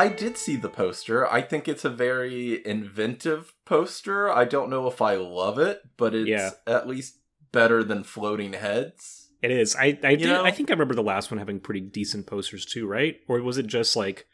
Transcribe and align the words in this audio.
I 0.00 0.08
did 0.08 0.36
see 0.38 0.56
the 0.56 0.68
poster. 0.68 1.30
I 1.30 1.42
think 1.42 1.68
it's 1.68 1.84
a 1.84 1.90
very 1.90 2.64
inventive 2.66 3.52
poster. 3.66 4.30
I 4.30 4.44
don't 4.44 4.70
know 4.70 4.86
if 4.86 5.02
I 5.02 5.14
love 5.16 5.58
it, 5.58 5.80
but 5.96 6.14
it's 6.14 6.28
Yeah. 6.28 6.50
at 6.66 6.88
least 6.88 7.18
better 7.52 7.82
than 7.84 8.04
floating 8.04 8.52
heads. 8.54 9.28
It 9.42 9.50
is. 9.50 9.74
I 9.76 9.98
I, 10.02 10.14
did. 10.16 10.30
I 10.30 10.50
think 10.50 10.70
I 10.70 10.74
remember 10.74 10.94
the 10.94 11.02
last 11.02 11.30
one 11.30 11.38
having 11.38 11.60
pretty 11.60 11.80
decent 11.80 12.26
posters 12.26 12.64
too, 12.64 12.86
right? 12.86 13.16
Or 13.28 13.40
was 13.42 13.58
it 13.58 13.66
just 13.66 13.96
like 13.96 14.26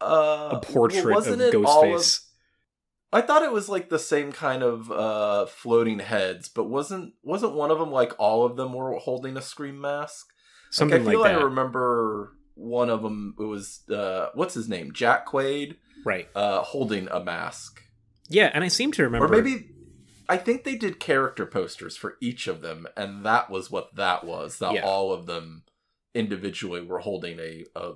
Uh, 0.00 0.50
a 0.52 0.60
portrait 0.60 1.04
well, 1.04 1.14
wasn't 1.16 1.42
of 1.42 1.48
it 1.48 1.54
all 1.54 1.84
of- 1.84 2.00
Ghostface? 2.00 2.24
I 3.10 3.22
thought 3.22 3.42
it 3.42 3.52
was 3.52 3.68
like 3.70 3.88
the 3.88 3.98
same 3.98 4.32
kind 4.32 4.62
of 4.62 4.90
uh 4.92 5.46
floating 5.46 5.98
heads, 6.00 6.48
but 6.48 6.64
wasn't 6.64 7.14
wasn't 7.22 7.54
one 7.54 7.70
of 7.70 7.78
them 7.78 7.90
like 7.90 8.12
all 8.18 8.44
of 8.44 8.56
them 8.56 8.74
were 8.74 8.92
holding 8.98 9.36
a 9.36 9.42
scream 9.42 9.80
mask? 9.80 10.26
Something 10.70 11.04
like, 11.04 11.08
I 11.08 11.12
feel 11.12 11.20
like 11.20 11.30
like 11.30 11.36
that. 11.36 11.42
I 11.42 11.44
remember 11.44 12.36
one 12.58 12.90
of 12.90 13.02
them. 13.02 13.34
It 13.38 13.44
was 13.44 13.88
uh, 13.88 14.30
what's 14.34 14.54
his 14.54 14.68
name, 14.68 14.92
Jack 14.92 15.26
Quaid, 15.28 15.76
right. 16.04 16.28
uh, 16.34 16.62
holding 16.62 17.08
a 17.08 17.22
mask, 17.22 17.82
Yeah, 18.28 18.50
and 18.52 18.64
I 18.64 18.68
seem 18.68 18.92
to 18.92 19.02
remember 19.04 19.26
or 19.26 19.28
maybe 19.42 19.70
I 20.28 20.36
think 20.36 20.64
they 20.64 20.74
did 20.76 21.00
character 21.00 21.46
posters 21.46 21.96
for 21.96 22.16
each 22.20 22.46
of 22.48 22.60
them, 22.60 22.86
and 22.96 23.24
that 23.24 23.48
was 23.50 23.70
what 23.70 23.94
that 23.96 24.24
was. 24.24 24.58
That 24.58 24.74
Yeah. 24.74 24.82
all 24.84 25.12
of 25.12 25.26
them 25.26 25.62
individually 26.14 26.82
were 26.82 26.98
holding 26.98 27.38
a, 27.38 27.64
a 27.76 27.92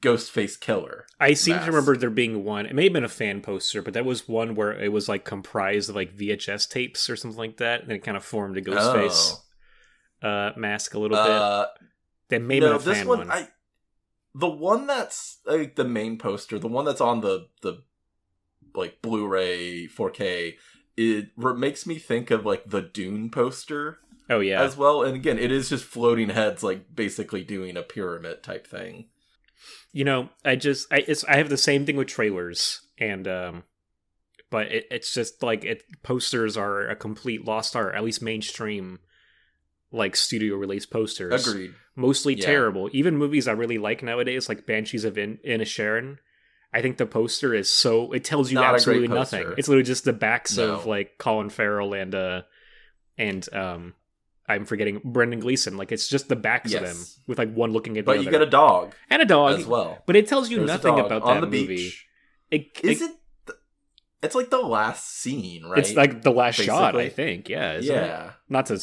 ghost 0.00 0.30
face 0.30 0.56
killer. 0.56 1.06
I 1.18 1.32
seem 1.34 1.54
mask. 1.56 1.66
to 1.66 1.72
remember 1.72 1.96
there 1.96 2.10
being 2.10 2.44
one. 2.44 2.66
It 2.66 2.74
may 2.74 2.84
have 2.84 2.92
been 2.92 3.04
a 3.04 3.08
fan 3.08 3.40
poster, 3.40 3.82
but 3.82 3.94
that 3.94 4.04
was 4.04 4.28
one 4.28 4.54
where 4.54 4.72
it 4.72 4.92
was 4.92 5.08
like 5.08 5.24
comprised 5.24 5.88
of 5.88 5.96
like 5.96 6.14
VHS 6.16 6.68
tapes 6.68 7.08
or 7.08 7.16
something 7.16 7.38
like 7.38 7.56
that, 7.58 7.82
and 7.82 7.92
it 7.92 8.00
kind 8.04 8.16
of 8.16 8.24
formed 8.24 8.56
a 8.56 8.62
Ghostface 8.62 9.36
uh, 10.22 10.50
mask 10.56 10.94
a 10.94 10.98
little 10.98 11.16
bit. 11.16 11.26
Uh, 11.30 11.66
That 12.28 12.42
may 12.42 12.56
have 12.56 12.62
no, 12.64 12.68
been 12.70 12.76
a 12.76 12.84
this 12.84 12.98
fan 12.98 13.08
one, 13.08 13.18
one. 13.18 13.30
I 13.30 13.48
the 14.34 14.48
one 14.48 14.86
that's 14.86 15.38
like 15.44 15.76
the 15.76 15.84
main 15.84 16.18
poster, 16.18 16.58
the 16.58 16.68
one 16.68 16.84
that's 16.84 17.00
on 17.00 17.20
the 17.20 17.48
the 17.62 17.82
like 18.74 19.02
Blu-ray 19.02 19.88
4K, 19.88 20.54
it 20.96 21.30
makes 21.36 21.86
me 21.86 21.98
think 21.98 22.30
of 22.30 22.46
like 22.46 22.64
the 22.66 22.82
Dune 22.82 23.30
poster 23.30 23.98
oh 24.28 24.40
yeah, 24.40 24.62
as 24.62 24.76
well. 24.76 25.02
And 25.02 25.16
again, 25.16 25.38
it 25.38 25.50
is 25.50 25.68
just 25.68 25.84
floating 25.84 26.30
heads, 26.30 26.62
like 26.62 26.94
basically 26.94 27.42
doing 27.42 27.76
a 27.76 27.82
pyramid 27.82 28.42
type 28.42 28.66
thing. 28.66 29.06
you 29.92 30.04
know, 30.04 30.28
I 30.44 30.56
just 30.56 30.92
I 30.92 31.04
it's 31.06 31.24
I 31.24 31.36
have 31.36 31.48
the 31.48 31.56
same 31.56 31.84
thing 31.84 31.96
with 31.96 32.08
trailers, 32.08 32.80
and 32.98 33.26
um, 33.26 33.64
but 34.50 34.66
it, 34.68 34.86
it's 34.90 35.12
just 35.12 35.42
like 35.42 35.64
it 35.64 35.82
posters 36.02 36.56
are 36.56 36.88
a 36.88 36.96
complete 36.96 37.44
lost 37.44 37.74
art, 37.74 37.94
at 37.94 38.04
least 38.04 38.22
mainstream, 38.22 39.00
like 39.92 40.14
studio 40.16 40.56
release 40.56 40.86
posters. 40.86 41.46
Agreed. 41.46 41.74
mostly 41.96 42.34
Yeah. 42.34 42.46
terrible. 42.46 42.88
Even 42.92 43.16
movies 43.16 43.48
I 43.48 43.52
really 43.52 43.78
like 43.78 44.02
nowadays, 44.02 44.48
like 44.48 44.66
Banshees 44.66 45.04
of 45.04 45.18
In 45.18 45.38
Inisherin, 45.46 46.18
I 46.72 46.80
think 46.82 46.96
the 46.98 47.06
poster 47.06 47.52
is 47.54 47.72
so 47.72 48.12
it 48.12 48.22
tells 48.24 48.50
you 48.50 48.54
Not 48.54 48.74
absolutely 48.74 49.08
nothing. 49.08 49.52
It's 49.58 49.68
literally 49.68 49.84
just 49.84 50.04
the 50.04 50.12
backs 50.12 50.56
of 50.58 50.86
like 50.86 51.18
Colin 51.18 51.50
Farrell 51.50 51.92
and 51.94 52.14
uh 52.14 52.42
and 53.18 53.46
um 53.54 53.94
I'm 54.48 54.64
forgetting 54.64 55.00
Brendan 55.04 55.40
Gleeson. 55.40 55.76
Like 55.76 55.92
it's 55.92 56.08
just 56.08 56.28
the 56.28 56.36
backs 56.36 56.72
of 56.74 56.82
them 56.82 56.96
with 57.26 57.38
like 57.38 57.52
one 57.52 57.72
looking 57.72 57.98
at 57.98 58.04
the 58.04 58.06
But 58.06 58.16
other 58.18 58.22
you 58.24 58.30
get 58.30 58.42
a 58.42 58.46
dog 58.46 58.94
and 59.10 59.20
a 59.22 59.24
dog 59.26 59.58
as 59.58 59.66
well. 59.66 60.02
But 60.06 60.16
it 60.16 60.26
tells 60.28 60.48
you 60.50 60.58
There's 60.58 60.68
nothing 60.68 60.98
about 60.98 61.22
on 61.22 61.34
that 61.36 61.40
the 61.42 61.46
movie. 61.46 61.66
beach. 61.76 62.06
It, 62.50 62.66
Is 62.82 63.02
it- 63.02 63.10
it? 63.10 63.16
It's 64.22 64.34
like 64.34 64.50
the 64.50 64.58
last 64.60 65.08
scene, 65.20 65.64
right? 65.64 65.78
It's 65.78 65.94
like 65.94 66.22
the 66.22 66.30
last 66.30 66.56
shot, 66.56 66.94
I 66.94 67.08
think. 67.08 67.48
Yeah. 67.48 67.74
isn't 67.78 67.94
it? 67.96 67.98
yeah. 67.98 68.32
not 68.50 68.66
to 68.66 68.78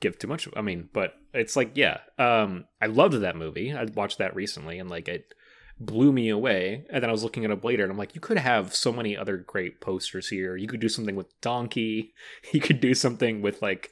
give 0.00 0.18
too 0.18 0.26
much 0.26 0.48
i 0.56 0.60
mean 0.62 0.88
but 0.92 1.14
it's 1.34 1.56
like 1.56 1.70
yeah 1.74 1.98
um 2.18 2.64
i 2.80 2.86
loved 2.86 3.14
that 3.20 3.36
movie 3.36 3.72
i 3.72 3.84
watched 3.94 4.18
that 4.18 4.34
recently 4.34 4.78
and 4.78 4.90
like 4.90 5.08
it 5.08 5.34
blew 5.78 6.12
me 6.12 6.28
away 6.28 6.84
and 6.90 7.02
then 7.02 7.08
i 7.08 7.12
was 7.12 7.22
looking 7.22 7.42
it 7.42 7.50
up 7.50 7.64
later 7.64 7.82
and 7.82 7.92
i'm 7.92 7.98
like 7.98 8.14
you 8.14 8.20
could 8.20 8.38
have 8.38 8.74
so 8.74 8.92
many 8.92 9.16
other 9.16 9.36
great 9.36 9.80
posters 9.80 10.28
here 10.28 10.56
you 10.56 10.66
could 10.66 10.80
do 10.80 10.88
something 10.88 11.16
with 11.16 11.38
donkey 11.40 12.12
you 12.52 12.60
could 12.60 12.80
do 12.80 12.92
something 12.94 13.40
with 13.42 13.62
like 13.62 13.90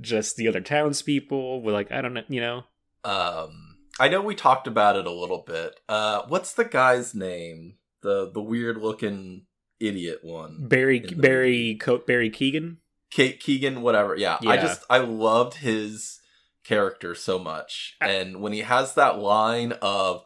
just 0.00 0.36
the 0.36 0.48
other 0.48 0.60
townspeople 0.60 1.62
with 1.62 1.74
like 1.74 1.90
i 1.92 2.00
don't 2.00 2.14
know 2.14 2.22
you 2.28 2.40
know 2.40 2.62
Um, 3.04 3.76
I 3.98 4.08
know 4.08 4.20
we 4.22 4.34
talked 4.34 4.66
about 4.66 4.96
it 4.96 5.06
a 5.06 5.10
little 5.10 5.42
bit. 5.46 5.78
Uh, 5.88 6.22
what's 6.28 6.52
the 6.52 6.64
guy's 6.64 7.14
name? 7.14 7.74
The 8.02 8.30
the 8.32 8.42
weird 8.42 8.76
looking 8.78 9.46
idiot 9.78 10.18
one. 10.22 10.68
barry 10.68 11.00
barry 11.00 11.76
Co- 11.80 11.98
barry 12.06 12.30
keoghan 12.30 12.76
Kate 13.10 13.40
Keegan, 13.40 13.82
whatever. 13.82 14.14
Yeah, 14.16 14.38
I 14.46 14.56
just 14.56 14.84
I 14.90 14.98
loved 14.98 15.54
his 15.54 16.20
character 16.64 17.14
so 17.14 17.38
much, 17.38 17.96
and 18.00 18.40
when 18.40 18.52
he 18.52 18.60
has 18.60 18.94
that 18.94 19.18
line 19.18 19.72
of, 19.82 20.22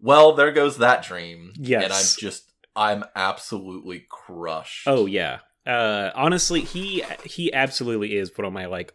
"Well, 0.00 0.32
there 0.34 0.52
goes 0.52 0.78
that 0.78 1.02
dream," 1.02 1.52
Yes. 1.56 1.84
and 1.84 1.92
I'm 1.92 2.04
just 2.20 2.52
I'm 2.76 3.04
absolutely 3.14 4.06
crushed. 4.10 4.86
Oh 4.86 5.06
yeah. 5.06 5.38
Uh 5.66 6.10
honestly, 6.14 6.60
he 6.60 7.02
he 7.24 7.52
absolutely 7.52 8.16
is 8.16 8.30
one 8.36 8.44
of 8.44 8.52
my 8.52 8.66
like 8.66 8.92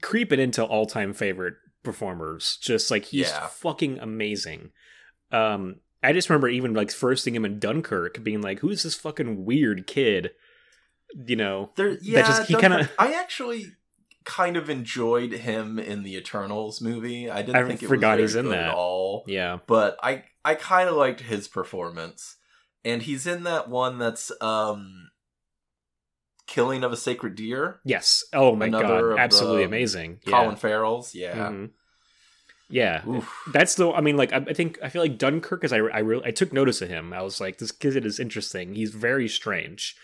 creeping 0.00 0.40
into 0.40 0.64
all-time 0.64 1.12
favorite 1.12 1.54
performers. 1.82 2.58
Just 2.62 2.90
like 2.90 3.06
he's 3.06 3.28
Yeah. 3.28 3.48
fucking 3.48 3.98
amazing. 3.98 4.70
Um 5.32 5.80
I 6.02 6.12
just 6.12 6.30
remember 6.30 6.48
even 6.48 6.74
like 6.74 6.90
first 6.92 7.24
seeing 7.24 7.34
him 7.34 7.44
in 7.44 7.58
Dunkirk 7.58 8.22
being 8.24 8.40
like 8.40 8.60
who's 8.60 8.84
this 8.84 8.94
fucking 8.94 9.44
weird 9.44 9.86
kid? 9.86 10.30
You 11.26 11.36
know. 11.36 11.70
there, 11.76 11.98
yeah. 12.02 12.22
just- 12.26 12.48
he 12.48 12.54
kinda- 12.56 12.90
I 12.98 13.12
actually 13.14 13.72
kind 14.24 14.56
of 14.56 14.70
enjoyed 14.70 15.32
him 15.32 15.78
in 15.78 16.02
the 16.04 16.16
Eternals 16.16 16.80
movie. 16.80 17.28
I 17.30 17.42
didn't 17.42 17.56
I 17.56 17.66
think 17.66 17.82
it 17.82 17.88
forgot 17.88 18.18
was 18.20 18.32
he's 18.32 18.36
in 18.36 18.48
that. 18.50 18.68
at 18.68 18.74
all. 18.74 19.24
Yeah. 19.26 19.58
but 19.66 19.96
I 20.02 20.24
I 20.44 20.54
kind 20.54 20.88
of 20.88 20.96
liked 20.96 21.20
his 21.20 21.48
performance, 21.48 22.36
and 22.84 23.02
he's 23.02 23.26
in 23.26 23.42
that 23.44 23.68
one 23.68 23.98
that's 23.98 24.30
um, 24.40 25.10
Killing 26.46 26.82
of 26.84 26.92
a 26.92 26.96
Sacred 26.96 27.34
Deer. 27.36 27.80
Yes. 27.84 28.24
Oh 28.32 28.54
my 28.56 28.66
Another 28.66 29.10
god. 29.10 29.18
Absolutely 29.20 29.62
amazing. 29.64 30.18
Yeah. 30.26 30.32
Colin 30.32 30.56
Farrell's, 30.56 31.14
yeah. 31.14 31.34
Mhm. 31.50 31.70
Yeah. 32.68 33.06
Oof. 33.08 33.32
That's 33.52 33.74
the. 33.76 33.90
I 33.92 34.00
mean, 34.00 34.16
like, 34.16 34.32
I, 34.32 34.38
I 34.38 34.52
think 34.52 34.78
I 34.82 34.88
feel 34.88 35.02
like 35.02 35.18
Dunkirk 35.18 35.62
is. 35.64 35.72
I 35.72 35.76
I 35.78 35.98
really 36.00 36.24
I 36.26 36.30
took 36.30 36.52
notice 36.52 36.82
of 36.82 36.88
him. 36.88 37.12
I 37.12 37.22
was 37.22 37.40
like, 37.40 37.58
this 37.58 37.70
kid 37.72 38.04
is 38.04 38.18
interesting. 38.18 38.74
He's 38.74 38.92
very 38.94 39.28
strange, 39.28 39.94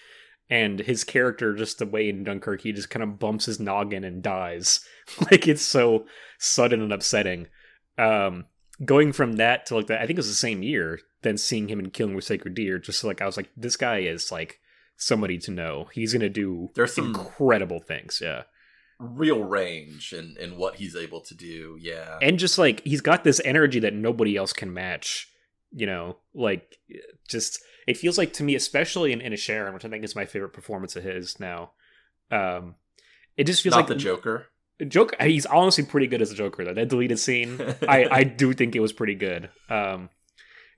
and 0.51 0.81
his 0.81 1.05
character, 1.05 1.55
just 1.55 1.79
the 1.79 1.87
way 1.87 2.09
in 2.09 2.25
Dunkirk, 2.25 2.63
he 2.63 2.73
just 2.73 2.91
kind 2.91 3.03
of 3.03 3.19
bumps 3.19 3.47
his 3.47 3.61
noggin 3.61 4.05
and 4.05 4.23
dies. 4.23 4.81
like 5.31 5.47
it's 5.47 5.63
so 5.63 6.07
sudden 6.39 6.81
and 6.83 6.93
upsetting. 6.93 7.49
Um, 7.99 8.47
going 8.85 9.13
from 9.13 9.35
that 9.35 9.67
to 9.67 9.77
like 9.77 9.87
that, 9.89 10.01
I 10.01 10.07
think 10.07 10.19
it 10.19 10.21
was 10.21 10.29
the 10.29 10.35
same 10.35 10.63
year. 10.63 11.01
Then 11.23 11.37
seeing 11.37 11.69
him 11.69 11.81
in 11.81 11.91
Killing 11.91 12.15
with 12.15 12.25
Sacred 12.25 12.55
Deer, 12.55 12.79
just 12.79 13.03
like 13.05 13.21
I 13.21 13.27
was 13.27 13.37
like, 13.37 13.51
this 13.57 13.77
guy 13.77 13.99
is 13.99 14.31
like 14.31 14.61
somebody 14.97 15.39
to 15.39 15.51
know. 15.51 15.89
He's 15.93 16.13
gonna 16.13 16.29
do 16.29 16.71
There's 16.75 16.95
some 16.95 17.09
incredible 17.09 17.81
things. 17.81 18.21
Yeah. 18.23 18.45
real 19.01 19.43
range 19.43 20.13
and 20.13 20.37
in 20.39 20.57
what 20.57 20.77
he's 20.77 20.95
able 20.97 21.21
to 21.23 21.35
do. 21.35 21.77
Yeah, 21.81 22.19
and 22.23 22.39
just 22.39 22.57
like 22.57 22.83
he's 22.85 23.01
got 23.01 23.25
this 23.25 23.41
energy 23.45 23.81
that 23.81 23.95
nobody 23.95 24.37
else 24.37 24.53
can 24.53 24.73
match 24.73 25.29
you 25.73 25.87
know 25.87 26.17
like 26.35 26.79
just 27.29 27.61
it 27.89 27.97
feels 27.97 28.19
like 28.19 28.35
to 28.35 28.45
me 28.45 28.55
especially 28.55 29.13
in, 29.13 29.21
Inisherin 29.21 29.73
which 29.75 29.85
i 29.85 29.89
think 29.89 30.05
is 30.05 30.15
my 30.15 30.27
favorite 30.27 30.53
performance 30.53 30.95
of 30.95 31.03
his 31.03 31.41
now 31.41 31.73
um 32.31 32.75
it 33.37 33.45
just 33.45 33.63
feels 33.63 33.73
not 33.73 33.79
like 33.79 33.87
the 33.89 33.95
Joker. 33.95 34.47
joker 34.87 35.17
he's 35.25 35.47
honestly 35.47 35.85
pretty 35.85 36.07
good 36.07 36.23
as 36.23 36.31
a 36.31 36.35
joker 36.35 36.65
though. 36.65 36.75
That 36.75 36.89
deleted 36.89 37.19
scene 37.19 37.59
i 37.89 38.07
i 38.11 38.25
do 38.25 38.53
think 38.53 38.77
it 38.77 38.81
was 38.81 38.93
pretty 38.93 39.15
good. 39.15 39.49
Um 39.69 40.11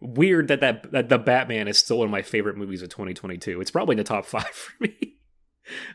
weird 0.00 0.49
that, 0.49 0.61
that 0.61 0.90
that 0.93 1.08
the 1.11 1.19
batman 1.19 1.69
is 1.69 1.79
still 1.79 1.99
one 1.99 2.06
of 2.06 2.11
my 2.11 2.23
favorite 2.23 2.56
movies 2.56 2.81
of 2.81 2.88
2022 2.88 3.61
it's 3.61 3.70
probably 3.70 3.93
in 3.94 3.99
the 3.99 4.05
top 4.05 4.25
five 4.35 4.49
for 4.49 4.73
me. 4.81 5.17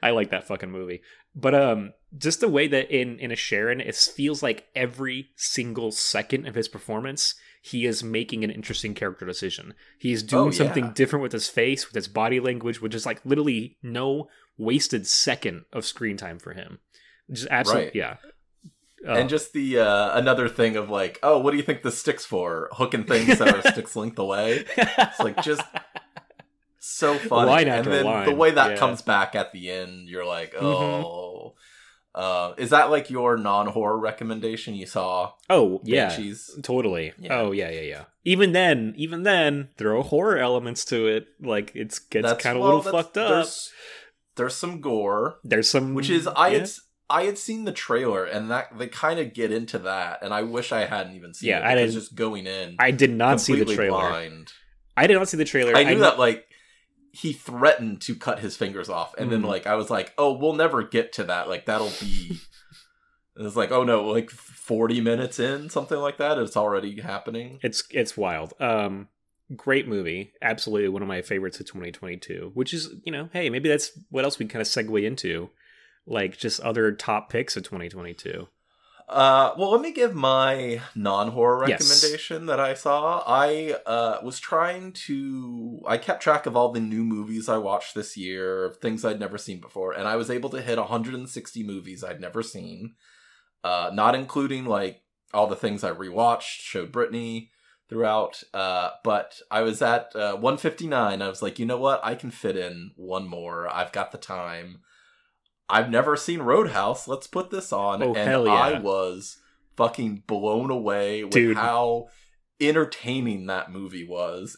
I 0.03 0.11
like 0.11 0.29
that 0.29 0.47
fucking 0.47 0.71
movie. 0.71 1.01
But 1.33 1.55
um 1.55 1.93
just 2.17 2.39
the 2.41 2.47
way 2.49 2.67
that 2.67 2.91
in 2.91 3.17
Inisherin 3.17 3.85
it 3.85 3.95
feels 3.95 4.43
like 4.43 4.67
every 4.75 5.29
single 5.35 5.91
second 5.91 6.47
of 6.47 6.55
his 6.55 6.67
performance 6.67 7.35
he 7.71 7.85
is 7.85 8.03
making 8.03 8.43
an 8.43 8.51
interesting 8.51 8.93
character 8.93 9.25
decision 9.25 9.73
he 9.97 10.11
is 10.11 10.21
doing 10.23 10.47
Oh, 10.49 10.51
something 10.51 10.85
yeah. 10.85 10.91
different 10.93 11.23
with 11.23 11.31
his 11.31 11.47
face 11.49 11.87
with 11.87 11.95
his 11.95 12.07
body 12.07 12.39
language 12.39 12.81
which 12.81 12.93
is 12.95 13.05
like 13.05 13.19
literally 13.25 13.77
no 13.81 14.27
wasted 14.57 15.05
second 15.07 15.65
of 15.73 15.85
screen 15.85 16.17
time 16.17 16.39
for 16.39 16.53
him 16.53 16.79
just 17.31 17.47
absolutely 17.49 17.85
Right. 17.87 17.95
yeah 17.95 18.15
Uh, 19.07 19.13
and 19.19 19.29
just 19.29 19.53
the 19.53 19.79
uh, 19.79 20.17
another 20.17 20.49
thing 20.49 20.75
of 20.77 20.89
like, 20.89 21.19
oh, 21.21 21.37
what 21.37 21.51
do 21.51 21.57
you 21.57 21.63
think 21.63 21.83
this 21.83 21.95
stick's 21.99 22.25
for? 22.25 22.69
Hooking 22.71 23.03
things 23.03 23.37
that 23.37 23.53
are 23.53 23.61
sticks 23.71 23.95
length 23.95 24.17
away. 24.17 24.65
It's 24.77 25.19
like 25.19 25.43
just 25.43 25.61
so 26.79 27.15
funny. 27.29 27.51
Line 27.51 27.67
and 27.67 27.79
after 27.79 27.91
then 27.91 28.05
line, 28.05 28.25
the 28.25 28.33
way 28.33 28.49
that 28.49 28.65
yeah. 28.65 28.69
Mm-hmm. 28.71 28.79
comes 28.79 29.01
back 29.03 29.35
at 29.35 29.51
the 29.51 29.69
end, 29.69 30.09
you're 30.09 30.25
like, 30.25 30.55
oh. 30.59 31.53
Uh, 32.15 32.53
is 32.57 32.69
that 32.69 32.89
like 32.89 33.09
your 33.09 33.35
non-horror 33.35 33.99
recommendation 33.99 34.73
you 34.73 34.85
saw? 34.85 35.33
oh 35.49 35.81
yeah 35.83 36.07
Banshees? 36.07 36.57
Totally. 36.63 37.11
Yeah. 37.19 37.39
Oh 37.39 37.51
yeah, 37.51 37.69
yeah, 37.69 37.81
yeah. 37.81 38.03
Even 38.23 38.53
then, 38.53 38.93
even 38.95 39.23
then, 39.23 39.67
throw 39.77 40.01
horror 40.01 40.37
elements 40.37 40.85
to 40.85 41.07
it. 41.07 41.27
Like 41.41 41.73
it's 41.75 41.99
gets 41.99 42.41
kind 42.41 42.55
of 42.57 42.63
well, 42.63 42.71
a 42.71 42.77
little 42.77 42.91
fucked 42.91 43.17
up. 43.17 43.29
There's, 43.29 43.71
there's 44.37 44.55
some 44.55 44.79
gore, 44.81 45.39
There's, 45.43 45.69
some, 45.69 45.93
which 45.93 46.09
is 46.09 46.25
I 46.25 46.47
yeah. 46.49 46.59
had 46.59 46.69
I 47.09 47.23
had 47.23 47.37
seen 47.37 47.65
the 47.65 47.71
trailer 47.73 48.23
and 48.23 48.49
that 48.49 48.77
they 48.77 48.87
kind 48.87 49.19
of 49.19 49.33
get 49.33 49.51
into 49.51 49.77
that, 49.79 50.19
and 50.23 50.33
I 50.33 50.43
wish 50.43 50.71
I 50.71 50.85
hadn't 50.85 51.15
even 51.15 51.33
seen 51.33 51.49
Yeah, 51.49 51.59
it. 51.59 51.65
I 51.65 51.75
didn't- 51.75 51.91
just 51.91 52.15
going 52.15 52.47
in. 52.47 52.77
I 52.79 52.91
did 52.91 53.11
not 53.11 53.41
see 53.41 53.59
the 53.61 53.65
trailer. 53.75 54.09
Blind. 54.09 54.53
I 54.97 55.07
did 55.07 55.15
not 55.15 55.27
see 55.27 55.35
the 55.37 55.43
trailer. 55.45 55.75
I 55.75 55.83
knew 55.83 55.99
that 55.99 56.17
like 56.17 56.44
he 57.15 57.31
threatened 57.33 58.01
to 58.01 58.15
cut 58.15 58.39
his 58.39 58.55
fingers 58.57 58.89
off, 58.89 59.13
and 59.17 59.31
then 59.31 59.41
Mhm. 59.41 59.47
like 59.47 59.65
I 59.67 59.75
was 59.75 59.89
like, 59.89 60.13
oh, 60.17 60.33
we'll 60.33 60.53
never 60.53 60.83
get 60.83 61.13
to 61.13 61.23
that. 61.25 61.47
Like 61.49 61.65
that'll 61.65 61.91
be. 62.01 62.39
It 63.37 63.43
was 63.43 63.57
like, 63.57 63.69
oh 63.69 63.83
no, 63.83 64.05
like 64.05 64.29
forty 64.29 65.01
minutes 65.01 65.39
in, 65.39 65.69
something 65.69 65.97
like 65.97 66.15
that. 66.19 66.37
It's 66.37 66.55
already 66.55 67.01
happening. 67.01 67.59
It's 67.61 67.83
it's 67.91 68.15
wild. 68.15 68.53
Um, 68.61 69.09
great 69.57 69.89
movie. 69.89 70.31
Absolutely 70.41 70.87
one 70.87 71.01
of 71.01 71.09
my 71.09 71.21
favorites 71.21 71.59
of 71.59 71.65
2022. 71.65 72.51
Which 72.53 72.73
is 72.73 72.93
you 73.03 73.11
know, 73.11 73.27
hey, 73.33 73.49
maybe 73.49 73.67
that's 73.67 73.91
what 74.09 74.23
else 74.23 74.39
we 74.39 74.45
kind 74.45 74.61
of 74.61 74.67
segue 74.69 75.03
into, 75.03 75.49
like 76.07 76.37
just 76.37 76.61
other 76.61 76.93
top 76.93 77.29
picks 77.29 77.57
of 77.57 77.63
2022. 77.63 78.47
Uh, 79.07 79.53
well, 79.57 79.71
let 79.71 79.81
me 79.81 79.91
give 79.91 80.15
my 80.15 80.81
non-horror 80.95 81.67
Yes. 81.69 81.79
recommendation 81.79 82.47
that 82.47 82.59
I 82.59 82.73
saw. 82.73 83.23
I 83.27 83.75
uh, 83.85 84.19
was 84.23 84.39
trying 84.39 84.93
to. 84.93 85.81
I 85.85 85.97
kept 85.97 86.23
track 86.23 86.45
of 86.45 86.55
all 86.57 86.71
the 86.71 86.79
new 86.79 87.03
movies 87.03 87.47
I 87.47 87.57
watched 87.57 87.93
this 87.93 88.17
year, 88.17 88.73
things 88.81 89.05
I'd 89.05 89.19
never 89.19 89.37
seen 89.37 89.61
before, 89.61 89.91
and 89.93 90.07
I 90.07 90.15
was 90.15 90.31
able 90.31 90.49
to 90.51 90.61
hit 90.61 90.79
160 90.79 91.63
movies 91.63 92.03
I'd 92.03 92.19
never 92.19 92.41
seen, 92.41 92.95
uh, 93.63 93.91
not 93.93 94.15
including 94.15 94.65
like 94.65 95.01
all 95.33 95.47
the 95.47 95.55
things 95.55 95.83
I 95.83 95.91
rewatched, 95.91 96.61
showed 96.61 96.91
Brittany 96.91 97.51
throughout. 97.87 98.41
Uh, 98.55 98.89
but 99.03 99.39
I 99.51 99.61
was 99.61 99.83
at 99.83 100.15
uh, 100.15 100.33
159. 100.33 101.21
I 101.21 101.29
was 101.29 101.43
like, 101.43 101.59
you 101.59 101.67
know 101.67 101.77
what? 101.77 101.99
I 102.03 102.15
can 102.15 102.31
fit 102.31 102.57
in 102.57 102.91
one 102.95 103.27
more. 103.27 103.67
I've 103.71 103.91
got 103.91 104.11
the 104.11 104.17
time. 104.17 104.79
I've 105.67 105.89
never 105.89 106.15
seen 106.15 106.41
Roadhouse. 106.41 107.07
Let's 107.07 107.27
put 107.27 107.49
this 107.49 107.73
on. 107.73 108.03
Oh, 108.03 108.13
and 108.13 108.29
hell 108.29 108.45
yeah. 108.45 108.53
I 108.53 108.79
was 108.79 109.39
fucking 109.75 110.23
blown 110.27 110.69
away 110.69 111.23
with 111.23 111.33
Dude. 111.33 111.57
how 111.57 112.07
entertaining 112.59 113.47
that 113.47 113.71
movie 113.71 114.07
was. 114.07 114.57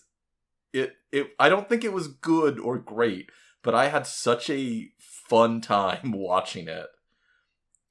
It 0.73 0.93
it 1.11 1.29
I 1.39 1.49
don't 1.49 1.69
think 1.69 1.83
it 1.83 1.93
was 1.93 2.07
good 2.07 2.59
or 2.59 2.77
great, 2.77 3.29
but 3.63 3.73
I 3.73 3.87
had 3.87 4.05
such 4.05 4.49
a 4.49 4.89
fun 4.99 5.61
time 5.61 6.11
watching 6.11 6.67
it. 6.67 6.87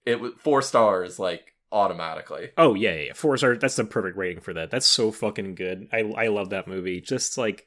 It 0.05 0.21
was 0.21 0.33
four 0.39 0.63
stars 0.63 1.19
like 1.19 1.55
automatically. 1.73 2.51
Oh 2.57 2.75
yeah, 2.75 2.93
yeah, 2.93 3.01
yeah. 3.01 3.13
four 3.15 3.37
star. 3.37 3.57
That's 3.57 3.77
the 3.77 3.85
perfect 3.85 4.17
rating 4.17 4.41
for 4.41 4.53
that. 4.55 4.71
That's 4.71 4.87
so 4.87 5.11
fucking 5.11 5.55
good. 5.55 5.89
I 5.93 6.01
I 6.01 6.27
love 6.29 6.51
that 6.51 6.69
movie. 6.69 7.01
Just 7.01 7.39
like 7.39 7.67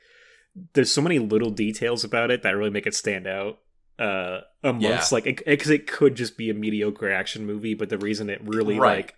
there's 0.74 0.92
so 0.92 1.02
many 1.02 1.20
little 1.20 1.52
details 1.52 2.04
about 2.04 2.32
it 2.32 2.44
that 2.44 2.56
really 2.56 2.70
make 2.70 2.88
it 2.88 2.96
stand 2.96 3.28
out. 3.28 3.60
Uh, 4.00 4.42
amongst 4.64 5.12
Yeah. 5.12 5.16
like 5.16 5.44
because 5.46 5.70
it, 5.70 5.86
could 5.88 6.16
just 6.16 6.38
be 6.38 6.50
a 6.50 6.54
mediocre 6.54 7.12
action 7.12 7.46
movie, 7.46 7.74
but 7.74 7.90
the 7.90 7.98
reason 7.98 8.30
it 8.30 8.40
really 8.44 8.80
Right. 8.80 8.98
like 9.08 9.16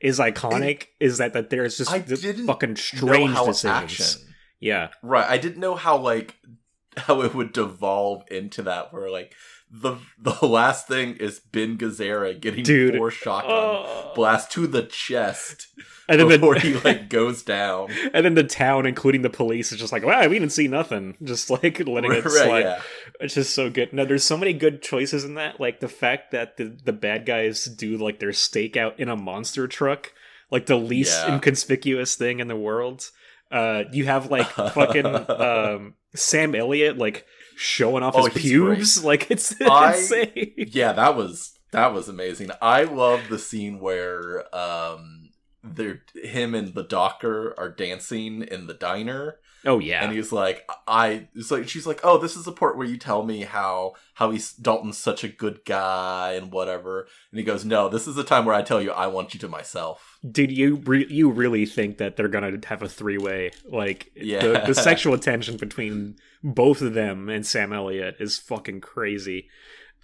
is 0.00 0.18
iconic 0.18 0.88
is 0.98 1.18
that 1.18 1.32
that 1.34 1.50
there's 1.50 1.78
just 1.78 1.92
I 1.92 1.98
didn't 2.00 2.46
fucking 2.46 2.74
strange 2.76 3.36
decisions. 3.36 3.64
action. 3.64 4.34
Yeah, 4.60 4.88
Right. 5.02 5.26
I 5.28 5.38
didn't 5.38 5.60
know 5.60 5.76
how 5.76 5.96
like 5.98 6.36
how 6.96 7.22
it 7.22 7.34
would 7.34 7.52
devolve 7.52 8.24
into 8.30 8.62
that 8.62 8.92
where 8.92 9.08
like 9.10 9.32
the 9.76 9.96
the 10.20 10.36
last 10.46 10.86
thing 10.86 11.16
is 11.16 11.40
Ben 11.40 11.76
Gazzara 11.76 12.38
getting 12.40 12.62
Dude. 12.64 12.96
four 12.96 13.10
shotgun 13.10 13.50
Oh. 13.52 14.12
blast 14.14 14.52
to 14.52 14.66
the 14.68 14.82
chest 14.82 15.66
and 16.08 16.20
then 16.20 16.28
before 16.28 16.54
the, 16.54 16.60
he 16.60 16.74
like 16.84 17.08
goes 17.08 17.42
down. 17.42 17.88
and 18.12 18.24
then 18.26 18.34
the 18.34 18.44
town, 18.44 18.84
including 18.86 19.22
the 19.22 19.30
police, 19.30 19.72
is 19.72 19.78
just 19.78 19.90
like, 19.92 20.04
wow, 20.04 20.20
we 20.28 20.38
didn't 20.38 20.52
see 20.52 20.68
nothing. 20.68 21.16
Just 21.24 21.48
like 21.48 21.78
letting 21.86 22.12
it 22.12 22.24
Right, 22.24 22.30
slide. 22.32 22.60
yeah. 22.60 22.82
It's 23.20 23.32
just 23.34 23.54
so 23.54 23.70
good. 23.70 23.92
No, 23.94 24.04
there's 24.04 24.22
so 24.22 24.36
many 24.36 24.52
good 24.52 24.82
choices 24.82 25.24
in 25.24 25.34
that. 25.34 25.60
Like 25.60 25.80
the 25.80 25.88
fact 25.88 26.30
that 26.32 26.56
the 26.58 26.64
the 26.84 26.92
bad 26.92 27.24
guys 27.24 27.64
do 27.64 27.96
like 27.96 28.18
their 28.20 28.30
stakeout 28.32 28.98
in 28.98 29.08
a 29.08 29.16
monster 29.16 29.66
truck, 29.66 30.12
like 30.50 30.66
the 30.66 30.76
least 30.76 31.22
Yeah. 31.26 31.34
inconspicuous 31.36 32.16
thing 32.16 32.38
in 32.38 32.48
the 32.48 32.56
world. 32.56 33.10
Uh, 33.50 33.84
you 33.92 34.04
have 34.04 34.30
like 34.30 34.48
fucking 34.50 35.06
um, 35.06 35.94
Sam 36.14 36.54
Elliott 36.54 36.98
like 36.98 37.24
showing 37.56 38.02
off 38.02 38.14
Oh, 38.16 38.26
his 38.26 38.34
pubes. 38.42 39.04
Like 39.04 39.30
it's 39.30 39.54
I- 39.60 39.94
insane. 39.96 40.54
Yeah, 40.56 40.92
that 40.92 41.16
was 41.16 41.58
that 41.72 41.92
was 41.92 42.08
amazing. 42.08 42.50
I 42.62 42.84
love 42.84 43.20
the 43.28 43.38
scene 43.38 43.80
where 43.80 44.44
um 44.54 45.30
they're 45.62 46.02
him 46.14 46.54
and 46.54 46.74
the 46.74 46.82
doctor 46.84 47.58
are 47.58 47.70
dancing 47.70 48.42
in 48.42 48.66
the 48.66 48.74
diner 48.74 49.36
Oh 49.66 49.78
yeah. 49.78 50.04
and 50.04 50.12
he's 50.12 50.30
like 50.32 50.68
i 50.86 51.26
it's 51.34 51.50
like 51.50 51.68
she's 51.68 51.86
like 51.86 52.00
oh 52.04 52.18
this 52.18 52.36
is 52.36 52.44
the 52.44 52.52
part 52.52 52.76
where 52.76 52.86
you 52.86 52.96
tell 52.98 53.22
me 53.22 53.42
how 53.42 53.94
how 54.14 54.30
he's 54.30 54.52
dalton's 54.52 54.98
such 54.98 55.24
a 55.24 55.28
good 55.28 55.64
guy 55.64 56.32
and 56.32 56.52
whatever 56.52 57.06
and 57.30 57.38
he 57.38 57.44
goes 57.44 57.64
no 57.64 57.88
this 57.88 58.06
is 58.06 58.14
the 58.14 58.24
time 58.24 58.44
where 58.44 58.54
i 58.54 58.62
tell 58.62 58.80
you 58.82 58.90
i 58.92 59.06
want 59.06 59.32
you 59.34 59.40
to 59.40 59.48
myself 59.48 60.18
Did 60.30 60.52
you 60.52 60.76
re- 60.76 61.06
you 61.08 61.30
really 61.30 61.66
think 61.66 61.98
that 61.98 62.16
they're 62.16 62.28
gonna 62.28 62.58
have 62.66 62.82
a 62.82 62.88
three 62.88 63.18
way? 63.18 63.50
Like 63.66 64.10
Yeah. 64.14 64.40
the, 64.42 64.62
the 64.66 64.74
sexual 64.88 65.18
tension 65.18 65.56
between 65.56 66.16
both 66.42 66.80
of 66.82 66.94
them 66.94 67.28
and 67.28 67.46
Sam 67.46 67.72
Elliott 67.72 68.16
is 68.20 68.38
fucking 68.38 68.80
crazy. 68.82 69.48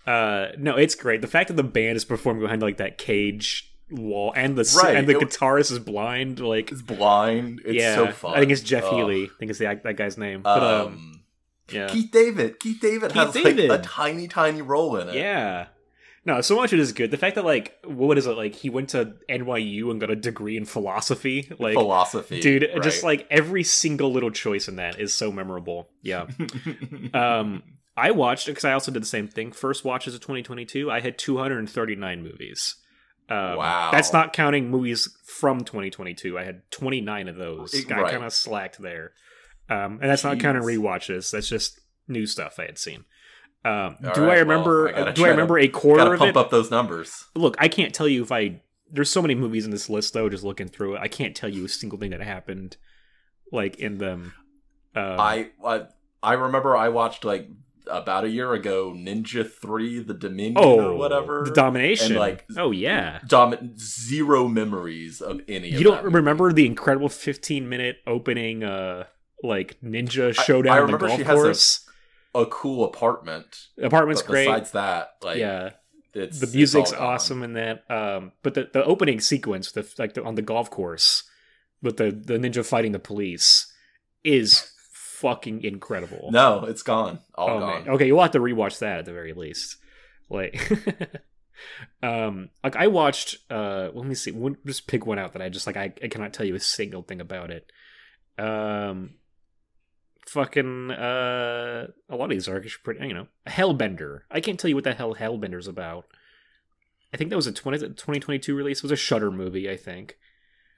Uh, 0.07 0.49
no, 0.59 0.77
it's 0.77 0.95
great. 0.95 1.21
The 1.21 1.27
fact 1.29 1.49
that 1.49 1.55
the 1.55 1.63
band 1.63 1.97
is 1.97 2.05
performing 2.05 2.43
behind 2.43 2.63
like 2.63 2.79
that 2.79 2.97
cage 2.99 3.70
wall 3.91 4.33
and 4.37 4.57
the 4.57 4.81
Right, 4.83 4.97
and 4.97 5.07
the 5.09 5.19
it- 5.19 5.21
guitarist 5.29 5.73
is 5.73 5.79
blind. 5.79 6.41
Like 6.41 6.71
it's 6.73 6.83
blind 6.83 7.61
it's 7.65 7.75
yeah, 7.75 7.95
so 7.95 8.13
fun 8.13 8.35
I 8.35 8.41
think 8.41 8.53
it's 8.53 8.61
Jeff. 8.63 8.89
Healy. 8.89 9.25
I 9.25 9.29
think 9.39 9.51
it's 9.51 9.59
the, 9.59 9.81
that 9.83 9.97
guy's 9.97 10.17
name. 10.19 10.43
But 10.43 10.63
um, 10.63 10.87
um, 10.87 11.21
yeah, 11.73 11.89
keith 11.89 12.11
david 12.11 12.59
keith 12.59 12.81
david 12.81 13.13
Keith 13.13 13.23
has 13.23 13.33
David. 13.35 13.69
like 13.71 13.81
a 13.81 13.83
tiny 13.83 14.27
tiny 14.29 14.61
role 14.63 14.97
in 14.97 15.09
it 15.09 15.15
yeah. 15.15 15.67
No, 16.23 16.43
so 16.43 16.55
much 16.55 16.71
of 16.75 16.79
it 16.79 16.83
is 16.83 16.93
good. 16.93 17.11
The 17.11 17.17
fact 17.17 17.37
that 17.37 17.47
like 17.47 17.79
what 17.83 18.19
is 18.19 18.27
it 18.27 18.33
like? 18.37 18.55
He 18.55 18.69
went 18.69 18.91
to 18.91 19.15
NYU 19.31 19.91
and 19.91 19.99
got 19.99 20.11
a 20.11 20.15
degree 20.17 20.59
in 20.59 20.67
philosophy. 20.67 21.51
Like 21.59 21.73
philosophy 21.73 22.41
dude 22.41 22.69
just 22.83 23.03
like 23.03 23.27
every 23.31 23.63
single 23.65 24.13
little 24.13 24.31
choice 24.31 24.69
in 24.69 24.77
that 24.77 25.01
is 25.01 25.15
so 25.15 25.33
memorable 25.33 25.89
yeah 26.03 26.27
um 27.15 27.63
i 27.97 28.11
watched 28.11 28.47
because 28.47 28.65
i 28.65 28.73
also 28.73 28.91
did 28.93 29.03
the 29.03 29.07
same 29.07 29.29
thing 29.29 29.51
first 29.53 29.85
watches 29.85 30.15
of 30.15 30.21
2022 30.21 30.91
i 30.91 31.01
had 31.01 31.19
239 31.19 32.23
movies 32.23 32.77
um, 33.31 33.57
Wow. 33.57 33.91
that's 33.93 34.13
not 34.13 34.33
counting 34.33 34.71
movies 34.71 35.09
from 35.25 35.61
2022 35.61 36.39
i 36.39 36.45
had 36.45 36.63
29 36.71 37.29
of 37.29 37.37
those 37.37 37.73
It- 37.75 37.91
i 37.93 38.01
right. 38.01 38.13
kind 38.13 38.25
of 38.25 38.33
slacked 38.33 38.79
there 38.81 39.13
um 39.69 39.99
and 40.03 40.11
that's 40.11 40.25
not 40.25 40.39
counting 40.41 40.63
Jeez. 40.63 40.79
rewatches 40.79 41.31
that's 41.31 41.49
just 41.49 41.81
new 42.09 42.27
stuff 42.27 42.59
i 42.59 42.65
had 42.67 42.79
seen 42.79 43.05
um, 43.63 43.97
do 44.01 44.07
right, 44.09 44.17
I 44.17 44.21
well, 44.23 44.37
remember? 44.39 44.89
I 44.89 44.93
do 44.93 45.01
I 45.01 45.13
try 45.13 45.25
to- 45.27 45.31
remember 45.33 45.59
a 45.59 45.69
quarter 45.69 45.99
gotta 46.03 46.13
of 46.13 46.19
pump 46.19 46.31
it? 46.31 46.37
up 46.39 46.49
those 46.51 46.71
numbers 46.71 47.27
Look, 47.37 47.57
I 47.59 47.69
can't 47.69 47.93
tell 47.95 48.09
you 48.09 48.23
if 48.23 48.33
I. 48.33 48.63
There's 48.91 49.11
so 49.11 49.21
many 49.21 49.35
movies 49.35 49.67
in 49.67 49.71
this 49.71 49.91
list 49.91 50.15
though. 50.15 50.31
Just 50.31 50.43
looking 50.45 50.67
through 50.67 50.95
it, 50.95 51.01
I 51.03 51.09
can't 51.09 51.37
tell 51.37 51.51
you 51.51 51.67
a 51.67 51.69
single 51.69 51.99
thing 51.99 52.13
that 52.13 52.23
happened, 52.23 52.79
like 53.53 53.77
in 53.79 53.99
them. 53.99 54.33
Um, 54.97 55.21
I, 55.21 55.51
I 55.63 55.83
I 56.23 56.33
remember 56.33 56.75
I 56.75 56.89
watched 56.89 57.27
like 57.27 57.51
about 57.87 58.25
a 58.25 58.29
year 58.29 58.53
ago 58.53 58.93
Ninja 58.97 59.51
Three: 59.51 60.01
The 60.01 60.15
Dominion 60.15 60.57
oh 60.59 60.81
or 60.93 60.97
whatever. 60.97 61.45
the 61.45 61.53
domination. 61.53 62.13
and, 62.13 62.17
like, 62.21 62.45
oh 62.57 62.71
yeah, 62.71 63.21
Dom- 63.27 63.77
zero 63.79 64.49
memories 64.49 65.21
of 65.21 65.41
any. 65.49 65.69
you 65.69 65.79
of 65.79 65.83
don't 65.85 66.03
that 66.05 66.13
remember 66.13 66.53
the 66.53 66.67
incredible 66.67 67.09
15 67.09 67.69
minute 67.69 67.97
opening, 68.07 68.63
uh, 68.65 69.05
like 69.43 69.79
ninja 69.83 70.35
showdown 70.35 70.73
I 70.77 70.81
on 70.81 70.87
the 70.89 70.93
remember 70.95 71.07
golf 71.09 71.19
she 71.21 71.25
has 71.25 71.39
a- 71.39 71.43
course. 71.43 71.89
a 72.35 72.47
cool 72.47 72.85
apartment. 72.85 73.69
The 73.77 73.87
apartment's 73.87 74.23
but 74.23 74.31
great. 74.31 74.47
besides 74.47 74.71
that, 74.73 75.11
like 75.23 75.39
yeah, 75.39 75.71
it's 76.13 76.41
the 76.41 76.47
music's 76.49 76.93
all 76.93 77.09
awesome 77.09 77.43
in 77.43 77.53
that. 77.55 77.85
Um, 77.91 78.33
but 78.43 78.55
the 78.55 78.69
the 78.73 78.85
opening 78.85 79.21
sequence, 79.21 79.73
the 79.73 79.87
like 79.99 80.15
the, 80.15 80.25
on 80.25 80.35
the 80.35 80.43
golf 80.43 80.71
course, 80.71 81.23
with 81.83 81.97
the 81.97 82.11
the 82.11 82.35
ninja 82.39 82.65
fighting 82.65 82.93
the 82.93 82.99
police, 82.99 83.73
is 84.25 84.71
fucking 85.21 85.63
incredible. 85.63 86.31
No, 86.33 86.65
it's 86.65 86.83
gone. 86.83 87.21
All 87.35 87.51
oh 87.51 87.61
gone. 87.61 87.85
man. 87.85 87.95
Okay, 87.95 88.07
you'll 88.07 88.23
have 88.23 88.31
to 88.33 88.41
rewatch 88.41 88.79
that 88.79 89.01
at 89.01 89.05
the 89.05 89.13
very 89.13 89.33
least. 89.33 89.77
Like, 90.29 90.71
um, 92.03 92.51
like 92.65 92.77
I 92.77 92.87
watched. 92.87 93.37
Uh, 93.51 93.91
let 93.93 94.07
me 94.07 94.15
see. 94.15 94.33
One, 94.33 94.57
just 94.67 94.87
pick 94.87 95.07
one 95.07 95.19
out 95.19 95.35
that 95.35 95.43
I 95.43 95.49
just 95.49 95.67
like. 95.67 95.77
I, 95.77 95.93
I 96.03 96.09
cannot 96.09 96.33
tell 96.33 96.47
you 96.47 96.55
a 96.55 96.61
single 96.61 97.03
thing 97.03 97.21
about 97.21 97.51
it. 97.51 97.71
Um, 98.39 99.15
fucking. 100.27 100.91
Uh, 100.91 101.89
a 102.09 102.17
lot 102.17 102.25
of 102.25 102.31
these 102.31 102.49
are 102.49 102.65
pretty. 102.83 103.07
You 103.07 103.15
know, 103.15 103.27
Hellbender. 103.47 104.23
I 104.31 104.41
can't 104.41 104.59
tell 104.59 104.69
you 104.69 104.75
what 104.75 104.85
the 104.85 104.95
hell 104.95 105.15
Hellbender's 105.15 105.69
about. 105.69 106.07
I 107.13 107.17
think 107.17 107.31
that 107.31 107.37
was 107.37 107.49
a 107.49 107.53
20, 107.53 107.79
2022 107.79 108.55
release. 108.55 108.79
It 108.79 108.85
was 108.85 108.93
a 108.93 108.97
Shutter 108.97 109.33
movie, 109.33 109.69
I 109.69 109.77
think. 109.77 110.17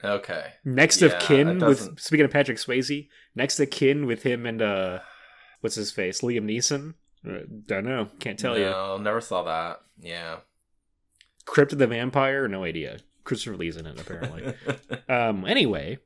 Okay. 0.05 0.53
Next 0.65 1.01
Yeah, 1.01 1.09
of 1.09 1.21
kin 1.23 1.59
with 1.59 1.99
speaking 2.01 2.25
of 2.25 2.31
Patrick 2.31 2.59
Swayze, 2.59 3.09
next 3.35 3.61
of 3.61 3.71
kin 3.71 4.07
with 4.07 4.23
him 4.25 4.47
and 4.47 4.61
uh 4.63 4.99
what's 5.61 5.77
his 5.77 5.91
face? 5.93 6.21
Liam 6.23 6.45
Neeson? 6.45 6.95
Uh, 7.27 7.45
don't 7.67 7.85
know. 7.85 8.09
Can't 8.19 8.39
tell 8.39 8.59
you. 8.59 8.65
No, 8.65 8.97
never 8.99 9.21
saw 9.21 9.45
that. 9.45 9.81
Yeah. 10.01 10.39
Crypt 11.45 11.73
of 11.73 11.79
the 11.79 11.87
Vampire? 11.87 12.49
No 12.49 12.65
idea. 12.65 12.99
Christopher 13.25 13.57
Lee's 13.57 13.77
in 13.77 13.87
it 13.87 14.01
apparently. 14.01 14.55
um 15.09 15.45
anyway, 15.47 15.99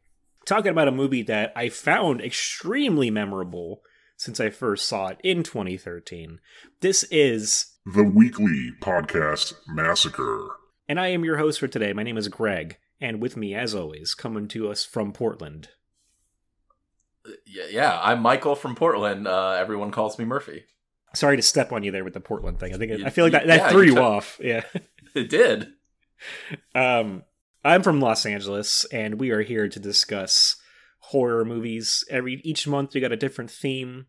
talking 0.44 0.70
about 0.70 0.88
a 0.88 0.92
movie 0.92 1.22
that 1.22 1.52
I 1.56 1.68
found 1.70 2.20
extremely 2.20 3.10
memorable 3.10 3.80
since 4.18 4.40
I 4.40 4.50
first 4.50 4.86
saw 4.88 5.08
it 5.08 5.18
in 5.22 5.42
2013. 5.42 6.38
This 6.80 7.04
is 7.04 7.74
The 7.86 8.02
Weekly 8.04 8.72
Podcast 8.80 9.54
Massacre. 9.68 10.48
and 10.88 10.98
I 11.00 11.08
am 11.08 11.24
your 11.24 11.36
host 11.38 11.60
for 11.60 11.68
today. 11.68 11.92
My 11.92 12.02
name 12.02 12.16
is 12.16 12.28
Greg, 12.28 12.78
and 13.00 13.20
with 13.20 13.36
me 13.36 13.54
as 13.54 13.74
always, 13.74 14.14
coming 14.14 14.48
to 14.48 14.68
us 14.70 14.84
from 14.84 15.12
Portland. 15.12 15.68
Yeah, 17.46 17.98
I'm 18.02 18.22
Michael 18.22 18.54
from 18.54 18.74
Portland. 18.76 19.26
Uh, 19.26 19.50
everyone 19.58 19.90
calls 19.90 20.18
me 20.18 20.24
Murphy. 20.24 20.64
Sorry 21.14 21.36
to 21.36 21.42
step 21.42 21.72
on 21.72 21.82
you 21.82 21.90
there 21.90 22.04
with 22.04 22.14
the 22.14 22.20
Portland 22.20 22.60
thing. 22.60 22.72
I 22.74 22.78
think 22.78 22.92
You- 22.98 23.06
I 23.06 23.10
feel 23.10 23.24
like 23.24 23.32
that, 23.32 23.46
that 23.48 23.58
yeah, 23.58 23.68
threw 23.70 23.82
you 23.82 23.88
you 23.88 23.94
took- 23.94 24.04
off. 24.04 24.40
Yeah. 24.42 24.62
It 25.14 25.30
did. 25.30 25.68
Um, 26.74 27.22
I'm 27.64 27.82
from 27.82 28.00
Los 28.00 28.26
Angeles, 28.26 28.84
and 28.92 29.18
we 29.18 29.30
are 29.30 29.40
here 29.40 29.66
to 29.66 29.80
discuss 29.80 30.56
horror 30.98 31.42
movies. 31.42 32.04
Every 32.10 32.34
each 32.44 32.68
month, 32.68 32.92
we 32.92 33.00
got 33.00 33.12
a 33.12 33.16
different 33.16 33.50
theme, 33.50 34.08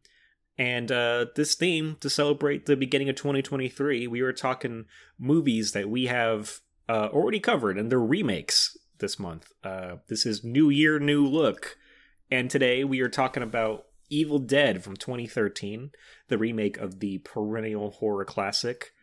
and 0.58 0.92
uh, 0.92 1.28
this 1.38 1.56
theme 1.56 1.96
to 2.02 2.10
celebrate 2.10 2.66
the 2.66 2.76
beginning 2.76 3.08
of 3.08 3.16
2023, 3.16 4.06
we 4.08 4.22
were 4.22 4.34
talking 4.34 4.84
movies 5.18 5.72
that 5.72 5.90
we 5.90 6.08
have 6.08 6.60
uh, 6.90 7.10
already 7.12 7.40
covered, 7.40 7.78
and 7.78 7.92
they're 7.92 8.00
remakes 8.00 8.78
this 9.00 9.20
month. 9.20 9.52
Uh, 9.64 9.98
this 10.08 10.26
is 10.26 10.44
New 10.44 10.70
Year, 10.70 11.00
New 11.00 11.26
Look, 11.26 11.78
and 12.32 12.50
today 12.50 12.84
we 12.84 13.02
are 13.02 13.10
talking 13.10 13.44
about 13.44 13.86
Evil 14.10 14.40
Dead 14.40 14.84
from 14.84 14.96
2013, 14.96 15.92
the 16.30 16.38
remake 16.38 16.78
of 16.78 17.00
the 17.00 17.20
perennial 17.20 17.92
horror 17.92 18.26
classic, 18.26 18.94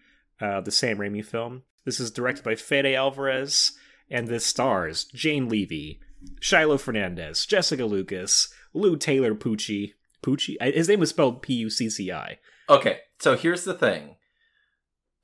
uh, 0.41 0.61
the 0.61 0.71
Sam 0.71 0.99
Raimi 0.99 1.25
film. 1.25 1.63
This 1.85 2.01
is 2.01 2.11
directed 2.11 2.45
by 2.45 2.55
Fede 2.55 2.95
Alvarez, 2.95 3.73
and 4.11 4.29
this 4.29 4.47
stars 4.47 5.05
Jane 5.05 5.49
Levy, 5.49 6.01
Shiloh 6.41 6.79
Fernandez, 6.79 7.45
Jessica 7.45 7.85
Lucas, 7.85 8.53
Lou 8.73 8.97
Taylor 8.97 9.35
Pucci. 9.35 9.93
Pucci? 10.23 10.57
His 10.75 10.89
name 10.89 11.01
was 11.01 11.11
spelled 11.11 11.43
P 11.43 11.53
U 11.55 11.69
C 11.69 11.91
C 11.91 12.11
I. 12.11 12.39
Okay, 12.69 13.01
so 13.19 13.37
here's 13.37 13.65
the 13.65 13.75
thing. 13.75 14.17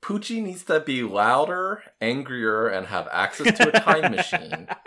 Poochie 0.01 0.41
needs 0.41 0.63
to 0.63 0.79
be 0.79 1.03
louder, 1.03 1.83
angrier, 2.01 2.67
and 2.67 2.87
have 2.87 3.07
access 3.11 3.57
to 3.57 3.69
a 3.69 3.79
time 3.79 4.11
machine. 4.11 4.67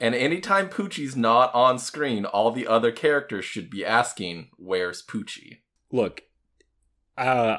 And 0.00 0.14
anytime 0.14 0.68
Poochie's 0.68 1.16
not 1.16 1.54
on 1.54 1.78
screen, 1.78 2.24
all 2.24 2.50
the 2.50 2.66
other 2.66 2.90
characters 2.92 3.44
should 3.44 3.70
be 3.70 3.84
asking, 3.84 4.50
"Where's 4.58 5.02
Poochie?" 5.02 5.60
Look, 5.90 6.24
uh, 7.16 7.58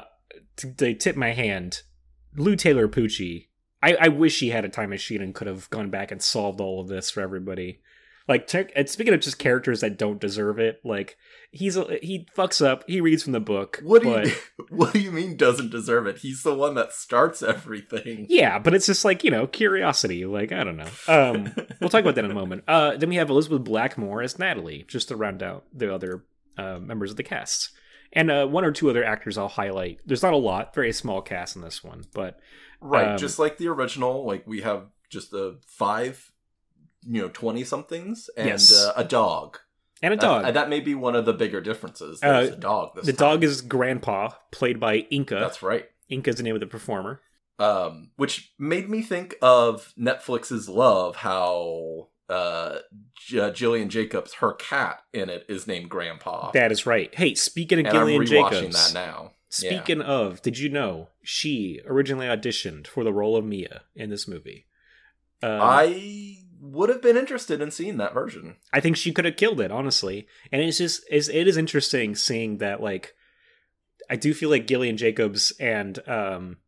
to, 0.56 0.72
to 0.74 0.94
tip 0.94 1.16
my 1.16 1.32
hand, 1.32 1.82
Lou 2.36 2.54
Taylor 2.54 2.88
Poochie. 2.88 3.48
I, 3.82 3.96
I 4.00 4.08
wish 4.08 4.40
he 4.40 4.50
had 4.50 4.64
a 4.64 4.68
time 4.68 4.90
machine 4.90 5.22
and 5.22 5.34
could 5.34 5.46
have 5.46 5.68
gone 5.70 5.90
back 5.90 6.10
and 6.10 6.22
solved 6.22 6.60
all 6.60 6.80
of 6.80 6.88
this 6.88 7.10
for 7.10 7.20
everybody. 7.20 7.80
Like, 8.28 8.52
and 8.74 8.88
speaking 8.88 9.14
of 9.14 9.20
just 9.20 9.38
characters 9.38 9.80
that 9.80 9.98
don't 9.98 10.20
deserve 10.20 10.58
it, 10.58 10.80
like 10.84 11.16
he's 11.52 11.76
a, 11.76 11.98
he 12.02 12.26
fucks 12.36 12.64
up. 12.64 12.82
He 12.88 13.00
reads 13.00 13.22
from 13.22 13.32
the 13.32 13.40
book. 13.40 13.80
What 13.84 14.02
do 14.02 14.12
but, 14.12 14.26
you 14.26 14.32
What 14.70 14.92
do 14.92 14.98
you 14.98 15.12
mean 15.12 15.36
doesn't 15.36 15.70
deserve 15.70 16.06
it? 16.06 16.18
He's 16.18 16.42
the 16.42 16.54
one 16.54 16.74
that 16.74 16.92
starts 16.92 17.42
everything. 17.42 18.26
Yeah, 18.28 18.58
but 18.58 18.74
it's 18.74 18.86
just 18.86 19.04
like 19.04 19.22
you 19.22 19.30
know 19.30 19.46
curiosity. 19.46 20.26
Like 20.26 20.50
I 20.52 20.64
don't 20.64 20.76
know. 20.76 20.90
Um, 21.06 21.54
we'll 21.80 21.90
talk 21.90 22.02
about 22.02 22.16
that 22.16 22.24
in 22.24 22.30
a 22.30 22.34
moment. 22.42 22.64
Uh, 22.66 22.96
then 22.96 23.08
we 23.08 23.16
have 23.16 23.30
Elizabeth 23.30 23.62
Blackmore 23.62 24.22
as 24.22 24.38
Natalie, 24.38 24.84
just 24.88 25.08
to 25.08 25.16
round 25.16 25.42
out 25.42 25.64
the 25.72 25.94
other 25.94 26.24
uh, 26.58 26.78
members 26.78 27.12
of 27.12 27.16
the 27.16 27.22
cast, 27.22 27.70
and 28.12 28.30
uh, 28.30 28.46
one 28.46 28.64
or 28.64 28.72
two 28.72 28.90
other 28.90 29.04
actors 29.04 29.38
I'll 29.38 29.48
highlight. 29.48 30.00
There's 30.04 30.22
not 30.22 30.32
a 30.32 30.38
lot, 30.38 30.74
very 30.74 30.92
small 30.92 31.22
cast 31.22 31.54
in 31.54 31.62
this 31.62 31.84
one, 31.84 32.04
but 32.12 32.40
Right, 32.80 33.12
Um, 33.12 33.18
just 33.18 33.38
like 33.38 33.58
the 33.58 33.68
original, 33.68 34.26
like 34.26 34.46
we 34.46 34.60
have 34.60 34.86
just 35.10 35.32
a 35.32 35.56
five, 35.66 36.32
you 37.08 37.22
know, 37.22 37.28
twenty 37.28 37.64
somethings 37.64 38.28
and 38.36 38.48
Yes. 38.48 38.72
uh, 38.74 38.92
a 38.96 39.04
dog. 39.04 39.58
and 40.02 40.12
a 40.12 40.16
dog. 40.16 40.44
uh, 40.44 40.50
That, 40.50 40.68
may 40.68 40.80
be 40.80 40.94
one 40.94 41.16
of 41.16 41.24
the 41.24 41.32
bigger 41.32 41.60
differences. 41.60 42.20
There's 42.20 42.50
Uh, 42.50 42.52
a 42.54 42.56
dog. 42.56 42.94
This 42.96 43.06
the 43.06 43.12
time. 43.12 43.30
dog 43.30 43.44
is 43.44 43.60
Grandpa, 43.62 44.30
played 44.50 44.78
by 44.78 45.06
Inca. 45.10 45.36
That's 45.36 45.62
right. 45.62 45.86
Inca 46.08 46.30
is 46.30 46.36
the 46.36 46.42
name 46.42 46.54
of 46.54 46.60
the 46.60 46.66
performer. 46.66 47.22
Um, 47.58 48.10
which 48.16 48.52
made 48.58 48.90
me 48.90 49.00
think 49.00 49.36
of 49.40 49.94
Netflix's 49.98 50.68
Love. 50.68 51.16
How 51.16 52.08
uh, 52.28 52.80
J- 53.14 53.50
Gillian 53.52 53.88
Jacobs, 53.88 54.34
her 54.34 54.52
cat 54.52 55.00
in 55.14 55.30
it, 55.30 55.46
is 55.48 55.66
named 55.66 55.88
Grandpa. 55.88 56.50
That 56.50 56.70
is 56.72 56.84
right. 56.84 57.14
Hey, 57.14 57.34
speaking 57.34 57.78
of 57.78 57.86
and 57.86 57.96
I'm 57.96 58.06
Gillian 58.06 58.26
Jacobs, 58.26 58.92
that 58.92 58.98
now. 58.98 59.32
Yeah. 59.62 59.70
Speaking 59.70 60.02
of, 60.02 60.42
did 60.42 60.58
you 60.58 60.68
know 60.68 61.08
she 61.22 61.80
originally 61.86 62.26
auditioned 62.26 62.86
for 62.86 63.02
the 63.04 63.12
role 63.12 63.36
of 63.36 63.44
Mia 63.46 63.82
in 63.94 64.10
this 64.10 64.28
movie? 64.28 64.66
Um, 65.42 65.60
I 65.62 66.38
would 66.60 66.88
have 66.88 67.02
been 67.02 67.16
interested 67.16 67.60
in 67.60 67.70
seeing 67.70 67.96
that 67.98 68.14
version. 68.14 68.56
I 68.72 68.80
think 68.80 68.96
she 68.96 69.12
could 69.12 69.24
have 69.24 69.36
killed 69.36 69.60
it, 69.60 69.70
honestly. 69.70 70.26
And 70.52 70.62
it's 70.62 70.78
just 70.78 71.04
it's, 71.10 71.28
it 71.28 71.46
is 71.46 71.56
interesting 71.56 72.14
seeing 72.14 72.58
that 72.58 72.82
like 72.82 73.14
I 74.08 74.16
do 74.16 74.34
feel 74.34 74.50
like 74.50 74.66
Gillian 74.66 74.96
Jacobs 74.96 75.52
and 75.58 75.98
um 76.08 76.58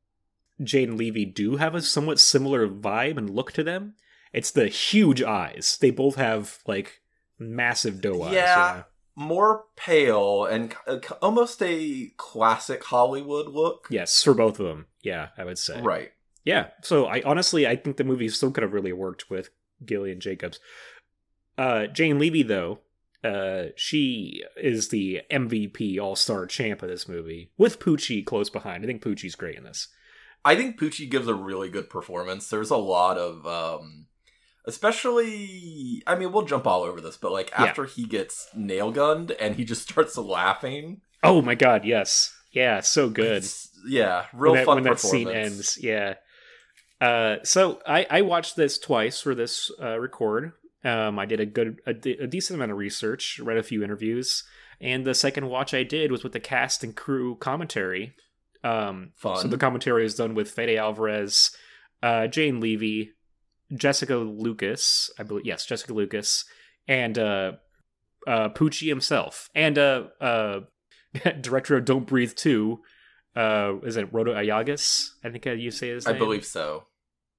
Jane 0.63 0.97
Levy 0.97 1.25
do 1.25 1.57
have 1.57 1.75
a 1.75 1.83
somewhat 1.83 2.19
similar 2.19 2.69
vibe 2.69 3.17
and 3.17 3.31
look 3.31 3.53
to 3.53 3.63
them. 3.63 3.95
It's 4.33 4.51
the 4.51 4.69
huge 4.69 5.23
eyes. 5.23 5.79
They 5.81 5.91
both 5.91 6.17
have 6.17 6.59
like 6.67 7.01
massive 7.39 8.01
doe 8.01 8.23
eyes. 8.23 8.35
Yeah. 8.35 8.71
you 8.73 8.79
know? 8.79 8.85
More 9.15 9.65
pale 9.75 10.45
and 10.45 10.75
uh, 10.87 10.99
almost 11.21 11.61
a 11.61 12.13
classic 12.17 12.85
Hollywood 12.85 13.49
look. 13.49 13.89
Yes, 13.91 14.23
for 14.23 14.33
both 14.33 14.61
of 14.61 14.67
them. 14.67 14.87
Yeah, 15.03 15.29
I 15.37 15.45
would 15.45 15.59
say. 15.59 15.81
Right. 15.81 16.13
Yeah. 16.45 16.69
So 16.83 17.07
I 17.07 17.23
honestly 17.25 17.67
I 17.67 17.77
think 17.77 17.97
the 17.97 18.05
movie 18.05 18.29
still 18.29 18.51
could 18.51 18.63
have 18.63 18.73
really 18.73 18.93
worked 18.93 19.29
with 19.29 19.51
Gillian 19.85 20.21
Jacobs. 20.21 20.61
Uh 21.57 21.87
Jane 21.87 22.19
Levy 22.19 22.43
though, 22.43 22.81
uh 23.25 23.67
she 23.77 24.43
is 24.57 24.89
the 24.89 25.23
MVP 25.31 25.99
all-star 26.01 26.47
champ 26.47 26.83
of 26.83 26.89
this 26.89 27.09
movie 27.09 27.51
with 27.59 27.81
Poochie 27.81 28.25
close 28.25 28.49
behind. 28.51 28.85
I 28.85 28.87
think 28.87 29.03
Poochie's 29.03 29.35
great 29.35 29.57
in 29.57 29.65
this. 29.65 29.89
I 30.45 30.55
think 30.55 30.79
Poochie 30.79 31.11
gives 31.11 31.27
a 31.27 31.35
really 31.35 31.69
good 31.69 31.91
performance. 31.91 32.49
There's 32.49 32.71
a 32.71 32.77
lot 32.77 33.19
of 33.19 33.47
um 33.47 34.07
especially 34.67 36.03
I 36.07 36.15
mean 36.15 36.33
we'll 36.33 36.45
jump 36.45 36.67
all 36.67 36.83
over 36.83 37.01
this, 37.01 37.17
but 37.17 37.33
like 37.33 37.51
Yeah. 37.51 37.65
after 37.65 37.85
he 37.85 38.05
gets 38.05 38.49
nail 38.55 38.91
gunned 38.93 39.33
and 39.33 39.57
he 39.57 39.65
just 39.65 39.83
starts 39.89 40.17
laughing. 40.17 41.01
Oh 41.23 41.43
my 41.43 41.55
god, 41.55 41.85
yes. 41.85 42.35
Yeah, 42.53 42.81
so 42.81 43.11
good. 43.11 43.39
it's- 43.39 43.65
yeah, 43.87 44.27
real 44.33 44.53
when 44.53 44.61
that, 44.61 44.67
fun 44.67 44.75
when 44.77 44.85
that 44.85 44.99
scene 45.01 45.29
ends. 45.29 45.79
Yeah. 45.81 46.15
Uh, 47.01 47.37
so 47.45 47.81
I, 47.87 48.07
I 48.11 48.23
watched 48.23 48.57
this 48.57 48.79
twice 48.79 49.21
for 49.21 49.35
this 49.35 49.71
uh, 49.81 49.99
record. 49.99 50.53
Um, 50.85 51.19
I 51.19 51.27
did 51.27 51.41
a 51.41 51.47
good, 51.47 51.81
a, 51.87 51.93
de- 51.93 52.19
a 52.19 52.27
decent 52.27 52.57
amount 52.57 52.73
of 52.73 52.79
research, 52.79 53.41
read 53.41 53.57
a 53.57 53.63
few 53.63 53.83
interviews, 53.83 54.45
and 54.81 55.05
the 55.05 55.15
second 55.15 55.49
watch 55.49 55.75
I 55.75 55.83
did 55.83 56.13
was 56.13 56.23
with 56.23 56.33
the 56.33 56.41
cast 56.41 56.85
and 56.85 56.95
crew 56.95 57.37
commentary. 57.37 58.15
Um, 58.65 59.13
Fun. 59.17 59.39
So 59.39 59.49
the 59.49 59.59
commentary 59.59 60.05
is 60.05 60.15
done 60.15 60.35
with 60.35 60.51
Fede 60.51 60.79
Alvarez, 60.79 61.51
uh, 62.03 62.27
Jane 62.27 62.61
Levy, 62.61 63.13
Jessica 63.75 64.17
Lucas, 64.17 65.11
I 65.19 65.23
believe. 65.25 65.47
Yes, 65.47 65.67
Jessica 65.67 65.93
Lucas, 65.93 66.45
and 66.87 67.19
uh, 67.19 67.53
uh, 68.27 68.49
Poochie 68.51 68.89
himself, 68.89 69.51
and 69.55 69.79
uh, 69.79 70.05
uh, 70.21 70.61
director 71.41 71.77
of 71.77 71.85
Don't 71.85 72.07
Breathe 72.07 72.35
Two. 72.35 72.81
Uh, 73.37 73.75
is 73.85 73.97
it 73.97 74.13
Rodo 74.13 74.35
Ayagas? 74.35 75.11
I 75.23 75.31
think 75.31 75.45
you 75.47 75.71
say 75.71 75.91
his 75.91 76.07
name. 76.07 76.17
I 76.17 76.19
believe 76.19 76.45
so. 76.45 76.85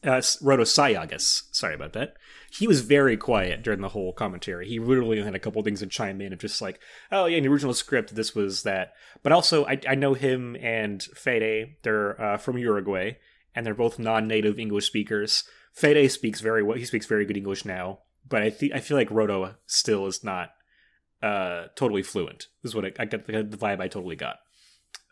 Uh, 0.06 0.14
S- 0.14 0.42
Rodo 0.42 0.62
Sayagues. 0.62 1.44
Sorry 1.52 1.76
about 1.76 1.94
that. 1.94 2.16
He 2.52 2.68
was 2.68 2.82
very 2.82 3.18
quiet 3.18 3.64
during 3.64 3.82
the 3.82 3.90
whole 3.90 4.14
commentary. 4.14 4.68
He 4.68 4.80
literally 4.80 5.22
had 5.22 5.36
a 5.36 5.40
couple 5.40 5.62
things 5.62 5.82
to 5.82 5.88
chime 5.88 6.22
in 6.22 6.34
of 6.34 6.40
just 6.40 6.62
like, 6.62 6.80
oh 7.12 7.26
yeah, 7.26 7.38
in 7.38 7.44
the 7.44 7.50
original 7.50 7.74
script, 7.74 8.16
this 8.16 8.34
was 8.34 8.64
that. 8.64 8.94
But 9.22 9.32
also, 9.32 9.66
I, 9.66 9.80
I 9.88 9.96
know 9.96 10.14
him 10.14 10.56
and 10.56 11.04
Fede. 11.04 11.76
They're 11.84 12.20
uh, 12.20 12.38
from 12.38 12.58
Uruguay, 12.58 13.18
and 13.54 13.66
they're 13.66 13.74
both 13.74 14.00
non-native 14.00 14.58
English 14.58 14.88
speakers. 14.88 15.44
Fede 15.74 16.12
speaks 16.12 16.42
very 16.42 16.64
well. 16.64 16.78
He 16.78 16.86
speaks 16.86 17.06
very 17.06 17.26
good 17.26 17.38
English 17.38 17.66
now, 17.66 18.00
but 18.28 18.42
I 18.42 18.50
think 18.50 18.74
I 18.74 18.80
feel 18.80 18.98
like 18.98 19.10
Rodo 19.10 19.56
still 19.68 20.08
is 20.08 20.24
not 20.24 20.52
uh, 21.22 21.66
totally 21.76 22.04
fluent. 22.04 22.48
Is 22.64 22.74
what 22.74 22.86
I, 22.86 22.92
I 23.00 23.06
got 23.06 23.26
the, 23.26 23.44
the 23.44 23.58
vibe 23.58 23.82
I 23.82 23.88
totally 23.88 24.16
got. 24.16 24.38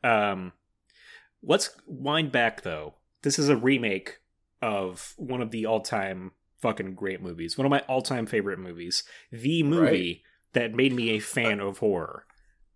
Um, 0.04 0.54
let's 1.44 1.70
wind 1.86 2.32
back 2.32 2.62
though. 2.62 2.96
This 3.22 3.38
is 3.38 3.50
a 3.50 3.58
remake 3.58 4.20
of 4.62 5.14
one 5.18 5.42
of 5.42 5.52
the 5.52 5.66
all-time 5.66 6.32
fucking 6.62 6.96
great 6.96 7.22
movies. 7.22 7.58
One 7.58 7.66
of 7.66 7.70
my 7.70 7.80
all-time 7.88 8.26
favorite 8.26 8.60
movies. 8.60 9.04
The 9.32 9.64
movie 9.64 10.24
that 10.54 10.74
made 10.74 10.94
me 10.94 11.12
a 11.12 11.20
fan 11.20 11.60
of 11.60 11.78
horror. 11.80 12.26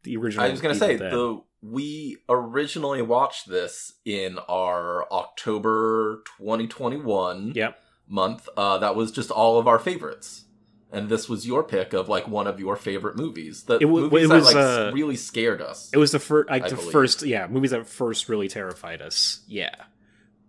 The 0.03 0.17
original. 0.17 0.45
I 0.45 0.49
was 0.49 0.61
gonna 0.61 0.75
say 0.75 0.97
Dead. 0.97 1.11
the 1.11 1.41
we 1.63 2.17
originally 2.27 3.03
watched 3.03 3.47
this 3.47 3.93
in 4.03 4.39
our 4.49 5.05
October 5.11 6.23
2021 6.37 7.51
Yep. 7.55 7.79
month. 8.07 8.49
Uh, 8.57 8.77
that 8.79 8.95
was 8.95 9.11
just 9.11 9.29
all 9.29 9.59
of 9.59 9.67
our 9.67 9.77
favorites, 9.77 10.45
and 10.91 11.07
this 11.09 11.29
was 11.29 11.45
your 11.45 11.63
pick 11.63 11.93
of 11.93 12.09
like 12.09 12.27
one 12.27 12.47
of 12.47 12.59
your 12.59 12.75
favorite 12.75 13.15
movies. 13.15 13.63
The 13.65 13.77
It 13.79 13.85
wa- 13.85 13.99
movies 14.01 14.25
it 14.25 14.29
that 14.29 14.35
was, 14.35 14.45
like 14.45 14.55
uh, 14.55 14.91
really 14.93 15.15
scared 15.15 15.61
us. 15.61 15.91
It 15.93 15.97
was 15.97 16.11
the 16.11 16.19
first, 16.19 16.49
like 16.49 16.63
I 16.63 16.69
the 16.69 16.75
believe. 16.77 16.91
first, 16.91 17.21
yeah, 17.23 17.45
movies 17.47 17.69
that 17.71 17.85
first 17.87 18.27
really 18.27 18.47
terrified 18.47 19.01
us. 19.03 19.43
Yeah, 19.47 19.75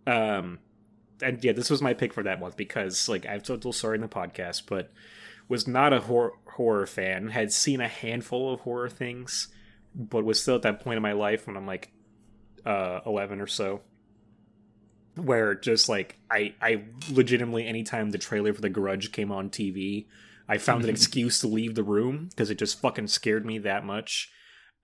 um, 0.07 0.61
and 1.23 1.43
yeah, 1.45 1.53
this 1.53 1.71
was 1.71 1.83
my 1.83 1.95
pick 1.95 2.13
for 2.13 2.23
that 2.25 2.41
month 2.41 2.57
because, 2.57 3.09
like, 3.09 3.27
I've 3.27 3.43
told 3.43 3.63
the 3.63 3.73
story 3.73 3.97
in 3.97 4.03
the 4.03 4.09
podcast, 4.09 4.63
but 4.67 4.91
was 5.49 5.67
not 5.69 5.93
a 5.93 6.01
horror 6.01 6.33
horror 6.57 6.87
fan. 6.87 7.29
Had 7.29 7.53
seen 7.53 7.81
a 7.81 7.89
handful 7.89 8.53
of 8.53 8.61
horror 8.61 8.89
things, 8.89 9.49
but 9.95 10.25
was 10.25 10.41
still 10.41 10.57
at 10.57 10.63
that 10.63 10.81
point 10.81 10.97
in 10.97 11.03
my 11.03 11.13
life 11.13 11.47
when 11.47 11.57
I'm 11.57 11.67
like 11.67 11.93
uh, 12.65 13.01
eleven 13.07 13.41
or 13.41 13.47
so. 13.47 13.83
where 15.17 15.55
just 15.55 15.89
like 15.89 16.19
I 16.31 16.55
I 16.61 16.85
legitimately 17.11 17.67
anytime 17.67 18.11
the 18.11 18.19
trailer 18.19 18.55
for 18.55 18.61
The 18.63 18.71
Grudge 18.71 19.13
came 19.13 19.31
on 19.31 19.51
TV, 19.51 20.07
I 20.49 20.59
found 20.59 20.85
an 20.85 20.91
excuse 20.95 21.41
to 21.41 21.49
leave 21.49 21.75
the 21.75 21.83
room 21.83 22.29
because 22.31 22.51
it 22.51 22.59
just 22.59 22.81
fucking 22.81 23.09
scared 23.09 23.45
me 23.45 23.59
that 23.59 23.85
much. 23.85 24.31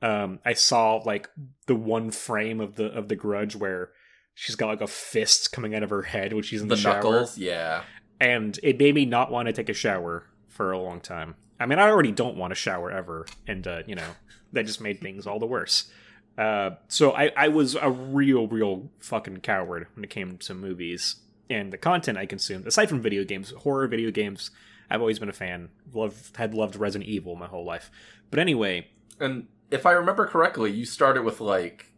Um, 0.03 0.39
I 0.45 0.53
saw 0.53 0.97
like 0.97 1.29
the 1.67 1.75
one 1.75 2.11
frame 2.11 2.61
of 2.61 2.77
the 2.77 2.87
of 2.87 3.09
the 3.09 3.17
Grudge 3.17 3.57
where 3.57 3.91
she's 4.39 4.55
got 4.55 4.69
like 4.69 4.81
a 4.81 4.87
fist 4.87 5.51
coming 5.51 5.75
out 5.75 5.83
of 5.83 5.91
her 5.91 6.03
head 6.03 6.33
when 6.33 6.45
she's 6.45 6.63
in 6.63 6.69
the, 6.69 6.77
The 6.77 6.81
shower, 6.81 6.95
knuckles, 6.95 7.37
yeah. 7.37 7.83
and 8.21 8.59
it 8.63 8.79
made 8.79 8.95
me 8.95 9.05
not 9.05 9.33
want 9.33 9.47
to 9.47 9.53
take 9.53 9.69
a 9.69 9.75
shower 9.75 10.27
for 10.47 10.71
a 10.71 10.79
long 10.79 11.01
time. 11.01 11.35
I 11.59 11.67
mean, 11.67 11.81
I 11.81 11.89
already 11.89 12.13
don't 12.13 12.37
want 12.37 12.53
to 12.53 12.55
shower 12.55 12.91
ever, 12.91 13.27
and 13.49 13.67
uh, 13.67 13.83
you 13.87 13.97
know 13.97 14.11
that 14.53 14.65
just 14.67 14.81
made 14.81 15.01
things 15.01 15.27
all 15.27 15.39
the 15.41 15.47
worse. 15.47 15.91
Uh, 16.39 16.71
so 16.87 17.13
I, 17.13 17.33
I 17.37 17.49
was 17.49 17.75
a 17.75 17.91
real, 17.91 18.47
real 18.47 18.91
fucking 19.01 19.39
coward 19.39 19.89
when 19.95 20.05
it 20.05 20.11
came 20.11 20.39
to 20.39 20.55
movies 20.55 21.17
and 21.51 21.73
the 21.73 21.79
content 21.79 22.17
I 22.17 22.27
consumed. 22.27 22.65
Aside 22.67 22.89
from 22.89 23.01
video 23.03 23.25
games, 23.25 23.51
horror 23.51 23.89
video 23.89 24.13
games, 24.13 24.53
I've 24.89 25.01
always 25.01 25.19
been 25.19 25.29
a 25.29 25.33
fan. 25.33 25.71
Loved, 25.93 26.37
had 26.37 26.55
loved 26.55 26.77
Resident 26.77 27.11
Evil 27.11 27.35
my 27.35 27.47
whole 27.49 27.65
life. 27.65 27.91
But 28.31 28.39
anyway, 28.39 28.87
And 29.19 29.49
if 29.73 29.85
I 29.85 29.91
remember 29.93 30.27
correctly, 30.27 30.71
you 30.71 30.85
started 30.85 31.25
with 31.25 31.41
like 31.41 31.93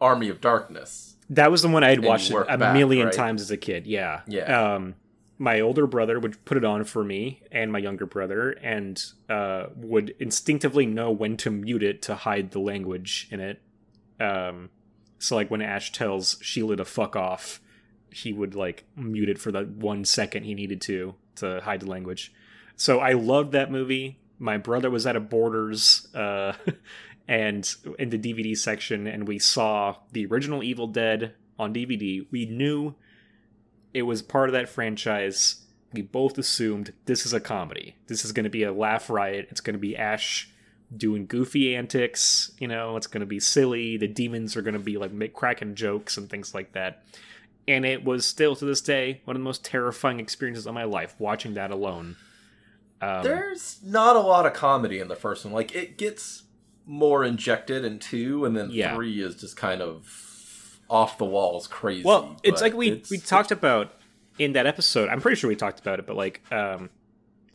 Army 0.00 0.28
of 0.28 0.40
Darkness. 0.40 1.13
That 1.30 1.50
was 1.50 1.62
the 1.62 1.68
one 1.68 1.84
I 1.84 1.90
had 1.90 2.04
watched 2.04 2.30
a 2.30 2.58
back, 2.58 2.74
million 2.74 3.06
right? 3.06 3.14
times 3.14 3.42
as 3.42 3.50
a 3.50 3.56
kid. 3.56 3.86
Yeah, 3.86 4.22
Yeah. 4.26 4.74
Um, 4.74 4.94
my 5.36 5.60
older 5.60 5.86
brother 5.86 6.20
would 6.20 6.42
put 6.44 6.56
it 6.56 6.64
on 6.64 6.84
for 6.84 7.02
me 7.02 7.42
and 7.50 7.72
my 7.72 7.78
younger 7.78 8.06
brother, 8.06 8.50
and 8.50 9.02
uh, 9.28 9.66
would 9.76 10.14
instinctively 10.20 10.86
know 10.86 11.10
when 11.10 11.36
to 11.38 11.50
mute 11.50 11.82
it 11.82 12.02
to 12.02 12.14
hide 12.14 12.52
the 12.52 12.60
language 12.60 13.28
in 13.30 13.40
it. 13.40 13.60
Um, 14.20 14.70
so 15.18 15.34
like 15.34 15.50
when 15.50 15.60
Ash 15.60 15.90
tells 15.90 16.36
Sheila 16.40 16.76
to 16.76 16.84
fuck 16.84 17.16
off, 17.16 17.60
he 18.12 18.32
would 18.32 18.54
like 18.54 18.84
mute 18.94 19.28
it 19.28 19.38
for 19.38 19.50
the 19.50 19.62
one 19.62 20.04
second 20.04 20.44
he 20.44 20.54
needed 20.54 20.80
to 20.82 21.14
to 21.36 21.60
hide 21.62 21.80
the 21.80 21.90
language. 21.90 22.32
So 22.76 23.00
I 23.00 23.12
loved 23.12 23.52
that 23.52 23.70
movie. 23.70 24.20
My 24.38 24.56
brother 24.56 24.90
was 24.90 25.06
at 25.06 25.16
a 25.16 25.20
Borders 25.20 26.06
uh, 26.14 26.52
and 27.26 27.74
in 27.98 28.10
the 28.10 28.18
DVD 28.18 28.56
section, 28.56 29.06
and 29.06 29.26
we 29.26 29.38
saw 29.38 29.96
the 30.12 30.26
original 30.26 30.62
Evil 30.62 30.86
Dead 30.86 31.34
on 31.58 31.72
DVD. 31.72 32.26
We 32.30 32.46
knew 32.46 32.94
it 33.92 34.02
was 34.02 34.22
part 34.22 34.48
of 34.48 34.52
that 34.52 34.68
franchise. 34.68 35.62
We 35.92 36.02
both 36.02 36.36
assumed 36.38 36.92
this 37.06 37.24
is 37.24 37.32
a 37.32 37.40
comedy. 37.40 37.96
This 38.08 38.24
is 38.24 38.32
going 38.32 38.44
to 38.44 38.50
be 38.50 38.64
a 38.64 38.72
laugh 38.72 39.08
riot. 39.08 39.48
It's 39.50 39.60
going 39.60 39.74
to 39.74 39.80
be 39.80 39.96
Ash 39.96 40.50
doing 40.94 41.26
goofy 41.26 41.74
antics. 41.74 42.52
You 42.58 42.68
know, 42.68 42.96
it's 42.96 43.06
going 43.06 43.20
to 43.20 43.26
be 43.26 43.40
silly. 43.40 43.96
The 43.96 44.08
demons 44.08 44.56
are 44.56 44.62
going 44.62 44.74
to 44.74 44.80
be 44.80 44.98
like 44.98 45.12
make 45.12 45.34
cracking 45.34 45.74
jokes 45.74 46.16
and 46.16 46.28
things 46.28 46.54
like 46.54 46.72
that. 46.72 47.04
And 47.66 47.86
it 47.86 48.04
was 48.04 48.26
still 48.26 48.54
to 48.56 48.64
this 48.64 48.82
day 48.82 49.22
one 49.24 49.36
of 49.36 49.40
the 49.40 49.44
most 49.44 49.64
terrifying 49.64 50.20
experiences 50.20 50.66
of 50.66 50.74
my 50.74 50.84
life 50.84 51.14
watching 51.18 51.54
that 51.54 51.70
alone. 51.70 52.16
Um, 53.00 53.22
There's 53.22 53.80
not 53.82 54.16
a 54.16 54.20
lot 54.20 54.46
of 54.46 54.52
comedy 54.52 54.98
in 54.98 55.08
the 55.08 55.16
first 55.16 55.44
one. 55.44 55.54
Like 55.54 55.74
it 55.74 55.96
gets 55.96 56.43
more 56.86 57.24
injected 57.24 57.84
in 57.84 57.98
two, 57.98 58.44
and 58.44 58.56
then 58.56 58.70
Yeah. 58.70 58.94
three 58.94 59.20
is 59.22 59.36
just 59.36 59.56
kind 59.56 59.80
of 59.80 60.78
off 60.90 61.16
the 61.18 61.24
walls 61.24 61.66
crazy. 61.66 62.04
Well, 62.04 62.38
it's 62.42 62.60
like 62.60 62.74
we 62.74 62.88
it's- 62.90 63.10
we 63.10 63.18
talked 63.18 63.50
about 63.50 63.94
in 64.38 64.52
that 64.52 64.66
episode. 64.66 65.08
I'm 65.08 65.20
pretty 65.20 65.36
sure 65.36 65.48
we 65.48 65.56
talked 65.56 65.80
about 65.80 65.98
it, 65.98 66.06
but 66.06 66.16
like, 66.16 66.42
um, 66.52 66.90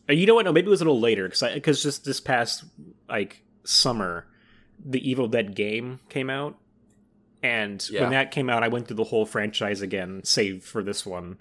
uh, 0.09 0.13
you 0.13 0.25
know 0.25 0.33
what? 0.35 0.45
No, 0.45 0.51
maybe 0.51 0.67
it 0.67 0.69
was 0.71 0.81
a 0.81 0.85
little 0.85 0.99
later 0.99 1.27
because 1.29 1.43
because 1.53 1.83
just 1.83 2.05
this 2.05 2.19
past 2.19 2.63
like 3.07 3.43
summer, 3.63 4.25
the 4.83 5.07
Evil 5.07 5.27
Dead 5.27 5.55
game 5.55 5.99
came 6.09 6.29
out, 6.29 6.57
and 7.43 7.87
Yeah. 7.89 8.01
when 8.01 8.11
that 8.11 8.31
came 8.31 8.49
out, 8.49 8.63
I 8.63 8.67
went 8.67 8.87
through 8.87 8.97
the 8.97 9.03
whole 9.05 9.25
franchise 9.25 9.81
again, 9.81 10.21
save 10.23 10.63
for 10.63 10.81
this 10.83 11.05
one, 11.05 11.37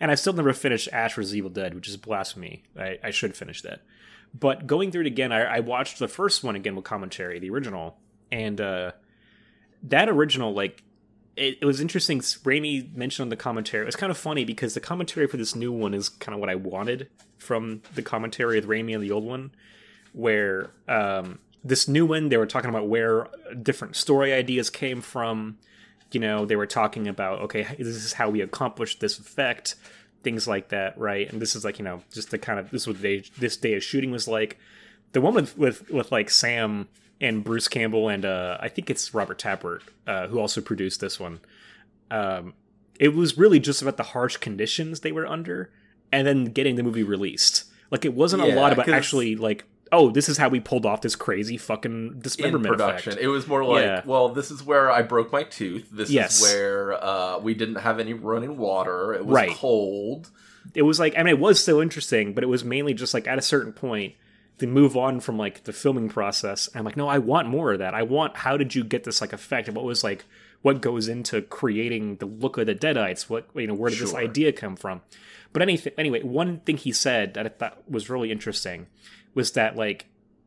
and 0.00 0.10
I 0.10 0.14
still 0.16 0.32
never 0.32 0.52
finished 0.52 0.88
Ash 0.92 1.14
vs 1.14 1.34
Evil 1.36 1.50
Dead, 1.50 1.74
which 1.74 1.88
is 1.88 1.96
blasphemy. 1.96 2.64
I, 2.76 2.98
I 3.04 3.10
should 3.10 3.36
finish 3.36 3.62
that. 3.62 3.82
But 4.38 4.66
going 4.66 4.92
through 4.92 5.02
it 5.02 5.06
again, 5.06 5.32
I, 5.32 5.56
I 5.56 5.60
watched 5.60 5.98
the 5.98 6.08
first 6.08 6.44
one 6.44 6.54
again 6.54 6.76
with 6.76 6.84
commentary, 6.84 7.38
the 7.38 7.50
original, 7.50 7.98
and 8.30 8.60
uh, 8.60 8.92
that 9.84 10.08
original 10.08 10.52
like 10.52 10.82
it, 11.38 11.58
it 11.60 11.64
was 11.64 11.80
interesting. 11.80 12.20
Raimi 12.20 12.94
mentioned 12.94 13.26
on 13.26 13.28
the 13.30 13.36
commentary. 13.36 13.82
It 13.82 13.86
was 13.86 13.96
kind 13.96 14.10
of 14.10 14.18
funny 14.18 14.44
because 14.44 14.74
the 14.74 14.80
commentary 14.80 15.26
for 15.26 15.36
this 15.36 15.54
new 15.54 15.72
one 15.72 15.94
is 15.94 16.08
kind 16.08 16.34
of 16.34 16.40
what 16.40 16.50
I 16.50 16.56
wanted 16.56 17.08
from 17.38 17.82
the 17.94 18.02
commentary 18.02 18.56
with 18.56 18.68
Raimi 18.68 18.94
and 18.94 19.02
the 19.02 19.12
old 19.12 19.24
one, 19.24 19.52
where 20.12 20.72
um, 20.88 21.38
this 21.64 21.88
new 21.88 22.04
one 22.04 22.28
they 22.28 22.36
were 22.36 22.46
talking 22.46 22.70
about 22.70 22.88
where 22.88 23.28
different 23.62 23.96
story 23.96 24.32
ideas 24.32 24.68
came 24.70 25.00
from. 25.00 25.58
You 26.10 26.20
know, 26.20 26.46
they 26.46 26.56
were 26.56 26.66
talking 26.66 27.06
about 27.08 27.40
okay, 27.40 27.66
this 27.78 27.88
is 27.88 28.14
how 28.14 28.30
we 28.30 28.40
accomplished 28.40 29.00
this 29.00 29.18
effect, 29.18 29.76
things 30.22 30.48
like 30.48 30.68
that, 30.68 30.98
right? 30.98 31.30
And 31.30 31.40
this 31.40 31.54
is 31.54 31.64
like 31.64 31.78
you 31.78 31.84
know 31.84 32.02
just 32.12 32.30
the 32.30 32.38
kind 32.38 32.58
of 32.58 32.70
this 32.70 32.82
is 32.82 32.88
what 32.88 33.02
they 33.02 33.22
this 33.38 33.56
day 33.56 33.74
of 33.74 33.82
shooting 33.82 34.10
was 34.10 34.28
like. 34.28 34.58
The 35.12 35.20
one 35.20 35.34
with 35.34 35.56
with 35.56 35.90
with 35.90 36.12
like 36.12 36.30
Sam 36.30 36.88
and 37.20 37.42
Bruce 37.42 37.68
Campbell 37.68 38.08
and 38.08 38.24
uh, 38.24 38.58
I 38.60 38.68
think 38.68 38.90
it's 38.90 39.14
Robert 39.14 39.38
Tapert 39.38 39.80
uh, 40.06 40.28
who 40.28 40.38
also 40.38 40.60
produced 40.60 41.00
this 41.00 41.18
one. 41.18 41.40
Um, 42.10 42.54
it 42.98 43.14
was 43.14 43.38
really 43.38 43.60
just 43.60 43.80
about 43.80 43.96
the 43.96 44.02
harsh 44.02 44.36
conditions 44.36 45.00
they 45.00 45.12
were 45.12 45.26
under, 45.26 45.70
and 46.10 46.26
then 46.26 46.46
getting 46.46 46.76
the 46.76 46.82
movie 46.82 47.02
released. 47.02 47.64
Like 47.90 48.04
it 48.04 48.14
wasn't 48.14 48.42
a 48.42 48.54
lot 48.54 48.72
about 48.72 48.88
actually 48.88 49.36
like, 49.36 49.64
oh, 49.92 50.10
this 50.10 50.28
is 50.28 50.36
how 50.38 50.48
we 50.48 50.60
pulled 50.60 50.86
off 50.86 51.00
this 51.00 51.16
crazy 51.16 51.56
fucking 51.56 52.12
in 52.14 52.20
dismemberment 52.20 52.68
production. 52.72 53.12
effect. 53.12 53.24
It 53.24 53.28
was 53.28 53.46
more 53.46 53.64
like, 53.64 53.82
Yeah. 53.84 54.02
well, 54.04 54.28
this 54.30 54.50
is 54.50 54.62
where 54.62 54.90
I 54.90 55.02
broke 55.02 55.32
my 55.32 55.42
tooth. 55.44 55.88
This 55.90 56.10
Yes. 56.10 56.40
is 56.42 56.52
where 56.54 56.92
uh, 57.02 57.38
we 57.38 57.54
didn't 57.54 57.76
have 57.76 57.98
any 58.00 58.12
running 58.14 58.56
water. 58.56 59.14
It 59.14 59.24
was 59.26 59.34
Right. 59.34 59.50
cold. 59.50 60.30
it 60.74 60.82
was 60.82 60.98
like 61.00 61.14
I 61.16 61.22
mean 61.22 61.28
it 61.34 61.38
was 61.38 61.60
still 61.60 61.80
interesting, 61.80 62.34
but 62.34 62.44
it 62.44 62.48
was 62.48 62.62
mainly 62.64 62.92
just 62.94 63.14
like 63.14 63.26
at 63.26 63.38
a 63.38 63.42
certain 63.42 63.72
point 63.72 64.14
to 64.58 64.66
move 64.66 64.96
on 64.96 65.18
from 65.20 65.38
like 65.38 65.64
the 65.64 65.72
filming 65.72 66.08
process. 66.08 66.68
I'm 66.74 66.84
like, 66.84 66.96
no, 66.96 67.08
I 67.08 67.18
want 67.18 67.48
more 67.48 67.72
of 67.72 67.78
that. 67.78 67.94
I 67.94 68.02
want 68.02 68.36
how 68.38 68.56
did 68.56 68.74
you 68.74 68.84
get 68.84 69.04
this 69.04 69.20
like 69.20 69.32
effect? 69.32 69.68
And 69.68 69.76
what 69.76 69.84
was 69.86 70.04
like 70.04 70.24
what 70.60 70.80
goes 70.82 71.06
into 71.08 71.40
creating 71.42 72.16
the 72.16 72.26
look 72.26 72.58
of 72.58 72.66
the 72.66 72.74
Deadites? 72.74 73.30
What 73.30 73.46
you 73.54 73.66
know, 73.68 73.74
where 73.74 73.90
did 73.90 74.00
this 74.00 74.14
idea 74.14 74.52
come 74.52 74.76
from? 74.76 75.00
But 75.54 75.62
anything 75.62 75.92
anyway, 75.96 76.22
one 76.22 76.58
thing 76.60 76.76
he 76.76 76.92
said 76.92 77.32
that 77.34 77.46
I 77.46 77.48
thought 77.48 77.88
was 77.90 78.10
really 78.10 78.30
interesting 78.30 78.88
was 79.38 79.52
that 79.52 79.76
like 79.76 80.06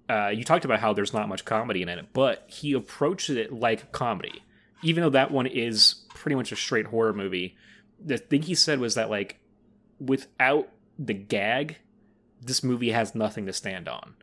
uh, 0.10 0.28
you 0.28 0.44
talked 0.44 0.66
about 0.66 0.82
how 0.82 0.92
there's 0.92 1.14
not 1.14 1.30
much 1.30 1.46
comedy 1.46 1.82
in 1.82 1.88
it, 1.88 2.08
but 2.12 2.44
he 2.48 2.74
approached 2.74 3.30
it 3.30 3.54
like 3.54 3.94
comedy, 3.94 4.44
even 4.84 5.02
though 5.02 5.10
that 5.10 5.32
one 5.32 5.48
is 5.48 6.04
pretty 6.10 6.36
much 6.36 6.52
a 6.52 6.58
straight 6.58 6.88
horror 6.88 7.14
movie. 7.14 7.56
The 8.04 8.18
thing 8.18 8.42
he 8.42 8.54
said 8.54 8.82
was 8.82 8.96
that 8.96 9.10
like 9.10 9.40
without 9.98 10.68
the 11.00 11.14
gag, 11.14 11.78
this 12.42 12.66
movie 12.66 12.92
has 12.92 13.16
nothing 13.16 13.46
to 13.46 13.54
stand 13.54 13.88
on. 13.88 14.16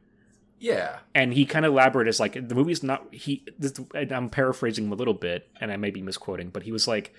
Yeah. 0.59 0.99
And 1.15 1.33
he 1.33 1.47
kind 1.47 1.65
of 1.65 1.73
elaborated 1.73 2.11
as 2.11 2.21
like 2.21 2.35
the 2.35 2.55
movie's 2.55 2.83
not 2.83 3.07
he. 3.15 3.47
This, 3.59 3.73
and 3.95 4.13
I'm 4.13 4.29
paraphrasing 4.29 4.85
him 4.85 4.93
a 4.93 4.97
little 4.97 5.15
bit, 5.15 5.49
and 5.63 5.73
I 5.73 5.77
may 5.79 5.91
be 5.91 6.03
misquoting, 6.03 6.51
but 6.51 6.65
he 6.65 6.73
was 6.73 6.87
like, 6.87 7.15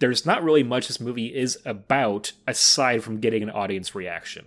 "There's 0.00 0.26
not 0.26 0.42
really 0.42 0.64
much 0.64 0.88
this 0.88 0.98
movie 0.98 1.32
is 1.32 1.60
about 1.64 2.32
aside 2.48 3.04
from 3.04 3.20
getting 3.20 3.44
an 3.44 3.50
audience 3.50 3.94
reaction. 3.94 4.46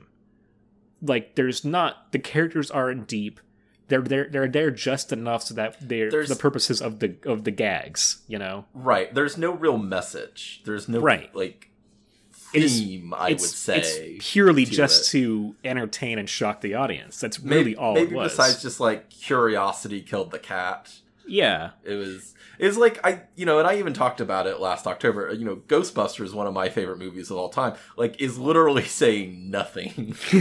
Like, 1.01 1.35
there's 1.35 1.63
not 1.63 2.11
the 2.11 2.19
characters 2.19 2.71
aren't 2.71 3.07
deep. 3.07 3.39
They're 3.89 4.01
they're 4.01 4.27
they're 4.29 4.47
there 4.49 4.71
just 4.71 5.13
enough 5.13 5.43
so 5.43 5.53
that 5.53 5.77
they're 5.79 6.11
There's- 6.11 6.27
the 6.29 6.35
purposes 6.35 6.81
of 6.81 6.99
the 6.99 7.15
of 7.25 7.43
the 7.45 7.51
gags. 7.51 8.21
You 8.27 8.37
know, 8.39 8.65
Right. 8.73 9.13
There's 9.13 9.37
no 9.37 9.51
real 9.51 9.77
message. 9.77 10.61
There's 10.65 10.89
no 10.89 10.99
Right. 10.99 11.33
like 11.33 11.69
It 12.53 12.63
is- 12.63 12.79
theme, 12.79 13.13
I 13.13 13.29
would 13.29 13.41
say. 13.41 13.77
it's 13.77 14.31
purely 14.31 14.65
to 14.65 14.71
just 14.71 15.07
it. 15.07 15.17
to 15.19 15.55
entertain 15.63 16.17
and 16.19 16.27
shock 16.29 16.61
the 16.61 16.73
audience. 16.73 17.19
That's 17.21 17.41
maybe, 17.41 17.55
really 17.57 17.75
all 17.77 17.93
maybe 17.93 18.11
it 18.11 18.15
was. 18.17 18.31
besides 18.33 18.61
just 18.61 18.79
like 18.79 19.09
curiosity 19.09 20.01
killed 20.01 20.31
the 20.31 20.39
cat. 20.39 20.95
Yeah, 21.27 21.71
It 21.83 21.95
was 21.95 22.33
it 22.59 22.65
was 22.65 22.77
like 22.77 22.99
I 23.05 23.21
you 23.35 23.45
know, 23.45 23.59
and 23.59 23.67
I 23.67 23.77
even 23.77 23.93
talked 23.93 24.19
about 24.21 24.47
it 24.47 24.59
last 24.59 24.87
October. 24.87 25.31
You 25.33 25.45
know, 25.45 25.55
Ghostbusters, 25.67 26.33
one 26.33 26.47
of 26.47 26.53
my 26.53 26.69
favorite 26.69 26.97
movies 26.99 27.29
of 27.29 27.37
all 27.37 27.49
time, 27.49 27.75
like 27.97 28.19
is 28.21 28.37
literally 28.39 28.83
saying 28.85 29.49
nothing. 29.51 30.15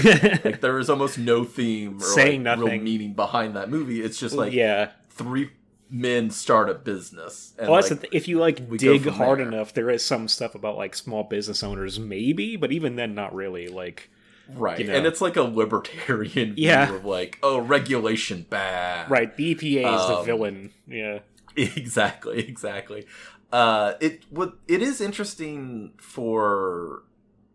like 0.44 0.61
there 0.61 0.79
is 0.79 0.88
almost 0.90 1.18
no 1.18 1.44
theme 1.44 1.99
or 1.99 2.01
Saying 2.05 2.44
like, 2.44 2.57
real 2.59 2.66
nothing. 2.66 2.85
meaning 2.85 3.12
behind 3.14 3.57
that 3.57 3.68
movie. 3.70 4.03
It's 4.03 4.18
just 4.18 4.35
like 4.35 4.53
yeah. 4.53 4.90
three 5.11 5.51
men 5.90 6.31
start 6.31 6.68
a 6.68 6.75
business. 6.75 7.55
And 7.59 7.68
Well, 7.70 7.81
like, 7.81 8.01
th- 8.01 8.12
if 8.12 8.27
you 8.27 8.38
like 8.38 8.68
dig 8.77 9.07
hard 9.07 9.38
there. 9.38 9.46
enough, 9.49 9.72
there 9.72 9.88
is 9.90 10.05
some 10.05 10.27
stuff 10.29 10.55
about 10.55 10.77
like 10.77 10.94
small 10.96 11.22
business 11.25 11.62
owners, 11.62 11.99
maybe, 12.01 12.57
but 12.57 12.72
even 12.72 12.96
then, 12.96 13.14
not 13.14 13.35
really. 13.35 13.68
Like, 13.68 14.11
right, 14.54 14.78
you 14.78 14.87
know. 14.87 14.94
and 14.94 15.06
it's 15.06 15.20
like 15.20 15.37
a 15.37 15.42
libertarian 15.42 16.54
view 16.54 16.72
of 16.72 17.04
like, 17.04 17.38
oh, 17.42 17.59
regulation 17.59 18.46
bad. 18.48 19.11
right, 19.11 19.35
the 19.37 19.54
EPA 19.54 19.78
is 20.00 20.06
the 20.09 20.16
Um, 20.18 20.24
villain. 20.24 20.72
Yeah, 20.87 21.20
exactly 21.56 22.40
exactly 22.48 23.06
uh 23.52 23.94
it 24.00 24.24
what 24.28 24.59
it 24.66 24.82
is 24.82 25.00
interesting 25.00 25.92
for 25.98 27.04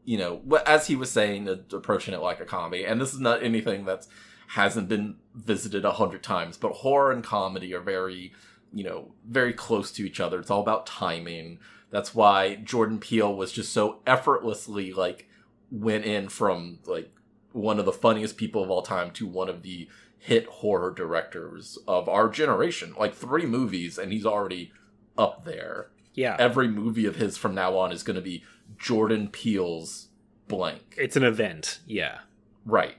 you 0.05 0.17
know 0.17 0.41
what 0.45 0.67
as 0.67 0.87
he 0.87 0.95
was 0.95 1.11
saying 1.11 1.47
approaching 1.73 2.13
it 2.13 2.21
like 2.21 2.39
a 2.39 2.45
comedy 2.45 2.85
and 2.85 2.99
this 3.01 3.13
is 3.13 3.19
not 3.19 3.43
anything 3.43 3.83
that's 3.85 4.07
hasn't 4.47 4.87
been 4.87 5.15
visited 5.35 5.83
a 5.85 5.91
hundred 5.91 6.23
times 6.23 6.57
but 6.57 6.71
horror 6.71 7.11
and 7.11 7.23
comedy 7.23 7.73
are 7.73 7.81
very 7.81 8.31
you 8.73 8.83
know 8.83 9.11
very 9.27 9.53
close 9.53 9.91
to 9.91 10.05
each 10.05 10.19
other 10.19 10.39
it's 10.39 10.49
all 10.49 10.61
about 10.61 10.85
timing 10.87 11.59
That's 11.91 12.15
why 12.15 12.55
Jordan 12.55 12.99
Peele 12.99 13.35
was 13.35 13.51
just 13.51 13.73
so 13.73 13.99
effortlessly 14.07 14.93
like 14.93 15.27
went 15.71 16.05
in 16.05 16.29
from 16.29 16.79
like 16.85 17.11
one 17.53 17.79
of 17.79 17.85
the 17.85 17.91
funniest 17.91 18.37
people 18.37 18.63
of 18.63 18.69
all 18.69 18.81
time 18.81 19.11
to 19.11 19.25
one 19.25 19.49
of 19.49 19.63
the 19.63 19.87
hit 20.17 20.45
horror 20.45 20.91
directors 20.91 21.77
of 21.87 22.07
our 22.07 22.29
generation. 22.29 22.93
Like 22.97 23.15
three 23.15 23.45
movies 23.45 23.97
and 23.97 24.11
he's 24.11 24.25
already 24.25 24.71
up 25.17 25.45
there. 25.45 25.89
Yeah. 26.13 26.35
Every 26.37 26.67
movie 26.67 27.05
of 27.05 27.15
his 27.15 27.37
from 27.37 27.55
now 27.55 27.77
on 27.77 27.91
is 27.91 28.03
going 28.03 28.15
to 28.15 28.21
be 28.21 28.43
Jordan 28.77 29.29
Peele's 29.29 30.09
blank. 30.47 30.95
It's 30.97 31.15
an 31.15 31.23
event. 31.23 31.79
Yeah. 31.85 32.19
Right. 32.65 32.97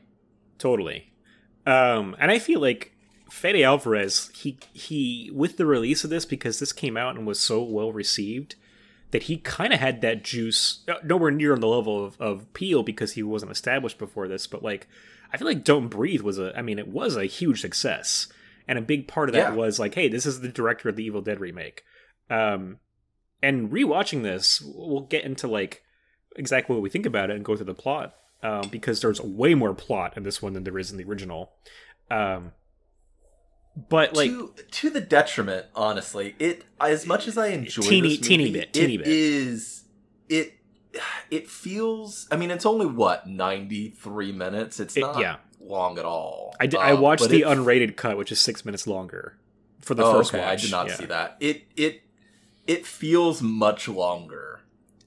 Totally. 0.58 1.12
Um, 1.66 2.16
and 2.18 2.30
I 2.30 2.38
feel 2.38 2.61
like 2.61 2.92
Fede 3.30 3.62
Alvarez, 3.62 4.30
he 4.35 4.58
he 4.72 5.30
with 5.32 5.56
the 5.56 5.66
release 5.66 6.04
of 6.04 6.11
this 6.11 6.24
because 6.24 6.58
this 6.58 6.72
came 6.72 6.96
out 6.96 7.16
and 7.16 7.26
was 7.26 7.40
so 7.40 7.62
well 7.62 7.92
received 7.92 8.56
that 9.12 9.25
he 9.25 9.37
kind 9.38 9.72
of 9.72 9.79
had 9.79 10.01
that 10.01 10.25
juice 10.25 10.83
uh, 10.88 10.94
nowhere 11.05 11.31
near 11.31 11.53
on 11.53 11.61
the 11.61 11.68
level 11.68 12.05
of, 12.05 12.20
of 12.20 12.53
Peele 12.55 12.83
because 12.83 13.12
he 13.12 13.22
wasn't 13.22 13.53
established 13.53 13.98
before 13.98 14.27
this, 14.29 14.46
but 14.46 14.62
like 14.62 14.88
I 15.33 15.37
feel 15.38 15.46
like 15.46 15.64
Don't 15.64 15.88
Breathe 15.88 16.22
was 16.22 16.38
a 16.38 16.53
I 16.59 16.62
mean 16.62 16.79
it 16.79 16.88
was 16.88 17.16
a 17.16 17.25
huge 17.25 17.61
success. 17.61 18.27
And 18.68 18.79
a 18.79 18.83
big 18.83 19.09
part 19.09 19.29
of 19.29 19.33
that 19.35 19.51
Yeah. 19.53 19.55
was 19.57 19.79
like, 19.81 19.94
hey, 19.94 20.09
this 20.09 20.25
is 20.25 20.40
the 20.40 20.48
director 20.48 20.88
of 20.88 20.96
the 20.96 21.05
Evil 21.05 21.20
Dead 21.22 21.40
remake. 21.40 21.85
Um 22.29 22.79
and 23.42 23.70
rewatching 23.70 24.22
this, 24.22 24.62
we'll 24.75 25.01
get 25.01 25.25
into 25.25 25.46
like 25.48 25.83
exactly 26.37 26.75
what 26.75 26.83
we 26.83 26.88
think 26.90 27.07
about 27.07 27.29
it 27.31 27.37
and 27.37 27.44
go 27.44 27.57
through 27.57 27.66
the 27.66 27.75
plot 27.75 28.14
um, 28.42 28.68
because 28.70 29.01
there's 29.01 29.20
way 29.20 29.55
more 29.55 29.75
plot 29.75 30.16
in 30.16 30.22
this 30.22 30.40
one 30.40 30.53
than 30.53 30.64
there 30.64 30.79
is 30.79 30.90
in 30.90 30.96
the 30.96 31.05
original. 31.05 31.53
Um, 32.11 32.53
but 33.88 34.14
like, 34.14 34.30
to 34.30 34.54
to 34.70 34.90
the 34.90 35.00
detriment, 35.00 35.66
honestly, 35.74 36.35
it 36.38 36.64
as 36.80 37.06
much 37.06 37.26
as 37.26 37.38
I 37.38 37.48
enjoy 37.48 37.82
Teeny- 37.82 38.16
this 38.16 38.26
teeny 38.28 38.50
bit, 38.52 38.72
teeny 38.72 38.94
it 38.96 38.98
bit. 38.98 39.08
is- 39.08 39.85
it 40.28 40.54
it 41.30 41.48
feels. 41.48 42.28
I 42.30 42.37
mean, 42.37 42.50
it's 42.50 42.66
only 42.66 42.87
what 42.87 43.26
ninety 43.26 43.90
three 43.90 44.32
minutes. 44.32 44.78
It's 44.80 44.96
It- 44.96 45.00
not 45.00 45.18
yeah. 45.18 45.37
long 45.61 45.98
at 45.98 46.04
all. 46.04 46.54
I, 46.61 46.66
did, 46.66 46.80
I 46.80 46.92
Um, 46.92 47.00
watched 47.00 47.28
the 47.28 47.42
it- 47.42 47.46
unrated 47.46 47.96
cut, 47.96 48.16
which 48.18 48.30
is 48.30 48.40
six 48.40 48.64
minutes 48.64 48.87
longer 48.87 49.37
for 49.80 49.94
the 49.94 50.04
oh, 50.04 50.12
first 50.12 50.35
okay, 50.35 50.42
watch. 50.44 50.48
I 50.52 50.56
did 50.56 50.70
not 50.70 50.88
Yeah. 50.88 50.94
see 50.96 51.04
that. 51.06 51.37
It 51.40 51.62
it 51.76 52.02
it 52.66 52.87
feels 52.87 53.40
much 53.42 53.88
longer. 53.88 54.61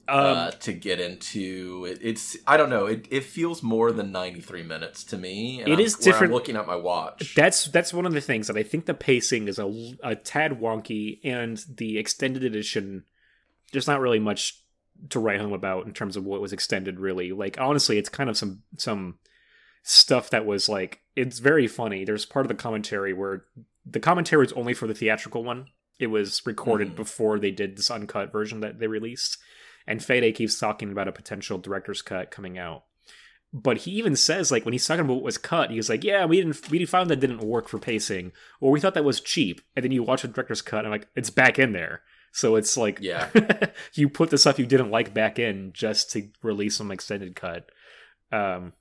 Um, 0.08 0.18
uh, 0.36 0.50
to 0.52 0.72
get 0.72 1.00
into 1.00 1.84
it, 1.88 1.98
it's 2.00 2.36
I 2.46 2.56
don't 2.56 2.70
know 2.70 2.86
it, 2.86 3.08
it 3.10 3.24
feels 3.24 3.62
more 3.62 3.90
than 3.90 4.12
93 4.12 4.62
minutes 4.62 5.02
to 5.04 5.16
me 5.18 5.60
and 5.60 5.68
It 5.68 5.74
I'm, 5.74 5.80
is 5.80 5.96
different- 5.96 6.32
looking 6.32 6.54
at 6.56 6.66
my 6.66 6.76
watch 6.76 7.34
That's 7.34 7.64
that's 7.66 7.92
one 7.92 8.06
of 8.06 8.12
the 8.12 8.20
things 8.20 8.46
that 8.46 8.56
I 8.56 8.62
think 8.62 8.86
the 8.86 8.94
pacing 8.94 9.48
is 9.48 9.58
a, 9.58 9.66
a 10.04 10.14
tad 10.14 10.60
wonky, 10.60 11.18
and 11.24 11.64
the 11.76 11.98
extended 11.98 12.44
edition. 12.44 13.04
There's 13.72 13.88
not 13.88 14.00
really 14.00 14.20
much 14.20 14.62
to 15.10 15.18
write 15.18 15.40
home 15.40 15.52
about 15.52 15.86
in 15.86 15.92
terms 15.92 16.16
of 16.16 16.24
what 16.24 16.40
was 16.40 16.52
extended. 16.52 17.00
Really, 17.00 17.32
like 17.32 17.58
honestly, 17.60 17.98
it's 17.98 18.08
kind 18.08 18.30
of 18.30 18.36
some 18.36 18.62
some 18.78 19.18
stuff 19.82 20.30
that 20.30 20.46
was 20.46 20.68
like 20.68 21.00
it's 21.16 21.38
very 21.40 21.66
funny. 21.66 22.04
There's 22.04 22.24
part 22.26 22.44
of 22.46 22.48
the 22.48 22.54
commentary 22.62 23.12
where 23.12 23.44
the 23.84 24.00
commentary 24.00 24.42
was 24.44 24.52
only 24.52 24.74
for 24.74 24.86
the 24.86 24.94
theatrical 24.94 25.42
one. 25.44 25.66
It 25.98 26.08
was 26.08 26.42
recorded 26.44 26.92
Mhm. 26.92 26.96
before 26.96 27.38
they 27.38 27.50
did 27.50 27.76
this 27.76 27.90
uncut 27.90 28.30
version 28.30 28.60
that 28.60 28.78
they 28.78 28.86
released, 28.86 29.38
and 29.86 30.04
Fede 30.04 30.34
keeps 30.34 30.58
talking 30.58 30.90
about 30.90 31.08
a 31.08 31.12
potential 31.12 31.58
director's 31.58 32.02
cut 32.02 32.30
coming 32.30 32.58
out. 32.58 32.84
But 33.52 33.78
he 33.78 33.92
even 33.92 34.16
says 34.16 34.50
like 34.50 34.64
when 34.64 34.72
he's 34.72 34.86
talking 34.86 35.04
about 35.04 35.14
what 35.14 35.22
was 35.22 35.38
cut 35.38 35.70
he 35.70 35.76
was 35.76 35.88
like 35.88 36.04
yeah 36.04 36.26
we 36.26 36.36
didn't 36.36 36.68
we 36.68 36.84
found 36.84 37.08
that 37.10 37.20
didn't 37.20 37.40
work 37.40 37.68
for 37.68 37.78
pacing 37.78 38.32
or 38.60 38.70
we 38.70 38.80
thought 38.80 38.94
that 38.94 39.04
was 39.04 39.20
cheap. 39.20 39.60
And 39.74 39.84
then 39.84 39.92
you 39.92 40.02
watch 40.02 40.22
the 40.22 40.28
director's 40.28 40.62
cut 40.62 40.84
and 40.84 40.90
like 40.90 41.08
it's 41.14 41.30
back 41.30 41.58
in 41.58 41.72
there. 41.72 42.02
So 42.32 42.56
it's 42.56 42.76
like 42.76 42.98
Yeah. 43.00 43.30
you 43.94 44.08
put 44.08 44.30
the 44.30 44.36
stuff 44.36 44.58
you 44.58 44.66
didn't 44.66 44.90
like 44.90 45.14
back 45.14 45.38
in 45.38 45.72
just 45.72 46.10
to 46.12 46.28
release 46.42 46.76
some 46.76 46.90
extended 46.90 47.34
cut. 47.36 47.70
Um 48.32 48.72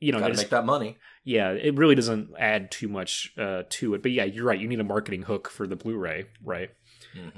you 0.00 0.12
know 0.12 0.20
gotta 0.20 0.36
make 0.36 0.50
that 0.50 0.64
money. 0.64 0.96
Yeah 1.24 1.50
it 1.50 1.76
really 1.76 1.96
doesn't 1.96 2.30
add 2.38 2.70
too 2.70 2.88
much 2.88 3.32
uh 3.36 3.64
to 3.70 3.94
it. 3.94 4.02
But 4.02 4.12
yeah 4.12 4.24
you're 4.24 4.46
right 4.46 4.60
you 4.60 4.68
need 4.68 4.80
a 4.80 4.84
marketing 4.84 5.22
hook 5.22 5.50
for 5.50 5.66
the 5.66 5.76
blu-ray 5.76 6.26
right? 6.42 6.70
Hmm 7.12 7.28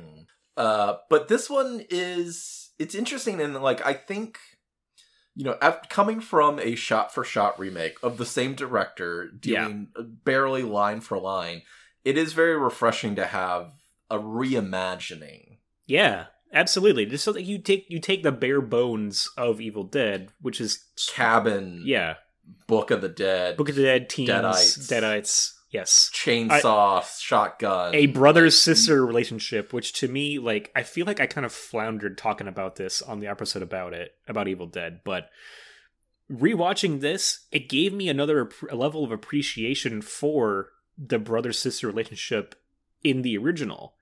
Uh, 0.57 0.97
but 1.11 1.29
this 1.29 1.51
one 1.51 1.85
is 1.91 2.66
it's 2.79 2.95
interesting 2.95 3.41
and 3.41 3.55
like 3.63 3.85
I 3.87 3.93
think 3.95 4.39
you 5.35 5.45
know 5.45 5.57
coming 5.89 6.21
from 6.21 6.59
a 6.61 6.75
shot 6.75 7.13
for 7.13 7.25
shot 7.25 7.59
remake 7.59 7.97
of 8.03 8.17
the 8.19 8.27
same 8.27 8.55
director 8.55 9.31
Yeah. 9.43 9.65
doing 9.65 9.89
barely 10.25 10.63
line 10.63 11.01
for 11.01 11.19
line, 11.19 11.63
it 12.05 12.17
is 12.17 12.33
very 12.33 12.57
refreshing 12.57 13.15
to 13.17 13.27
have 13.27 13.73
a 14.11 14.19
reimagining. 14.19 15.59
yeah 15.87 16.27
absolutely 16.53 17.05
just 17.07 17.25
so 17.25 17.37
you 17.37 17.59
take 17.59 17.87
you 17.89 17.99
take 18.01 18.23
the 18.23 18.31
bare 18.33 18.61
bones 18.61 19.29
of 19.37 19.61
evil 19.61 19.83
dead 19.85 20.29
which 20.41 20.61
is 20.61 20.85
Cabin, 21.09 21.83
yeah 21.85 22.15
Book 22.69 22.93
of 22.93 23.01
the 23.01 23.09
Dead, 23.09 23.57
Book 23.57 23.69
of 23.69 23.75
the 23.75 23.83
Dead, 23.83 24.09
Teens, 24.09 24.31
Deadites. 24.31 24.79
Deadites. 24.89 25.53
Yes. 25.71 26.11
chainsaw, 26.15 27.05
shotgun, 27.21 27.95
A 27.95 28.07
brother 28.07 28.51
sister 28.51 29.05
relationship, 29.05 29.73
which 29.73 29.93
to 29.95 30.09
me, 30.09 30.39
like, 30.39 30.71
I 30.77 30.83
feel 30.85 31.07
like 31.07 31.21
I 31.21 31.27
kind 31.27 31.45
of 31.45 31.53
floundered 31.53 32.17
talking 32.17 32.47
about 32.49 32.77
this 32.77 33.03
on 33.03 33.21
the 33.21 33.27
episode 33.27 33.63
about 33.63 33.93
it, 33.93 34.15
about 34.29 34.49
Evil 34.49 34.67
Dead, 34.67 35.01
but 35.05 35.29
rewatching 36.31 37.01
this, 37.01 37.47
it 37.53 37.69
gave 37.69 37.93
me 37.93 38.09
another 38.09 38.51
a 38.71 38.77
level 38.77 39.05
of 39.05 39.11
appreciation 39.13 40.03
for 40.03 40.71
the 40.99 41.19
brother 41.19 41.53
sister 41.53 41.87
relationship 41.87 42.55
in 43.03 43.23
the 43.23 43.37
original. 43.37 43.95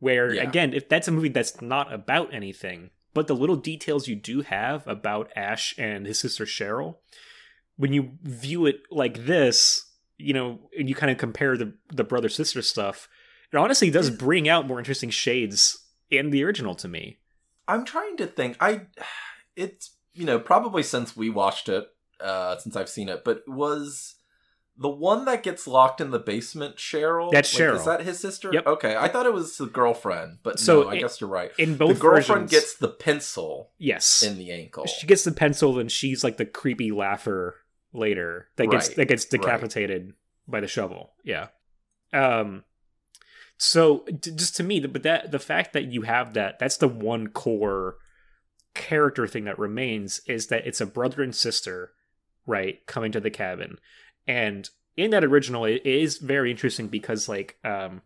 Where, 0.00 0.32
Yeah. 0.32 0.42
again, 0.42 0.72
if 0.74 0.88
that's 0.88 1.08
a 1.08 1.12
movie 1.12 1.28
that's 1.28 1.60
not 1.60 1.92
about 1.92 2.32
anything, 2.32 2.90
but 3.14 3.26
the 3.26 3.34
little 3.34 3.56
details 3.56 4.06
you 4.06 4.14
do 4.14 4.42
have 4.42 4.86
about 4.86 5.32
Ash 5.34 5.74
and 5.76 6.06
his 6.06 6.20
sister 6.20 6.44
Cheryl, 6.44 6.98
when 7.76 7.92
you 7.92 8.12
view 8.22 8.66
it 8.66 8.82
like 8.90 9.26
this, 9.26 9.87
you 10.18 10.34
know, 10.34 10.58
and 10.78 10.88
you 10.88 10.94
kind 10.94 11.10
of 11.10 11.18
compare 11.18 11.56
the 11.56 11.72
the 11.92 12.04
brother 12.04 12.28
sister 12.28 12.60
stuff, 12.62 13.08
it 13.52 13.56
honestly 13.56 13.90
does 13.90 14.10
bring 14.10 14.48
out 14.48 14.66
more 14.66 14.78
interesting 14.78 15.10
shades 15.10 15.86
in 16.10 16.30
the 16.30 16.44
original 16.44 16.74
to 16.76 16.88
me. 16.88 17.18
I'm 17.66 17.84
trying 17.84 18.16
to 18.18 18.26
think. 18.26 18.56
I 18.60 18.82
it's 19.56 19.90
you 20.14 20.24
know 20.24 20.38
probably 20.38 20.82
since 20.82 21.16
we 21.16 21.30
watched 21.30 21.68
it, 21.68 21.88
uh, 22.20 22.58
since 22.58 22.76
I've 22.76 22.88
seen 22.88 23.08
it, 23.08 23.24
but 23.24 23.42
was 23.46 24.16
the 24.80 24.88
one 24.88 25.24
that 25.24 25.42
gets 25.42 25.66
locked 25.66 26.00
in 26.00 26.10
the 26.10 26.18
basement 26.18 26.76
Cheryl? 26.76 27.30
That's 27.32 27.52
Like, 27.52 27.62
Cheryl. 27.62 27.76
Is 27.76 27.84
that 27.84 28.02
his 28.02 28.18
sister? 28.20 28.50
Yep. 28.52 28.66
Okay, 28.66 28.96
I 28.96 29.08
thought 29.08 29.26
it 29.26 29.32
was 29.32 29.56
the 29.56 29.66
girlfriend, 29.66 30.38
but 30.42 30.60
So 30.60 30.82
no, 30.82 30.88
I 30.88 30.98
guess 30.98 31.20
you're 31.20 31.28
right. 31.28 31.50
In 31.58 31.76
both 31.76 31.96
The 31.96 32.00
girlfriend 32.00 32.42
versions, 32.42 32.50
gets 32.50 32.74
the 32.74 32.88
pencil 32.88 33.70
yes, 33.78 34.22
in 34.22 34.38
the 34.38 34.50
ankle. 34.52 34.86
she 34.86 35.06
gets 35.06 35.24
the 35.24 35.32
pencil, 35.32 35.78
and 35.78 35.90
she's 35.90 36.22
like 36.22 36.36
the 36.36 36.46
creepy 36.46 36.90
laugher 36.90 37.56
later 37.98 38.48
that 38.56 38.70
gets 38.70 38.88
Right, 38.88 38.96
that 38.96 39.08
gets 39.08 39.24
right. 39.24 39.40
decapitated 39.40 40.14
by 40.46 40.60
the 40.60 40.66
shovel. 40.68 41.12
Yeah. 41.24 41.48
Um. 42.12 42.64
So 43.58 44.04
d- 44.06 44.30
just 44.30 44.56
to 44.56 44.62
me, 44.62 44.80
but 44.80 45.02
that 45.02 45.30
the 45.30 45.38
fact 45.38 45.72
that 45.72 45.86
you 45.92 46.02
have 46.02 46.34
that 46.34 46.58
that's 46.58 46.76
the 46.76 46.88
one 46.88 47.28
core 47.28 47.96
character 48.74 49.26
thing 49.26 49.44
that 49.44 49.58
remains 49.58 50.20
is 50.26 50.46
that 50.46 50.66
it's 50.66 50.80
a 50.80 50.86
brother 50.86 51.22
and 51.22 51.34
sister, 51.34 51.90
right, 52.46 52.86
coming 52.86 53.12
to 53.12 53.20
the 53.20 53.30
cabin, 53.30 53.78
and 54.26 54.70
in 54.96 55.10
that 55.10 55.24
original, 55.24 55.64
it 55.64 55.84
is 55.84 56.18
very 56.18 56.50
interesting 56.50 56.88
because 56.88 57.28
like 57.28 57.56
um, 57.64 58.02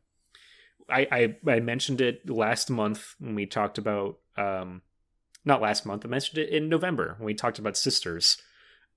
I 0.88 1.36
I, 1.46 1.50
I 1.50 1.60
mentioned 1.60 2.00
it 2.00 2.28
last 2.28 2.70
month 2.70 3.14
when 3.18 3.34
we 3.34 3.46
talked 3.46 3.78
about 3.78 4.18
um, 4.36 4.82
not 5.44 5.62
last 5.62 5.86
month. 5.86 6.04
I 6.04 6.08
mentioned 6.08 6.38
it 6.38 6.50
in 6.50 6.68
November 6.68 7.14
when 7.18 7.26
we 7.26 7.34
talked 7.34 7.58
about 7.58 7.76
sisters. 7.76 8.36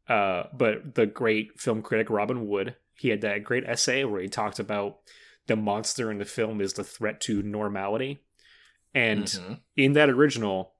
Uh, 0.07 0.43
but 0.53 0.95
the 0.95 1.05
great 1.05 1.59
film 1.59 1.81
critic 1.81 2.09
Robin 2.09 2.47
Wood, 2.47 2.75
he 2.93 3.09
had 3.09 3.21
that 3.21 3.43
great 3.43 3.63
essay 3.65 4.03
where 4.03 4.21
he 4.21 4.27
talked 4.29 4.59
about 4.59 4.99
the 5.47 5.55
monster 5.55 6.11
in 6.11 6.17
the 6.17 6.25
film 6.25 6.61
is 6.61 6.73
the 6.73 6.83
threat 6.83 7.19
to 7.21 7.41
normality. 7.41 8.23
And 8.93 9.25
Mhm. 9.25 9.59
in 9.75 9.93
that 9.93 10.09
original, 10.09 10.73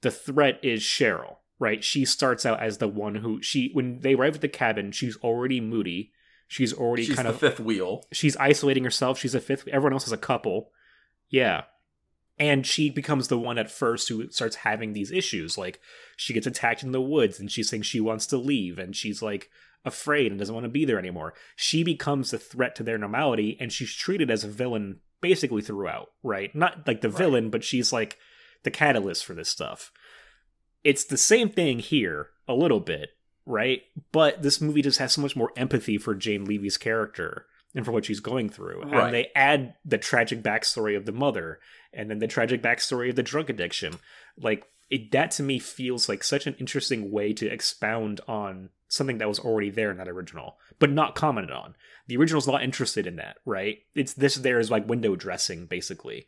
the 0.00 0.10
threat 0.10 0.58
is 0.62 0.82
Cheryl, 0.82 1.36
right? 1.58 1.82
She 1.84 2.04
starts 2.04 2.46
out 2.46 2.60
as 2.60 2.78
the 2.78 2.88
one 2.88 3.16
who 3.16 3.42
she 3.42 3.70
when 3.72 4.00
they 4.00 4.14
arrive 4.14 4.36
at 4.36 4.40
the 4.40 4.48
cabin, 4.48 4.92
she's 4.92 5.16
already 5.18 5.60
moody. 5.60 6.12
She's 6.46 6.72
already 6.72 7.04
She's 7.04 7.16
kind 7.16 7.28
the 7.28 7.32
of 7.34 7.40
fifth 7.40 7.60
wheel. 7.60 8.06
she's 8.10 8.36
isolating 8.38 8.84
herself. 8.84 9.18
She's 9.18 9.34
a 9.34 9.40
fifth. 9.40 9.68
Everyone 9.68 9.92
else 9.92 10.06
is 10.06 10.12
a 10.12 10.16
couple. 10.18 10.72
Yeah. 11.28 11.64
And 12.40 12.64
she 12.66 12.88
becomes 12.90 13.28
the 13.28 13.38
one 13.38 13.58
at 13.58 13.70
first 13.70 14.08
who 14.08 14.30
starts 14.30 14.56
having 14.56 14.92
these 14.92 15.10
issues. 15.10 15.58
Like 15.58 15.80
she 16.16 16.32
gets 16.32 16.46
attacked 16.46 16.82
in 16.82 16.92
the 16.92 17.00
woods 17.00 17.40
and 17.40 17.50
she's 17.50 17.68
saying 17.68 17.82
she 17.82 18.00
wants 18.00 18.26
to 18.26 18.36
leave 18.36 18.78
and 18.78 18.94
she's 18.94 19.20
like 19.22 19.50
afraid 19.84 20.30
and 20.30 20.38
doesn't 20.38 20.54
want 20.54 20.64
to 20.64 20.70
be 20.70 20.84
there 20.84 20.98
anymore. 20.98 21.34
She 21.56 21.82
becomes 21.82 22.32
a 22.32 22.38
threat 22.38 22.74
to 22.76 22.82
their 22.82 22.98
normality 22.98 23.56
and 23.60 23.72
she's 23.72 23.92
treated 23.94 24.30
as 24.30 24.44
a 24.44 24.48
villain 24.48 25.00
basically 25.20 25.62
throughout, 25.62 26.10
right? 26.22 26.54
Not 26.54 26.86
like 26.86 27.00
the 27.00 27.08
Right. 27.08 27.18
villain, 27.18 27.50
but 27.50 27.64
she's 27.64 27.92
like 27.92 28.18
the 28.62 28.70
catalyst 28.70 29.24
for 29.24 29.34
this 29.34 29.48
stuff. 29.48 29.90
It's 30.84 31.04
the 31.04 31.16
same 31.16 31.48
thing 31.48 31.80
here, 31.80 32.28
a 32.46 32.54
little 32.54 32.80
bit, 32.80 33.10
right? 33.46 33.82
But 34.12 34.42
this 34.42 34.60
movie 34.60 34.82
just 34.82 34.98
has 34.98 35.12
so 35.14 35.22
much 35.22 35.34
more 35.34 35.52
empathy 35.56 35.98
for 35.98 36.14
Jane 36.14 36.44
Levy's 36.44 36.76
character 36.76 37.46
and 37.74 37.84
for 37.84 37.92
what 37.92 38.04
she's 38.04 38.20
going 38.20 38.48
through. 38.48 38.82
Right. 38.82 39.04
And 39.06 39.14
they 39.14 39.30
add 39.34 39.74
the 39.84 39.98
tragic 39.98 40.42
backstory 40.42 40.96
of 40.96 41.06
the 41.06 41.12
mother 41.12 41.60
and 41.92 42.10
then 42.10 42.18
the 42.18 42.26
tragic 42.26 42.62
backstory 42.62 43.10
of 43.10 43.16
the 43.16 43.22
drug 43.22 43.50
addiction. 43.50 43.94
like 44.40 44.64
it, 44.90 45.10
that 45.12 45.30
to 45.32 45.42
me 45.42 45.58
feels 45.58 46.08
like 46.08 46.24
such 46.24 46.46
an 46.46 46.56
interesting 46.58 47.10
way 47.10 47.32
to 47.34 47.46
expound 47.46 48.20
on 48.26 48.70
something 48.88 49.18
that 49.18 49.28
was 49.28 49.38
already 49.38 49.70
there 49.70 49.90
in 49.90 49.98
that 49.98 50.08
original, 50.08 50.56
but 50.78 50.90
not 50.90 51.14
commented 51.14 51.52
on. 51.52 51.74
The 52.06 52.16
original's 52.16 52.48
not 52.48 52.62
interested 52.62 53.06
in 53.06 53.16
that, 53.16 53.36
right? 53.44 53.80
It's 53.94 54.14
this 54.14 54.36
there 54.36 54.58
is 54.58 54.70
like 54.70 54.88
window 54.88 55.14
dressing 55.14 55.66
basically, 55.66 56.26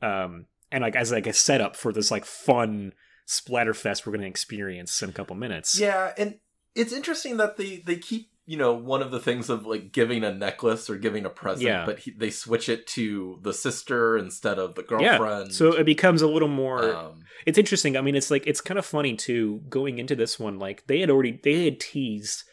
um, 0.00 0.46
and 0.72 0.82
like 0.82 0.96
as 0.96 1.12
like 1.12 1.26
a 1.26 1.34
setup 1.34 1.76
for 1.76 1.92
this 1.92 2.10
like 2.10 2.24
fun 2.24 2.94
splatterfest 3.26 4.06
we're 4.06 4.12
going 4.12 4.22
to 4.22 4.26
experience 4.26 5.02
in 5.02 5.10
a 5.10 5.12
couple 5.12 5.36
minutes. 5.36 5.78
Yeah, 5.78 6.12
and 6.16 6.38
it's 6.74 6.94
interesting 6.94 7.36
that 7.36 7.58
they 7.58 7.82
they 7.84 7.96
keep 7.96 8.30
you 8.50 8.56
know 8.56 8.72
one 8.72 9.02
of 9.02 9.10
the 9.10 9.20
things 9.20 9.50
of 9.50 9.66
like 9.66 9.92
giving 9.92 10.24
a 10.24 10.32
necklace 10.32 10.88
or 10.88 10.96
giving 10.96 11.26
a 11.26 11.30
present, 11.30 11.66
Yeah. 11.68 11.84
but 11.84 11.98
he, 11.98 12.12
they 12.12 12.30
switch 12.30 12.68
it 12.70 12.86
to 12.88 13.38
the 13.42 13.52
sister 13.52 14.16
instead 14.16 14.58
of 14.58 14.74
the 14.74 14.82
Yeah, 14.98 15.18
girlfriend. 15.18 15.52
so 15.54 15.72
it 15.74 15.84
becomes 15.84 16.22
a 16.22 16.26
little 16.26 16.48
more. 16.48 16.94
um, 16.96 17.20
it's 17.44 17.58
interesting. 17.58 17.96
I 17.96 18.00
mean, 18.00 18.14
it's 18.16 18.30
like 18.30 18.46
it's 18.46 18.62
kind 18.62 18.78
of 18.78 18.86
funny 18.86 19.14
too. 19.16 19.60
Going 19.68 19.98
into 19.98 20.16
this 20.16 20.40
one, 20.40 20.58
like 20.58 20.86
they 20.86 21.00
had 21.00 21.10
already 21.10 21.38
they 21.44 21.64
had 21.66 21.78
teased 21.78 22.44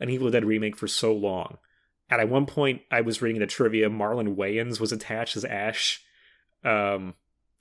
an 0.00 0.08
Evil 0.08 0.30
Dead 0.30 0.44
remake 0.46 0.76
for 0.78 0.88
so 0.88 1.12
long, 1.12 1.58
and 2.08 2.20
at 2.20 2.28
one 2.30 2.46
point 2.46 2.80
I 2.90 3.02
was 3.02 3.20
reading 3.20 3.40
the 3.40 3.46
trivia. 3.46 3.90
Marlon 3.90 4.34
Wayans 4.36 4.80
was 4.80 4.90
attached 4.90 5.36
as 5.36 5.44
Ash. 5.44 6.00
Um, 6.64 7.14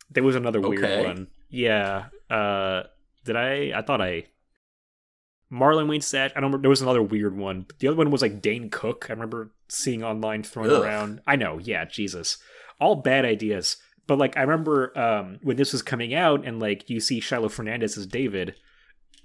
there 0.09 0.23
was 0.23 0.35
another 0.35 0.61
weird 0.61 0.83
Okay. 0.83 1.03
one. 1.05 1.27
Yeah. 1.49 2.05
Uh, 2.29 2.83
did 3.25 3.35
I? 3.35 3.73
I 3.77 3.81
thought 3.81 4.01
I. 4.01 4.25
Marlon 5.51 5.87
Wayans 5.87 6.13
Ash. 6.13 6.31
I 6.31 6.35
don't. 6.35 6.43
remember. 6.45 6.59
There 6.63 6.69
was 6.69 6.81
another 6.81 7.01
weird 7.03 7.35
one. 7.37 7.65
The 7.79 7.87
other 7.87 7.97
one 7.97 8.09
was 8.11 8.21
like 8.21 8.41
Dane 8.41 8.69
Cook. 8.69 9.07
I 9.09 9.13
remember 9.13 9.51
seeing 9.67 10.03
online 10.03 10.43
thrown 10.43 10.69
Ugh. 10.69 10.83
around. 10.83 11.21
I 11.27 11.35
know. 11.35 11.59
Yeah. 11.59 11.85
Jesus. 11.85 12.37
All 12.79 12.95
bad 12.95 13.25
ideas. 13.25 13.77
But 14.07 14.17
like 14.17 14.37
I 14.37 14.41
remember 14.41 14.97
um, 14.97 15.39
when 15.43 15.57
this 15.57 15.73
was 15.73 15.81
coming 15.81 16.13
out, 16.13 16.45
and 16.45 16.59
like 16.59 16.89
you 16.89 16.99
see 16.99 17.19
Shiloh 17.19 17.49
Fernandez 17.49 17.97
as 17.97 18.07
David, 18.07 18.55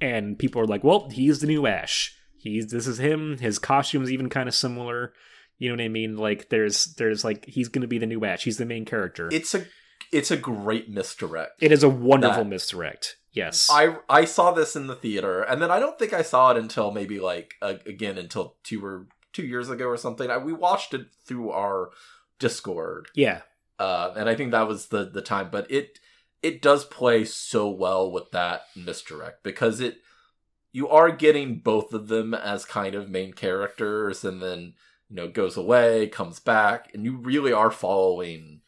and 0.01 0.39
people 0.39 0.61
are 0.61 0.67
like, 0.67 0.85
"Well, 0.85 1.09
he's 1.11 1.41
the 1.41 1.47
new 1.47 1.67
Ash. 1.67 2.15
He's 2.39 2.67
this 2.69 2.87
is 2.87 2.99
him. 2.99 3.39
His 3.39 3.59
costume's 3.59 4.11
even 4.13 4.29
kind 4.29 4.49
of 4.49 4.55
similar. 4.55 5.13
You 5.59 5.71
know 5.71 5.77
what 5.77 5.85
I 5.85 5.89
mean? 5.89 6.17
Like 6.17 6.51
there's 6.51 6.95
there's 6.97 7.25
like 7.25 7.47
he's 7.47 7.69
gonna 7.69 7.87
be 7.87 7.99
the 7.99 8.07
new 8.07 8.25
Ash. 8.25 8.45
He's 8.45 8.59
the 8.59 8.67
main 8.67 8.85
character. 8.85 9.29
it's 9.33 9.55
a 9.55 9.65
it's 10.13 10.31
a 10.31 10.37
great 10.37 10.89
misdirect. 10.91 11.53
it 11.61 11.73
is 11.73 11.83
a 11.83 11.89
wonderful 11.89 12.45
that- 12.45 12.51
misdirect. 12.51 13.17
Yes. 13.37 13.69
I 13.71 13.97
I 14.09 14.25
saw 14.25 14.53
this 14.53 14.75
in 14.75 14.87
the 14.87 14.97
theater, 14.97 15.43
and 15.43 15.61
then 15.61 15.71
I 15.71 15.79
don't 15.79 15.99
think 15.99 16.15
I 16.15 16.23
saw 16.23 16.51
it 16.53 16.57
until 16.57 16.91
maybe 16.91 17.21
like 17.21 17.55
uh, 17.61 17.75
again 17.85 18.17
until 18.17 18.57
two 18.65 18.83
or 18.83 19.09
two 19.35 19.47
years 19.47 19.69
ago 19.69 19.87
or 19.87 19.99
something. 19.99 20.31
I, 20.31 20.39
we 20.39 20.55
watched 20.55 20.95
it 20.95 21.09
through 21.27 21.51
our 21.51 21.91
Discord, 22.39 23.09
yeah. 23.15 23.43
uh, 23.79 24.15
and 24.17 24.27
I 24.27 24.35
think 24.35 24.53
that 24.53 24.67
was 24.67 24.87
the 24.87 25.05
the 25.05 25.21
time. 25.21 25.51
But 25.53 25.71
it 25.71 26.01
it 26.43 26.63
does 26.63 26.87
play 26.87 27.27
so 27.27 27.69
well 27.69 28.11
with 28.11 28.31
that 28.31 28.63
misdirect 28.75 29.43
because 29.43 29.81
it 29.81 29.99
you 30.73 30.89
are 30.89 31.11
getting 31.11 31.59
both 31.59 31.93
of 31.93 32.09
them 32.09 32.33
as 32.33 32.65
kind 32.65 32.95
of 32.95 33.11
main 33.11 33.35
characters, 33.35 34.25
and 34.25 34.43
then 34.43 34.73
you 35.11 35.17
know 35.17 35.29
goes 35.29 35.59
away, 35.59 36.09
comes 36.09 36.41
back, 36.41 36.91
and 36.95 37.05
you 37.05 37.19
really 37.19 37.53
are 37.53 37.71
following 37.71 38.63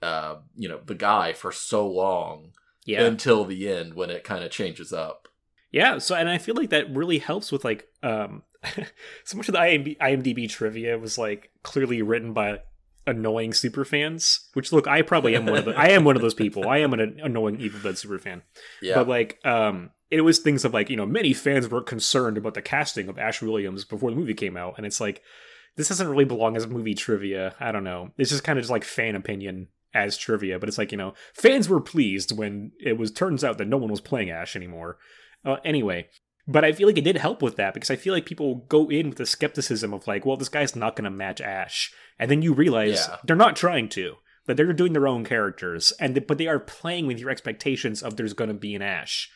uh 0.00 0.36
you 0.54 0.68
know 0.68 0.78
the 0.86 0.94
guy 0.94 1.32
for 1.32 1.50
so 1.50 1.84
long 1.84 2.52
Yeah. 2.88 3.04
until 3.04 3.44
the 3.44 3.68
end 3.68 3.94
when 3.94 4.08
it 4.08 4.24
kind 4.24 4.42
of 4.42 4.50
changes 4.50 4.92
up. 4.92 5.28
Yeah, 5.70 5.98
so 5.98 6.14
and 6.14 6.28
I 6.28 6.38
feel 6.38 6.54
like 6.54 6.70
that 6.70 6.94
really 6.94 7.18
helps 7.18 7.52
with 7.52 7.64
like 7.64 7.86
um 8.02 8.42
so 9.24 9.36
much 9.36 9.48
of 9.48 9.52
the 9.52 9.58
IMDb, 9.58 9.98
IMDb 9.98 10.48
trivia 10.48 10.98
was 10.98 11.18
like 11.18 11.50
clearly 11.62 12.00
written 12.00 12.32
by 12.32 12.60
annoying 13.06 13.52
super 13.52 13.84
fans. 13.84 14.48
Which 14.54 14.72
look, 14.72 14.86
I 14.86 15.02
probably 15.02 15.36
am 15.36 15.44
one 15.44 15.58
of 15.58 15.64
the 15.66 15.72
I 15.78 15.88
am 15.88 16.04
one 16.04 16.16
of 16.16 16.22
those 16.22 16.34
people. 16.34 16.68
I 16.68 16.78
am 16.78 16.94
an 16.94 17.20
annoying 17.22 17.60
Evil 17.60 17.80
Dead 17.80 17.98
super 17.98 18.18
fan. 18.18 18.42
Yeah. 18.80 18.94
But 18.94 19.08
like 19.08 19.44
um 19.44 19.90
it 20.10 20.22
was 20.22 20.38
things 20.38 20.64
of 20.64 20.72
like, 20.72 20.88
you 20.88 20.96
know, 20.96 21.04
many 21.04 21.34
fans 21.34 21.68
were 21.68 21.82
concerned 21.82 22.38
about 22.38 22.54
the 22.54 22.62
casting 22.62 23.10
of 23.10 23.18
Ash 23.18 23.42
Williams 23.42 23.84
before 23.84 24.10
the 24.10 24.16
movie 24.16 24.32
came 24.32 24.56
out 24.56 24.74
and 24.78 24.86
it's 24.86 25.00
like 25.00 25.22
this 25.76 25.88
doesn't 25.88 26.08
really 26.08 26.24
belong 26.24 26.56
as 26.56 26.66
movie 26.66 26.94
trivia. 26.94 27.54
I 27.60 27.70
don't 27.70 27.84
know. 27.84 28.10
It's 28.16 28.30
just 28.30 28.44
kind 28.44 28.58
of 28.58 28.62
just 28.62 28.70
like 28.70 28.84
fan 28.84 29.14
opinion 29.14 29.68
as 29.94 30.16
trivia, 30.18 30.58
but 30.58 30.68
it's 30.68 30.78
like, 30.78 30.92
you 30.92 30.98
know, 30.98 31.14
fans 31.34 31.68
were 31.68 31.80
pleased 31.80 32.36
when 32.36 32.72
it 32.80 32.98
was 32.98 33.10
turns 33.10 33.42
out 33.42 33.58
that 33.58 33.68
no 33.68 33.76
one 33.76 33.90
was 33.90 34.00
playing 34.00 34.30
Ash 34.30 34.54
anymore. 34.54 34.98
Uh, 35.44 35.56
anyway, 35.64 36.08
but 36.46 36.64
I 36.64 36.72
feel 36.72 36.86
like 36.88 36.98
it 36.98 37.04
did 37.04 37.16
help 37.16 37.42
with 37.42 37.56
that 37.56 37.74
because 37.74 37.90
I 37.90 37.96
feel 37.96 38.12
like 38.14 38.26
people 38.26 38.66
go 38.68 38.90
in 38.90 39.08
with 39.08 39.18
the 39.18 39.26
skepticism 39.26 39.92
of 39.94 40.06
like, 40.06 40.24
well, 40.26 40.36
this 40.36 40.48
guy's 40.48 40.74
not 40.76 40.96
going 40.96 41.04
to 41.04 41.10
match 41.10 41.40
Ash, 41.40 41.92
and 42.18 42.30
then 42.30 42.42
you 42.42 42.52
realize 42.54 43.06
Yeah. 43.08 43.16
they're 43.24 43.36
not 43.36 43.56
trying 43.56 43.88
to. 43.90 44.14
That 44.46 44.56
they're 44.56 44.72
doing 44.72 44.94
their 44.94 45.06
own 45.06 45.24
characters, 45.24 45.92
and 46.00 46.14
th- 46.14 46.26
but 46.26 46.38
they 46.38 46.46
are 46.46 46.58
playing 46.58 47.06
with 47.06 47.18
your 47.18 47.28
expectations 47.28 48.02
of 48.02 48.16
there's 48.16 48.32
going 48.32 48.48
to 48.48 48.54
be 48.54 48.74
an 48.74 48.80
Ash, 48.80 49.28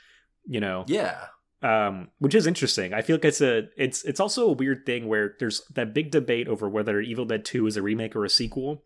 you 0.47 0.59
know, 0.59 0.85
yeah. 0.89 1.27
Um, 1.63 2.09
which 2.19 2.35
is 2.35 2.47
interesting. 2.47 2.93
I 2.93 3.03
feel 3.03 3.17
like 3.17 3.25
it's 3.25 3.41
a 3.41 3.69
it's 3.77 4.03
it's 4.05 4.21
also 4.21 4.49
a 4.49 4.53
weird 4.53 4.85
thing 4.85 5.07
where 5.09 5.35
there's 5.39 5.63
that 5.75 5.95
big 5.95 6.11
debate 6.11 6.49
over 6.49 6.69
whether 6.69 7.01
Evil 7.01 7.25
Dead 7.25 7.45
Two 7.45 7.67
is 7.67 7.77
a 7.77 7.83
remake 7.83 8.17
or 8.17 8.25
a 8.25 8.31
sequel, 8.31 8.85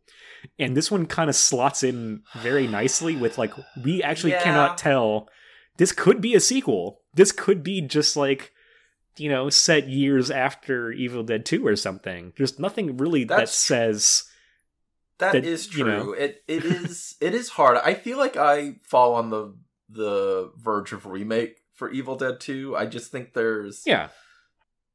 and 0.59 0.77
this 0.77 0.91
one 0.91 1.07
kind 1.07 1.31
of 1.31 1.37
slots 1.37 1.83
in 1.83 2.23
very 2.39 2.67
nicely 2.67 3.17
with 3.17 3.39
like 3.39 3.53
we 3.83 4.03
actually 4.03 4.33
Yeah. 4.33 4.43
cannot 4.43 4.79
tell. 4.79 5.29
This 5.79 5.93
could 5.93 6.21
be 6.21 6.35
a 6.35 6.41
sequel. 6.41 7.01
This 7.15 7.33
could 7.33 7.63
be 7.63 7.81
just 7.81 8.17
like 8.17 8.53
you 9.17 9.31
know 9.31 9.49
set 9.49 9.89
years 9.89 10.31
after 10.31 10.93
Evil 10.93 11.23
Dead 11.23 11.47
Two 11.47 11.67
or 11.67 11.77
something. 11.77 12.33
There's 12.37 12.59
nothing 12.59 12.97
really 12.99 13.25
that 13.25 13.49
says 13.49 14.25
That 15.19 15.33
that, 15.33 15.45
is 15.47 15.67
you 15.75 15.85
true. 15.85 15.93
know- 15.97 16.13
It 16.13 16.43
it 16.47 16.65
is 16.65 17.17
it 17.21 17.35
is 17.35 17.49
hard. 17.51 17.79
I 17.79 17.95
feel 17.95 18.19
like 18.19 18.37
I 18.37 18.77
fall 18.83 19.15
on 19.15 19.31
the 19.31 19.55
the 19.89 20.51
verge 20.57 20.93
of 20.93 21.07
remake 21.07 21.59
for 21.77 21.91
Evil 21.91 22.17
Dead 22.17 22.41
2. 22.41 22.75
I 22.77 22.87
just 22.87 23.13
think 23.13 23.33
there's 23.35 23.83
yeah 23.87 24.09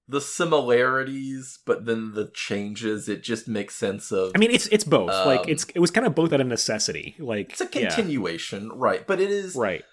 the 0.08 0.20
similarities, 0.22 1.60
but 1.66 1.86
then 1.86 2.14
the 2.14 2.30
changes. 2.34 3.08
It 3.08 3.24
just 3.24 3.48
makes 3.48 3.76
sense 3.76 4.12
of 4.12 4.34
I 4.36 4.40
mean, 4.40 4.52
it's 4.52 4.68
it's 4.68 4.84
both. 4.84 5.10
like 5.10 5.42
Um, 5.42 5.46
it's 5.48 5.64
it 5.74 5.80
was 5.80 5.92
kind 5.92 6.06
of 6.06 6.14
both 6.14 6.34
out 6.34 6.42
of 6.42 6.48
necessity. 6.48 7.16
Like 7.18 7.52
it's 7.52 7.62
a 7.62 7.70
yeah, 7.80 7.90
continuation, 7.90 8.70
right? 8.74 9.08
But 9.08 9.22
it 9.22 9.32
is 9.32 9.56
right. 9.56 9.84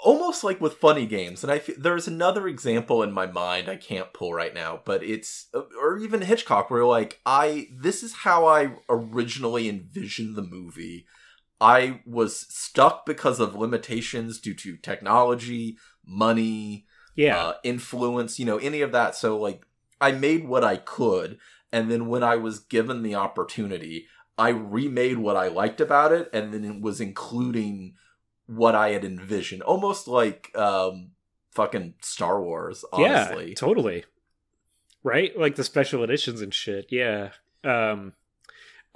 almost 0.00 0.44
like 0.44 0.60
with 0.60 0.74
funny 0.74 1.06
games 1.06 1.42
and 1.42 1.50
i 1.50 1.58
fe- 1.58 1.74
there's 1.78 2.06
another 2.06 2.46
example 2.46 3.02
in 3.02 3.10
my 3.10 3.26
mind 3.26 3.68
i 3.68 3.76
can't 3.76 4.12
pull 4.12 4.32
right 4.34 4.54
now 4.54 4.78
but 4.84 5.02
it's 5.02 5.48
or 5.80 5.96
even 5.98 6.20
hitchcock 6.20 6.68
where 6.70 6.84
like 6.84 7.18
i 7.24 7.66
this 7.72 8.02
is 8.02 8.12
how 8.12 8.46
i 8.46 8.70
originally 8.90 9.68
envisioned 9.68 10.36
the 10.36 10.42
movie 10.42 11.06
i 11.60 12.00
was 12.04 12.46
stuck 12.48 13.06
because 13.06 13.40
of 13.40 13.54
limitations 13.54 14.40
due 14.40 14.54
to 14.54 14.76
technology 14.76 15.76
money 16.06 16.86
Yeah, 17.14 17.38
uh, 17.38 17.54
influence, 17.64 18.38
you 18.38 18.44
know, 18.44 18.58
any 18.58 18.80
of 18.82 18.92
that. 18.92 19.14
So 19.14 19.38
like 19.38 19.64
I 20.00 20.12
made 20.12 20.46
what 20.46 20.62
I 20.62 20.76
could, 20.76 21.38
and 21.72 21.90
then 21.90 22.08
when 22.08 22.22
I 22.22 22.36
was 22.36 22.60
given 22.60 23.02
the 23.02 23.14
opportunity, 23.14 24.06
I 24.38 24.50
remade 24.50 25.18
what 25.18 25.36
I 25.36 25.48
liked 25.48 25.80
about 25.80 26.12
it, 26.12 26.28
and 26.32 26.52
then 26.52 26.64
it 26.64 26.80
was 26.80 27.00
including 27.00 27.94
what 28.46 28.74
I 28.74 28.90
had 28.90 29.04
envisioned, 29.04 29.62
almost 29.62 30.06
like 30.06 30.56
um, 30.56 31.12
fucking 31.52 31.94
Star 32.02 32.40
Wars. 32.42 32.84
Honestly, 32.92 33.48
Yeah, 33.48 33.54
totally. 33.54 34.04
Right, 35.02 35.38
like 35.38 35.56
the 35.56 35.64
special 35.64 36.02
editions 36.02 36.42
and 36.42 36.52
shit. 36.52 36.86
Yeah. 36.90 37.30
Um, 37.64 38.12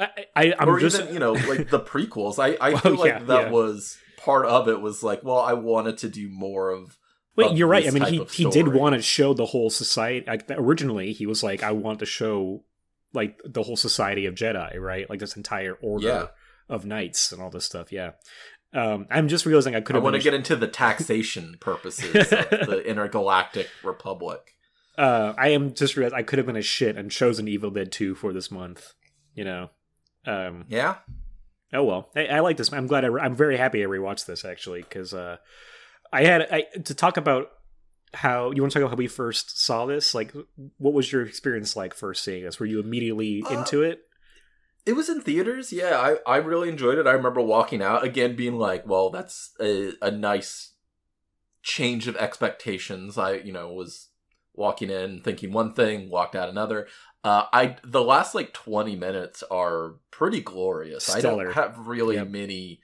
I, 0.01 0.27
I 0.35 0.55
I'm 0.59 0.69
or 0.69 0.81
just 0.81 1.01
even 1.01 1.13
you 1.15 1.21
know 1.21 1.33
like 1.33 1.69
the 1.71 1.81
prequels. 1.81 2.39
I 2.39 2.57
I 2.61 2.71
Well, 2.71 2.81
feel 2.83 2.95
like 2.97 3.13
yeah, 3.13 3.19
that 3.25 3.43
yeah. 3.47 3.51
was 3.51 3.99
part 4.17 4.47
of 4.47 4.69
it. 4.69 4.81
Was 4.81 5.03
like, 5.03 5.23
well, 5.23 5.39
I 5.39 5.53
wanted 5.53 5.99
to 5.99 6.09
do 6.09 6.29
more 6.31 6.71
of. 6.71 6.97
Wait, 7.37 7.53
of 7.53 7.59
you're 7.59 7.69
right. 7.69 7.87
I 7.87 7.91
mean, 7.91 8.05
he 8.05 8.25
he 8.25 8.45
did 8.51 8.69
want 8.69 8.95
to 8.95 9.03
show 9.03 9.35
the 9.35 9.47
whole 9.47 9.71
society. 9.71 10.25
Like 10.27 10.45
originally, 10.51 11.13
he 11.13 11.27
was 11.27 11.43
like, 11.43 11.63
I 11.63 11.73
want 11.73 11.99
to 12.01 12.07
show 12.07 12.65
like 13.13 13.41
the 13.45 13.63
whole 13.63 13.77
society 13.77 14.27
of 14.27 14.35
Jedi, 14.35 14.79
right? 14.81 15.09
Like 15.11 15.21
this 15.21 15.37
entire 15.37 15.75
order 15.83 16.07
Yeah. 16.07 16.27
of 16.69 16.85
knights 16.87 17.33
and 17.33 17.43
all 17.43 17.51
this 17.51 17.65
stuff. 17.67 17.93
Yeah. 17.93 18.13
Um, 18.73 19.07
I'm 19.11 19.27
just 19.27 19.47
realizing 19.47 19.75
I 19.75 19.81
could 19.81 19.97
I 19.97 19.99
have 19.99 20.05
want 20.05 20.15
to 20.17 20.23
get 20.23 20.33
into 20.35 20.55
the 20.55 20.69
taxation 20.69 21.57
purposes 21.61 22.15
of 22.33 22.49
the 22.51 22.83
intergalactic 22.89 23.69
republic. 23.83 24.55
uh, 24.97 25.33
I 25.37 25.49
am 25.49 25.75
just 25.75 25.97
realized 25.97 26.15
I 26.15 26.23
could 26.23 26.39
have 26.39 26.47
been 26.47 26.57
a 26.57 26.63
shit 26.63 26.97
and 26.97 27.11
chosen 27.11 27.49
Evil 27.49 27.71
Dead 27.71 27.91
2 27.91 28.15
for 28.15 28.33
this 28.33 28.51
month. 28.51 28.93
You 29.35 29.45
know. 29.45 29.71
Um, 30.27 30.65
Yeah. 30.69 30.97
Oh 31.73 31.85
well, 31.85 32.11
I, 32.17 32.27
I 32.27 32.41
like 32.41 32.57
this. 32.57 32.73
I'm 32.73 32.89
glad. 32.89 33.05
I 33.05 33.09
re- 33.09 33.23
I'm 33.23 33.35
very 33.37 33.57
happy 33.57 33.83
I 33.83 33.87
rewatched 33.87 34.27
this 34.27 34.45
actually 34.45 34.83
because 34.83 35.15
uh, 35.15 35.37
I 36.13 36.25
had 36.25 36.43
I 36.51 36.63
to 36.85 36.95
talk 36.95 37.17
about 37.17 37.47
how 38.13 38.51
you 38.51 38.61
want 38.61 38.73
to 38.73 38.79
talk 38.79 38.83
about 38.83 38.97
how 38.97 38.99
we 38.99 39.07
first 39.07 39.65
saw 39.65 39.87
this. 39.87 40.13
Like, 40.13 40.35
what 40.79 40.95
was 40.95 41.13
your 41.13 41.23
experience 41.23 41.77
like 41.77 41.95
first 41.95 42.25
seeing 42.25 42.43
this? 42.45 42.59
Were 42.59 42.67
you 42.67 42.81
immediately 42.81 43.45
Uh, 43.49 43.59
into 43.61 43.83
it? 43.83 44.01
It 44.85 44.95
was 44.95 45.09
in 45.09 45.21
theaters. 45.21 45.73
Yeah, 45.73 45.97
I, 45.97 46.17
I 46.27 46.37
really 46.39 46.69
enjoyed 46.69 46.99
it. 46.99 47.07
I 47.07 47.13
remember 47.13 47.41
walking 47.41 47.83
out 47.83 48.03
again 48.03 48.35
being 48.35 48.57
like, 48.59 48.85
well, 48.87 49.11
that's 49.11 49.51
a, 49.61 49.93
a 50.03 50.11
nice 50.11 50.73
change 51.63 52.09
of 52.09 52.17
expectations. 52.17 53.17
I, 53.17 53.35
you 53.35 53.53
know, 53.53 53.73
was 53.73 54.09
walking 54.55 54.91
in 54.91 55.21
thinking 55.23 55.53
one 55.53 55.75
thing, 55.75 56.11
walked 56.11 56.35
out 56.35 56.49
another. 56.49 56.89
Uh, 57.23 57.45
I 57.53 57.77
the 57.85 58.03
last 58.03 58.35
like 58.35 58.53
20 58.55 58.97
minutes 58.97 59.43
are 59.51 59.97
pretty 60.11 60.41
glorious. 60.41 61.15
I 61.15 61.21
don't 61.21 61.53
have 61.53 61.87
really 61.87 62.17
Yep. 62.17 62.29
many 62.29 62.81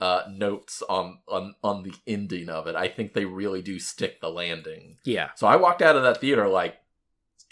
uh, 0.00 0.22
notes 0.30 0.82
on 0.88 1.18
on 1.28 1.54
on 1.62 1.82
the 1.84 1.94
ending 2.06 2.48
of 2.48 2.66
it. 2.66 2.74
I 2.74 2.88
think 2.88 3.14
they 3.14 3.24
really 3.24 3.62
do 3.62 3.78
stick 3.78 4.20
the 4.20 4.30
landing. 4.30 4.98
Yeah. 5.04 5.30
So 5.36 5.46
I 5.46 5.56
walked 5.56 5.82
out 5.82 5.96
of 5.96 6.02
that 6.02 6.20
theater 6.20 6.48
like, 6.48 6.76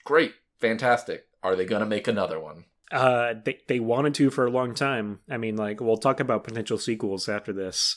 great, 0.04 0.34
fantastic. 0.58 1.26
Are 1.42 1.54
they 1.54 1.64
gonna 1.64 1.86
make 1.86 2.08
another 2.08 2.40
one? 2.40 2.64
Uh, 2.90 3.34
they 3.44 3.58
they 3.68 3.80
wanted 3.80 4.14
to 4.14 4.30
for 4.30 4.46
a 4.46 4.50
long 4.50 4.74
time. 4.74 5.20
I 5.30 5.36
mean, 5.36 5.56
like 5.56 5.80
we'll 5.80 5.96
talk 5.96 6.18
about 6.20 6.44
potential 6.44 6.78
sequels 6.78 7.28
after 7.28 7.52
this. 7.52 7.96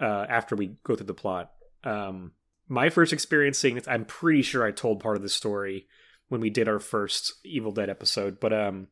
Uh, 0.00 0.26
after 0.28 0.56
we 0.56 0.76
go 0.82 0.96
through 0.96 1.06
the 1.06 1.14
plot. 1.14 1.52
Um, 1.84 2.32
my 2.68 2.90
first 2.90 3.12
experience 3.12 3.58
seeing 3.58 3.76
it, 3.76 3.86
I'm 3.86 4.04
pretty 4.04 4.42
sure 4.42 4.64
I 4.66 4.70
told 4.72 4.98
part 5.00 5.16
of 5.16 5.22
the 5.22 5.28
story 5.28 5.86
when 6.28 6.40
we 6.40 6.50
did 6.50 6.68
our 6.68 6.80
first 6.80 7.34
Evil 7.44 7.72
Dead 7.72 7.90
episode, 7.90 8.40
but 8.40 8.52
um, 8.52 8.88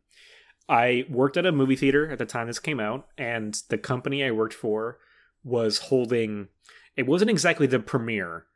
I 0.68 1.04
worked 1.08 1.36
at 1.36 1.46
a 1.46 1.52
movie 1.52 1.76
theater 1.76 2.10
at 2.10 2.18
the 2.18 2.26
time 2.26 2.46
this 2.46 2.58
came 2.58 2.80
out, 2.80 3.08
and 3.18 3.60
the 3.68 3.78
company 3.78 4.24
I 4.24 4.30
worked 4.30 4.54
for 4.54 4.98
was 5.42 5.78
holding. 5.78 6.48
It 6.96 7.06
wasn't 7.06 7.30
exactly 7.30 7.66
the 7.66 7.80
premiere, 7.80 8.46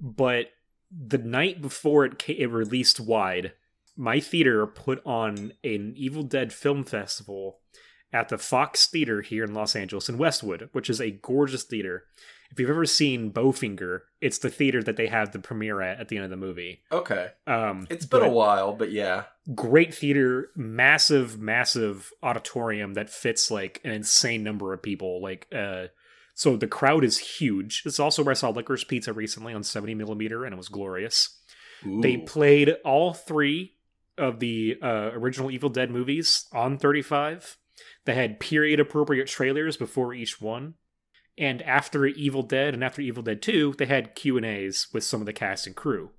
but 0.00 0.46
the 0.90 1.18
night 1.18 1.62
before 1.62 2.04
it 2.04 2.22
it 2.28 2.50
released 2.50 3.00
wide, 3.00 3.52
my 3.96 4.20
theater 4.20 4.66
put 4.66 5.00
on 5.06 5.52
an 5.64 5.94
Evil 5.96 6.22
Dead 6.22 6.52
film 6.52 6.84
festival 6.84 7.58
at 8.12 8.28
the 8.28 8.38
Fox 8.38 8.86
Theater 8.86 9.22
here 9.22 9.44
in 9.44 9.54
Los 9.54 9.74
Angeles 9.74 10.08
in 10.08 10.18
Westwood, 10.18 10.68
which 10.72 10.90
is 10.90 11.00
a 11.00 11.10
gorgeous 11.10 11.64
theater. 11.64 12.04
If 12.52 12.60
you've 12.60 12.70
ever 12.70 12.84
seen 12.84 13.32
Bowfinger, 13.32 14.00
it's 14.20 14.38
the 14.38 14.50
theater 14.50 14.82
that 14.82 14.96
they 14.96 15.06
have 15.06 15.32
the 15.32 15.38
premiere 15.38 15.80
at 15.80 15.98
at 15.98 16.08
the 16.08 16.16
end 16.16 16.24
of 16.24 16.30
the 16.30 16.36
movie. 16.36 16.82
Okay, 16.92 17.30
Um, 17.46 17.86
it's 17.90 18.06
been 18.06 18.22
a 18.22 18.28
while, 18.28 18.74
but 18.74 18.92
yeah. 18.92 19.24
great 19.54 19.94
theater, 19.94 20.50
massive, 20.54 21.40
massive 21.40 22.12
auditorium 22.22 22.94
that 22.94 23.10
fits 23.10 23.50
like 23.50 23.80
an 23.84 23.90
insane 23.90 24.44
number 24.44 24.72
of 24.72 24.82
people. 24.82 25.22
Like, 25.22 25.46
uh, 25.54 25.86
so 26.34 26.56
the 26.56 26.66
crowd 26.66 27.04
is 27.04 27.18
huge. 27.18 27.82
It's 27.86 27.98
also 27.98 28.22
where 28.22 28.32
I 28.32 28.34
saw 28.34 28.50
Licorice 28.50 28.84
Pizza 28.84 29.12
recently 29.12 29.54
on 29.54 29.62
70 29.62 29.94
millimeter, 29.94 30.44
and 30.44 30.52
it 30.52 30.58
was 30.58 30.68
glorious. 30.68 31.38
They 31.84 32.16
played 32.16 32.76
all 32.84 33.12
three 33.12 33.74
of 34.16 34.38
the 34.38 34.78
uh, 34.82 35.10
original 35.14 35.50
Evil 35.50 35.68
Dead 35.68 35.90
movies 35.90 36.46
on 36.52 36.78
35. 36.78 37.56
They 38.04 38.14
had 38.14 38.40
period 38.40 38.78
appropriate 38.80 39.26
trailers 39.26 39.76
before 39.76 40.14
each 40.14 40.40
one. 40.40 40.74
And 41.38 41.62
after 41.62 42.06
Evil 42.06 42.42
Dead 42.42 42.74
and 42.74 42.84
after 42.84 43.00
Evil 43.00 43.22
Dead 43.22 43.40
2, 43.40 43.74
they 43.78 43.86
had 43.86 44.14
Q&As 44.14 44.88
with 44.92 45.02
some 45.04 45.20
of 45.20 45.26
the 45.26 45.32
cast 45.32 45.66
and 45.66 45.74
crew. 45.74 46.10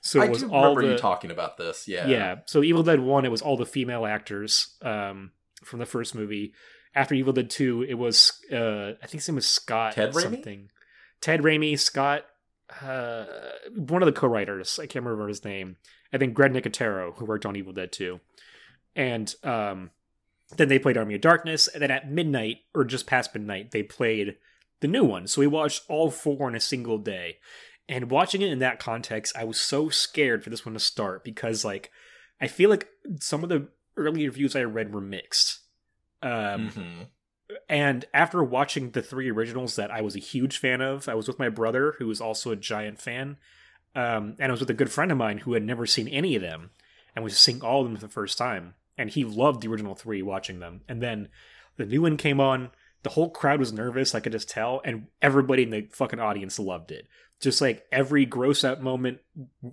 So 0.00 0.20
I 0.20 0.24
it 0.24 0.30
was 0.30 0.40
do 0.40 0.50
all 0.50 0.62
remember 0.62 0.86
the 0.86 0.92
you 0.92 0.98
talking 0.98 1.30
about 1.30 1.58
this. 1.58 1.86
Yeah. 1.86 2.06
yeah. 2.06 2.36
So 2.46 2.62
Evil 2.62 2.82
Dead 2.82 3.00
1 3.00 3.24
it 3.24 3.30
was 3.30 3.42
all 3.42 3.56
the 3.56 3.66
female 3.66 4.06
actors 4.06 4.76
um, 4.82 5.32
from 5.62 5.78
the 5.78 5.86
first 5.86 6.14
movie. 6.14 6.54
After 6.94 7.14
Evil 7.14 7.32
Dead 7.32 7.50
2 7.50 7.86
it 7.88 7.94
was 7.94 8.32
uh, 8.50 8.92
I 9.02 9.06
think 9.06 9.22
his 9.22 9.28
name 9.28 9.36
was 9.36 9.48
Scott 9.48 9.92
Ted 9.92 10.12
Raimi? 10.12 10.22
something. 10.22 10.68
Ted 11.20 11.42
Raimi, 11.42 11.78
Scott 11.78 12.24
uh, 12.80 13.24
one 13.74 14.02
of 14.02 14.06
the 14.06 14.12
co-writers, 14.12 14.78
I 14.78 14.86
can't 14.86 15.04
remember 15.04 15.28
his 15.28 15.44
name. 15.44 15.76
I 16.12 16.18
think 16.18 16.34
Greg 16.34 16.52
Nicotero, 16.52 17.14
who 17.16 17.24
worked 17.24 17.46
on 17.46 17.56
Evil 17.56 17.72
Dead 17.72 17.92
2. 17.92 18.20
And 18.94 19.34
um, 19.42 19.90
then 20.56 20.68
they 20.68 20.78
played 20.78 20.96
Army 20.96 21.14
of 21.14 21.20
Darkness, 21.20 21.68
and 21.68 21.82
then 21.82 21.90
at 21.90 22.10
midnight, 22.10 22.58
or 22.74 22.84
just 22.84 23.06
past 23.06 23.34
midnight, 23.34 23.70
they 23.70 23.82
played 23.82 24.36
the 24.82 24.88
new 24.88 25.04
one. 25.04 25.26
So 25.26 25.40
we 25.40 25.46
watched 25.46 25.84
all 25.88 26.10
four 26.10 26.48
in 26.48 26.54
a 26.54 26.60
single 26.60 26.98
day. 26.98 27.38
And 27.88 28.10
watching 28.10 28.42
it 28.42 28.52
in 28.52 28.58
that 28.60 28.78
context, 28.78 29.36
I 29.36 29.44
was 29.44 29.60
so 29.60 29.88
scared 29.88 30.44
for 30.44 30.50
this 30.50 30.64
one 30.64 30.74
to 30.74 30.80
start 30.80 31.24
because, 31.24 31.64
like, 31.64 31.90
I 32.40 32.46
feel 32.46 32.70
like 32.70 32.88
some 33.20 33.42
of 33.42 33.48
the 33.48 33.68
early 33.96 34.26
reviews 34.26 34.54
I 34.54 34.62
read 34.64 34.92
were 34.92 35.00
mixed. 35.00 35.60
Um, 36.22 36.70
Mhm. 36.70 37.06
and 37.68 38.04
after 38.14 38.42
watching 38.42 38.90
the 38.90 39.02
three 39.02 39.30
originals 39.30 39.76
that 39.76 39.90
I 39.90 40.00
was 40.00 40.14
a 40.14 40.20
huge 40.20 40.58
fan 40.58 40.80
of, 40.80 41.08
I 41.08 41.14
was 41.14 41.26
with 41.26 41.38
my 41.38 41.48
brother, 41.48 41.96
who 41.98 42.06
was 42.06 42.20
also 42.20 42.50
a 42.50 42.56
giant 42.56 43.00
fan. 43.00 43.36
Um, 43.94 44.36
and 44.38 44.50
I 44.50 44.52
was 44.52 44.60
with 44.60 44.70
a 44.70 44.74
good 44.74 44.92
friend 44.92 45.10
of 45.10 45.18
mine 45.18 45.38
who 45.38 45.52
had 45.54 45.64
never 45.64 45.84
seen 45.84 46.08
any 46.08 46.36
of 46.36 46.42
them 46.42 46.70
and 47.14 47.24
was 47.24 47.36
seeing 47.36 47.62
all 47.62 47.80
of 47.82 47.88
them 47.88 47.96
for 47.96 48.06
the 48.06 48.12
first 48.12 48.38
time. 48.38 48.74
And 48.96 49.10
he 49.10 49.24
loved 49.24 49.60
the 49.60 49.68
original 49.68 49.94
three 49.94 50.22
watching 50.22 50.60
them. 50.60 50.82
And 50.88 51.02
then 51.02 51.28
the 51.76 51.84
new 51.84 52.02
one 52.02 52.16
came 52.16 52.40
on. 52.40 52.70
The 53.02 53.10
whole 53.10 53.30
crowd 53.30 53.60
was 53.60 53.72
nervous, 53.72 54.14
I 54.14 54.20
could 54.20 54.32
just 54.32 54.48
tell. 54.48 54.80
And 54.84 55.06
everybody 55.20 55.64
in 55.64 55.70
the 55.70 55.88
fucking 55.90 56.20
audience 56.20 56.58
loved 56.58 56.92
it. 56.92 57.08
Just 57.40 57.60
like 57.60 57.84
every 57.90 58.24
gross 58.24 58.64
out 58.64 58.82
moment 58.82 59.18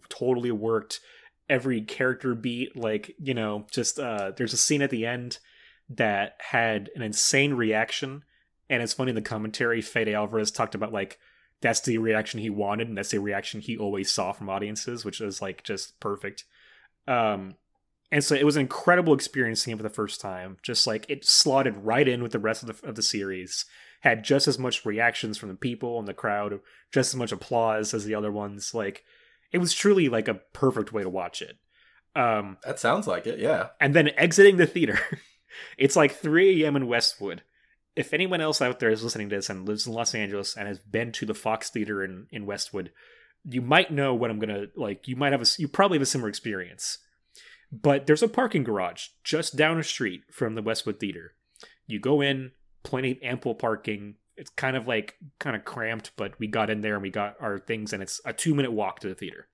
totally 0.09 0.51
worked. 0.51 0.99
Every 1.47 1.81
character 1.81 2.35
beat, 2.35 2.75
like, 2.75 3.15
you 3.19 3.33
know, 3.33 3.67
just 3.71 3.99
uh 3.99 4.31
there's 4.35 4.53
a 4.53 4.57
scene 4.57 4.81
at 4.81 4.89
the 4.89 5.05
end 5.05 5.39
that 5.89 6.37
had 6.39 6.89
an 6.95 7.01
insane 7.01 7.53
reaction. 7.53 8.23
And 8.69 8.83
it's 8.83 8.93
funny 8.93 9.09
in 9.09 9.15
the 9.15 9.21
commentary, 9.21 9.81
Fede 9.81 10.09
Alvarez 10.09 10.51
talked 10.51 10.75
about 10.75 10.93
like 10.93 11.19
that's 11.61 11.81
the 11.81 11.97
reaction 11.97 12.39
he 12.39 12.49
wanted, 12.49 12.87
and 12.87 12.97
that's 12.97 13.11
the 13.11 13.19
reaction 13.19 13.59
he 13.61 13.77
always 13.77 14.11
saw 14.11 14.31
from 14.31 14.49
audiences, 14.49 15.03
which 15.03 15.19
is 15.21 15.41
like 15.41 15.63
just 15.63 15.99
perfect. 15.99 16.45
Um, 17.07 17.55
and 18.11 18.23
so 18.23 18.35
it 18.35 18.45
was 18.45 18.55
an 18.55 18.61
incredible 18.61 19.13
experience 19.13 19.61
seeing 19.63 19.75
it 19.75 19.77
for 19.77 19.83
the 19.83 19.89
first 19.89 20.19
time. 20.21 20.57
Just 20.63 20.87
like 20.87 21.05
it 21.09 21.25
slotted 21.25 21.75
right 21.77 22.07
in 22.07 22.23
with 22.23 22.31
the 22.31 22.39
rest 22.39 22.63
of 22.63 22.81
the 22.81 22.87
of 22.87 22.95
the 22.95 23.03
series. 23.03 23.65
Had 24.01 24.23
just 24.23 24.47
as 24.47 24.57
much 24.57 24.85
reactions 24.85 25.37
from 25.37 25.49
the 25.49 25.55
people 25.55 25.99
and 25.99 26.07
the 26.07 26.13
crowd, 26.13 26.59
just 26.93 27.13
as 27.13 27.17
much 27.17 27.33
applause 27.33 27.93
as 27.93 28.05
the 28.05 28.15
other 28.15 28.31
ones. 28.31 28.73
Like 28.73 29.03
it 29.51 29.57
was 29.57 29.73
truly 29.73 30.07
like 30.07 30.27
a 30.29 30.35
perfect 30.53 30.93
way 30.93 31.03
to 31.03 31.09
watch 31.09 31.41
it. 31.41 31.57
Um, 32.15 32.57
That 32.65 32.79
sounds 32.79 33.07
like 33.07 33.27
it. 33.27 33.39
Yeah. 33.39 33.67
and 33.79 33.93
then 33.93 34.09
exiting 34.17 34.57
the 34.57 34.65
theater. 34.65 34.99
it's 35.77 35.95
like 35.95 36.13
3 36.13 36.63
a.m. 36.63 36.75
in 36.75 36.87
Westwood. 36.87 37.43
If 37.95 38.13
anyone 38.13 38.39
else 38.39 38.61
out 38.61 38.79
there 38.79 38.89
is 38.89 39.03
listening 39.03 39.29
to 39.29 39.35
this 39.35 39.49
and 39.49 39.67
lives 39.67 39.85
in 39.85 39.93
Los 39.93 40.15
Angeles 40.15 40.55
and 40.55 40.67
has 40.67 40.79
been 40.79 41.11
to 41.13 41.25
the 41.25 41.33
Fox 41.33 41.69
Theater 41.69 42.03
in, 42.03 42.27
in 42.31 42.45
Westwood, 42.45 42.91
you 43.43 43.61
might 43.61 43.91
know 43.91 44.13
what 44.13 44.29
I'm 44.31 44.39
gonna 44.39 44.67
like. 44.75 45.07
You 45.07 45.15
might 45.17 45.33
have 45.33 45.41
a 45.41 45.45
you 45.57 45.67
probably 45.67 45.97
have 45.97 46.03
a 46.03 46.05
similar 46.05 46.29
experience. 46.29 46.99
But 47.71 48.07
there's 48.07 48.23
a 48.23 48.27
parking 48.27 48.63
garage 48.63 49.09
just 49.23 49.55
down 49.55 49.79
a 49.79 49.83
street 49.83 50.23
from 50.31 50.55
the 50.55 50.61
Westwood 50.61 50.99
Theater. 50.99 51.35
You 51.85 51.99
go 51.99 52.21
in, 52.21 52.51
plenty 52.83 53.21
ample 53.21 53.55
parking. 53.55 54.15
It's 54.37 54.49
kind 54.51 54.75
of 54.75 54.87
like 54.87 55.15
kind 55.39 55.55
of 55.55 55.65
cramped, 55.65 56.11
but 56.15 56.39
we 56.39 56.47
got 56.47 56.69
in 56.69 56.81
there 56.81 56.95
and 56.95 57.03
we 57.03 57.11
got 57.11 57.35
our 57.39 57.59
things, 57.59 57.93
and 57.93 58.01
it's 58.01 58.21
a 58.25 58.33
two 58.33 58.55
minute 58.55 58.71
walk 58.71 58.99
to 58.99 59.07
the 59.07 59.15
theater. 59.15 59.47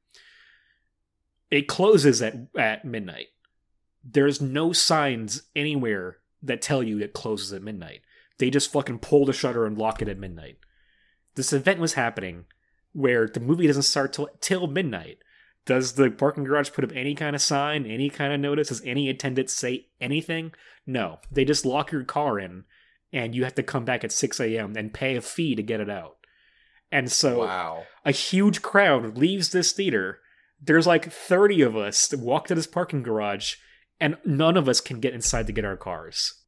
It 1.52 1.68
closes 1.68 2.22
at 2.22 2.36
at 2.58 2.86
midnight. 2.86 3.28
There's 4.04 4.40
no 4.42 4.72
signs 4.72 5.44
anywhere 5.56 6.18
that 6.44 6.62
tell 6.62 6.84
you 6.84 7.00
it 7.00 7.14
closes 7.14 7.52
at 7.54 7.64
midnight. 7.64 8.02
They 8.38 8.50
just 8.50 8.72
fucking 8.72 9.00
pull 9.00 9.26
the 9.26 9.34
shutter 9.34 9.66
and 9.66 9.78
lock 9.78 10.02
it 10.02 10.10
at 10.10 10.20
midnight. 10.20 10.58
This 11.36 11.54
event 11.54 11.80
was 11.80 11.94
happening 11.94 12.46
where 12.94 13.28
the 13.28 13.40
movie 13.40 13.68
doesn't 13.68 13.84
start 13.84 14.14
till 14.14 14.30
till 14.40 14.68
midnight. 14.68 15.18
Does 15.66 15.94
the 15.94 16.12
parking 16.12 16.44
garage 16.44 16.72
put 16.72 16.84
up 16.84 16.92
any 16.94 17.16
kind 17.16 17.36
of 17.36 17.42
sign, 17.42 17.86
any 17.86 18.10
kind 18.10 18.32
of 18.34 18.40
notice? 18.40 18.68
Does 18.70 18.84
any 18.84 19.10
attendant 19.10 19.50
say 19.50 19.88
anything? 20.00 20.54
No. 20.86 21.20
They 21.32 21.44
just 21.44 21.66
lock 21.66 21.92
your 21.92 22.04
car 22.04 22.40
in 22.40 22.66
and 23.12 23.34
you 23.34 23.44
have 23.46 23.56
to 23.56 23.64
come 23.64 23.86
back 23.86 24.04
at 24.04 24.12
6 24.12 24.40
a.m. 24.40 24.76
and 24.76 24.94
pay 24.94 25.16
a 25.16 25.22
fee 25.22 25.56
to 25.56 25.64
get 25.64 25.80
it 25.80 25.90
out. 25.90 26.18
And 26.92 27.12
so 27.12 27.40
wow. 27.40 27.84
a 28.04 28.12
huge 28.12 28.62
crowd 28.62 29.18
leaves 29.18 29.50
this 29.50 29.72
theater. 29.72 30.20
There's 30.62 30.86
like 30.86 31.12
30 31.12 31.62
of 31.62 31.76
us 31.76 32.08
that 32.10 32.20
walk 32.20 32.48
to 32.48 32.56
this 32.56 32.68
parking 32.68 33.04
garage, 33.04 33.56
and 34.00 34.18
none 34.26 34.58
of 34.58 34.70
us 34.70 34.82
can 34.82 35.00
get 35.00 35.14
inside 35.14 35.48
to 35.48 35.54
get 35.54 35.66
our 35.66 35.78
cars. 35.78 36.45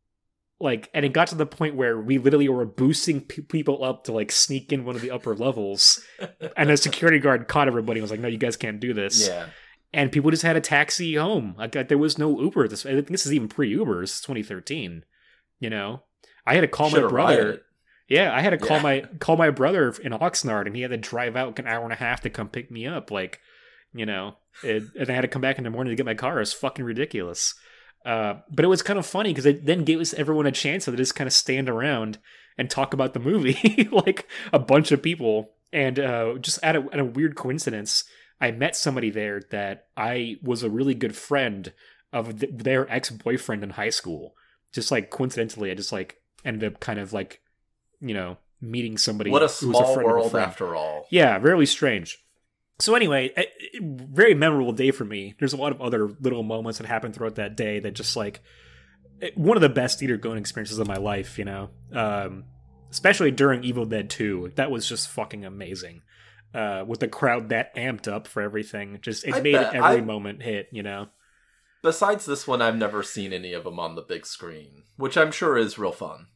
Like, 0.59 0.89
and 0.93 1.05
it 1.05 1.13
got 1.13 1.27
to 1.27 1.35
the 1.35 1.45
point 1.45 1.75
where 1.75 1.99
we 1.99 2.17
literally 2.17 2.49
were 2.49 2.65
boosting 2.65 3.21
pe- 3.21 3.43
people 3.43 3.83
up 3.83 4.05
to 4.05 4.11
like 4.11 4.31
sneak 4.31 4.73
in 4.73 4.85
one 4.85 4.95
of 4.95 5.01
the 5.01 5.11
upper 5.11 5.35
levels, 5.35 6.01
and 6.57 6.71
a 6.71 6.77
security 6.77 7.19
guard 7.19 7.47
caught 7.47 7.67
everybody 7.67 7.99
and 7.99 8.03
was 8.03 8.11
like, 8.11 8.19
"No, 8.19 8.27
you 8.27 8.39
guys 8.39 8.57
can't 8.57 8.79
do 8.79 8.93
this." 8.93 9.27
Yeah. 9.27 9.49
And 9.93 10.11
people 10.11 10.31
just 10.31 10.43
had 10.43 10.57
a 10.57 10.61
taxi 10.61 11.15
home. 11.15 11.55
Like, 11.57 11.75
uh, 11.75 11.83
there 11.83 11.97
was 11.97 12.17
no 12.17 12.41
Uber. 12.41 12.67
This, 12.67 12.85
I 12.85 12.91
think 12.93 13.07
this 13.07 13.25
is 13.25 13.33
even 13.33 13.47
pre-Uber. 13.47 14.01
This 14.01 14.15
is 14.15 14.21
2013. 14.21 15.03
You 15.59 15.69
know, 15.69 16.03
I 16.45 16.55
had 16.55 16.61
to 16.61 16.67
call 16.67 16.89
my 16.89 16.97
Shoulda 16.97 17.09
brother. 17.09 17.61
Yeah, 18.09 18.33
I 18.35 18.41
had 18.41 18.49
to 18.51 18.57
call 18.57 18.77
Yeah. 18.77 18.83
my 18.83 19.01
call 19.19 19.37
my 19.37 19.49
brother 19.51 19.93
in 20.03 20.11
Oxnard, 20.11 20.65
and 20.65 20.75
he 20.75 20.81
had 20.81 20.91
to 20.91 20.97
drive 20.97 21.35
out 21.35 21.59
an 21.59 21.67
hour 21.67 21.83
and 21.83 21.93
a 21.93 21.97
half 21.97 22.21
to 22.21 22.29
come 22.31 22.49
pick 22.49 22.71
me 22.71 22.87
up. 22.87 23.11
Like, 23.11 23.39
you 23.93 24.05
know, 24.07 24.37
it, 24.63 24.83
and 24.99 25.09
I 25.09 25.13
had 25.13 25.21
to 25.21 25.27
come 25.27 25.41
back 25.41 25.57
in 25.59 25.63
the 25.65 25.69
morning 25.69 25.91
to 25.91 25.95
get 25.95 26.05
my 26.05 26.15
car. 26.15 26.41
It's 26.41 26.51
fucking 26.53 26.83
ridiculous. 26.83 27.53
Uh, 28.05 28.35
but 28.49 28.63
it 28.63 28.69
was 28.69 28.81
kind 28.81 28.97
of 28.97 29.05
funny 29.05 29.31
because 29.31 29.45
it 29.45 29.65
then 29.65 29.83
gave 29.83 29.99
us 29.99 30.13
everyone 30.13 30.45
a 30.45 30.51
chance 30.51 30.85
to 30.85 30.95
just 30.95 31.15
kind 31.15 31.27
of 31.27 31.33
stand 31.33 31.69
around 31.69 32.17
and 32.57 32.69
talk 32.69 32.93
about 32.93 33.13
the 33.13 33.19
movie, 33.19 33.89
like 33.91 34.27
a 34.53 34.59
bunch 34.59 34.91
of 34.91 35.01
people. 35.03 35.51
And 35.73 35.99
uh, 35.99 36.35
just 36.39 36.59
at 36.63 36.75
a, 36.75 36.87
at 36.91 36.99
a 36.99 37.05
weird 37.05 37.35
coincidence, 37.35 38.05
I 38.39 38.51
met 38.51 38.75
somebody 38.75 39.09
there 39.09 39.41
that 39.51 39.87
I 39.95 40.37
was 40.41 40.63
a 40.63 40.69
really 40.69 40.93
good 40.93 41.15
friend 41.15 41.73
of 42.13 42.39
th- 42.39 42.53
their 42.55 42.89
ex 42.91 43.09
boyfriend 43.09 43.63
in 43.63 43.71
high 43.71 43.89
school. 43.89 44.35
Just 44.73 44.91
like 44.91 45.09
coincidentally, 45.09 45.71
I 45.71 45.75
just 45.75 45.91
like 45.91 46.21
ended 46.45 46.73
up 46.73 46.79
kind 46.79 46.99
of 46.99 47.13
like, 47.13 47.41
you 47.99 48.13
know, 48.13 48.37
meeting 48.61 48.97
somebody. 48.97 49.31
What 49.31 49.43
a 49.43 49.49
small 49.49 49.99
a 49.99 50.03
world 50.03 50.35
after 50.35 50.75
all. 50.75 51.05
Yeah, 51.09 51.39
very 51.39 51.65
strange. 51.65 52.17
So 52.79 52.93
anyway, 52.95 53.33
very 53.81 54.33
memorable 54.35 54.71
day 54.71 54.91
for 54.91 55.03
me. 55.05 55.35
There's 55.39 55.53
a 55.53 55.57
lot 55.57 55.71
of 55.71 55.81
other 55.81 56.07
little 56.21 56.43
moments 56.43 56.77
that 56.77 56.87
happened 56.87 57.15
throughout 57.15 57.35
that 57.35 57.57
day 57.57 57.79
that 57.79 57.93
just 57.95 58.15
like 58.15 58.41
it- 59.19 59.35
one 59.37 59.57
of 59.57 59.61
the 59.61 59.69
best 59.69 59.97
theater 59.99 60.15
going 60.17 60.37
experiences 60.37 60.77
of 60.77 60.87
my 60.87 60.97
life. 60.97 61.39
You 61.39 61.45
know, 61.45 61.69
um, 61.91 62.43
especially 62.91 63.31
during 63.31 63.63
Evil 63.63 63.85
Dead 63.85 64.09
2. 64.09 64.53
That 64.55 64.69
was 64.71 64.87
just 64.87 65.09
fucking 65.09 65.43
amazing. 65.43 66.01
Uh, 66.53 66.83
with 66.87 66.99
the 67.01 67.07
crowd 67.07 67.49
that 67.49 67.75
amped 67.75 68.07
up 68.07 68.25
for 68.27 68.41
everything, 68.41 68.99
just 69.01 69.25
it 69.27 69.33
I 69.35 69.41
made 69.41 69.55
every 69.55 69.79
I- 69.81 70.01
moment 70.01 70.43
hit. 70.43 70.69
You 70.71 70.83
know, 70.83 71.07
Besides 71.83 72.25
this 72.25 72.47
one, 72.47 72.61
I've 72.61 72.77
never 72.77 73.01
seen 73.03 73.33
any 73.33 73.53
of 73.53 73.63
them 73.63 73.79
on 73.79 73.95
the 73.95 74.01
big 74.01 74.25
screen, 74.25 74.83
which 74.97 75.17
I'm 75.17 75.31
sure 75.31 75.57
is 75.57 75.77
real 75.79 75.91
fun. 75.91 76.27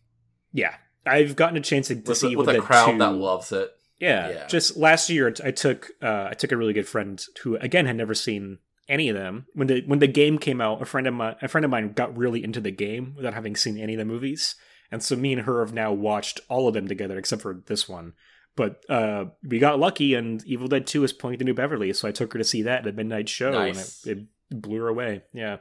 yeah. 0.52 0.76
I've 1.04 1.36
gotten 1.36 1.58
a 1.58 1.62
chance 1.62 1.88
to, 1.88 1.96
With, 1.96 2.16
see 2.16 2.28
a- 2.28 2.30
Evil 2.32 2.46
with 2.46 2.56
a 2.56 2.60
crowd 2.62 2.92
2. 2.92 2.98
that 3.00 3.14
loves 3.14 3.52
it. 3.52 3.72
Yeah, 4.02 4.30
Yeah. 4.30 4.48
just 4.48 4.76
last 4.76 5.10
year 5.10 5.34
I 5.44 5.52
took 5.52 5.92
uh, 6.02 6.28
I 6.32 6.34
took 6.34 6.52
a 6.52 6.58
really 6.58 6.74
good 6.74 6.88
friend 6.88 7.24
who 7.44 7.56
again 7.58 7.86
had 7.86 7.96
never 7.96 8.14
seen 8.14 8.58
any 8.90 9.08
of 9.10 9.16
them. 9.16 9.46
When 9.54 9.68
the 9.68 9.84
when 9.86 10.00
the 10.00 10.08
game 10.08 10.38
came 10.40 10.60
out, 10.60 10.82
a 10.82 10.86
friend 10.86 11.08
of 11.08 11.14
mine 11.14 11.36
a 11.42 11.48
friend 11.48 11.64
of 11.64 11.72
mine 11.72 11.94
got 11.94 12.18
really 12.18 12.44
into 12.44 12.60
the 12.60 12.72
game 12.72 13.14
without 13.16 13.34
having 13.36 13.56
seen 13.56 13.78
any 13.78 13.94
of 13.94 14.00
the 14.00 14.06
movies, 14.06 14.56
and 14.92 15.02
so 15.04 15.16
me 15.16 15.32
and 15.34 15.44
her 15.44 15.60
have 15.64 15.74
now 15.74 15.94
watched 15.94 16.40
all 16.50 16.68
of 16.68 16.74
them 16.74 16.88
together 16.88 17.18
except 17.18 17.42
for 17.44 17.62
this 17.68 17.88
one. 17.88 18.14
But 18.58 18.84
uh, 18.90 19.26
we 19.48 19.60
got 19.60 19.80
lucky, 19.80 20.14
and 20.14 20.44
Evil 20.46 20.68
Dead 20.68 20.86
Two 20.86 21.04
is 21.06 21.14
playing 21.14 21.38
the 21.40 21.46
New 21.46 21.54
Beverly, 21.54 21.94
so 21.94 22.08
I 22.08 22.12
took 22.12 22.34
her 22.34 22.40
to 22.40 22.44
see 22.44 22.64
that 22.64 22.86
at 22.86 22.94
a 22.94 22.98
midnight 22.98 23.30
show, 23.30 23.52
Nice. 23.52 24.04
and 24.06 24.18
it, 24.18 24.28
it 24.52 24.62
blew 24.62 24.80
her 24.82 24.90
away. 24.90 25.22
Yeah. 25.32 25.58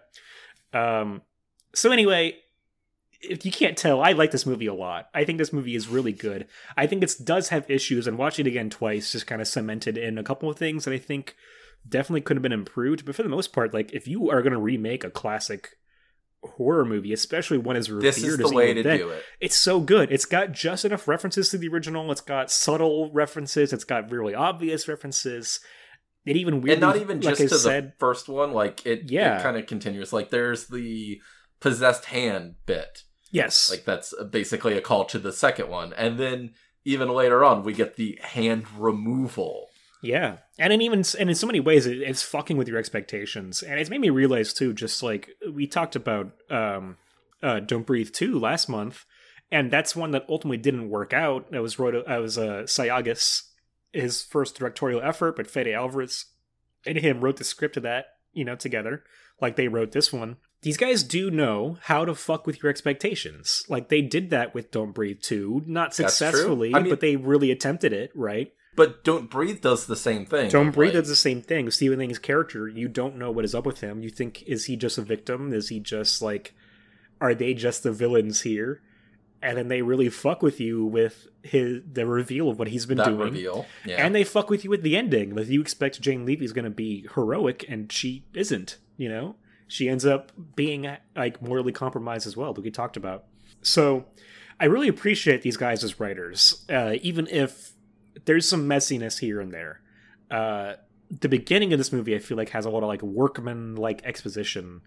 Um. 0.73 1.23
So 1.75 1.93
anyway, 1.93 2.37
if 3.23 3.45
you 3.45 3.53
can't 3.53 3.77
tell, 3.77 4.01
I 4.01 4.13
like 4.13 4.31
this 4.31 4.47
movie 4.47 4.67
a 4.67 4.75
lot. 4.75 5.09
I 5.15 5.25
think 5.25 5.39
this 5.39 5.53
movie 5.53 5.75
is 5.75 5.89
really 5.89 6.13
good. 6.13 6.47
I 6.77 6.87
think 6.87 7.03
it 7.03 7.15
does 7.23 7.51
have 7.51 7.71
issues, 7.71 8.07
and 8.07 8.17
watching 8.19 8.47
it 8.47 8.51
again 8.51 8.71
twice 8.71 9.13
just 9.13 9.27
kind 9.27 9.41
of 9.41 9.49
cemented 9.49 9.99
in 9.99 10.17
a 10.19 10.23
couple 10.25 10.49
of 10.51 10.57
things 10.57 10.85
that 10.85 10.95
I 10.95 10.99
think 10.99 11.37
definitely 11.89 12.23
could 12.23 12.37
have 12.37 12.43
been 12.43 12.53
improved. 12.53 13.05
But 13.05 13.15
for 13.15 13.23
the 13.23 13.29
most 13.29 13.53
part, 13.53 13.75
like 13.75 13.93
if 13.93 14.09
you 14.09 14.31
are 14.31 14.43
going 14.43 14.53
to 14.55 14.59
remake 14.61 15.05
a 15.05 15.11
classic 15.11 15.77
horror 16.43 16.85
movie, 16.87 17.13
especially 17.13 17.59
one 17.59 17.77
as 17.77 17.91
revered 17.91 18.03
This 18.05 18.23
is 18.23 18.39
the 18.39 18.45
as 18.47 18.53
way 18.53 18.73
to 18.73 18.83
Dead, 18.83 18.97
do 18.99 19.11
it. 19.11 19.23
it's 19.41 19.57
so 19.57 19.81
good. 19.81 20.11
It's 20.11 20.25
got 20.25 20.53
just 20.53 20.87
enough 20.87 21.07
references 21.07 21.51
to 21.51 21.59
the 21.59 21.69
original. 21.69 22.11
It's 22.11 22.23
got 22.23 22.51
subtle 22.51 23.11
references. 23.13 23.73
It's 23.75 23.85
got 23.85 24.11
really 24.11 24.35
obvious 24.35 24.89
references. 24.89 25.61
It 26.25 26.37
even 26.37 26.57
weirdly, 26.63 26.73
and 26.73 26.81
not 26.81 26.97
even 26.97 27.21
just 27.21 27.41
I 27.41 27.47
to 27.47 27.55
said, 27.59 27.89
the 27.89 27.93
first 27.99 28.29
one. 28.29 28.53
Like 28.53 28.85
it, 28.87 29.11
Yeah. 29.11 29.39
it 29.39 29.43
kind 29.43 29.57
of 29.59 29.67
continues. 29.67 30.13
Like 30.13 30.31
there's 30.31 30.69
the 30.69 31.21
possessed 31.61 32.07
hand 32.07 32.55
bit. 32.65 33.03
Yes, 33.31 33.71
Like 33.71 33.85
that's 33.85 34.13
basically 34.31 34.77
a 34.77 34.81
call 34.81 35.05
to 35.07 35.19
the 35.19 35.33
second 35.33 35.69
one, 35.69 35.93
and 35.93 36.19
then 36.19 36.55
even 36.85 37.09
later 37.09 37.45
on 37.45 37.63
we 37.63 37.73
get 37.73 37.97
the 37.97 38.19
hand 38.23 38.67
removal. 38.77 39.69
Yeah, 40.03 40.39
and 40.59 40.73
in 40.73 40.81
even 40.81 41.05
and 41.19 41.29
in 41.29 41.35
so 41.35 41.47
many 41.47 41.61
ways, 41.61 41.87
it, 41.87 41.99
it's 41.99 42.23
fucking 42.23 42.57
with 42.57 42.69
your 42.69 42.79
expectations, 42.79 43.63
and 43.63 43.79
it's 43.79 43.91
made 43.91 44.01
me 44.01 44.11
realize 44.11 44.53
too. 44.53 44.73
Just 44.73 45.03
like 45.03 45.31
we 45.53 45.67
talked 45.67 45.95
about, 45.95 46.33
um, 46.49 46.97
uh, 47.43 47.61
"Don't 47.61 47.87
Breathe" 47.87 48.11
two 48.13 48.39
last 48.39 48.69
month, 48.69 49.05
and 49.53 49.71
that's 49.71 49.95
one 49.95 50.13
that 50.13 50.27
ultimately 50.29 50.57
didn't 50.57 50.89
work 50.89 51.13
out. 51.13 51.51
That 51.51 51.63
was 51.63 51.79
wrote. 51.79 52.09
I 52.09 52.19
was 52.19 52.39
uh, 52.39 52.63
Sayagues, 52.65 53.43
his 53.93 54.23
first 54.23 54.59
directorial 54.59 55.03
effort, 55.03 55.37
but 55.37 55.51
Fede 55.51 55.69
Alvarez 55.69 56.27
and 56.87 56.99
him 56.99 57.21
wrote 57.21 57.37
the 57.37 57.45
script 57.45 57.77
of 57.77 57.83
that, 57.83 58.07
you 58.33 58.45
know, 58.45 58.57
together, 58.57 59.05
like 59.41 59.57
they 59.57 59.69
wrote 59.69 59.93
this 59.93 60.13
one. 60.13 60.37
These 60.63 60.77
guys 60.77 61.03
do 61.03 61.31
know 61.31 61.79
how 61.83 62.05
to 62.05 62.15
fuck 62.15 62.47
with 62.47 62.63
your 62.63 62.69
expectations. 62.71 63.65
Like 63.69 63.89
they 63.89 64.03
did 64.03 64.31
that 64.31 64.55
with 64.55 64.71
Don't 64.71 64.93
Breathe 64.93 65.21
2, 65.23 65.63
not 65.67 65.95
successfully, 65.95 66.75
I 66.75 66.81
mean- 66.81 66.91
but 66.91 67.01
they 67.01 67.17
really 67.17 67.51
attempted 67.51 67.93
it, 67.93 68.11
right? 68.15 68.53
But 68.77 69.03
Don't 69.03 69.29
Breathe 69.29 69.61
does 69.63 69.87
the 69.87 69.97
same 69.97 70.27
thing. 70.27 70.49
Don't 70.51 70.71
Breathe 70.71 70.95
Like, 70.95 71.03
does 71.03 71.09
the 71.09 71.17
same 71.17 71.43
thing. 71.43 71.71
Stephen 71.71 71.99
Lang's 71.99 72.19
character, 72.19 72.69
you 72.69 72.89
don't 72.89 73.17
know 73.17 73.31
what 73.31 73.45
is 73.45 73.55
up 73.55 73.67
with 73.67 73.81
him. 73.81 74.03
You 74.03 74.11
think, 74.11 74.43
is 74.45 74.67
he 74.67 74.77
just 74.77 74.97
a 74.97 75.03
victim? 75.03 75.53
Is 75.53 75.71
he 75.71 75.81
just 75.81 76.23
like, 76.23 76.55
are 77.21 77.35
they 77.35 77.53
just 77.53 77.83
the 77.83 77.91
villains 77.93 78.43
here? 78.43 78.81
And 79.43 79.57
then 79.59 79.69
they 79.69 79.81
really 79.83 80.09
fuck 80.11 80.43
with 80.43 80.61
you 80.61 80.85
with 80.85 81.27
his 81.43 81.81
the 81.91 82.07
reveal 82.07 82.49
of 82.51 82.59
what 82.59 82.69
he's 82.69 82.85
been 82.87 82.99
doing. 82.99 83.19
reveal. 83.19 83.67
Yeah. 83.87 84.05
And 84.05 84.15
they 84.15 84.23
fuck 84.23 84.51
with 84.51 84.65
you 84.65 84.71
with 84.71 84.83
the 84.83 84.97
ending. 84.97 85.35
Like 85.35 85.49
you 85.49 85.61
expect 85.63 86.01
Jane 86.01 86.25
Levy's 86.27 86.53
going 86.53 86.67
to 86.67 86.71
be 86.71 87.09
heroic, 87.15 87.65
and 87.69 87.91
she 87.91 88.25
isn't. 88.35 88.77
You 88.99 89.09
know, 89.09 89.37
she 89.71 89.89
ends 89.89 90.05
up 90.05 90.33
being 90.57 90.87
like 91.17 91.41
morally 91.41 91.73
compromised 91.73 92.27
as 92.27 92.37
well, 92.37 92.53
that 92.53 92.61
we 92.63 92.71
talked 92.71 92.97
about. 92.97 93.25
So, 93.63 94.05
I 94.59 94.67
really 94.67 94.89
appreciate 94.89 95.43
these 95.43 95.57
guys 95.57 95.83
as 95.85 95.99
writers, 95.99 96.65
uh, 96.69 96.95
even 97.03 97.27
if 97.29 97.73
there's 98.27 98.47
some 98.49 98.69
messiness 98.69 99.19
here 99.21 99.41
and 99.41 99.53
there. 99.53 99.81
Uh, 100.31 100.75
the 101.11 101.29
beginning 101.29 101.73
of 101.73 101.79
this 101.79 101.93
movie, 101.93 102.15
I 102.15 102.19
feel 102.19 102.37
like, 102.37 102.51
has 102.51 102.67
a 102.67 102.71
lot 102.71 102.83
of 102.83 102.89
like 102.89 103.03
workman 103.03 103.77
like 103.77 104.03
exposition 104.05 104.83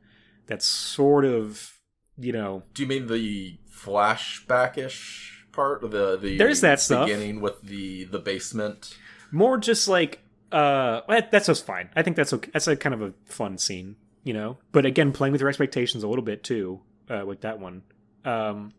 that's 0.48 0.66
sort 0.66 1.26
of, 1.26 1.80
you 2.18 2.32
know, 2.32 2.64
Do 2.74 2.84
you 2.84 2.88
mean 2.88 3.08
the 3.08 3.58
flashback-ish 3.72 5.46
part 5.52 5.84
of 5.84 5.92
the 5.92 6.18
the 6.18 6.38
There's 6.38 6.62
that 6.62 6.80
stuff. 6.80 7.08
beginning 7.08 7.42
with 7.42 7.62
the 7.62 8.06
the 8.06 8.20
basement? 8.20 8.98
more 9.32 9.58
just 9.58 9.88
like 9.88 10.20
uh 10.52 11.02
that's 11.32 11.48
just 11.48 11.66
fine 11.66 11.90
i 11.96 12.04
think 12.04 12.16
that's 12.16 12.32
okay 12.34 12.52
that's 12.54 12.68
a 12.68 12.76
kind 12.76 12.94
of 12.94 13.02
a 13.02 13.12
fun 13.26 13.58
scene 13.58 13.96
you 14.24 14.34
know 14.34 14.58
but 14.72 14.86
again 14.86 15.12
playing 15.12 15.32
with 15.32 15.42
your 15.42 15.50
expectations 15.50 16.04
a 16.04 16.08
little 16.08 16.24
bit 16.24 16.44
too 16.44 16.80
uh 17.10 17.24
with 17.26 17.42
that 17.42 17.60
one 17.60 17.82
um 18.26 18.72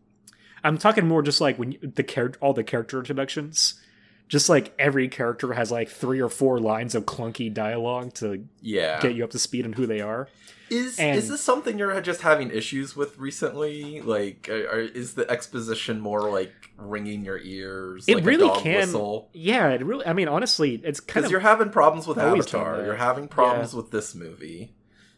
i'm 0.63 0.77
talking 0.77 1.07
more 1.07 1.21
just 1.21 1.39
like 1.41 1.57
when 1.59 1.73
you, 1.73 1.79
the 1.95 2.03
character 2.03 2.39
all 2.41 2.53
the 2.53 2.63
character 2.63 2.97
introductions 2.99 3.79
just 4.27 4.49
like 4.49 4.73
every 4.79 5.07
character 5.07 5.53
has 5.53 5.71
like 5.71 5.87
three 5.87 6.19
or 6.19 6.29
four 6.29 6.59
lines 6.59 6.95
of 6.95 7.05
clunky 7.05 7.53
dialogue 7.53 8.11
to 8.15 8.43
Yeah. 8.59 8.99
get 8.99 9.13
you 9.13 9.23
up 9.23 9.29
to 9.31 9.39
speed 9.39 9.65
on 9.65 9.73
who 9.73 9.85
they 9.85 10.01
are 10.01 10.27
Is 10.71 10.97
And- 10.97 11.15
is 11.15 11.29
this 11.29 11.41
something 11.41 11.77
you're 11.77 12.01
just 12.01 12.21
having 12.21 12.49
issues 12.49 12.95
with 12.95 13.19
recently? 13.19 14.01
Like, 14.01 14.49
are, 14.49 14.79
is 14.79 15.13
the 15.13 15.29
exposition 15.29 15.99
more 16.01 16.27
like 16.31 16.71
ringing 16.75 17.23
your 17.23 17.37
ears? 17.37 18.05
it 18.07 18.15
like 18.15 18.25
really 18.25 18.49
can 18.61 18.77
whistle? 18.79 19.29
yeah 19.31 19.69
it 19.69 19.85
really 19.85 20.07
i 20.07 20.13
mean 20.13 20.27
honestly 20.27 20.81
it's 20.83 20.99
kind 20.99 21.05
Because 21.13 21.25
of 21.25 21.31
you're 21.31 21.39
having 21.41 21.69
problems 21.69 22.07
with 22.07 22.17
Avatar. 22.17 22.83
You're 22.83 22.95
having 22.95 23.27
problems 23.27 23.75
with 23.75 23.91
this 23.91 24.15
movie. 24.15 24.73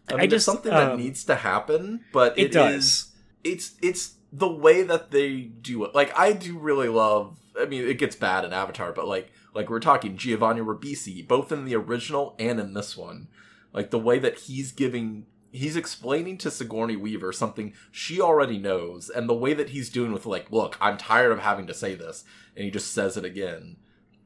I 0.09 0.13
I 0.13 0.15
mean, 0.17 0.25
it's 0.25 0.33
just, 0.35 0.45
something 0.45 0.71
that 0.71 0.91
um, 0.91 0.97
needs 0.99 1.23
to 1.25 1.35
happen, 1.35 2.01
but 2.13 2.37
it 2.37 2.45
it 2.45 2.51
does. 2.51 2.73
is- 2.85 3.11
It's 3.43 3.75
it's 3.81 4.15
the 4.31 4.47
way 4.51 4.83
that 4.83 5.11
they 5.11 5.41
do 5.41 5.83
it. 5.85 5.95
Like 5.95 6.17
I 6.17 6.33
do 6.33 6.57
really 6.57 6.89
love. 6.89 7.37
I 7.59 7.65
mean, 7.65 7.87
it 7.87 7.97
gets 7.97 8.15
bad 8.15 8.45
in 8.45 8.53
Avatar, 8.53 8.91
but 8.93 9.07
like 9.07 9.31
like 9.53 9.69
we're 9.69 9.79
talking 9.79 10.17
Giovanni 10.17 10.61
Ribisi, 10.61 11.27
both 11.27 11.51
in 11.51 11.65
the 11.65 11.75
original 11.75 12.35
and 12.39 12.59
in 12.59 12.73
this 12.73 12.95
one. 12.97 13.27
Like 13.73 13.91
the 13.91 13.99
way 13.99 14.19
that 14.19 14.39
he's 14.39 14.71
giving. 14.71 15.25
He's 15.51 15.77
explaining 15.77 16.37
to 16.39 16.51
Sigourney 16.51 16.97
Weaver 16.97 17.31
something 17.31 17.73
she 17.89 18.19
already 18.21 18.57
knows, 18.57 19.09
and 19.09 19.27
the 19.29 19.33
way 19.33 19.53
that 19.53 19.69
he's 19.69 19.89
doing 19.89 20.11
with 20.11 20.25
like, 20.25 20.51
look, 20.51 20.77
I'm 20.81 20.97
tired 20.97 21.31
of 21.31 21.39
having 21.39 21.67
to 21.67 21.73
say 21.73 21.95
this, 21.95 22.25
and 22.55 22.65
he 22.65 22.69
just 22.69 22.93
says 22.93 23.15
it 23.17 23.23
again. 23.25 23.77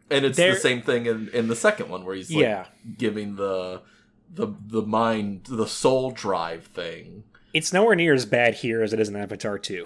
And 0.09 0.25
it's 0.25 0.35
There- 0.37 0.53
the 0.55 0.59
same 0.59 0.81
thing 0.81 1.05
in, 1.05 1.29
in 1.29 1.47
the 1.47 1.55
second 1.55 1.89
one 1.89 2.03
where 2.05 2.15
he's 2.15 2.31
like 2.31 2.41
yeah 2.41 2.65
giving 2.97 3.35
the 3.35 3.81
the 4.33 4.47
the 4.67 4.81
mind 4.81 5.45
the 5.49 5.67
soul 5.67 6.11
drive 6.11 6.65
thing. 6.67 7.23
it's 7.53 7.73
nowhere 7.73 7.95
near 7.95 8.13
as 8.13 8.25
bad 8.25 8.55
here 8.55 8.81
as 8.81 8.93
it 8.93 8.99
is 8.99 9.09
in 9.09 9.15
Avatar 9.15 9.57
2. 9.59 9.85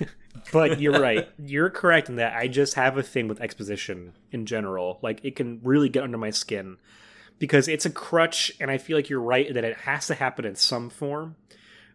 but 0.52 0.80
you're 0.80 1.00
right. 1.00 1.28
You're 1.38 1.70
correct 1.70 2.08
in 2.08 2.16
that 2.16 2.36
I 2.36 2.46
just 2.48 2.74
have 2.74 2.98
a 2.98 3.02
thing 3.02 3.26
with 3.28 3.40
exposition 3.40 4.12
in 4.32 4.44
general. 4.46 4.98
Like 5.02 5.20
it 5.24 5.34
can 5.36 5.60
really 5.62 5.88
get 5.88 6.04
under 6.04 6.18
my 6.18 6.30
skin 6.30 6.76
because 7.38 7.68
it's 7.68 7.86
a 7.86 7.90
crutch 7.90 8.52
and 8.60 8.70
I 8.70 8.78
feel 8.78 8.96
like 8.96 9.08
you're 9.08 9.20
right 9.20 9.52
that 9.52 9.64
it 9.64 9.76
has 9.78 10.06
to 10.08 10.14
happen 10.14 10.44
in 10.44 10.56
some 10.56 10.90
form. 10.90 11.36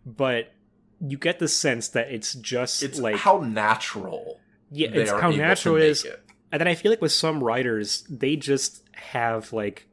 But 0.06 0.54
you 1.00 1.18
get 1.18 1.40
the 1.40 1.48
sense 1.48 1.88
that 1.90 2.12
it's 2.12 2.34
just 2.34 2.82
It's 2.84 3.00
like 3.00 3.16
how 3.18 3.40
natural. 3.40 4.40
yeah, 4.72 4.90
it's 4.92 5.12
how 5.12 5.30
natural 5.32 5.76
it 5.78 5.84
is. 5.84 6.04
it. 6.06 6.24
And 6.52 6.60
then 6.60 6.68
I 6.68 6.76
feel 6.76 6.92
like 6.92 7.02
with 7.02 7.12
some 7.14 7.44
writers, 7.44 8.04
they 8.10 8.36
just 8.36 8.84
have 8.94 9.54
like 9.54 9.88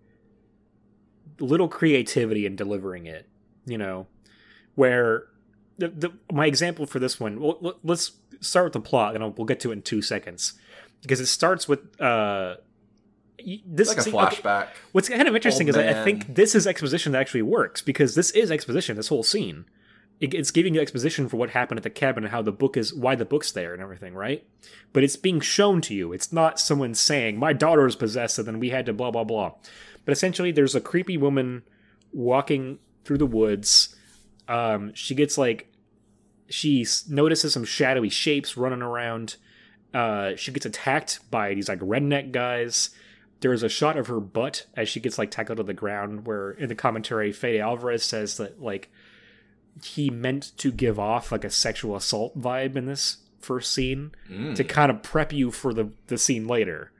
little 1.39 1.68
creativity 1.68 2.47
in 2.47 2.57
delivering 2.57 3.07
it, 3.07 3.26
you 3.66 3.78
know, 3.78 4.07
where 4.74 5.24
the, 5.78 5.89
the 5.89 6.12
my 6.32 6.47
example 6.47 6.86
for 6.86 6.99
this 6.99 7.18
one, 7.20 7.41
well, 7.41 7.59
let- 7.61 7.76
let's 7.84 8.12
start 8.41 8.66
with 8.66 8.72
the 8.72 8.80
plot 8.80 9.14
and 9.14 9.24
I'll, 9.24 9.30
we'll 9.30 9.47
get 9.47 9.61
to 9.61 9.70
it 9.70 9.74
in 9.74 9.82
two 9.82 10.03
seconds 10.03 10.55
because 11.03 11.20
it 11.20 11.26
starts 11.26 11.68
with 11.68 12.01
uh 12.01 12.57
this 13.66 13.89
Like 13.89 13.99
a 13.99 14.03
see, 14.03 14.11
okay, 14.12 14.36
flashback. 14.36 14.68
What's 14.93 15.09
kind 15.09 15.28
of 15.28 15.34
interesting 15.34 15.68
Old 15.68 15.76
is 15.76 15.95
I, 15.97 16.01
I 16.01 16.05
think 16.05 16.34
this 16.34 16.55
is 16.55 16.66
exposition 16.66 17.12
that 17.12 17.20
actually 17.20 17.43
works 17.43 17.80
because 17.82 18.14
this 18.16 18.30
is 18.32 18.51
exposition. 18.51 18.97
This 18.97 19.09
whole 19.09 19.22
scene, 19.22 19.64
it, 20.20 20.34
it's 20.34 20.51
giving 20.51 20.74
you 20.74 20.80
exposition 20.80 21.28
for 21.28 21.36
what 21.36 21.51
happened 21.51 21.78
at 21.78 21.84
the 21.84 21.91
cabin 21.91 22.24
and 22.24 22.32
how 22.32 22.43
the 22.43 22.51
book 22.51 22.76
is, 22.76 22.93
why 22.93 23.14
the 23.14 23.24
book's 23.24 23.53
there 23.53 23.72
and 23.72 23.80
everything, 23.80 24.14
right? 24.14 24.45
But 24.93 25.05
it's 25.05 25.14
being 25.16 25.41
shown 25.41 25.80
to 25.82 25.95
you. 25.95 26.12
It's 26.12 26.32
not 26.32 26.59
someone 26.59 26.95
saying 26.95 27.39
my 27.39 27.53
daughter 27.53 27.86
is 27.86 27.95
possessed 27.95 28.39
and 28.41 28.49
then 28.49 28.59
we 28.59 28.70
had 28.70 28.86
to 28.86 28.93
blah 28.93 29.12
blah 29.12 29.24
blah. 29.24 29.53
But 30.09 30.12
essentially, 30.12 30.52
there's 30.52 30.74
a 30.74 30.80
creepy 30.80 31.18
woman 31.18 31.64
walking 32.14 32.78
through 33.04 33.18
the 33.18 33.26
woods. 33.26 33.94
Um, 34.48 34.94
she 34.94 35.14
gets 35.14 35.36
like 35.36 35.70
she 36.48 36.86
notices 37.11 37.52
some 37.52 37.66
shadowy 37.66 38.09
shapes 38.09 38.56
running 38.56 38.80
around. 38.80 39.36
Uh, 39.92 40.34
she 40.34 40.50
gets 40.50 40.64
attacked 40.64 41.20
by 41.30 41.52
these 41.52 41.68
like 41.68 41.80
redneck 41.80 42.32
guys. 42.32 42.88
There's 43.40 43.62
a 43.62 43.68
shot 43.68 43.98
of 43.98 44.06
her 44.06 44.18
butt 44.18 44.64
as 44.74 44.88
she 44.88 44.98
gets 44.98 45.18
like 45.18 45.30
tackled 45.30 45.59
to 45.59 45.62
the 45.62 45.74
ground. 45.74 46.26
Where 46.26 46.52
in 46.52 46.70
the 46.70 46.74
commentary, 46.74 47.30
Fede 47.30 47.61
Alvarez 47.61 48.02
says 48.02 48.38
that 48.38 48.62
like 48.62 48.90
he 49.84 50.09
meant 50.09 50.56
to 50.56 50.72
give 50.72 50.98
off 50.98 51.30
like 51.30 51.44
a 51.44 51.50
sexual 51.50 51.94
assault 51.96 52.40
vibe 52.40 52.76
in 52.76 52.86
this 52.86 53.18
first 53.40 53.74
scene 53.74 54.12
Mm, 54.30 54.54
to 54.54 54.64
kind 54.64 54.90
of 54.90 55.02
prep 55.02 55.34
you 55.34 55.50
for 55.50 55.74
the 55.74 55.90
the 56.06 56.16
scene 56.16 56.46
later. 56.46 56.92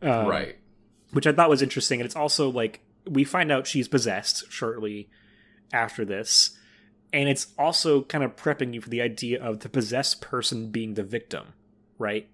Um, 0.00 0.24
right. 0.26 0.56
Which 1.12 1.26
I 1.26 1.32
thought 1.32 1.48
was 1.50 1.62
interesting. 1.62 2.00
And 2.00 2.06
it's 2.06 2.16
also 2.16 2.48
like 2.50 2.80
we 3.08 3.24
find 3.24 3.52
out 3.52 3.66
she's 3.66 3.88
possessed 3.88 4.50
shortly 4.50 5.08
after 5.72 6.04
this, 6.04 6.56
and 7.12 7.28
it's 7.28 7.48
also 7.58 8.02
kind 8.02 8.24
of 8.24 8.36
prepping 8.36 8.74
you 8.74 8.80
for 8.80 8.88
the 8.90 9.00
idea 9.00 9.42
of 9.42 9.60
the 9.60 9.68
possessed 9.68 10.20
person 10.20 10.70
being 10.70 10.94
the 10.94 11.02
victim, 11.04 11.54
right? 11.98 12.28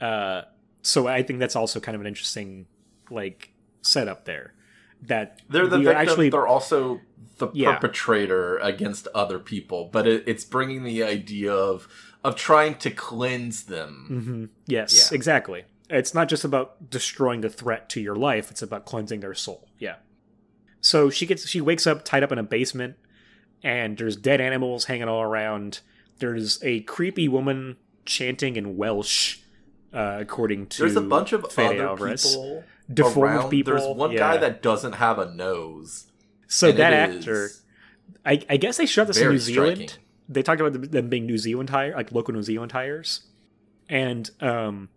Uh, 0.00 0.42
so 0.82 1.06
I 1.06 1.22
think 1.22 1.38
that's 1.38 1.56
also 1.56 1.80
kind 1.80 1.94
of 1.94 2.00
an 2.00 2.06
interesting 2.06 2.66
like 3.10 3.52
setup 3.82 4.24
there. 4.24 4.54
That 5.02 5.40
They're 5.48 5.66
the 5.66 5.78
victim. 5.78 5.96
actually 5.96 6.30
they're 6.30 6.46
also 6.46 7.00
the 7.38 7.48
Yeah. 7.52 7.74
perpetrator 7.74 8.58
against 8.58 9.08
other 9.14 9.38
people, 9.38 9.88
but 9.92 10.06
it, 10.06 10.24
it's 10.26 10.44
bringing 10.44 10.84
the 10.84 11.02
idea 11.02 11.52
of 11.52 11.88
of 12.24 12.36
trying 12.36 12.76
to 12.76 12.90
cleanse 12.90 13.64
them. 13.64 14.06
Mhm. 14.08 14.48
Yes, 14.68 15.10
Yeah. 15.10 15.16
exactly. 15.16 15.64
It's 15.92 16.14
not 16.14 16.28
just 16.28 16.44
about 16.44 16.90
destroying 16.90 17.42
the 17.42 17.50
threat 17.50 17.88
to 17.90 18.00
your 18.00 18.16
life, 18.16 18.50
it's 18.50 18.62
about 18.62 18.84
cleansing 18.86 19.20
their 19.20 19.34
soul. 19.34 19.68
Yeah. 19.78 19.96
So 20.80 21.10
she 21.10 21.26
gets 21.26 21.48
she 21.48 21.60
wakes 21.60 21.86
up 21.86 22.04
tied 22.04 22.22
up 22.22 22.32
in 22.32 22.38
a 22.38 22.42
basement 22.42 22.96
and 23.62 23.96
there's 23.96 24.16
dead 24.16 24.40
animals 24.40 24.86
hanging 24.86 25.08
all 25.08 25.22
around. 25.22 25.80
There's 26.18 26.62
a 26.62 26.80
creepy 26.80 27.28
woman 27.28 27.76
chanting 28.04 28.56
in 28.56 28.76
Welsh 28.76 29.38
uh, 29.92 30.18
according 30.20 30.66
to 30.68 30.78
There's 30.82 30.96
a 30.96 31.00
bunch 31.00 31.32
of 31.32 31.50
Fede 31.52 31.78
other 31.78 31.88
Alvarez. 31.88 32.26
people. 32.26 32.64
Deformed 32.92 33.34
around. 33.34 33.50
people, 33.50 33.74
There's 33.74 33.96
one 33.96 34.10
yeah. 34.12 34.18
guy 34.18 34.36
that 34.38 34.60
doesn't 34.60 34.94
have 34.94 35.18
a 35.18 35.32
nose. 35.32 36.06
So 36.48 36.72
that 36.72 36.92
actor, 36.92 37.50
I, 38.26 38.42
I 38.50 38.56
guess 38.56 38.76
they 38.76 38.86
shot 38.86 39.06
this 39.06 39.18
in 39.18 39.30
New 39.30 39.38
Zealand. 39.38 39.76
striking. 39.76 40.04
They 40.28 40.42
talked 40.42 40.60
about 40.60 40.90
them 40.90 41.08
being 41.08 41.24
New 41.26 41.38
Zealand 41.38 41.70
hire, 41.70 41.94
like 41.94 42.12
local 42.12 42.34
New 42.34 42.42
Zealand 42.42 42.70
tires 42.70 43.22
and 43.88 44.30
um, 44.40 44.88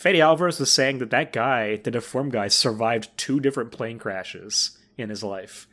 Fede 0.00 0.20
Alvarez 0.20 0.58
was 0.58 0.72
saying 0.72 0.96
that 1.00 1.10
that 1.10 1.30
guy, 1.30 1.76
the 1.76 1.90
deformed 1.90 2.32
guy, 2.32 2.48
survived 2.48 3.10
two 3.18 3.38
different 3.38 3.70
plane 3.70 3.98
crashes 3.98 4.78
in 4.96 5.10
his 5.10 5.22
life, 5.22 5.68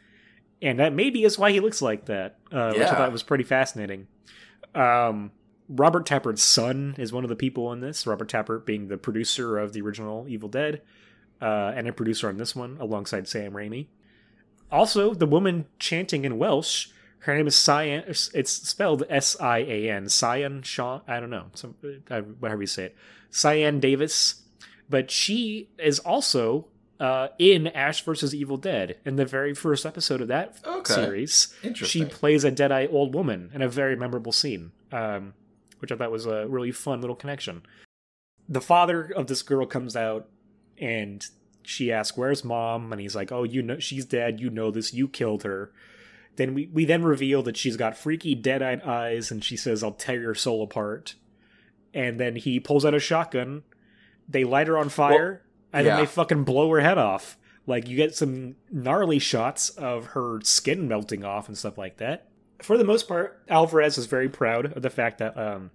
and 0.62 0.80
that 0.80 0.92
maybe 0.92 1.24
is 1.24 1.40
why 1.40 1.54
he 1.54 1.62
looks 1.62 1.82
like 1.82 2.08
that, 2.08 2.38
uh, 2.52 2.74
which 2.74 2.82
I 2.82 2.96
thought 2.96 3.14
was 3.14 3.24
pretty 3.24 3.46
fascinating. 3.46 4.08
Um, 4.76 5.32
Robert 5.70 6.06
Tapert's 6.06 6.44
son 6.44 6.94
is 6.98 7.14
one 7.14 7.24
of 7.24 7.30
the 7.30 7.38
people 7.38 7.72
in 7.72 7.80
this. 7.80 8.06
Robert 8.06 8.28
Tapert 8.28 8.66
being 8.66 8.90
the 8.90 8.98
producer 8.98 9.58
of 9.58 9.72
the 9.72 9.80
original 9.80 10.26
Evil 10.28 10.50
Dead, 10.50 10.82
uh, 11.42 11.72
and 11.74 11.88
a 11.88 11.94
producer 11.94 12.28
on 12.28 12.36
this 12.36 12.54
one 12.54 12.76
alongside 12.82 13.30
Sam 13.30 13.54
Raimi. 13.54 13.88
Also, 14.70 15.14
the 15.14 15.26
woman 15.26 15.68
chanting 15.80 16.26
in 16.26 16.38
Welsh, 16.38 16.90
her 17.20 17.36
name 17.36 17.48
is 17.48 17.56
Cyan. 17.56 18.04
It's 18.08 18.52
spelled 18.52 19.04
S 19.10 19.36
I 19.40 19.60
A 19.60 19.90
N. 19.90 20.10
Cyan 20.10 20.62
Shaw. 20.64 21.02
I 21.08 21.20
don't 21.20 21.30
know. 21.30 21.48
Some, 21.54 21.76
uh, 22.10 22.22
whatever 22.22 22.62
you 22.62 22.68
say 22.68 22.86
it. 22.86 22.96
Cyan 23.30 23.80
Davis. 23.80 24.44
But 24.90 25.12
she 25.12 25.70
is 25.78 26.00
also 26.00 26.68
uh, 27.00 27.28
in 27.38 27.68
Ash 27.68 28.02
versus 28.04 28.34
Evil 28.34 28.56
Dead 28.56 28.98
in 29.06 29.18
the 29.18 29.26
very 29.26 29.54
first 29.54 29.86
episode 29.86 30.22
of 30.22 30.30
that 30.30 30.58
Okay. 30.66 30.94
series. 30.94 31.54
She 31.76 32.06
plays 32.06 32.44
a 32.46 32.52
dead-eye 32.52 32.88
old 32.88 33.14
woman 33.14 33.52
in 33.54 33.62
a 33.62 33.68
very 33.68 33.96
memorable 33.98 34.32
scene, 34.32 34.72
um, 34.94 35.34
which 35.80 35.92
I 35.92 35.96
thought 35.98 36.10
was 36.10 36.26
a 36.26 36.48
really 36.48 36.72
fun 36.72 37.02
little 37.02 37.18
connection. 37.18 37.64
The 38.48 38.62
father 38.62 39.12
of 39.14 39.28
this 39.28 39.42
girl 39.42 39.66
comes 39.66 39.98
out, 39.98 40.30
and 40.80 41.26
she 41.64 41.92
asks, 41.92 42.18
"Where's 42.18 42.46
mom?" 42.46 42.94
And 42.94 43.02
he's 43.02 43.16
like, 43.16 43.30
"Oh, 43.32 43.44
you 43.44 43.62
know, 43.62 43.78
she's 43.80 44.06
dead. 44.06 44.40
You 44.40 44.50
know 44.50 44.72
this. 44.72 44.94
You 44.94 45.10
killed 45.10 45.44
her." 45.44 45.74
Then 46.38 46.54
we 46.54 46.68
we 46.68 46.86
then 46.86 47.04
reveal 47.04 47.44
that 47.44 47.58
she's 47.58 47.78
got 47.78 47.98
freaky 47.98 48.34
dead-eyed 48.36 48.82
eyes, 48.84 49.32
and 49.32 49.44
she 49.44 49.58
says, 49.58 49.84
"I'll 49.84 49.92
tear 49.92 50.22
your 50.22 50.36
soul 50.36 50.64
apart." 50.64 51.16
And 51.94 52.20
then 52.20 52.36
he 52.36 52.60
pulls 52.60 52.86
out 52.86 52.94
a 52.94 53.00
shotgun. 53.00 53.64
They 54.30 54.44
light 54.44 54.68
her 54.68 54.78
on 54.78 54.90
fire, 54.90 55.42
and 55.74 55.86
yeah. 55.86 55.96
then 55.96 56.04
they 56.04 56.08
fucking 56.08 56.44
blow 56.44 56.70
her 56.72 56.80
head 56.80 56.98
off. 56.98 57.38
Like 57.66 57.90
you 57.90 57.98
get 57.98 58.16
some 58.16 58.56
gnarly 58.72 59.20
shots 59.20 59.70
of 59.70 60.08
her 60.08 60.40
skin 60.44 60.88
melting 60.88 61.26
off 61.26 61.48
and 61.48 61.58
stuff 61.58 61.78
like 61.78 61.98
that. 61.98 62.30
For 62.62 62.78
the 62.78 62.86
most 62.86 63.08
part, 63.08 63.44
Alvarez 63.50 63.98
is 63.98 64.06
very 64.06 64.30
proud 64.30 64.78
of 64.78 64.82
the 64.82 64.90
fact 64.90 65.20
that 65.20 65.38
um, 65.38 65.72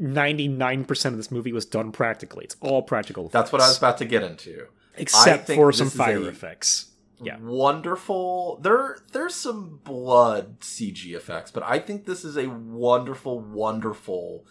99% 0.00 1.06
of 1.06 1.16
this 1.16 1.30
movie 1.30 1.52
was 1.52 1.66
done 1.66 1.92
practically. 1.92 2.44
It's 2.44 2.56
all 2.60 2.82
practical. 2.82 3.28
That's 3.28 3.52
what 3.52 3.60
I 3.60 3.68
was 3.68 3.78
about 3.78 3.98
to 3.98 4.04
get 4.04 4.22
into. 4.22 4.66
except 4.96 5.46
for 5.48 5.72
some 5.72 5.90
fire 5.90 6.22
a- 6.22 6.26
effects. 6.26 6.92
Yeah. 7.22 7.38
Wonderful. 7.40 8.58
There 8.62 8.98
there's 9.12 9.34
some 9.34 9.80
blood 9.84 10.60
CG 10.60 11.14
effects, 11.14 11.50
but 11.50 11.62
I 11.62 11.78
think 11.78 12.04
this 12.04 12.24
is 12.24 12.36
a 12.36 12.48
wonderful, 12.48 13.40
wonderful 13.40 14.44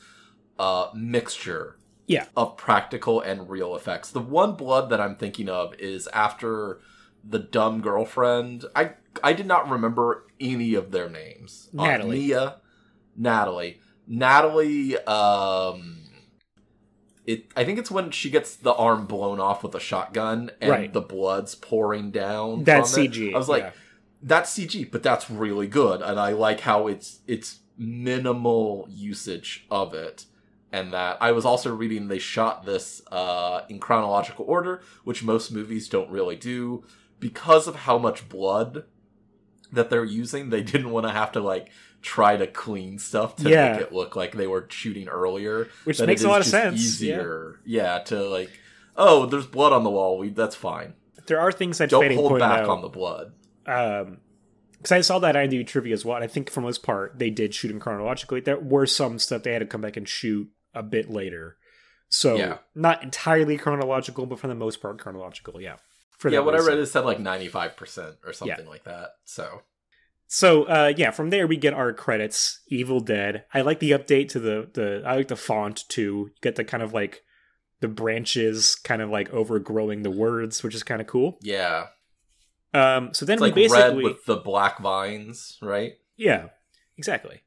uh 0.57 0.87
mixture 0.95 1.77
Yeah. 2.07 2.25
of 2.35 2.57
practical 2.57 3.21
and 3.21 3.49
real 3.49 3.75
effects. 3.75 4.09
The 4.11 4.19
one 4.19 4.53
blood 4.55 4.89
that 4.89 4.99
I'm 5.01 5.15
thinking 5.15 5.49
of 5.49 5.73
is 5.75 6.07
after 6.13 6.79
the 7.23 7.39
dumb 7.39 7.81
girlfriend. 7.81 8.65
I 8.75 8.91
I 9.23 9.33
did 9.33 9.45
not 9.47 9.69
remember 9.69 10.25
any 10.39 10.73
of 10.75 10.91
their 10.91 11.09
names. 11.09 11.69
Uh, 11.77 11.83
Natalie. 11.85 12.19
Mia, 12.27 12.55
Natalie, 13.15 13.79
Natalie. 14.07 14.97
Um, 15.05 15.97
it. 17.25 17.45
I 17.55 17.63
think 17.63 17.79
it's 17.79 17.91
when 17.91 18.11
she 18.11 18.29
gets 18.29 18.55
the 18.55 18.73
arm 18.73 19.05
blown 19.05 19.39
off 19.39 19.63
with 19.63 19.75
a 19.75 19.79
shotgun 19.79 20.51
and 20.61 20.71
Right. 20.71 20.93
the 20.93 21.01
blood's 21.01 21.55
pouring 21.55 22.11
down. 22.11 22.63
That's 22.63 22.93
from 22.93 23.03
it. 23.03 23.11
CG. 23.11 23.33
I 23.33 23.37
was 23.37 23.49
like, 23.49 23.63
yeah. 23.63 23.71
that's 24.21 24.57
CG, 24.57 24.91
but 24.91 25.03
that's 25.03 25.29
really 25.29 25.67
good, 25.67 26.01
and 26.01 26.19
I 26.19 26.31
like 26.31 26.61
how 26.61 26.87
it's 26.87 27.19
it's 27.27 27.59
minimal 27.77 28.87
usage 28.89 29.65
of 29.69 29.93
it. 29.93 30.25
And 30.71 30.91
that 30.93 31.17
I 31.21 31.31
was 31.31 31.45
also 31.45 31.73
reading 31.73 32.07
they 32.09 32.19
shot 32.19 32.65
this 32.65 33.01
uh, 33.11 33.61
in 33.69 33.79
chronological 33.79 34.45
order, 34.47 34.81
which 35.03 35.23
most 35.23 35.51
movies 35.51 35.87
don't 35.87 36.09
really 36.09 36.35
do, 36.35 36.83
because 37.19 37.67
of 37.67 37.75
how 37.75 37.97
much 37.97 38.27
blood 38.27 38.83
that 39.71 39.89
they're 39.89 40.03
using. 40.03 40.49
They 40.49 40.61
didn't 40.63 40.91
want 40.91 41.05
to 41.05 41.13
have 41.13 41.31
to 41.33 41.39
like 41.39 41.69
try 42.05 42.37
to 42.37 42.45
clean 42.45 42.99
stuff 42.99 43.35
to 43.37 43.49
Yeah. 43.49 43.71
make 43.73 43.81
it 43.81 43.91
look 43.91 44.15
like 44.15 44.33
they 44.33 44.45
were 44.47 44.67
shooting 44.69 45.07
earlier. 45.07 45.67
Which 45.85 45.99
makes 45.99 46.23
a 46.23 46.27
lot 46.29 46.39
of 46.41 46.45
sense, 46.47 46.79
Easier, 46.79 47.59
yeah. 47.65 47.99
to 48.05 48.23
like, 48.29 48.51
oh, 48.95 49.25
there's 49.25 49.47
blood 49.47 49.73
on 49.73 49.83
the 49.83 49.89
wall. 49.89 50.17
We 50.19 50.29
that's 50.29 50.55
fine. 50.55 50.93
there 51.27 51.39
are 51.39 51.51
things 51.51 51.79
that 51.79 51.89
Don't 51.89 52.13
hold 52.13 52.37
back 52.39 52.61
out. 52.61 52.69
on 52.69 52.81
the 52.81 52.89
blood. 52.89 53.33
um 53.65 54.19
because 54.77 54.91
I 54.91 55.01
saw 55.01 55.17
that 55.19 55.33
IMDb 55.33 55.65
trivia 55.65 55.93
as 55.95 56.05
well. 56.05 56.15
And 56.17 56.23
I 56.23 56.27
think 56.27 56.51
for 56.51 56.61
most 56.61 56.83
part 56.83 57.17
they 57.17 57.31
did 57.31 57.55
shoot 57.55 57.71
in 57.71 57.79
chronologically. 57.79 58.39
There 58.41 58.59
were 58.59 58.85
some 58.85 59.17
stuff 59.17 59.41
they 59.41 59.53
had 59.53 59.59
to 59.59 59.65
come 59.65 59.81
back 59.81 59.97
and 59.97 60.07
shoot 60.07 60.47
a 60.75 60.83
bit 60.83 61.09
later, 61.09 61.57
so 62.07 62.35
Yeah. 62.35 62.57
not 62.75 63.01
entirely 63.01 63.57
chronological, 63.57 64.27
but 64.27 64.37
for 64.39 64.47
the 64.47 64.53
most 64.53 64.79
part 64.81 64.99
chronological. 64.99 65.59
Yeah. 65.59 65.77
For 66.19 66.29
yeah, 66.29 66.39
what 66.41 66.53
I 66.53 66.59
read 66.59 66.77
is 66.77 66.91
said 66.91 67.03
like 67.03 67.19
ninety 67.19 67.47
five 67.47 67.75
percent 67.75 68.17
or 68.23 68.31
something 68.31 68.67
like 68.67 68.83
that. 68.83 69.13
So 69.23 69.63
So 70.35 70.63
uh, 70.63 70.91
yeah, 70.97 71.11
from 71.11 71.29
there 71.29 71.47
we 71.47 71.55
get 71.55 71.73
our 71.73 71.93
credits. 71.93 72.59
Evil 72.67 72.99
Dead. 72.99 73.45
I 73.53 73.61
like 73.61 73.79
the 73.79 73.91
update 73.91 74.27
to 74.31 74.41
the 74.41 74.69
the. 74.73 75.01
I 75.05 75.15
like 75.15 75.29
the 75.29 75.37
font 75.37 75.87
too. 75.87 76.01
You 76.01 76.31
get 76.41 76.57
the 76.57 76.65
kind 76.65 76.83
of 76.83 76.91
like 76.93 77.23
the 77.79 77.87
branches 77.87 78.75
kind 78.75 79.01
of 79.01 79.09
like 79.09 79.29
overgrowing 79.29 80.03
the 80.03 80.11
words, 80.11 80.61
which 80.61 80.75
is 80.75 80.83
kind 80.83 80.99
of 80.99 81.07
cool. 81.07 81.37
yeah, 81.41 81.85
Um, 82.73 83.13
so 83.13 83.25
then 83.25 83.35
it's 83.35 83.43
we 83.43 83.47
like 83.47 83.71
red 83.71 83.93
basically 83.93 84.03
with 84.03 84.25
the 84.25 84.35
black 84.35 84.79
vines, 84.79 85.57
right? 85.61 85.93
Yeah, 86.17 86.47
exactly. 86.97 87.43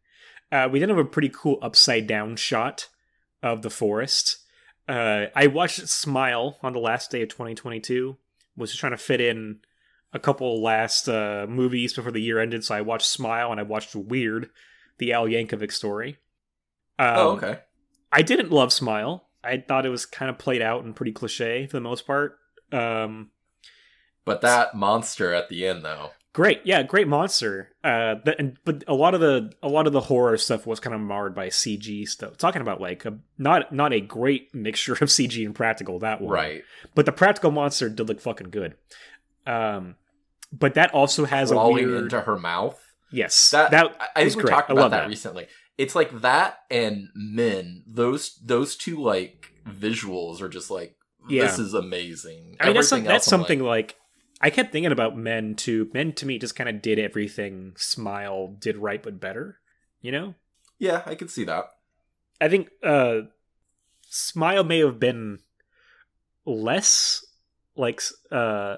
Uh, 0.50 0.70
we 0.72 0.78
then 0.78 0.88
have 0.88 0.96
a 0.96 1.04
pretty 1.04 1.28
cool 1.28 1.58
upside 1.60 2.06
down 2.06 2.36
shot 2.36 2.88
of 3.42 3.60
the 3.60 3.68
forest. 3.68 4.38
Uh, 4.88 5.26
I 5.36 5.48
watched 5.48 5.86
Smile 5.88 6.56
on 6.62 6.72
the 6.72 6.78
last 6.78 7.10
day 7.10 7.20
of 7.20 7.28
2022. 7.28 8.16
Was 8.56 8.70
just 8.70 8.80
trying 8.80 8.92
to 8.92 8.96
fit 8.96 9.20
in 9.20 9.58
a 10.12 10.18
couple 10.18 10.62
last 10.62 11.08
uh, 11.08 11.46
movies 11.48 11.92
before 11.92 12.12
the 12.12 12.20
year 12.20 12.38
ended, 12.38 12.64
so 12.64 12.74
I 12.74 12.80
watched 12.80 13.06
Smile 13.06 13.50
and 13.50 13.60
I 13.60 13.64
watched 13.64 13.94
Weird, 13.94 14.50
the 14.98 15.12
Al 15.12 15.26
Yankovic 15.26 15.72
story. 15.72 16.18
Um, 16.98 17.14
oh, 17.16 17.30
okay. 17.32 17.58
I 18.10 18.22
didn't 18.22 18.50
love 18.50 18.72
Smile. 18.72 19.28
I 19.44 19.58
thought 19.66 19.86
it 19.86 19.90
was 19.90 20.06
kind 20.06 20.30
of 20.30 20.38
played 20.38 20.62
out 20.62 20.84
and 20.84 20.96
pretty 20.96 21.12
cliche 21.12 21.66
for 21.66 21.76
the 21.76 21.80
most 21.80 22.06
part. 22.06 22.38
Um, 22.72 23.30
But 24.24 24.40
that 24.40 24.74
monster 24.74 25.32
at 25.32 25.48
the 25.48 25.66
end, 25.66 25.84
though, 25.84 26.10
Great, 26.38 26.60
yeah, 26.62 26.84
great 26.84 27.08
monster. 27.08 27.70
Uh, 27.82 28.14
but, 28.24 28.38
and, 28.38 28.58
but 28.64 28.84
a 28.86 28.94
lot 28.94 29.14
of 29.14 29.20
the 29.20 29.50
a 29.60 29.68
lot 29.68 29.88
of 29.88 29.92
the 29.92 30.02
horror 30.02 30.36
stuff 30.36 30.68
was 30.68 30.78
kind 30.78 30.94
of 30.94 31.00
marred 31.00 31.34
by 31.34 31.48
CG 31.48 32.06
stuff. 32.06 32.36
Talking 32.36 32.62
about 32.62 32.80
like 32.80 33.04
a 33.06 33.18
not 33.38 33.72
not 33.72 33.92
a 33.92 34.00
great 34.00 34.54
mixture 34.54 34.92
of 34.92 35.08
CG 35.08 35.44
and 35.44 35.52
practical 35.52 35.98
that 35.98 36.20
one, 36.20 36.32
right? 36.32 36.62
But 36.94 37.06
the 37.06 37.12
practical 37.12 37.50
monster 37.50 37.88
did 37.88 38.08
look 38.08 38.20
fucking 38.20 38.50
good. 38.50 38.76
Um, 39.48 39.96
but 40.52 40.74
that 40.74 40.92
also 40.94 41.24
has 41.24 41.50
a 41.50 41.54
Crawling 41.54 41.86
weird 41.86 42.02
into 42.04 42.20
her 42.20 42.38
mouth. 42.38 42.80
yes 43.10 43.50
That, 43.50 43.70
that 43.72 43.96
I- 44.16 44.24
think 44.24 44.36
we 44.36 44.42
great. 44.42 44.50
talked 44.52 44.70
about 44.70 44.90
that, 44.90 45.02
that. 45.02 45.08
recently. 45.08 45.46
It's 45.78 45.94
like 45.94 46.20
that 46.22 46.58
and 46.70 47.08
Men. 47.14 47.84
Those 47.86 48.38
those 48.44 48.76
two 48.76 49.00
like 49.00 49.52
visuals 49.68 50.40
are 50.42 50.48
just 50.48 50.70
like 50.70 50.96
Yeah. 51.28 51.42
this 51.44 51.58
is 51.58 51.72
amazing. 51.74 52.56
I 52.60 52.66
mean 52.66 52.74
that's 52.74 52.92
Everything 52.92 53.04
that's 53.08 53.26
else 53.26 53.32
I'm 53.32 53.40
something 53.40 53.60
like, 53.60 53.96
I 54.40 54.50
kept 54.50 54.72
thinking 54.72 54.92
about 54.92 55.16
men 55.16 55.54
too. 55.54 55.88
Men 55.94 56.12
to 56.14 56.26
me 56.26 56.38
just 56.38 56.56
kind 56.56 56.68
of 56.68 56.82
did 56.82 56.98
everything. 56.98 57.74
Smile 57.76 58.48
did 58.58 58.76
right 58.76 59.02
but 59.02 59.20
better. 59.20 59.60
You 60.00 60.12
know. 60.12 60.34
yeah, 60.78 61.02
I 61.06 61.14
could 61.14 61.30
see 61.30 61.44
that. 61.44 61.64
I 62.40 62.48
think 62.48 62.70
uh 62.82 63.20
Smile 64.10 64.64
may 64.64 64.78
have 64.80 64.98
been 64.98 65.40
less 66.46 67.24
like 67.76 68.00
uh 68.32 68.76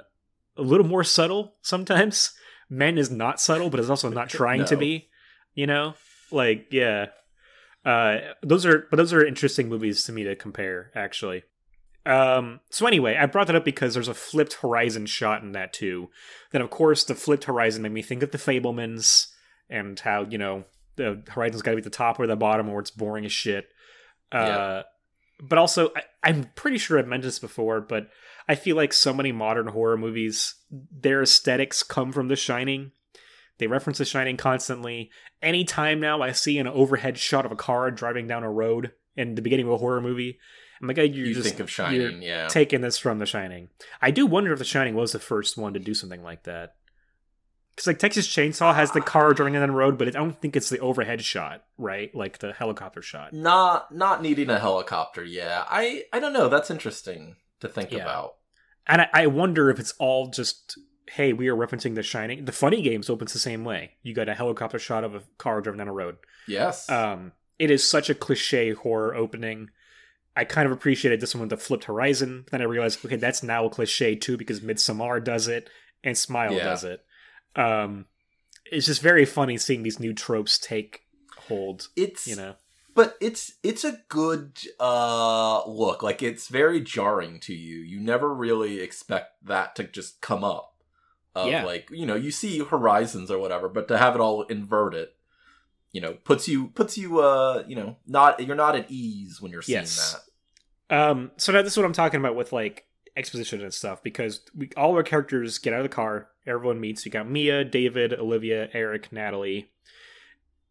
a 0.57 0.63
little 0.63 0.87
more 0.87 1.05
subtle 1.05 1.55
sometimes. 1.63 2.33
Men 2.69 2.99
is 2.99 3.11
not 3.11 3.41
subtle, 3.41 3.71
but 3.71 3.81
is 3.81 3.91
also 3.91 4.09
not 4.09 4.29
trying 4.41 4.65
to 4.67 4.77
be. 4.77 5.09
You 5.55 5.67
know, 5.67 5.95
like 6.31 6.69
yeah. 6.71 7.07
Uh, 7.85 8.19
those 8.43 8.67
are 8.67 8.87
but 8.91 8.97
those 8.97 9.13
are 9.13 9.25
interesting 9.25 9.69
movies 9.69 10.05
to 10.05 10.13
me 10.13 10.25
to 10.25 10.37
compare 10.37 10.91
actually. 10.95 11.45
Um, 12.07 12.61
so 12.71 12.87
anyway, 12.87 13.17
I 13.17 13.27
brought 13.27 13.47
that 13.49 13.57
up 13.57 13.65
because 13.65 13.95
there's 13.95 14.09
a 14.09 14.15
flipped 14.15 14.55
horizon 14.55 15.07
shot 15.07 15.43
in 15.43 15.53
that 15.53 15.73
too. 15.73 16.09
Then 16.53 16.63
of 16.63 16.71
course 16.71 17.05
the 17.05 17.15
flipped 17.15 17.45
horizon 17.45 17.83
made 17.83 17.93
me 17.93 18.03
think 18.03 18.23
of 18.23 18.31
the 18.31 18.39
Fabelmans 18.39 19.27
and 19.69 19.99
how 20.01 20.27
you 20.29 20.39
know 20.39 20.65
the 20.97 21.23
horizon's 21.29 21.63
got 21.63 21.73
to 21.73 21.77
be 21.77 21.81
at 21.81 21.85
the 21.85 21.91
top 21.91 22.19
or 22.21 22.27
the 22.27 22.37
bottom 22.37 22.69
or 22.69 22.81
it's 22.81 22.91
boring 22.91 23.25
as 23.25 23.33
shit. 23.33 23.69
Uh, 24.33 24.39
Yeah. 24.39 24.83
But 25.43 25.59
also 25.59 25.91
I, 25.97 26.03
I'm 26.23 26.51
pretty 26.55 26.79
sure 26.79 26.99
I've 26.99 27.07
mentioned 27.07 27.29
this 27.29 27.39
before, 27.39 27.81
but 27.81 28.09
I 28.49 28.55
feel 28.55 28.77
like 28.77 28.93
so 28.93 29.13
many 29.13 29.33
modern 29.33 29.69
horror 29.69 29.97
movies, 29.97 30.55
their 30.71 31.23
aesthetics 31.23 31.83
come 31.83 32.13
from 32.13 32.29
The 32.29 32.37
Shining. 32.37 32.93
They 33.59 33.67
reference 33.67 33.99
The 33.99 34.05
Shining 34.05 34.37
constantly. 34.37 35.11
Anytime 35.43 36.01
now 36.01 36.21
I 36.23 36.33
see 36.33 36.59
an 36.59 36.67
overhead 36.67 37.19
shot 37.19 37.47
of 37.47 37.53
a 37.53 37.57
car 37.57 37.91
driving 37.91 38.27
down 38.27 38.43
a 38.43 38.51
road 38.51 38.93
in 39.17 39.35
the 39.35 39.43
beginning 39.43 39.67
of 39.67 39.73
a 39.73 39.79
horror 39.79 40.01
movie, 40.01 40.39
I'm 40.81 40.89
like, 40.89 40.99
oh, 40.99 41.03
you're 41.03 41.27
You 41.27 41.35
just 41.35 41.49
think 41.49 41.61
of 41.61 41.71
Shining, 41.71 42.23
yeah. 42.23 42.49
taking 42.49 42.81
this 42.81 42.99
from 42.99 43.19
The 43.19 43.27
Shining. 43.27 43.69
I 44.01 44.11
do 44.11 44.27
wonder 44.27 44.53
if 44.53 44.59
The 44.59 44.65
Shining 44.65 44.95
was 44.95 45.13
the 45.13 45.19
first 45.19 45.57
one 45.57 45.75
to 45.75 45.81
do 45.81 45.95
something 45.95 46.23
like 46.23 46.45
that. 46.45 46.75
Because 47.75 47.87
like 47.87 47.99
Texas 47.99 48.27
Chainsaw 48.29 48.75
has 48.75 48.93
the 48.93 49.01
car 49.01 49.33
driving 49.33 49.55
down 49.55 49.67
the 49.69 49.75
road, 49.75 49.97
but 49.97 50.09
it, 50.09 50.17
I 50.17 50.19
don't 50.19 50.39
think 50.41 50.57
it's 50.57 50.69
the 50.69 50.81
overhead 50.81 51.23
shot, 51.23 51.65
right? 51.79 52.15
Like 52.15 52.39
the 52.39 52.53
helicopter 52.53 53.01
shot. 53.03 53.33
not 53.33 53.95
not 53.95 54.21
needing 54.23 54.51
a 54.51 54.59
helicopter, 54.59 55.25
yeah. 55.25 55.65
I 55.69 56.05
I 56.13 56.19
don't 56.21 56.33
know. 56.33 56.49
That's 56.49 56.71
interesting 56.71 57.37
to 57.61 57.69
think 57.69 57.91
Yeah. 57.93 57.99
about. 58.03 58.35
And 58.87 59.03
I, 59.03 59.09
I 59.13 59.27
wonder 59.29 59.71
if 59.71 59.79
it's 59.79 59.93
all 59.99 60.29
just, 60.29 60.77
hey, 61.11 61.33
we 61.33 61.49
are 61.49 61.55
referencing 61.57 61.95
The 61.95 62.03
Shining. 62.03 62.45
The 62.45 62.53
Funny 62.53 62.83
Games 62.83 63.09
opens 63.09 63.33
the 63.33 63.39
same 63.39 63.65
way. 63.65 63.93
You 64.03 64.15
got 64.15 64.29
a 64.29 64.35
helicopter 64.35 64.79
shot 64.79 65.05
of 65.05 65.15
a 65.15 65.23
car 65.39 65.61
driving 65.61 65.79
down 65.79 65.89
a 65.89 65.93
road. 65.93 66.17
Yes. 66.49 66.89
Um, 66.91 67.33
it 67.59 67.71
is 67.71 67.89
such 67.89 68.11
a 68.11 68.15
cliche 68.15 68.73
horror 68.73 69.15
opening. 69.15 69.69
I 70.35 70.45
kind 70.45 70.67
of 70.67 70.73
appreciated 70.73 71.21
this 71.21 71.35
one 71.35 71.43
with 71.43 71.51
the 71.51 71.57
flipped 71.57 71.85
horizon. 71.85 72.47
Then 72.51 72.63
I 72.63 72.65
realized, 72.65 73.05
okay, 73.05 73.17
that's 73.17 73.43
now 73.43 73.67
a 73.67 73.71
cliche 73.71 74.17
too 74.17 74.37
because 74.37 74.61
Midsommar 74.61 75.23
does 75.23 75.47
it 75.47 75.69
and 76.03 76.17
Smile 76.17 76.55
Yeah. 76.55 76.65
does 76.65 76.83
it. 76.85 77.05
Um, 77.57 78.07
it's 78.71 78.87
just 78.87 79.03
very 79.03 79.25
funny 79.25 79.59
seeing 79.59 79.83
these 79.83 80.01
new 80.01 80.13
tropes 80.15 80.59
take 80.59 81.03
hold. 81.37 81.89
it's 81.97 82.27
You 82.27 82.37
know, 82.37 82.55
but 82.95 83.17
it's 83.21 83.55
it's 83.63 83.85
a 83.85 83.99
good 84.09 84.59
uh 84.79 85.65
look. 85.69 86.03
Like 86.03 86.23
it's 86.23 86.49
very 86.49 86.81
jarring 86.81 87.41
to 87.41 87.55
you. 87.55 87.79
You 87.79 88.01
never 88.01 88.33
really 88.33 88.81
expect 88.81 89.45
that 89.47 89.75
to 89.77 89.85
just 89.85 90.21
come 90.21 90.45
up. 90.45 90.67
Of 91.35 91.49
Yeah. 91.49 91.65
like, 91.65 91.89
you 91.93 92.07
know, 92.07 92.17
you 92.17 92.33
see 92.33 92.59
horizons 92.59 93.31
or 93.31 93.39
whatever, 93.39 93.69
but 93.69 93.87
to 93.89 93.99
have 93.99 94.17
it 94.17 94.21
all 94.21 94.43
inverted, 94.43 95.09
you 95.93 96.01
know, 96.01 96.15
puts 96.15 96.49
you 96.49 96.69
puts 96.69 96.99
you 96.99 97.21
uh, 97.21 97.65
you 97.69 97.77
know, 97.77 97.97
not 98.07 98.45
you're 98.45 98.57
not 98.57 98.77
at 98.77 98.91
ease 98.91 99.41
when 99.41 99.53
you're 99.53 99.63
seeing 99.63 99.79
Yes. 99.79 100.13
that. 100.89 100.97
Um, 100.97 101.31
so 101.37 101.53
now 101.53 101.63
this 101.63 101.73
is 101.75 101.77
what 101.77 101.87
I'm 101.87 101.93
talking 101.93 102.19
about 102.19 102.35
with 102.35 102.53
like 102.53 102.87
exposition 103.17 103.63
and 103.63 103.73
stuff 103.75 104.03
because 104.03 104.41
we 104.57 104.71
all 104.77 104.95
our 104.95 105.03
characters 105.03 105.59
get 105.59 105.73
out 105.73 105.81
of 105.81 105.85
the 105.85 105.95
car. 105.95 106.29
Everyone 106.47 106.81
meets. 106.81 107.05
You 107.05 107.13
got 107.13 107.29
Mia, 107.29 107.65
David, 107.65 108.13
Olivia, 108.13 108.69
Eric, 108.73 109.13
Natalie, 109.13 109.71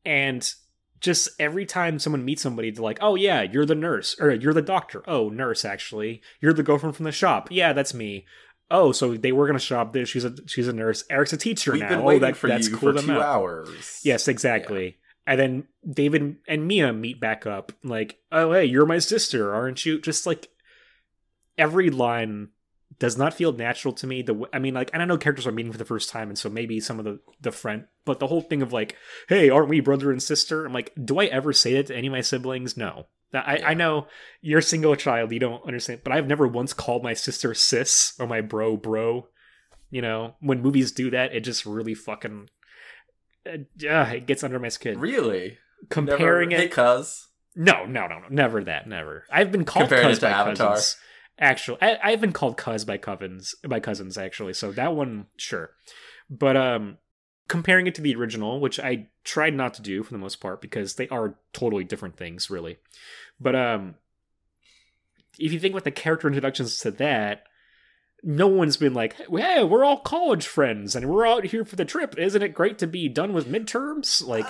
and 0.05 0.51
just 0.99 1.29
every 1.39 1.65
time 1.65 1.99
someone 1.99 2.25
meets 2.25 2.41
somebody, 2.41 2.71
they're 2.71 2.83
like, 2.83 2.99
"Oh 3.01 3.15
yeah, 3.15 3.41
you're 3.41 3.65
the 3.65 3.75
nurse, 3.75 4.15
or 4.19 4.31
you're 4.31 4.53
the 4.53 4.61
doctor. 4.61 5.03
Oh, 5.07 5.29
nurse, 5.29 5.63
actually, 5.63 6.21
you're 6.41 6.53
the 6.53 6.63
girlfriend 6.63 6.95
from 6.95 7.05
the 7.05 7.11
shop. 7.11 7.49
Yeah, 7.51 7.73
that's 7.73 7.93
me. 7.93 8.25
Oh, 8.71 8.91
so 8.91 9.15
they 9.15 9.31
work 9.31 9.49
in 9.49 9.55
a 9.55 9.59
shop. 9.59 9.93
There, 9.93 10.05
she's 10.05 10.25
a 10.25 10.35
she's 10.45 10.67
a 10.67 10.73
nurse. 10.73 11.03
Eric's 11.09 11.33
a 11.33 11.37
teacher 11.37 11.73
We've 11.73 11.81
now. 11.81 12.07
oh, 12.07 12.19
that, 12.19 12.35
for 12.35 12.47
that's 12.47 12.67
cool 12.67 12.93
for 12.93 13.01
two 13.01 13.13
out. 13.13 13.21
hours. 13.21 14.01
Yes, 14.03 14.27
exactly. 14.27 14.97
And 15.25 15.39
then 15.39 15.67
David 15.87 16.37
and 16.47 16.67
Mia 16.67 16.91
meet 16.91 17.19
back 17.19 17.45
up, 17.45 17.71
like, 17.83 18.17
oh, 18.31 18.51
hey, 18.53 18.65
you're 18.65 18.87
my 18.87 18.97
sister, 18.97 19.53
aren't 19.53 19.85
you? 19.85 20.01
Just 20.01 20.25
like 20.25 20.49
every 21.59 21.89
line 21.91 22.49
does 22.97 23.17
not 23.17 23.33
feel 23.35 23.53
natural 23.53 23.93
to 23.93 24.07
me. 24.07 24.23
The 24.23 24.47
I 24.51 24.57
mean, 24.59 24.73
like, 24.73 24.89
and 24.93 25.01
I 25.01 25.05
know 25.05 25.17
characters 25.17 25.45
are 25.45 25.51
meeting 25.51 25.71
for 25.71 25.77
the 25.77 25.85
first 25.85 26.09
time, 26.09 26.29
and 26.29 26.37
so 26.37 26.49
maybe 26.49 26.79
some 26.79 26.97
of 26.99 27.05
the 27.05 27.19
the 27.39 27.51
friend, 27.51 27.85
but 28.05 28.19
the 28.19 28.27
whole 28.27 28.41
thing 28.41 28.61
of 28.61 28.73
like, 28.73 28.95
hey, 29.27 29.49
aren't 29.49 29.69
we 29.69 29.79
brother 29.79 30.11
and 30.11 30.21
sister? 30.23 30.65
I'm 30.65 30.73
like, 30.73 30.91
do 31.03 31.19
I 31.19 31.25
ever 31.25 31.53
say 31.53 31.73
that 31.73 31.87
to 31.87 31.95
any 31.95 32.07
of 32.07 32.11
my 32.13 32.21
siblings? 32.21 32.75
No. 32.75 33.05
I, 33.31 33.57
Yeah. 33.57 33.67
I 33.69 33.73
know 33.75 34.07
you're 34.41 34.57
a 34.59 34.63
single 34.63 34.95
child, 34.95 35.31
you 35.31 35.37
don't 35.39 35.63
understand, 35.67 36.01
but 36.03 36.11
I've 36.11 36.25
never 36.25 36.47
once 36.47 36.73
called 36.73 37.03
my 37.03 37.13
sister 37.13 37.53
sis 37.53 38.13
or 38.19 38.25
my 38.25 38.41
bro 38.41 38.75
bro. 38.75 39.27
You 39.91 40.01
know, 40.01 40.33
when 40.39 40.61
movies 40.63 40.91
do 40.91 41.11
that, 41.11 41.33
it 41.35 41.41
just 41.41 41.65
really 41.65 41.93
fucking, 41.93 42.49
uh, 43.45 43.51
it 43.83 44.25
gets 44.25 44.43
under 44.43 44.59
my 44.59 44.69
skin. 44.69 44.99
Really? 44.99 45.57
Comparing 45.89 46.49
Never, 46.49 46.63
it, 46.63 46.65
Hey, 46.65 46.69
cuz. 46.69 47.27
no, 47.55 47.85
no, 47.85 48.07
no, 48.07 48.19
no, 48.19 48.27
never 48.29 48.63
that, 48.63 48.87
never. 48.87 49.25
I've 49.31 49.51
been 49.51 49.63
called 49.65 49.89
Comparing 49.89 50.09
cuz 50.09 50.19
by 50.19 50.29
Avatar. 50.29 50.73
cousins. 50.75 50.97
Actually, 51.39 51.77
I, 51.81 51.97
I've 52.03 52.21
been 52.21 52.33
called 52.33 52.57
cuz 52.57 52.85
by 52.85 52.97
cousins, 52.97 53.55
by 53.67 53.79
cousins 53.79 54.17
actually. 54.17 54.53
So 54.53 54.71
that 54.73 54.93
one, 54.93 55.27
sure, 55.37 55.71
but 56.29 56.57
um, 56.57 56.97
comparing 57.47 57.87
it 57.87 57.95
to 57.95 58.01
the 58.01 58.15
original, 58.15 58.59
which 58.59 58.79
I 58.79 59.07
tried 59.23 59.55
not 59.55 59.73
to 59.75 59.81
do 59.81 60.03
for 60.03 60.11
the 60.11 60.19
most 60.19 60.39
part 60.41 60.61
because 60.61 60.95
they 60.95 61.07
are 61.09 61.35
totally 61.53 61.83
different 61.83 62.17
things, 62.17 62.49
really. 62.49 62.77
But 63.39 63.55
um, 63.55 63.95
if 65.37 65.53
you 65.53 65.59
think 65.59 65.73
about 65.73 65.85
the 65.85 65.91
character 65.91 66.27
introductions 66.27 66.79
to 66.79 66.91
that, 66.91 67.43
no 68.21 68.47
one's 68.47 68.77
been 68.77 68.93
like, 68.93 69.15
"Hey, 69.15 69.63
we're 69.63 69.85
all 69.85 69.99
college 69.99 70.45
friends 70.45 70.95
and 70.95 71.09
we're 71.09 71.27
out 71.27 71.45
here 71.45 71.63
for 71.65 71.75
the 71.75 71.85
trip. 71.85 72.17
Isn't 72.17 72.41
it 72.41 72.53
great 72.53 72.77
to 72.79 72.87
be 72.87 73.07
done 73.07 73.33
with 73.33 73.47
midterms?" 73.47 74.25
Like, 74.25 74.45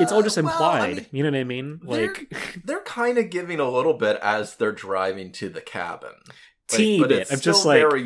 it's 0.00 0.12
all 0.12 0.22
just 0.22 0.38
Uh, 0.38 0.42
well, 0.44 0.62
I 0.62 0.88
implied. 0.88 0.96
mean, 0.96 1.06
you 1.12 1.22
know 1.22 1.30
what 1.30 1.38
I 1.40 1.44
mean? 1.44 1.80
they're- 1.82 2.06
Like, 2.08 2.60
they're 2.64 2.80
kind 2.80 3.18
of 3.18 3.30
giving 3.30 3.60
a 3.60 3.68
little 3.70 3.94
bit 3.94 4.18
as 4.22 4.56
they're 4.56 4.72
driving 4.72 5.32
to 5.32 5.48
the 5.48 5.60
cabin. 5.60 6.12
Like, 6.70 7.00
but 7.00 7.08
bit 7.08 7.18
it's 7.22 7.32
of 7.32 7.40
just 7.40 7.64
like 7.64 7.80
very, 7.80 8.02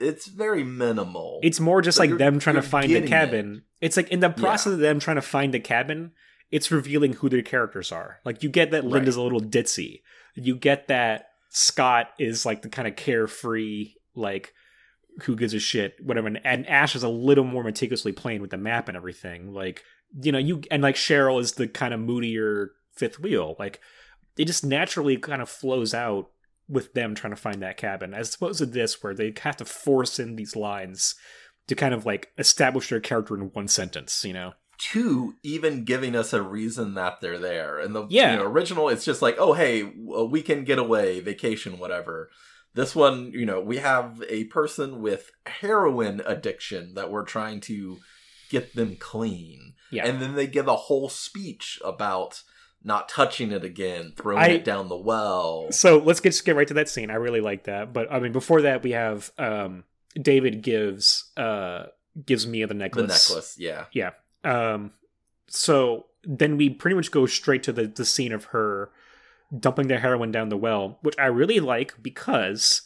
it's 0.00 0.26
very 0.28 0.62
minimal. 0.62 1.40
It's 1.42 1.58
more 1.58 1.82
just 1.82 1.98
like 1.98 2.16
them 2.16 2.38
trying 2.38 2.54
to 2.56 2.62
find 2.62 2.92
the 2.94 3.02
cabin. 3.02 3.62
It's 3.80 3.96
like 3.96 4.08
in 4.10 4.20
the 4.20 4.30
process 4.30 4.68
Yeah. 4.68 4.72
of 4.74 4.78
them 4.78 5.00
trying 5.00 5.16
to 5.16 5.22
find 5.22 5.52
the 5.52 5.58
cabin, 5.58 6.12
it's 6.52 6.70
revealing 6.70 7.14
who 7.14 7.28
their 7.28 7.42
characters 7.42 7.90
are. 7.90 8.20
Like 8.24 8.44
you 8.44 8.48
get 8.50 8.70
that 8.70 8.84
Linda's 8.84 9.16
a 9.16 9.22
little 9.22 9.40
ditzy. 9.40 10.02
You 10.36 10.54
get 10.54 10.86
that 10.86 11.30
Scott 11.50 12.10
is 12.20 12.46
like 12.46 12.62
the 12.62 12.68
kind 12.68 12.86
of 12.86 12.94
carefree, 12.94 13.94
like 14.14 14.52
who 15.22 15.34
gives 15.34 15.52
a 15.54 15.58
shit, 15.58 15.96
whatever. 16.00 16.28
And, 16.28 16.40
and 16.44 16.68
Ash 16.68 16.94
is 16.94 17.02
a 17.02 17.08
little 17.08 17.44
more 17.44 17.64
meticulously 17.64 18.12
playing 18.12 18.42
with 18.42 18.50
the 18.50 18.56
map 18.58 18.86
and 18.86 18.96
everything. 18.96 19.52
Like 19.52 19.82
you 20.20 20.32
know, 20.32 20.38
you 20.38 20.62
and 20.70 20.82
like 20.82 20.96
Cheryl 20.96 21.40
is 21.40 21.52
the 21.52 21.68
kind 21.68 21.94
of 21.94 22.00
moodier 22.00 22.72
fifth 22.92 23.18
wheel. 23.18 23.56
Like 23.58 23.80
it 24.36 24.46
just 24.46 24.64
naturally 24.64 25.16
kind 25.16 25.42
of 25.42 25.48
flows 25.48 25.94
out 25.94 26.30
with 26.68 26.94
them 26.94 27.14
trying 27.14 27.32
to 27.32 27.40
find 27.40 27.62
that 27.62 27.76
cabin, 27.76 28.14
as 28.14 28.34
opposed 28.34 28.58
to 28.58 28.66
this 28.66 29.02
where 29.02 29.14
they 29.14 29.34
have 29.42 29.56
to 29.58 29.64
force 29.64 30.18
in 30.18 30.36
these 30.36 30.56
lines 30.56 31.14
to 31.68 31.74
kind 31.74 31.94
of 31.94 32.06
like 32.06 32.32
establish 32.38 32.88
their 32.88 33.00
character 33.00 33.34
in 33.34 33.42
one 33.52 33.68
sentence, 33.68 34.24
you 34.24 34.32
know? 34.32 34.52
two 34.76 35.34
even 35.44 35.84
giving 35.84 36.16
us 36.16 36.32
a 36.32 36.42
reason 36.42 36.94
that 36.94 37.20
they're 37.20 37.38
there. 37.38 37.78
And 37.78 37.94
the 37.94 38.06
Yeah. 38.08 38.32
you 38.32 38.38
know, 38.38 38.44
original, 38.44 38.88
it's 38.88 39.04
just 39.04 39.22
like, 39.22 39.36
oh 39.38 39.52
hey, 39.52 39.92
a 40.12 40.24
weekend 40.24 40.66
getaway, 40.66 41.20
vacation, 41.20 41.78
whatever. 41.78 42.28
This 42.74 42.94
one, 42.94 43.30
you 43.32 43.46
know, 43.46 43.60
we 43.60 43.76
have 43.76 44.22
a 44.28 44.44
person 44.44 45.00
with 45.00 45.30
heroin 45.46 46.20
addiction 46.26 46.94
that 46.94 47.10
we're 47.10 47.22
trying 47.24 47.60
to 47.62 47.98
get 48.48 48.74
them 48.74 48.96
clean. 48.98 49.74
Yeah. 49.90 50.06
And 50.06 50.20
then 50.20 50.34
they 50.34 50.46
give 50.46 50.66
a 50.68 50.76
whole 50.76 51.08
speech 51.08 51.78
about 51.84 52.42
not 52.82 53.08
touching 53.08 53.50
it 53.52 53.64
again, 53.64 54.12
throwing 54.16 54.42
I- 54.42 54.48
it 54.48 54.64
down 54.64 54.88
the 54.88 54.96
well. 54.96 55.68
So 55.70 55.98
let's 55.98 56.20
get 56.20 56.30
just 56.30 56.44
get 56.44 56.56
right 56.56 56.68
to 56.68 56.74
that 56.74 56.88
scene. 56.88 57.10
I 57.10 57.14
really 57.14 57.40
like 57.40 57.64
that. 57.64 57.92
But 57.92 58.12
I 58.12 58.18
mean 58.20 58.32
before 58.32 58.62
that 58.62 58.82
we 58.82 58.92
have 58.92 59.30
um 59.38 59.84
David 60.20 60.62
gives 60.62 61.30
uh 61.36 61.86
gives 62.24 62.46
Mia 62.46 62.66
the 62.66 62.74
necklace. 62.74 63.02
The 63.02 63.06
necklace. 63.06 63.58
necklace, 63.58 63.58
yeah. 63.92 64.10
Yeah. 64.44 64.72
Um 64.72 64.92
so 65.46 66.06
then 66.24 66.56
we 66.56 66.70
pretty 66.70 66.96
much 66.96 67.10
go 67.10 67.26
straight 67.26 67.62
to 67.64 67.72
the, 67.72 67.86
the 67.86 68.04
scene 68.04 68.32
of 68.32 68.46
her 68.46 68.90
dumping 69.56 69.88
the 69.88 69.98
heroin 69.98 70.32
down 70.32 70.48
the 70.48 70.56
well, 70.56 70.98
which 71.02 71.14
I 71.18 71.26
really 71.26 71.60
like 71.60 71.94
because 72.02 72.82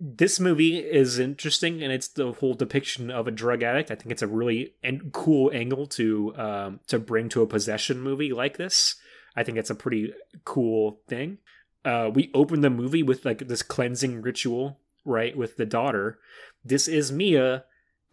this 0.00 0.40
movie 0.40 0.78
is 0.78 1.18
interesting 1.18 1.82
and 1.82 1.92
it's 1.92 2.08
the 2.08 2.32
whole 2.32 2.54
depiction 2.54 3.10
of 3.10 3.26
a 3.26 3.30
drug 3.30 3.62
addict. 3.62 3.90
I 3.90 3.94
think 3.94 4.10
it's 4.10 4.22
a 4.22 4.26
really 4.26 4.74
en- 4.82 5.10
cool 5.12 5.50
angle 5.54 5.86
to 5.88 6.34
um, 6.36 6.80
to 6.88 6.98
bring 6.98 7.28
to 7.30 7.42
a 7.42 7.46
possession 7.46 8.00
movie 8.00 8.32
like 8.32 8.56
this. 8.56 8.96
I 9.36 9.42
think 9.44 9.58
it's 9.58 9.70
a 9.70 9.74
pretty 9.74 10.12
cool 10.44 11.00
thing. 11.08 11.38
Uh, 11.84 12.10
we 12.12 12.30
open 12.34 12.60
the 12.60 12.70
movie 12.70 13.02
with 13.02 13.24
like 13.24 13.46
this 13.46 13.62
cleansing 13.62 14.22
ritual, 14.22 14.78
right, 15.04 15.36
with 15.36 15.56
the 15.56 15.66
daughter. 15.66 16.18
This 16.64 16.88
is 16.88 17.12
Mia 17.12 17.64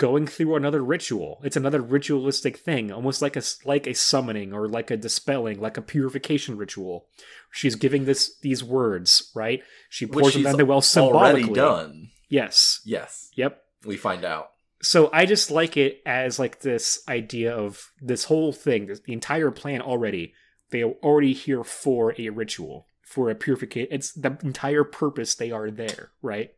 going 0.01 0.25
through 0.25 0.55
another 0.55 0.83
ritual. 0.83 1.39
It's 1.43 1.55
another 1.55 1.79
ritualistic 1.79 2.57
thing, 2.57 2.91
almost 2.91 3.21
like 3.21 3.35
a 3.35 3.43
like 3.65 3.85
a 3.85 3.93
summoning 3.93 4.51
or 4.51 4.67
like 4.67 4.89
a 4.89 4.97
dispelling, 4.97 5.61
like 5.61 5.77
a 5.77 5.81
purification 5.83 6.57
ritual. 6.57 7.05
She's 7.51 7.75
giving 7.75 8.05
this 8.05 8.35
these 8.39 8.63
words, 8.63 9.31
right? 9.35 9.61
She 9.89 10.07
pours 10.07 10.33
them 10.33 10.41
down 10.41 10.57
the 10.57 10.65
well 10.65 10.81
symbolically. 10.81 11.43
already 11.43 11.53
done. 11.53 12.09
Yes. 12.29 12.81
Yes, 12.83 13.29
Yep. 13.35 13.61
we 13.85 13.95
find 13.95 14.25
out. 14.25 14.49
So 14.81 15.11
I 15.13 15.27
just 15.27 15.51
like 15.51 15.77
it 15.77 16.01
as 16.03 16.39
like 16.39 16.61
this 16.61 17.03
idea 17.07 17.55
of 17.55 17.91
this 18.01 18.23
whole 18.23 18.51
thing, 18.53 18.87
the 19.05 19.13
entire 19.13 19.51
plan 19.51 19.81
already. 19.81 20.33
They 20.71 20.81
are 20.81 20.93
already 21.03 21.33
here 21.33 21.63
for 21.63 22.15
a 22.17 22.29
ritual, 22.29 22.87
for 23.03 23.29
a 23.29 23.35
purification. 23.35 23.89
It's 23.91 24.11
the 24.13 24.35
entire 24.41 24.83
purpose 24.83 25.35
they 25.35 25.51
are 25.51 25.69
there, 25.69 26.09
right? 26.23 26.53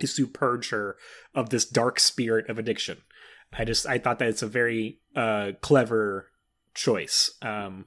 Is 0.00 0.14
to 0.14 0.26
purge 0.26 0.70
her 0.70 0.96
of 1.34 1.50
this 1.50 1.64
dark 1.64 2.00
spirit 2.00 2.48
of 2.48 2.58
addiction. 2.58 2.98
I 3.56 3.64
just 3.64 3.86
I 3.86 3.98
thought 3.98 4.18
that 4.18 4.28
it's 4.28 4.42
a 4.42 4.48
very 4.48 5.00
uh 5.14 5.52
clever 5.60 6.30
choice. 6.74 7.30
Um 7.42 7.86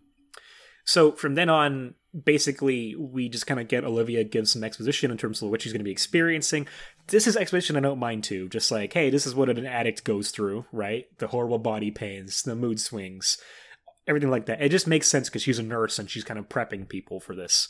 so 0.85 1.11
from 1.11 1.35
then 1.35 1.49
on, 1.49 1.95
basically 2.23 2.95
we 2.95 3.27
just 3.27 3.45
kind 3.45 3.59
of 3.59 3.67
get 3.67 3.83
Olivia 3.83 4.23
gives 4.23 4.53
some 4.53 4.63
exposition 4.63 5.11
in 5.11 5.17
terms 5.17 5.41
of 5.41 5.49
what 5.49 5.61
she's 5.61 5.73
going 5.73 5.81
to 5.81 5.83
be 5.83 5.91
experiencing 5.91 6.65
this 7.07 7.27
is 7.27 7.37
exposition 7.37 7.77
I 7.77 7.81
don't 7.81 7.99
mind 7.99 8.23
too. 8.23 8.49
Just 8.49 8.71
like, 8.71 8.93
hey, 8.93 9.09
this 9.09 9.25
is 9.25 9.33
what 9.33 9.49
an 9.49 9.65
addict 9.65 10.03
goes 10.03 10.31
through, 10.31 10.65
right? 10.71 11.05
The 11.19 11.27
horrible 11.27 11.59
body 11.59 11.91
pains, 11.91 12.41
the 12.43 12.55
mood 12.55 12.79
swings, 12.79 13.37
everything 14.07 14.29
like 14.29 14.45
that. 14.47 14.61
It 14.61 14.69
just 14.69 14.87
makes 14.87 15.07
sense 15.07 15.29
because 15.29 15.41
she's 15.41 15.59
a 15.59 15.63
nurse 15.63 15.99
and 15.99 16.09
she's 16.09 16.23
kind 16.23 16.39
of 16.39 16.49
prepping 16.49 16.87
people 16.87 17.19
for 17.19 17.35
this. 17.35 17.69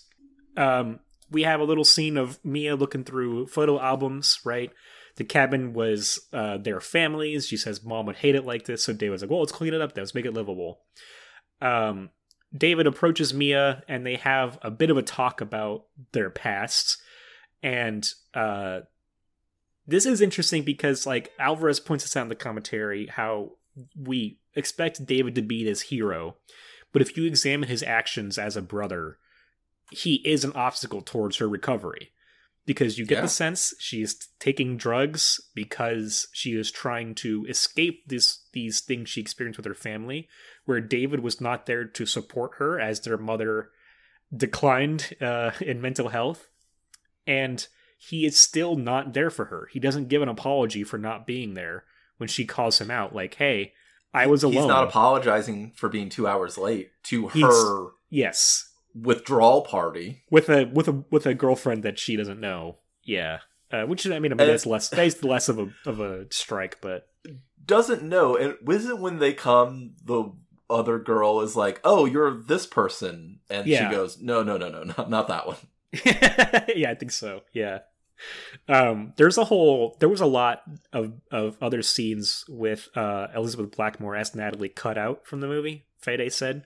Um, 0.56 1.00
we 1.30 1.44
have 1.44 1.60
a 1.60 1.66
little 1.66 1.84
scene 1.84 2.18
of 2.18 2.44
Mia 2.44 2.76
looking 2.76 3.04
through 3.04 3.48
photo 3.48 3.80
albums, 3.80 4.40
right? 4.46 4.72
The 5.18 5.24
cabin 5.24 5.74
was 5.74 6.20
uh, 6.32 6.58
their 6.58 6.80
families. 6.80 7.48
She 7.48 7.58
says 7.58 7.84
mom 7.84 8.06
would 8.06 8.18
hate 8.18 8.36
it 8.36 8.46
like 8.46 8.66
this, 8.66 8.84
so 8.84 8.94
David's 8.94 9.24
like, 9.24 9.32
well, 9.32 9.40
let's 9.40 9.52
clean 9.52 9.74
it 9.74 9.82
up. 9.82 9.94
Let's 9.96 10.16
make 10.16 10.26
it 10.26 10.34
livable. 10.34 10.82
Um, 11.62 12.12
David 12.56 12.88
approaches 12.88 13.34
Mia 13.34 13.84
and 13.88 14.06
they 14.06 14.16
have 14.16 14.58
a 14.62 14.72
bit 14.72 14.90
of 14.90 14.98
a 14.98 15.02
talk 15.02 15.42
about 15.42 15.86
their 16.12 16.30
pasts. 16.30 16.98
And 17.62 18.08
uh, 18.34 18.82
this 19.86 20.06
is 20.06 20.22
interesting 20.22 20.64
because 20.64 21.06
like 21.06 21.32
Alvarez 21.40 21.80
points 21.80 22.04
this 22.04 22.16
out 22.16 22.24
in 22.24 22.30
the 22.30 22.36
commentary 22.36 23.08
how 23.08 23.54
we 24.00 24.40
expect 24.56 25.06
David 25.06 25.36
to 25.36 25.42
be 25.42 25.64
this 25.64 25.82
hero, 25.82 26.38
but 26.94 27.02
if 27.02 27.18
you 27.18 27.26
examine 27.26 27.70
his 27.70 27.84
actions 27.84 28.38
as 28.38 28.56
a 28.56 28.62
brother, 28.62 29.18
he 29.92 30.16
is 30.26 30.44
an 30.44 30.54
obstacle 30.54 31.02
towards 31.02 31.38
her 31.38 31.48
recovery. 31.48 32.12
Because 32.66 33.00
you 33.00 33.06
get 33.06 33.16
Yeah. 33.20 33.22
the 33.22 33.28
sense 33.30 33.74
she's 33.80 34.14
taking 34.40 34.76
drugs 34.76 35.40
because 35.56 36.28
she 36.34 36.52
is 36.54 36.70
trying 36.70 37.16
to 37.16 37.46
escape 37.48 38.04
this 38.08 38.46
these 38.52 38.82
things 38.82 39.10
she 39.10 39.22
experienced 39.22 39.58
with 39.58 39.66
her 39.66 39.74
family, 39.74 40.28
where 40.66 40.82
David 40.82 41.22
was 41.22 41.40
not 41.40 41.66
there 41.66 41.86
to 41.86 42.06
support 42.06 42.56
her 42.58 42.78
as 42.78 43.00
their 43.00 43.18
mother 43.18 43.70
declined 44.36 45.16
uh, 45.22 45.52
in 45.62 45.82
mental 45.82 46.10
health, 46.10 46.50
and 47.26 47.66
he 47.98 48.26
is 48.26 48.38
still 48.38 48.76
not 48.76 49.14
there 49.14 49.30
for 49.30 49.46
her. 49.46 49.70
He 49.72 49.80
doesn't 49.80 50.10
give 50.10 50.22
an 50.22 50.30
apology 50.30 50.84
for 50.84 50.98
not 50.98 51.26
being 51.26 51.54
there 51.54 51.86
when 52.18 52.28
she 52.28 52.46
calls 52.46 52.80
him 52.82 52.92
out, 52.92 53.16
like, 53.16 53.36
"Hey, 53.36 53.74
I 54.14 54.28
was 54.28 54.44
alone." 54.44 54.56
He's 54.64 54.66
not 54.68 54.84
apologizing 54.88 55.72
for 55.76 55.90
being 55.90 56.10
two 56.10 56.28
hours 56.28 56.58
late 56.58 56.92
to 57.04 57.30
He's- 57.30 57.46
her 57.50 57.92
yes, 58.10 58.67
withdrawal 59.02 59.62
party. 59.62 60.24
with 60.32 60.50
a 60.50 60.66
with 60.74 60.88
a 60.88 61.04
with 61.12 61.26
a 61.26 61.34
girlfriend 61.34 61.84
that 61.84 62.00
she 62.00 62.16
doesn't 62.16 62.40
know. 62.40 62.78
Yeah, 63.04 63.40
uh, 63.72 63.84
which 63.84 64.06
I 64.06 64.20
mean, 64.20 64.32
I 64.32 64.36
mean 64.36 64.48
that's 64.48 64.66
less 64.66 64.90
that's 64.90 65.24
less 65.24 65.50
of 65.50 65.60
a 65.60 65.70
of 65.86 66.00
a 66.00 66.26
strike, 66.32 66.80
but 66.82 67.08
Doesn't 67.66 68.04
know, 68.04 68.36
and 68.36 68.56
isn't 68.70 69.00
when 69.02 69.20
they 69.20 69.34
come, 69.34 69.94
the 70.04 70.32
other 70.70 71.00
girl 71.00 71.42
is 71.42 71.56
like, 71.56 71.80
"Oh, 71.84 72.06
you're 72.06 72.32
this 72.44 72.66
person," 72.66 73.40
and 73.50 73.68
Yeah. 73.68 73.90
she 73.90 73.96
goes, 73.96 74.20
"No, 74.22 74.44
no, 74.44 74.58
no, 74.58 74.70
no, 74.70 74.84
not, 74.84 75.10
not 75.10 75.28
that 75.30 75.48
one." 75.48 75.58
yeah, 76.76 76.92
I 76.92 76.96
think 76.96 77.12
so. 77.12 77.42
Yeah. 77.54 77.80
Um, 78.68 79.14
there's 79.18 79.38
a 79.38 79.46
whole 79.46 79.96
there 80.00 80.10
was 80.10 80.22
a 80.22 80.26
lot 80.26 80.64
of 80.92 81.14
of 81.32 81.56
other 81.62 81.82
scenes 81.82 82.44
with 82.50 82.90
uh 82.96 83.28
Elizabeth 83.36 83.76
Blackmore 83.76 84.16
as 84.16 84.36
Natalie 84.36 84.70
cut 84.70 84.98
out 84.98 85.26
from 85.28 85.40
the 85.40 85.48
movie. 85.48 85.86
Fede 86.00 86.32
said 86.34 86.66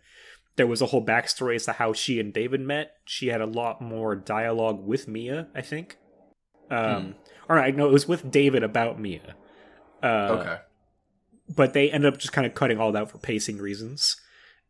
there 0.56 0.68
was 0.68 0.82
a 0.82 0.88
whole 0.88 1.06
backstory 1.06 1.56
as 1.56 1.66
to 1.66 1.74
how 1.74 1.94
she 1.94 2.20
and 2.20 2.34
David 2.34 2.62
met. 2.62 2.94
She 3.06 3.28
had 3.28 3.42
a 3.42 3.46
lot 3.46 3.82
more 3.82 4.16
dialogue 4.16 4.86
with 4.86 5.08
Mia, 5.08 5.48
I 5.56 5.62
think. 5.62 5.98
Um, 6.70 7.16
or 7.50 7.60
I 7.60 7.72
know 7.72 7.88
it 7.88 7.92
was 7.92 8.08
with 8.08 8.32
David 8.32 8.64
about 8.64 9.00
Mia. 9.00 9.36
Uh, 10.04 10.38
okay, 10.40 10.58
but 11.50 11.74
they 11.74 11.92
ended 11.92 12.14
up 12.14 12.20
just 12.20 12.34
kind 12.34 12.48
of 12.48 12.56
cutting 12.56 12.80
all 12.80 12.92
that 12.92 13.02
out 13.02 13.12
for 13.12 13.18
pacing 13.18 13.58
reasons. 13.58 14.16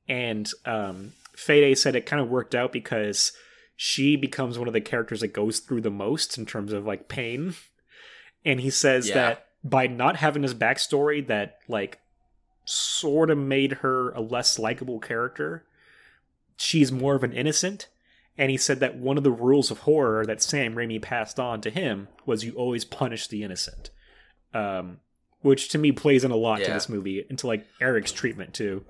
And 0.08 0.50
um, 0.66 1.14
Fede 1.36 1.78
said 1.78 1.96
it 1.96 2.06
kind 2.06 2.22
of 2.22 2.30
worked 2.30 2.56
out 2.56 2.72
because 2.72 3.32
she 3.76 4.16
becomes 4.16 4.60
one 4.60 4.68
of 4.68 4.74
the 4.74 4.82
characters 4.82 5.22
that 5.22 5.34
goes 5.34 5.60
through 5.60 5.82
the 5.82 5.92
most 5.92 6.38
in 6.38 6.46
terms 6.46 6.74
of 6.74 6.86
like 6.86 7.08
pain. 7.08 7.56
And 8.44 8.60
he 8.60 8.72
says 8.72 9.08
Yeah. 9.10 9.14
that 9.16 9.46
by 9.64 9.86
not 9.86 10.16
having 10.16 10.42
this 10.42 10.56
backstory, 10.56 11.26
that 11.28 11.60
like 11.68 12.00
sort 12.66 13.30
of 13.30 13.38
made 13.38 13.74
her 13.74 14.10
a 14.14 14.20
less 14.20 14.58
likable 14.58 15.00
character. 15.00 15.64
She's 16.58 16.92
more 16.92 17.16
of 17.16 17.24
an 17.24 17.34
innocent. 17.34 17.88
And 18.38 18.50
he 18.50 18.58
said 18.58 18.80
that 18.80 18.96
one 18.98 19.18
of 19.18 19.24
the 19.24 19.32
rules 19.32 19.72
of 19.72 19.80
horror 19.80 20.26
that 20.26 20.42
Sam 20.42 20.74
Raimi 20.76 21.02
passed 21.02 21.40
on 21.40 21.62
to 21.62 21.70
him 21.70 22.08
was 22.26 22.44
you 22.46 22.54
always 22.54 22.86
punish 22.86 23.28
the 23.28 23.44
innocent. 23.44 23.90
Um, 24.54 25.00
which 25.42 25.70
to 25.70 25.78
me 25.78 25.92
plays 25.92 26.24
in 26.24 26.32
a 26.32 26.36
lot 26.36 26.60
to 26.60 26.72
this 26.72 26.88
movie, 26.90 27.26
into 27.30 27.48
like 27.48 27.66
Eric's 27.82 28.12
treatment 28.12 28.54
too. 28.54 28.86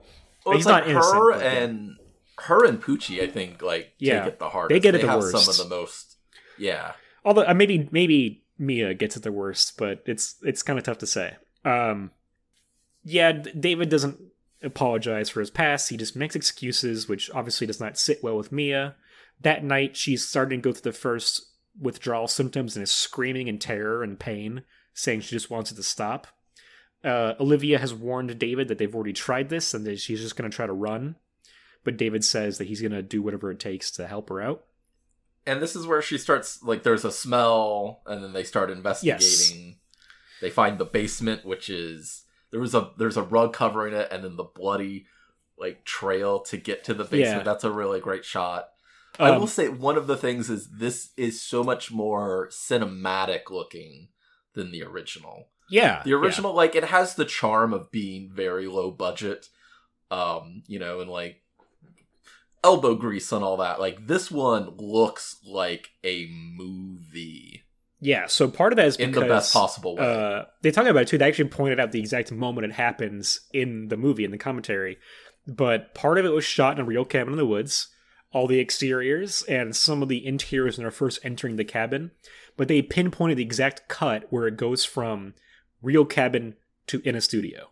well, 0.45 0.55
he's 0.55 0.65
like 0.65 0.83
not 0.83 0.89
innocent, 0.89 1.15
her 1.15 1.31
but, 1.33 1.41
yeah. 1.41 1.51
and 1.51 1.95
her 2.39 2.65
and 2.65 2.81
Pucci. 2.81 3.21
I 3.21 3.27
think 3.27 3.61
like 3.61 3.93
Yeah. 3.99 4.23
take 4.23 4.33
it 4.33 4.39
the 4.39 4.49
hardest. 4.49 4.75
They 4.75 4.79
get 4.79 4.95
it 4.95 5.01
the 5.01 5.07
have 5.07 5.19
worst. 5.21 5.45
some 5.45 5.49
of 5.63 5.69
the 5.69 5.75
most. 5.75 6.17
Yeah, 6.57 6.93
Although 7.25 7.45
uh, 7.47 7.53
maybe 7.53 7.87
maybe 7.91 8.43
Mia 8.57 8.93
gets 8.93 9.15
it 9.17 9.23
the 9.23 9.31
worst, 9.31 9.77
but 9.77 10.03
it's 10.05 10.35
it's 10.43 10.61
kind 10.63 10.77
of 10.77 10.85
tough 10.85 10.99
to 10.99 11.07
say. 11.07 11.35
Um, 11.65 12.11
yeah, 13.03 13.31
David 13.31 13.89
doesn't 13.89 14.19
apologize 14.63 15.29
for 15.29 15.39
his 15.39 15.49
past. 15.49 15.89
He 15.89 15.97
just 15.97 16.15
makes 16.15 16.35
excuses, 16.35 17.07
which 17.07 17.29
obviously 17.33 17.67
does 17.67 17.79
not 17.79 17.97
sit 17.97 18.23
well 18.23 18.37
with 18.37 18.51
Mia. 18.51 18.95
That 19.41 19.63
night, 19.63 19.95
she's 19.97 20.27
starting 20.27 20.61
to 20.61 20.69
go 20.69 20.73
through 20.73 20.91
the 20.91 20.97
first 20.97 21.47
withdrawal 21.79 22.27
symptoms 22.27 22.75
and 22.75 22.83
is 22.83 22.91
screaming 22.91 23.47
in 23.47 23.57
terror 23.57 24.03
and 24.03 24.19
pain, 24.19 24.63
saying 24.93 25.21
she 25.21 25.35
just 25.35 25.49
wants 25.49 25.71
it 25.71 25.75
to 25.75 25.83
stop. 25.83 26.27
Uh, 27.03 27.33
Olivia 27.39 27.79
has 27.79 27.93
warned 27.93 28.37
David 28.37 28.67
that 28.67 28.77
they've 28.77 28.93
already 28.93 29.13
tried 29.13 29.49
this 29.49 29.73
and 29.73 29.85
that 29.87 29.99
she's 29.99 30.21
just 30.21 30.35
going 30.35 30.49
to 30.49 30.55
try 30.55 30.67
to 30.67 30.73
run. 30.73 31.15
But 31.83 31.97
David 31.97 32.23
says 32.23 32.59
that 32.59 32.67
he's 32.67 32.81
going 32.81 32.91
to 32.91 33.01
do 33.01 33.23
whatever 33.23 33.49
it 33.49 33.59
takes 33.59 33.89
to 33.91 34.05
help 34.07 34.29
her 34.29 34.39
out. 34.41 34.65
and 35.47 35.59
this 35.59 35.75
is 35.75 35.87
where 35.87 36.03
she 36.03 36.19
starts 36.19 36.61
like 36.61 36.83
there's 36.83 37.03
a 37.03 37.11
smell, 37.11 38.01
and 38.05 38.23
then 38.23 38.33
they 38.33 38.43
start 38.43 38.69
investigating. 38.69 39.77
They 40.39 40.51
find 40.51 40.77
the 40.77 40.85
basement, 40.85 41.43
which 41.45 41.69
is 41.69 42.25
there 42.51 42.59
was 42.59 42.75
a 42.75 42.91
there's 42.97 43.17
a 43.17 43.23
rug 43.23 43.53
covering 43.53 43.93
it, 43.93 44.09
and 44.11 44.23
then 44.23 44.35
the 44.35 44.43
bloody 44.43 45.07
like 45.57 45.83
trail 45.85 46.39
to 46.39 46.57
get 46.57 46.83
to 46.85 46.93
the 46.93 47.03
basement. 47.03 47.37
Yeah. 47.39 47.43
That's 47.43 47.63
a 47.63 47.71
really 47.71 47.99
great 47.99 48.25
shot. 48.25 48.69
I 49.19 49.29
Um, 49.29 49.39
will 49.41 49.47
say 49.47 49.67
one 49.69 49.97
of 49.97 50.07
the 50.07 50.17
things 50.17 50.49
is 50.49 50.69
this 50.69 51.11
is 51.17 51.41
so 51.41 51.63
much 51.63 51.91
more 51.91 52.47
cinematic 52.49 53.49
looking 53.51 54.07
than 54.53 54.71
the 54.71 54.83
original. 54.83 55.49
yeah, 55.69 56.01
The 56.03 56.13
original, 56.13 56.53
like, 56.53 56.75
it 56.75 56.85
has 56.85 57.15
the 57.15 57.25
charm 57.25 57.73
of 57.73 57.91
being 57.91 58.29
very 58.33 58.67
low 58.67 58.89
budget, 58.91 59.47
um, 60.09 60.63
you 60.67 60.79
know, 60.79 60.99
and 60.99 61.09
like 61.09 61.43
elbow 62.63 62.95
grease 62.95 63.31
and 63.31 63.43
all 63.43 63.57
that. 63.57 63.79
Like 63.79 64.07
this 64.07 64.29
one 64.31 64.75
looks 64.77 65.37
like 65.45 65.89
a 66.03 66.27
movie 66.31 67.60
Yeah, 68.03 68.25
so 68.27 68.47
part 68.47 68.73
of 68.73 68.77
that 68.77 68.87
is 68.87 68.95
in 68.97 69.11
because 69.11 69.21
the 69.23 69.27
best 69.29 69.53
possible 69.53 69.95
way. 69.95 70.03
uh, 70.03 70.45
they 70.63 70.71
talk 70.71 70.87
about 70.87 71.03
it 71.03 71.07
too. 71.07 71.17
They 71.19 71.27
actually 71.27 71.49
pointed 71.49 71.79
out 71.79 71.91
the 71.91 71.99
exact 71.99 72.31
moment 72.31 72.65
it 72.65 72.73
happens 72.73 73.41
in 73.53 73.89
the 73.89 73.97
movie 73.97 74.25
in 74.25 74.31
the 74.31 74.37
commentary. 74.39 74.97
But 75.47 75.93
part 75.93 76.17
of 76.17 76.25
it 76.25 76.29
was 76.33 76.43
shot 76.43 76.77
in 76.77 76.81
a 76.81 76.85
real 76.85 77.05
cabin 77.05 77.33
in 77.33 77.37
the 77.37 77.45
woods, 77.45 77.89
all 78.31 78.47
the 78.47 78.59
exteriors 78.59 79.43
and 79.43 79.75
some 79.75 80.01
of 80.01 80.09
the 80.09 80.25
interiors 80.25 80.77
when 80.77 80.83
they're 80.83 80.91
first 80.91 81.19
entering 81.23 81.57
the 81.57 81.63
cabin. 81.63 82.09
But 82.57 82.67
they 82.67 82.81
pinpointed 82.81 83.37
the 83.37 83.43
exact 83.43 83.87
cut 83.87 84.25
where 84.31 84.47
it 84.47 84.57
goes 84.57 84.83
from 84.83 85.35
real 85.81 86.05
cabin 86.05 86.55
to 86.87 87.01
in 87.07 87.15
a 87.15 87.21
studio, 87.21 87.69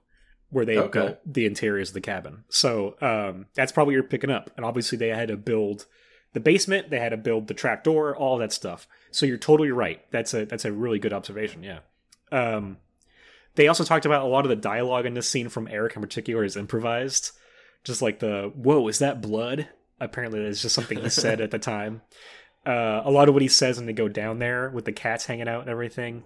where 0.52 0.66
they 0.66 0.78
Okay. 0.78 1.00
built 1.00 1.18
the 1.26 1.46
interiors 1.48 1.90
of 1.90 1.94
the 1.96 2.02
cabin. 2.02 2.44
So 2.50 2.96
um, 3.02 3.48
that's 3.56 3.72
probably 3.72 3.94
what 3.94 3.96
you're 3.96 4.10
picking 4.10 4.30
up. 4.32 4.52
And 4.58 4.66
obviously 4.66 4.98
they 4.98 5.10
had 5.10 5.28
to 5.30 5.38
build 5.38 5.86
the 6.34 6.40
basement, 6.40 6.92
they 6.92 7.00
had 7.00 7.10
to 7.10 7.18
build 7.18 7.48
the 7.48 7.54
trap 7.56 7.84
door, 7.84 8.16
all 8.16 8.38
that 8.38 8.54
stuff. 8.54 8.88
So 9.12 9.26
you're 9.26 9.38
totally 9.38 9.72
right. 9.72 10.02
That's 10.12 10.34
a 10.34 10.46
that's 10.46 10.66
a 10.66 10.72
really 10.72 11.00
good 11.00 11.14
observation. 11.14 11.64
Yeah. 11.64 11.80
Um, 12.32 12.78
they 13.56 13.68
also 13.68 13.84
talked 13.84 14.06
about 14.06 14.24
a 14.24 14.28
lot 14.28 14.46
of 14.46 14.50
the 14.50 14.56
dialogue 14.56 15.06
in 15.06 15.14
this 15.16 15.30
scene 15.30 15.50
from 15.50 15.68
Eric 15.68 15.96
in 15.96 16.02
particular 16.02 16.44
is 16.44 16.56
improvised. 16.56 17.32
Just 17.84 18.02
like 18.02 18.20
the 18.20 18.52
"Whoa, 18.56 18.88
is 18.88 19.00
that 19.00 19.22
blood?" 19.22 19.68
Apparently, 20.00 20.44
that's 20.44 20.62
just 20.62 20.76
something 20.76 21.00
he 21.00 21.10
said 21.10 21.42
at 21.42 21.52
the 21.52 21.60
time. 21.60 22.02
Uh, 22.66 23.02
a 23.04 23.12
lot 23.12 23.28
of 23.30 23.34
what 23.36 23.42
he 23.42 23.48
says 23.48 23.78
when 23.78 23.86
they 23.86 23.94
go 23.94 24.08
down 24.08 24.40
there 24.40 24.70
with 24.70 24.86
the 24.86 24.92
cats 24.92 25.26
hanging 25.26 25.48
out 25.48 25.62
and 25.62 25.70
everything. 25.70 26.24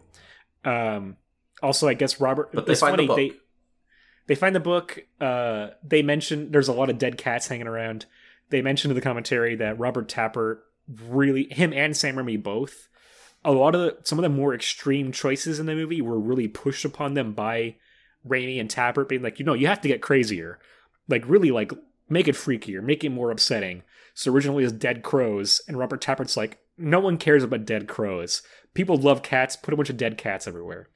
Um, 0.66 1.18
Also, 1.62 1.88
I 1.88 1.94
guess 1.94 2.20
Robert. 2.20 2.50
But 2.54 2.66
they 2.66 2.76
find 2.76 3.00
the 3.00 3.08
book. 3.08 3.16
they 3.16 3.32
they 4.28 4.36
find 4.36 4.56
the 4.56 4.60
book. 4.60 5.00
Uh, 5.22 5.70
they 5.84 6.02
mention 6.02 6.52
there's 6.52 6.68
a 6.68 6.74
lot 6.74 6.90
of 6.90 6.98
dead 6.98 7.18
cats 7.18 7.48
hanging 7.48 7.68
around. 7.68 8.06
They 8.50 8.62
mention 8.62 8.92
in 8.92 8.96
the 8.96 9.02
commentary 9.02 9.56
that 9.56 9.80
Robert 9.80 10.08
Tapert 10.08 10.60
really 10.88 11.48
him 11.52 11.74
and 11.74 11.96
Sam 11.96 12.16
Raimi 12.16 12.42
both. 12.42 12.88
A 13.46 13.52
lot 13.52 13.76
of 13.76 13.82
the, 13.82 13.98
some 14.04 14.18
of 14.18 14.24
the 14.24 14.30
more 14.30 14.54
extreme 14.54 15.12
choices 15.12 15.60
in 15.60 15.66
the 15.66 15.76
movie 15.76 16.02
were 16.02 16.20
really 16.20 16.48
pushed 16.48 16.86
upon 16.86 17.14
them 17.14 17.34
by 17.34 17.76
Raimi 18.28 18.60
and 18.60 18.70
Tapert, 18.70 19.10
being 19.10 19.22
like, 19.22 19.40
you 19.40 19.46
know, 19.46 19.54
you 19.54 19.68
have 19.68 19.82
to 19.82 19.88
get 19.90 20.02
crazier, 20.02 20.60
like 21.10 21.28
really 21.28 21.52
like 21.52 21.74
make 22.10 22.28
it 22.28 22.36
freakier, 22.36 22.82
make 22.82 23.04
it 23.04 23.10
more 23.10 23.32
upsetting. 23.32 23.84
So 24.14 24.32
originally 24.32 24.64
it 24.64 24.68
was 24.68 24.74
dead 24.74 25.04
crows, 25.04 25.62
and 25.68 25.78
Robert 25.78 26.02
Tapert's 26.02 26.38
like, 26.38 26.60
no 26.78 27.00
one 27.00 27.18
cares 27.18 27.44
about 27.44 27.66
dead 27.66 27.88
crows. 27.88 28.42
People 28.74 28.98
love 28.98 29.24
cats. 29.24 29.56
Put 29.56 29.74
a 29.74 29.78
bunch 29.78 29.90
of 29.90 29.98
dead 29.98 30.18
cats 30.18 30.48
everywhere. 30.48 30.88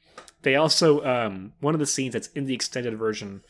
They 0.42 0.56
also 0.56 1.04
um, 1.06 1.54
one 1.60 1.76
of 1.76 1.80
the 1.80 1.86
scenes 1.86 2.14
that's 2.14 2.30
in 2.30 2.46
the 2.46 2.54
extended 2.54 2.98
version 2.98 3.44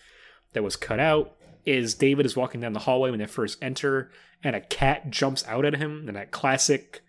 that 0.53 0.63
was 0.63 0.75
cut 0.75 0.99
out 0.99 1.35
is 1.67 1.93
David 1.95 2.25
is 2.25 2.35
walking 2.35 2.61
down 2.61 2.73
the 2.73 2.79
hallway 2.79 3.09
when 3.11 3.19
they 3.19 3.25
first 3.27 3.57
enter, 3.61 4.09
and 4.43 4.55
a 4.55 4.61
cat 4.61 5.09
jumps 5.09 5.45
out 5.47 5.65
at 5.65 5.75
him, 5.75 6.07
and 6.07 6.15
that 6.15 6.31
classic 6.31 7.01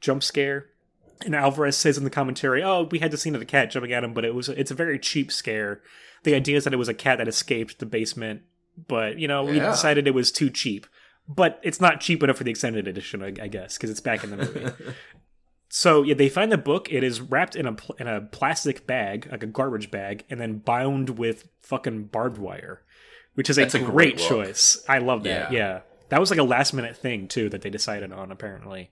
jump 0.00 0.22
scare. 0.22 0.66
And 1.24 1.34
Alvarez 1.36 1.76
says 1.76 1.96
in 1.98 2.04
the 2.04 2.10
commentary, 2.10 2.62
"Oh, 2.62 2.88
we 2.90 2.98
had 2.98 3.10
the 3.10 3.16
scene 3.16 3.34
of 3.34 3.40
the 3.40 3.46
cat 3.46 3.70
jumping 3.70 3.92
at 3.92 4.04
him, 4.04 4.12
but 4.12 4.24
it 4.24 4.34
was 4.34 4.48
it's 4.48 4.70
a 4.70 4.74
very 4.74 4.98
cheap 4.98 5.30
scare. 5.32 5.80
The 6.24 6.34
idea 6.34 6.56
is 6.56 6.64
that 6.64 6.72
it 6.72 6.78
was 6.78 6.88
a 6.88 6.94
cat 6.94 7.18
that 7.18 7.28
escaped 7.28 7.78
the 7.78 7.86
basement, 7.86 8.42
but 8.88 9.18
you 9.18 9.28
know 9.28 9.44
we 9.44 9.56
Yeah. 9.56 9.70
decided 9.70 10.06
it 10.06 10.14
was 10.14 10.32
too 10.32 10.50
cheap. 10.50 10.86
But 11.28 11.60
it's 11.62 11.80
not 11.80 12.00
cheap 12.00 12.22
enough 12.24 12.36
for 12.38 12.44
the 12.44 12.50
extended 12.50 12.88
edition, 12.88 13.22
I, 13.22 13.28
I 13.40 13.46
guess, 13.48 13.76
because 13.76 13.90
it's 13.90 14.00
back 14.00 14.24
in 14.24 14.30
the 14.30 14.36
movie." 14.36 14.66
So 15.74 16.02
yeah, 16.02 16.12
they 16.12 16.28
find 16.28 16.52
the 16.52 16.58
book. 16.58 16.92
It 16.92 17.02
is 17.02 17.22
wrapped 17.22 17.56
in 17.56 17.64
a 17.64 17.72
pl- 17.72 17.96
in 17.98 18.06
a 18.06 18.20
plastic 18.20 18.86
bag, 18.86 19.26
like 19.30 19.42
a 19.42 19.46
garbage 19.46 19.90
bag, 19.90 20.22
and 20.28 20.38
then 20.38 20.58
bound 20.58 21.16
with 21.18 21.48
fucking 21.62 22.08
barbed 22.08 22.36
wire, 22.36 22.82
which 23.34 23.50
is 23.50 23.58
a, 23.58 23.62
That's 23.62 23.74
a 23.74 23.78
great, 23.78 24.16
great 24.16 24.18
choice. 24.18 24.82
I 24.88 24.98
love 24.98 25.22
that. 25.24 25.52
Yeah. 25.52 25.58
Yeah. 25.58 25.80
that 26.10 26.20
was 26.20 26.30
like 26.30 26.38
a 26.38 26.44
last 26.44 26.72
minute 26.74 26.96
thing 26.96 27.28
too 27.28 27.48
that 27.50 27.62
they 27.62 27.70
decided 27.70 28.12
on. 28.12 28.30
Apparently, 28.30 28.90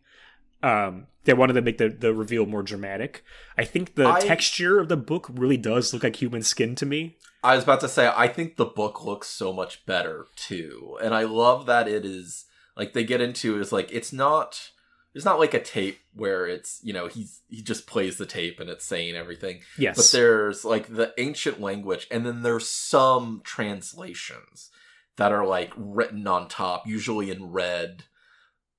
um, 0.62 1.07
they 1.24 1.34
wanted 1.34 1.55
to 1.55 1.62
make 1.62 1.78
the 1.78 1.88
the 1.88 2.12
reveal 2.14 2.47
more 2.47 2.62
dramatic. 2.62 3.22
I 3.59 3.64
think 3.64 3.95
the 3.95 4.09
I- 4.09 4.20
texture 4.20 4.78
of 4.78 4.88
the 4.88 4.97
book 4.97 5.28
really 5.30 5.57
does 5.57 5.93
look 5.93 6.03
like 6.03 6.16
human 6.16 6.43
skin 6.43 6.74
to 6.76 6.86
me. 6.86 7.16
I 7.43 7.55
was 7.55 7.64
about 7.64 7.80
to 7.80 7.88
say, 7.88 8.11
I 8.14 8.28
think 8.28 8.57
the 8.57 8.66
book 8.66 9.03
looks 9.05 9.26
so 9.28 9.51
much 9.53 9.86
better 9.86 10.26
too, 10.36 10.99
and 11.03 11.14
I 11.14 11.22
love 11.22 11.64
that 11.66 11.88
it 11.88 12.05
is 12.05 12.45
like 12.76 12.93
they 12.93 13.05
get 13.05 13.20
into 13.22 13.59
is 13.59 13.72
like 13.72 13.91
it's 13.93 14.12
not 14.12 14.70
it's 15.14 15.24
not 15.24 15.38
like 15.38 15.54
a 15.54 15.61
tape 15.61 15.98
where 16.14 16.46
it's 16.46 16.80
you 16.82 16.92
know 16.92 17.08
he's 17.08 17.40
he 17.48 17.62
just 17.62 17.86
plays 17.86 18.16
the 18.16 18.26
tape 18.26 18.61
and 18.61 18.70
it's 18.70 18.84
saying 18.84 19.16
everything, 19.16 19.61
Yes, 19.76 19.96
but 19.96 20.11
there's 20.16 20.64
like 20.64 20.94
the 20.94 21.12
ancient 21.18 21.61
language, 21.61 22.06
and 22.11 22.24
then 22.24 22.42
there's 22.42 22.68
some 22.68 23.40
translations 23.44 24.70
that 25.16 25.32
are 25.32 25.46
like 25.46 25.72
written 25.76 26.26
on 26.26 26.48
top, 26.48 26.86
usually 26.86 27.30
in 27.30 27.50
red. 27.50 28.04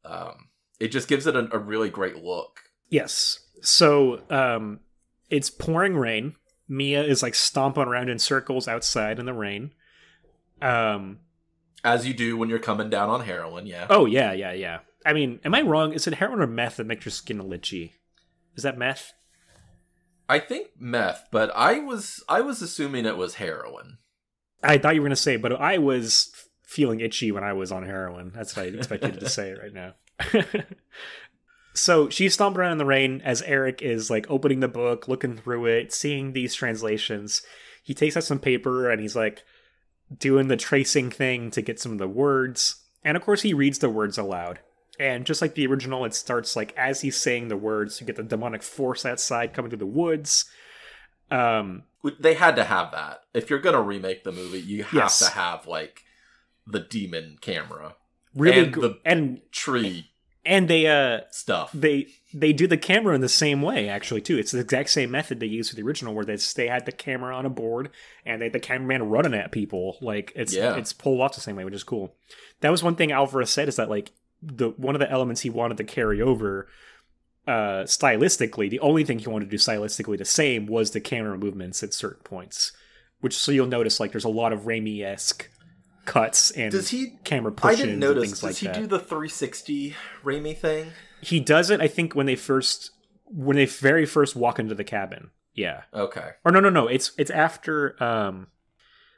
Um, 0.05 0.49
it 0.79 0.88
just 0.91 1.07
gives 1.07 1.27
it 1.27 1.36
a, 1.36 1.53
a 1.53 1.59
really 1.59 1.89
great 1.89 2.23
look. 2.23 2.61
Yes. 2.89 3.39
So 3.61 4.21
um 4.29 4.79
it's 5.29 5.49
pouring 5.49 5.95
rain. 5.95 6.36
Mia 6.67 7.03
is 7.03 7.21
like 7.21 7.36
stomping 7.36 7.84
around 7.84 8.09
in 8.09 8.19
circles 8.19 8.67
outside 8.67 9.19
in 9.19 9.25
the 9.25 9.34
rain. 9.34 9.73
Um 10.61 11.19
As 11.84 12.07
you 12.07 12.13
do 12.13 12.38
when 12.38 12.49
you're 12.49 12.59
coming 12.59 12.89
down 12.89 13.09
on 13.09 13.21
heroin, 13.21 13.65
yeah. 13.65 13.88
oh 13.89 14.05
yeah, 14.05 14.32
yeah, 14.34 14.53
yeah. 14.53 14.79
I 15.06 15.14
mean, 15.14 15.39
am 15.43 15.56
I 15.56 15.62
wrong? 15.62 15.93
Is 15.93 16.08
it 16.08 16.16
heroin 16.16 16.41
or 16.41 16.47
meth 16.47 16.78
that 16.78 16.88
makes 16.88 17.06
your 17.06 17.12
skin 17.12 17.39
litchy? 17.39 17.93
Is 18.56 18.64
that 18.64 18.78
meth? 18.78 19.14
I 20.30 20.39
think 20.39 20.70
meth, 20.80 21.28
but 21.32 21.52
I 21.56 21.80
was 21.80 22.24
I 22.30 22.41
was 22.41 22.62
assuming 22.62 23.06
it 23.06 23.18
was 23.18 23.36
heroin. 23.36 23.97
I 24.64 24.78
thought 24.78 24.95
you 24.95 25.02
were 25.02 25.08
gonna 25.08 25.16
say, 25.16 25.36
but 25.36 25.60
I 25.60 25.78
was 25.78 26.32
feeling 26.64 27.02
itchy 27.02 27.34
when 27.34 27.43
I 27.43 27.52
was 27.52 27.72
on 27.72 27.84
heroin. 27.84 28.32
That's 28.34 28.56
what 28.56 28.66
I 28.66 28.70
expected 28.70 29.16
you 29.16 29.20
to 29.20 29.30
say 29.30 29.54
right 29.62 29.74
now. 29.74 29.93
so 31.74 32.08
she's 32.10 32.34
stomping 32.34 32.62
around 32.62 32.74
in 32.74 32.78
the 32.78 32.86
rain 32.86 33.22
as 33.26 33.41
Eric 33.41 33.82
is 33.82 34.10
like 34.10 34.30
opening 34.30 34.62
the 34.62 34.70
book, 34.70 35.08
looking 35.08 35.36
through 35.36 35.66
it, 35.66 35.91
seeing 35.91 36.32
these 36.32 36.56
translations. 36.56 37.41
He 37.84 37.93
takes 37.93 38.16
out 38.16 38.24
some 38.24 38.39
paper 38.39 38.89
and 38.89 39.02
he's 39.02 39.18
like 39.18 39.43
doing 40.18 40.47
the 40.47 40.58
tracing 40.58 41.10
thing 41.10 41.52
to 41.52 41.62
get 41.62 41.80
some 41.80 41.91
of 41.91 41.97
the 41.97 42.08
words. 42.08 42.84
And 43.04 43.18
of 43.18 43.24
course, 43.24 43.41
he 43.41 43.54
reads 43.54 43.80
the 43.80 43.89
words 43.89 44.18
aloud. 44.18 44.60
And 44.99 45.25
just 45.25 45.41
like 45.41 45.55
the 45.55 45.65
original, 45.67 46.05
it 46.05 46.13
starts 46.13 46.55
like 46.55 46.73
as 46.77 47.01
he's 47.01 47.17
saying 47.17 47.47
the 47.47 47.57
words, 47.57 47.99
you 47.99 48.07
get 48.07 48.17
the 48.17 48.23
demonic 48.23 48.61
force 48.61 49.05
outside 49.05 49.53
coming 49.53 49.69
through 49.69 49.79
the 49.79 49.85
woods. 49.85 50.45
Um, 51.29 51.83
They 52.19 52.33
had 52.33 52.55
to 52.57 52.63
have 52.63 52.91
that. 52.91 53.21
If 53.33 53.49
you're 53.49 53.59
gonna 53.59 53.81
remake 53.81 54.23
the 54.23 54.31
movie, 54.31 54.59
you 54.59 54.83
have 54.83 54.93
Yes. 54.93 55.19
to 55.19 55.29
have 55.31 55.65
like 55.67 56.01
the 56.67 56.79
demon 56.79 57.37
camera, 57.41 57.95
really, 58.35 58.59
And 58.65 58.73
gr- 58.73 58.81
the- 58.81 58.99
and 59.05 59.41
tree 59.51 60.07
and 60.43 60.67
they 60.67 60.87
uh 60.87 61.21
stuff. 61.29 61.69
they 61.71 62.07
they 62.33 62.51
do 62.53 62.65
the 62.65 62.77
camera 62.77 63.13
in 63.13 63.21
the 63.21 63.29
same 63.29 63.61
way 63.61 63.87
actually 63.87 64.21
too 64.21 64.39
it's 64.39 64.51
the 64.51 64.59
exact 64.59 64.89
same 64.89 65.11
method 65.11 65.39
they 65.39 65.45
used 65.45 65.69
for 65.69 65.75
the 65.75 65.83
original 65.83 66.15
where 66.15 66.25
they 66.25 66.35
they 66.55 66.67
had 66.67 66.83
the 66.87 66.91
camera 66.91 67.35
on 67.35 67.45
a 67.45 67.49
board 67.49 67.91
and 68.25 68.41
they 68.41 68.45
had 68.45 68.53
the 68.53 68.59
cameraman 68.59 69.03
running 69.07 69.35
at 69.35 69.51
people 69.51 69.97
like 70.01 70.31
it's 70.35 70.51
Yeah. 70.55 70.75
it's 70.77 70.93
pulled 70.93 71.21
off 71.21 71.35
the 71.35 71.41
same 71.41 71.55
way 71.57 71.63
which 71.63 71.75
is 71.75 71.83
cool 71.83 72.15
that 72.61 72.71
was 72.71 72.81
one 72.81 72.95
thing 72.95 73.11
alvarez 73.11 73.51
said 73.51 73.67
is 73.67 73.75
that 73.75 73.87
like 73.89 74.11
the 74.41 74.69
one 74.71 74.95
of 74.95 74.99
the 74.99 75.09
elements 75.11 75.41
he 75.41 75.49
wanted 75.49 75.77
to 75.77 75.83
carry 75.83 76.21
over 76.21 76.67
uh 77.47 77.83
stylistically 77.85 78.69
the 78.69 78.79
only 78.79 79.03
thing 79.03 79.19
he 79.19 79.27
wanted 79.27 79.45
to 79.45 79.51
do 79.51 79.57
stylistically 79.57 80.17
the 80.17 80.25
same 80.25 80.65
was 80.65 80.91
the 80.91 80.99
camera 81.01 81.37
movements 81.37 81.81
at 81.83 81.93
certain 81.93 82.21
points 82.23 82.71
which 83.19 83.35
so 83.35 83.51
you'll 83.51 83.67
notice 83.67 83.99
like 83.99 84.11
there's 84.11 84.23
a 84.23 84.29
lot 84.29 84.51
of 84.53 84.61
Raimi-esque 84.61 85.47
cuts 86.05 86.49
and 86.51 86.71
Does 86.71 86.89
he? 86.89 87.13
camera 87.23 87.53
I 87.61 87.75
didn't 87.75 87.99
notice. 87.99 88.31
Does 88.31 88.43
like 88.43 88.55
he 88.57 88.65
that 88.67 88.75
do 88.75 88.87
the 88.87 88.99
360 88.99 89.95
Raimi 90.23 90.57
thing? 90.57 90.91
he 91.21 91.39
does 91.39 91.69
it 91.69 91.79
i 91.81 91.87
think 91.87 92.15
when 92.15 92.25
they 92.25 92.35
first 92.35 92.91
when 93.25 93.55
they 93.57 93.65
very 93.65 94.05
first 94.05 94.35
walk 94.35 94.57
into 94.59 94.73
the 94.75 94.83
cabin 94.83 95.29
yeah 95.53 95.81
Okay. 95.93 96.31
or 96.43 96.51
no 96.51 96.59
no 96.59 96.69
no 96.69 96.87
it's 96.87 97.11
it's 97.17 97.29
after 97.31 98.01
um 98.03 98.47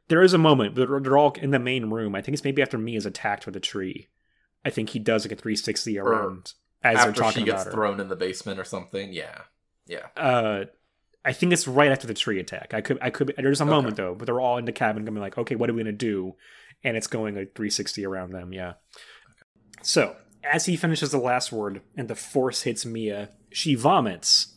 there 0.10 0.22
is 0.22 0.34
a 0.34 0.38
moment 0.38 0.76
they're, 0.76 1.00
they're 1.00 1.18
all 1.18 1.32
in 1.34 1.52
the 1.52 1.60
main 1.60 1.90
room 1.90 2.14
i 2.16 2.22
think 2.22 2.34
it's 2.34 2.44
maybe 2.44 2.62
after 2.62 2.78
Mia 2.78 2.98
is 2.98 3.06
attacked 3.06 3.46
with 3.46 3.56
a 3.56 3.62
tree 3.62 4.10
i 4.66 4.70
think 4.70 4.90
he 4.90 5.00
does 5.00 5.26
like 5.26 5.32
a 5.32 5.36
360 5.36 5.98
around 6.00 6.54
as 6.84 7.04
they're 7.04 7.14
talking 7.14 7.42
she 7.44 7.46
gets 7.46 7.62
about 7.64 7.66
her 7.68 7.72
thrown 7.72 8.00
in 8.00 8.10
the 8.10 8.16
basement 8.16 8.60
or 8.60 8.64
something. 8.66 9.14
Yeah. 9.14 9.42
Yeah. 9.88 10.08
uh 10.18 10.66
i 11.26 11.34
think 11.34 11.54
it's 11.54 11.68
right 11.68 11.92
after 11.92 12.08
the 12.08 12.14
tree 12.14 12.40
attack 12.40 12.74
i 12.74 12.82
could 12.82 12.98
i 13.02 13.10
could 13.10 13.34
there's 13.38 13.62
a 13.62 13.64
Okay. 13.64 13.72
moment 13.72 13.96
though 13.98 14.16
but 14.16 14.26
they're 14.26 14.40
all 14.42 14.58
in 14.58 14.66
the 14.66 14.72
cabin 14.72 15.04
going 15.04 15.14
to 15.14 15.20
be 15.20 15.22
like 15.22 15.38
okay 15.38 15.56
what 15.56 15.70
are 15.70 15.74
we 15.74 15.82
gonna 15.84 15.92
do 15.94 16.36
and 16.84 16.96
it's 16.98 17.08
going 17.08 17.36
a 17.36 17.46
360 17.46 18.06
around 18.06 18.32
them 18.32 18.54
yeah 18.54 18.74
so 19.82 20.16
as 20.44 20.66
he 20.66 20.76
finishes 20.76 21.12
the 21.12 21.18
last 21.18 21.52
word 21.52 21.82
and 21.96 22.08
the 22.08 22.16
force 22.16 22.64
hits 22.64 22.86
mia 22.86 23.30
she 23.52 23.76
vomits 23.76 24.53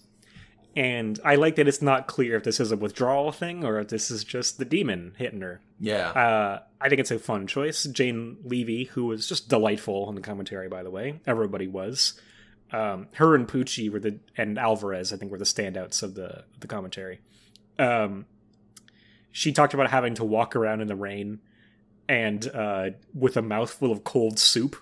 and 0.77 1.19
i 1.25 1.35
like 1.35 1.57
that 1.57 1.67
it's 1.67 1.81
not 1.83 2.07
clear 2.07 2.37
if 2.37 2.45
this 2.45 2.61
is 2.61 2.71
a 2.71 2.77
withdrawal 2.77 3.33
thing 3.33 3.65
or 3.65 3.81
if 3.81 3.89
this 3.89 4.11
is 4.11 4.23
just 4.23 4.59
the 4.59 4.65
demon 4.65 5.15
hitting 5.19 5.41
her 5.41 5.61
Yeah. 5.81 6.11
uh, 6.11 6.63
I 6.81 6.89
think 6.91 7.01
it's 7.01 7.11
a 7.11 7.19
fun 7.19 7.47
choice. 7.47 7.85
Jane 7.85 8.37
Levy, 8.45 8.85
who 8.85 9.07
was 9.07 9.27
just 9.27 9.49
delightful 9.49 10.09
in 10.11 10.15
the 10.15 10.21
commentary, 10.21 10.69
by 10.69 10.83
the 10.83 10.91
way, 10.91 11.21
everybody 11.27 11.67
was. 11.67 12.21
Um, 12.71 13.09
her 13.15 13.35
and 13.35 13.49
Pucci 13.49 13.91
were 13.91 13.99
the 13.99 14.19
and 14.37 14.59
Alvarez, 14.59 15.11
I 15.13 15.17
think, 15.17 15.33
were 15.33 15.39
the 15.39 15.45
standouts 15.47 16.03
of 16.03 16.15
the 16.15 16.45
the 16.61 16.67
commentary. 16.67 17.21
Um, 17.79 18.27
she 19.33 19.53
talked 19.53 19.73
about 19.73 19.91
having 19.91 20.15
to 20.17 20.25
walk 20.25 20.55
around 20.55 20.83
in 20.83 20.89
the 20.89 20.95
rain 20.97 21.41
and 22.09 22.47
uh, 22.55 22.91
with 23.15 23.37
a 23.39 23.43
mouthful 23.43 23.91
of 23.91 24.05
cold 24.05 24.39
soup 24.39 24.77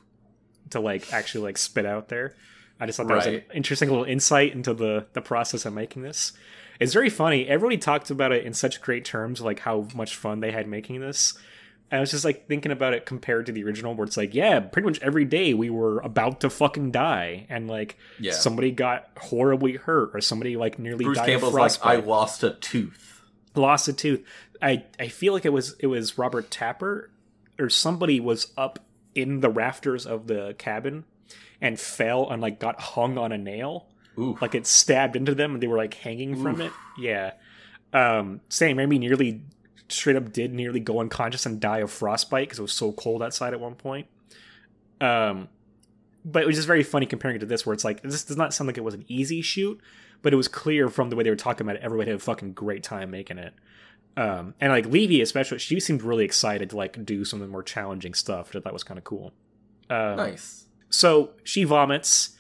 to 0.71 0.81
like 0.81 1.13
actually 1.13 1.45
like 1.45 1.57
spit 1.59 1.87
out 1.87 2.09
there. 2.09 2.35
I 2.81 2.87
just 2.87 2.97
thought 2.97 3.07
that 3.09 3.17
was 3.17 3.27
an 3.27 3.43
interesting 3.55 3.89
little 3.89 4.05
insight 4.05 4.53
into 4.53 4.75
the 4.75 5.07
the 5.13 5.21
process 5.21 5.65
of 5.65 5.73
making 5.73 6.03
this. 6.03 6.33
It's 6.81 6.93
very 6.93 7.11
funny. 7.11 7.47
Everybody 7.47 7.79
talked 7.79 8.11
about 8.11 8.33
it 8.33 8.45
in 8.45 8.53
such 8.53 8.81
great 8.81 9.05
terms, 9.05 9.41
like 9.41 9.61
how 9.61 9.87
much 9.95 10.17
fun 10.17 10.41
they 10.41 10.51
had 10.51 10.67
making 10.67 11.01
this. 11.01 11.39
I 11.93 12.01
was 12.01 12.11
just 12.11 12.25
like 12.25 12.49
thinking 12.49 12.73
about 12.73 12.95
it 12.95 13.07
compared 13.07 13.47
to 13.47 13.53
the 13.53 13.63
original, 13.63 13.95
where 13.95 14.05
it's 14.07 14.17
like, 14.17 14.35
yeah, 14.35 14.59
pretty 14.59 14.87
much 14.87 15.01
every 15.01 15.25
day 15.25 15.55
we 15.55 15.71
were 15.71 16.01
about 16.01 16.41
to 16.41 16.51
fucking 16.51 16.91
die, 16.91 17.47
and 17.49 17.69
like 17.69 17.97
Yeah. 18.19 18.33
somebody 18.33 18.73
got 18.73 19.09
horribly 19.19 19.75
hurt, 19.77 20.11
or 20.15 20.21
somebody 20.21 20.57
like 20.57 20.79
nearly 20.81 21.05
Bruce 21.05 21.19
died 21.19 21.27
Campbell's 21.29 21.55
like, 21.55 21.73
I 21.83 21.97
lost 21.97 22.43
a 22.43 22.51
tooth. 22.55 23.23
lost 23.55 23.87
a 23.87 23.93
tooth. 23.93 24.25
I 24.61 24.83
I 24.99 25.09
feel 25.09 25.33
like 25.33 25.45
it 25.45 25.53
was 25.53 25.77
it 25.79 25.87
was 25.87 26.19
Robert 26.19 26.51
Tapert 26.51 27.09
or 27.59 27.69
somebody 27.69 28.19
was 28.19 28.53
up 28.57 28.81
in 29.15 29.41
the 29.41 29.51
rafters 29.51 30.07
of 30.07 30.27
the 30.27 30.57
cabin 30.59 31.05
and 31.61 31.79
fell 31.79 32.31
and 32.31 32.41
like 32.43 32.59
got 32.59 32.81
hung 32.81 33.19
on 33.19 33.33
a 33.33 33.39
nail 33.39 33.87
Ooh. 34.19 34.39
like 34.41 34.55
it 34.55 34.67
stabbed 34.67 35.17
into 35.17 35.35
them 35.35 35.55
and 35.55 35.63
they 35.63 35.67
were 35.67 35.77
like 35.77 35.95
hanging 35.95 36.41
from 36.41 36.61
it. 36.61 36.73
Yeah. 36.99 37.33
Um, 37.93 38.41
Sam 38.49 38.77
Raimi 38.77 38.99
nearly 38.99 39.43
straight 39.89 40.17
up 40.17 40.33
did 40.33 40.53
nearly 40.53 40.81
go 40.81 41.01
unconscious 41.01 41.47
and 41.47 41.61
die 41.61 41.79
of 41.79 41.91
frostbite 41.91 42.49
because 42.49 42.59
it 42.59 42.63
was 42.63 42.73
so 42.73 42.93
cold 42.93 43.23
outside 43.23 43.53
at 43.53 43.61
one 43.61 43.75
point. 43.75 44.07
Um, 45.01 45.49
but 46.25 46.43
it 46.43 46.47
was 46.47 46.57
just 46.57 46.67
very 46.67 46.83
funny 46.83 47.07
comparing 47.07 47.37
it 47.37 47.41
to 47.41 47.47
this, 47.47 47.67
where 47.67 47.75
it's 47.75 47.85
like 47.85 48.03
this 48.03 48.25
does 48.25 48.37
not 48.37 48.55
sound 48.55 48.67
like 48.67 48.79
it 48.79 48.85
was 48.85 48.95
an 48.95 49.05
easy 49.09 49.43
shoot, 49.43 49.81
but 50.23 50.33
it 50.33 50.37
was 50.37 50.49
clear 50.49 50.89
from 50.89 51.11
the 51.11 51.17
way 51.17 51.25
they 51.25 51.31
were 51.31 51.37
talking 51.37 51.67
about 51.67 51.77
it, 51.77 51.83
everybody 51.83 52.11
had 52.11 52.21
a 52.21 52.23
fucking 52.23 52.53
great 52.55 52.83
time 52.83 53.11
making 53.11 53.39
it. 53.39 53.53
Um, 54.17 54.55
and 54.61 54.73
like 54.73 54.87
Levy, 54.87 55.21
especially, 55.21 55.59
she 55.59 55.81
seemed 55.81 56.03
really 56.03 56.25
excited 56.25 56.71
to 56.71 56.77
like 56.77 57.05
do 57.05 57.25
some 57.25 57.43
of 57.43 57.47
the 57.47 57.53
more 57.53 57.63
challenging 57.63 58.15
stuff, 58.15 58.49
which 58.49 58.57
I 58.57 58.61
thought 58.61 58.73
was 58.73 58.85
kind 58.85 58.99
of 58.99 59.05
cool. 59.05 59.33
Um, 59.91 60.17
Nice. 60.17 60.64
So 60.95 61.31
she 61.43 61.65
vomits 61.65 62.37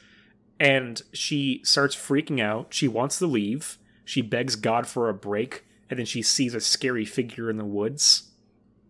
and 0.60 1.02
she 1.12 1.60
starts 1.64 1.96
freaking 1.96 2.40
out. 2.40 2.72
She 2.72 2.86
wants 2.88 3.18
to 3.18 3.26
leave. 3.26 3.78
She 4.04 4.22
begs 4.22 4.54
God 4.54 4.86
for 4.86 5.08
a 5.08 5.14
break, 5.14 5.64
and 5.90 5.98
then 5.98 6.06
she 6.06 6.22
sees 6.22 6.54
a 6.54 6.60
scary 6.60 7.04
figure 7.04 7.50
in 7.50 7.56
the 7.56 7.64
woods. 7.64 8.30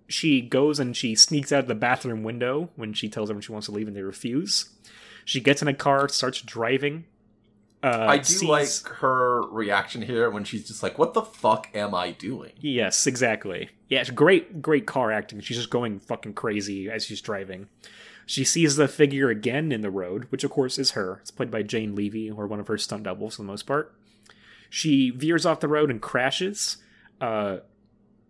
She 0.07 0.43
goes 0.43 0.79
and 0.79 0.95
she 0.97 1.15
sneaks 1.15 1.51
out 1.51 1.61
of 1.61 1.69
the 1.69 1.75
bathroom 1.75 2.23
window 2.23 2.71
when 2.77 2.93
she 2.93 3.09
tells 3.09 3.31
everyone 3.31 3.43
she 3.43 3.53
wants 3.53 3.67
to 3.67 3.73
leave, 3.73 3.89
and 3.89 3.97
they 3.97 4.03
refuse. 4.03 4.69
She 5.25 5.41
gets 5.41 5.63
in 5.63 5.69
a 5.69 5.75
car, 5.75 6.09
starts 6.09 6.43
driving. 6.43 7.05
Uh, 7.83 8.07
I 8.09 8.19
do 8.19 8.25
sees- 8.25 8.43
like 8.49 8.95
her 8.97 9.43
reaction 9.43 10.03
here 10.03 10.29
when 10.31 10.45
she's 10.45 10.67
just 10.69 10.83
like, 10.83 10.99
"What 10.99 11.15
the 11.15 11.23
fuck 11.23 11.69
am 11.75 11.95
I 11.95 12.11
doing?" 12.11 12.53
Yes, 12.59 13.07
exactly. 13.07 13.71
Yeah, 13.89 14.01
it's 14.01 14.11
great, 14.11 14.61
great 14.61 14.87
car 14.87 15.13
acting. 15.13 15.41
She's 15.41 15.57
just 15.57 15.71
going 15.71 16.01
fucking 16.01 16.35
crazy 16.35 16.91
as 16.91 17.05
she's 17.05 17.21
driving. 17.21 17.69
She 18.27 18.45
sees 18.45 18.77
the 18.77 18.89
figure 18.89 19.29
again 19.29 19.73
in 19.73 19.83
the 19.83 19.91
road, 19.91 20.27
which 20.31 20.45
of 20.45 20.51
course 20.51 20.79
is 20.79 20.93
her. 20.93 21.19
It's 21.21 21.31
played 21.31 21.51
by 21.51 21.63
Jane 21.63 21.95
Levy, 21.95 22.31
or 22.31 22.47
one 22.47 22.61
of 22.61 22.69
her 22.69 22.79
stunt 22.79 23.05
doubles 23.05 23.37
for 23.37 23.43
the 23.43 23.47
most 23.47 23.67
part. 23.67 23.95
She 24.71 25.11
veers 25.11 25.47
off 25.47 25.61
the 25.61 25.69
road 25.69 25.91
and 25.91 26.01
crashes. 26.01 26.79
Uh, 27.21 27.59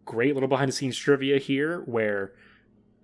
great 0.05 0.35
little 0.35 0.49
behind 0.49 0.69
the 0.69 0.73
scenes 0.73 0.99
trivia 0.99 1.39
here, 1.39 1.83
where 1.87 2.33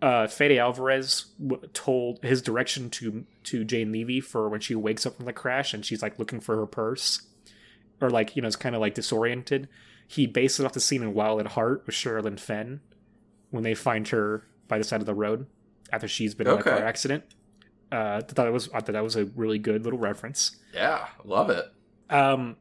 uh, 0.03 0.27
Fede 0.27 0.59
Alvarez 0.59 1.27
w- 1.41 1.69
told 1.73 2.23
his 2.23 2.43
direction 2.43 2.91
to 2.91 3.25
to 3.45 3.65
Jane 3.65 3.93
Levy 3.93 4.21
for 4.21 4.49
when 4.49 4.61
she 4.61 4.75
wakes 4.75 5.07
up 5.07 5.17
from 5.17 5.27
the 5.27 5.33
crash 5.33 5.73
and 5.73 5.85
she's 5.85 6.03
like 6.03 6.19
looking 6.19 6.41
for 6.41 6.57
her 6.57 6.67
purse, 6.67 7.23
or 8.01 8.11
like 8.11 8.37
you 8.37 8.43
know, 8.43 8.49
it's 8.49 8.57
kind 8.57 8.75
of 8.75 8.81
like 8.81 8.95
disoriented 8.95 9.69
he 10.11 10.27
based 10.27 10.59
it 10.59 10.67
off 10.67 10.73
the 10.73 10.81
scene 10.81 11.05
in 11.05 11.15
Wild 11.15 11.39
at 11.39 11.53
Heart 11.53 11.85
with 11.87 11.95
Sherilyn 11.95 12.37
Fenn 12.37 12.81
when 13.51 13.63
they 13.63 13.77
find 13.77 14.09
her 14.09 14.43
by 14.67 14.77
the 14.77 14.83
side 14.83 14.99
of 14.99 15.07
the 15.07 15.15
road 15.15 15.47
after 15.93 16.09
she's 16.09 16.35
been 16.35 16.47
in 16.47 16.59
a 16.59 16.63
car 16.63 16.85
accident. 16.85 17.25
Uh, 17.93 18.21
I 18.23 18.33
thought 18.33 18.47
it 18.47 18.53
was 18.53 18.69
I 18.69 18.81
thought 18.81 18.93
that 18.93 19.03
was 19.03 19.17
a 19.17 19.25
really 19.25 19.59
good 19.59 19.85
little 19.85 19.99
reference. 19.99 20.57
Yeah, 20.73 21.09
love 21.25 21.51
it. 21.51 21.73
Um, 22.09 22.57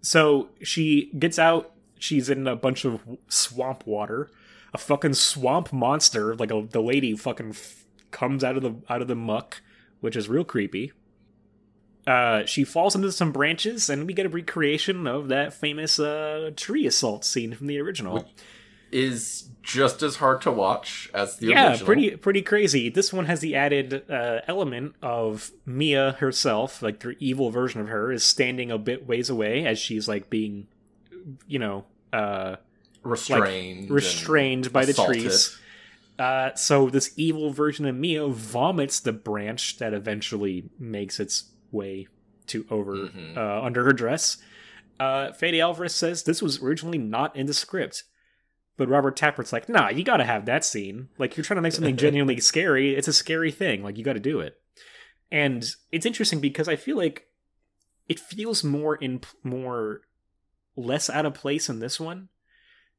so 0.00 0.50
she 0.62 1.10
gets 1.18 1.38
out. 1.38 1.72
She's 1.98 2.28
in 2.28 2.46
a 2.46 2.56
bunch 2.56 2.84
of 2.84 3.00
swamp 3.28 3.86
water. 3.86 4.30
A 4.72 4.78
fucking 4.78 5.14
swamp 5.14 5.72
monster, 5.72 6.34
like 6.34 6.50
a, 6.50 6.66
the 6.68 6.82
lady, 6.82 7.16
fucking 7.16 7.50
f- 7.50 7.84
comes 8.10 8.42
out 8.42 8.56
of 8.56 8.62
the 8.62 8.74
out 8.88 9.02
of 9.02 9.08
the 9.08 9.14
muck, 9.14 9.62
which 10.00 10.16
is 10.16 10.28
real 10.28 10.44
creepy. 10.44 10.92
Uh, 12.06 12.44
she 12.44 12.64
falls 12.64 12.94
into 12.94 13.10
some 13.10 13.32
branches, 13.32 13.88
and 13.88 14.06
we 14.06 14.12
get 14.12 14.26
a 14.26 14.28
recreation 14.28 15.06
of 15.06 15.28
that 15.28 15.54
famous 15.54 15.98
uh, 15.98 16.50
tree 16.56 16.86
assault 16.86 17.24
scene 17.24 17.54
from 17.54 17.66
the 17.66 17.80
original. 17.80 18.28
Is 18.96 19.48
just 19.62 20.02
as 20.04 20.16
hard 20.16 20.40
to 20.42 20.52
watch 20.52 21.10
as 21.12 21.36
the 21.38 21.48
yeah, 21.48 21.70
original. 21.70 21.86
pretty 21.86 22.10
pretty 22.16 22.42
crazy. 22.42 22.88
This 22.90 23.12
one 23.12 23.24
has 23.26 23.40
the 23.40 23.56
added 23.56 24.08
uh, 24.08 24.40
element 24.46 24.94
of 25.02 25.50
Mia 25.66 26.12
herself, 26.20 26.80
like 26.80 27.00
the 27.00 27.16
evil 27.18 27.50
version 27.50 27.80
of 27.80 27.88
her, 27.88 28.12
is 28.12 28.22
standing 28.22 28.70
a 28.70 28.78
bit 28.78 29.04
ways 29.08 29.28
away 29.28 29.66
as 29.66 29.80
she's 29.80 30.06
like 30.06 30.30
being, 30.30 30.68
you 31.48 31.58
know, 31.58 31.86
uh, 32.12 32.54
restrained, 33.02 33.80
and 33.80 33.90
restrained 33.90 34.72
by 34.72 34.84
the 34.84 34.92
assaulted. 34.92 35.22
trees. 35.22 35.58
Uh, 36.16 36.54
so 36.54 36.88
this 36.88 37.12
evil 37.16 37.50
version 37.52 37.86
of 37.86 37.96
Mia 37.96 38.28
vomits 38.28 39.00
the 39.00 39.12
branch 39.12 39.78
that 39.78 39.92
eventually 39.92 40.70
makes 40.78 41.18
its 41.18 41.50
way 41.72 42.06
to 42.46 42.64
over 42.70 42.94
Mhm. 42.94 43.36
uh, 43.36 43.60
under 43.64 43.82
her 43.82 43.92
dress. 43.92 44.36
Uh, 45.00 45.32
Fede 45.32 45.58
Alvarez 45.58 45.92
says 45.92 46.22
this 46.22 46.40
was 46.40 46.62
originally 46.62 46.98
not 46.98 47.34
in 47.34 47.46
the 47.46 47.54
script, 47.54 48.04
but 48.76 48.88
Robert 48.88 49.16
Tapert's 49.16 49.52
like, 49.52 49.68
"Nah, 49.68 49.88
you 49.88 50.04
got 50.04 50.18
to 50.18 50.24
have 50.24 50.46
that 50.46 50.64
scene. 50.64 51.08
Like 51.18 51.36
you're 51.36 51.44
trying 51.44 51.56
to 51.56 51.62
make 51.62 51.72
something 51.72 51.96
genuinely 51.96 52.40
scary. 52.40 52.94
It's 52.94 53.08
a 53.08 53.12
scary 53.12 53.50
thing. 53.50 53.82
Like 53.82 53.98
you 53.98 54.04
got 54.04 54.14
to 54.14 54.20
do 54.20 54.40
it." 54.40 54.58
And 55.30 55.64
it's 55.90 56.06
interesting 56.06 56.40
because 56.40 56.68
I 56.68 56.76
feel 56.76 56.96
like 56.96 57.26
it 58.08 58.20
feels 58.20 58.62
more 58.62 58.96
in 58.96 59.20
more 59.42 60.02
less 60.76 61.08
out 61.08 61.26
of 61.26 61.34
place 61.34 61.68
in 61.68 61.78
this 61.78 61.98
one. 61.98 62.28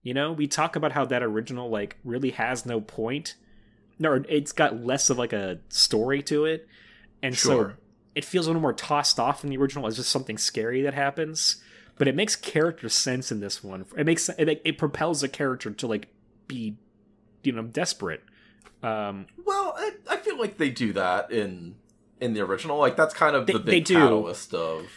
You 0.01 0.13
know, 0.13 0.31
we 0.31 0.47
talk 0.47 0.75
about 0.75 0.91
how 0.91 1.05
that 1.05 1.23
original 1.23 1.69
like 1.69 1.97
really 2.03 2.31
has 2.31 2.65
no 2.65 2.79
point. 2.81 3.35
No, 3.97 4.23
it's 4.27 4.51
got 4.51 4.83
less 4.83 5.09
of 5.09 5.17
like 5.17 5.33
a 5.33 5.59
story 5.69 6.21
to 6.23 6.45
it. 6.45 6.67
And 7.23 7.35
so 7.35 7.71
it 8.13 8.25
feels 8.25 8.45
a 8.45 8.49
little 8.49 8.61
more 8.61 8.73
tossed 8.73 9.19
off 9.19 9.43
in 9.43 9.49
the 9.49 9.57
original 9.57 9.87
as 9.87 9.95
just 9.95 10.09
something 10.09 10.37
scary 10.37 10.81
that 10.83 10.93
happens. 10.93 11.61
But 11.97 12.07
it 12.07 12.15
makes 12.15 12.35
character 12.35 12.89
sense 12.89 13.31
in 13.31 13.39
this 13.39 13.63
one. 13.63 13.85
It 13.97 14.05
makes 14.05 14.27
it, 14.29 14.61
it 14.65 14.77
propels 14.77 15.21
the 15.21 15.29
character 15.29 15.71
to 15.71 15.87
like 15.87 16.07
be, 16.47 16.77
you 17.43 17.51
know, 17.53 17.63
desperate. 17.63 18.21
Um, 18.83 19.27
Well, 19.45 19.73
I, 19.77 19.91
I 20.09 20.17
feel 20.17 20.37
like 20.37 20.57
they 20.57 20.69
do 20.69 20.91
that 20.93 21.31
in 21.31 21.75
in 22.19 22.33
the 22.33 22.41
original. 22.41 22.77
Like 22.77 22.95
that's 22.97 23.13
kind 23.13 23.35
of 23.35 23.47
They- 23.47 23.53
the 23.53 23.59
they 23.59 23.71
big 23.71 23.85
do. 23.85 23.93
catalyst 23.95 24.53
of 24.53 24.87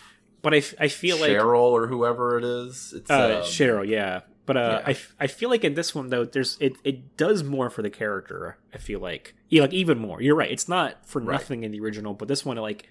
but 0.40 0.54
I, 0.54 0.62
I 0.78 0.86
feel 0.88 1.18
like 1.18 1.30
Cheryl 1.30 1.72
or 1.72 1.88
whoever 1.88 2.38
it 2.38 2.44
is. 2.44 2.92
It's 2.96 3.10
uh, 3.10 3.38
um, 3.38 3.42
Cheryl, 3.42 3.86
yeah. 3.86 4.20
But 4.46 4.56
uh, 4.56 4.80
yeah. 4.86 4.94
I, 4.94 5.24
I 5.24 5.26
feel 5.26 5.50
like 5.50 5.62
in 5.64 5.74
this 5.74 5.94
one 5.94 6.08
though, 6.08 6.24
there's 6.24 6.56
it, 6.60 6.74
it 6.84 7.16
does 7.16 7.42
more 7.44 7.70
for 7.70 7.82
the 7.82 7.90
character. 7.90 8.56
I 8.72 8.78
feel 8.78 8.98
like 9.00 9.34
yeah, 9.48 9.62
like 9.62 9.72
even 9.72 9.98
more. 9.98 10.20
You're 10.22 10.36
right. 10.36 10.50
It's 10.50 10.68
not 10.68 11.04
for 11.06 11.20
Right. 11.20 11.32
nothing 11.34 11.64
in 11.64 11.70
the 11.72 11.80
original, 11.80 12.14
but 12.14 12.28
this 12.28 12.44
one 12.44 12.56
like 12.56 12.88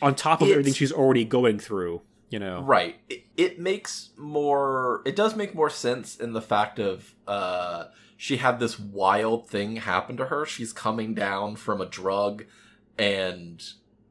on 0.00 0.14
top 0.14 0.40
of 0.40 0.48
It's- 0.48 0.52
everything 0.58 0.74
she's 0.74 0.92
already 0.92 1.24
going 1.24 1.58
through. 1.58 2.02
You 2.32 2.38
know, 2.38 2.62
Right. 2.62 2.96
It, 3.10 3.24
it 3.36 3.58
makes 3.60 4.10
more. 4.16 5.02
It 5.04 5.14
does 5.14 5.36
make 5.36 5.54
more 5.54 5.68
sense 5.68 6.16
in 6.16 6.32
the 6.32 6.40
fact 6.40 6.78
of 6.78 7.14
uh, 7.28 7.88
she 8.16 8.38
had 8.38 8.58
this 8.58 8.78
wild 8.78 9.50
thing 9.50 9.76
happen 9.76 10.16
to 10.16 10.24
her. 10.26 10.46
She's 10.46 10.72
coming 10.72 11.12
down 11.12 11.56
from 11.56 11.82
a 11.82 11.86
drug, 11.86 12.44
and 12.96 13.62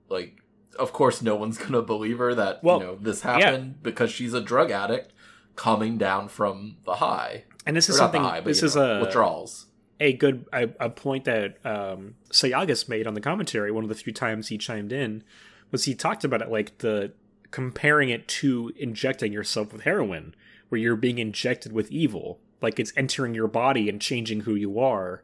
like, 0.07 0.37
of 0.77 0.93
course, 0.93 1.23
no 1.23 1.35
one's 1.35 1.57
gonna 1.63 1.81
believe 1.81 2.19
her 2.19 2.35
that 2.35 2.63
Well, 2.63 2.79
you 2.79 2.85
know 2.85 2.95
this 2.95 3.21
happened 3.21 3.81
because 3.81 4.11
she's 4.11 4.35
a 4.35 4.41
drug 4.41 4.69
addict 4.69 5.13
coming 5.55 5.97
down 5.97 6.27
from 6.27 6.77
the 6.85 6.95
high. 6.95 7.45
and 7.65 7.75
this 7.75 7.89
is 7.89 7.97
something. 7.97 8.21
high, 8.21 8.41
but, 8.41 8.45
this 8.45 8.61
is 8.61 8.75
know, 8.75 8.97
a 8.97 9.01
withdrawals. 9.01 9.65
a 9.99 10.13
good 10.13 10.45
a, 10.53 10.69
a 10.79 10.89
point 10.91 11.25
that 11.25 11.57
um, 11.65 12.13
Sayagues 12.29 12.87
made 12.87 13.07
on 13.07 13.15
the 13.15 13.21
commentary. 13.21 13.71
One 13.71 13.83
of 13.83 13.89
the 13.89 13.95
few 13.95 14.13
times 14.13 14.49
he 14.49 14.59
chimed 14.59 14.93
in 14.93 15.23
was 15.71 15.85
he 15.85 15.95
talked 15.95 16.23
about 16.23 16.41
it 16.41 16.51
like 16.51 16.77
the 16.79 17.13
comparing 17.51 18.09
it 18.09 18.27
to 18.27 18.71
injecting 18.77 19.31
yourself 19.33 19.71
with 19.73 19.83
heroin, 19.83 20.33
where 20.69 20.79
you're 20.79 20.95
being 20.95 21.19
injected 21.19 21.71
with 21.71 21.91
evil, 21.91 22.39
like 22.61 22.79
it's 22.79 22.93
entering 22.95 23.35
your 23.35 23.47
body 23.47 23.89
and 23.89 24.01
changing 24.01 24.41
who 24.41 24.55
you 24.55 24.79
are, 24.79 25.23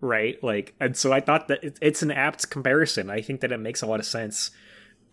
right? 0.00 0.42
Like, 0.42 0.74
and 0.78 0.96
so 0.96 1.12
I 1.12 1.20
thought 1.20 1.48
that 1.48 1.64
it, 1.64 1.78
it's 1.80 2.02
an 2.02 2.10
apt 2.10 2.50
comparison. 2.50 3.08
I 3.10 3.20
think 3.20 3.40
that 3.40 3.52
it 3.52 3.58
makes 3.58 3.80
a 3.82 3.86
lot 3.86 4.00
of 4.00 4.06
sense. 4.06 4.50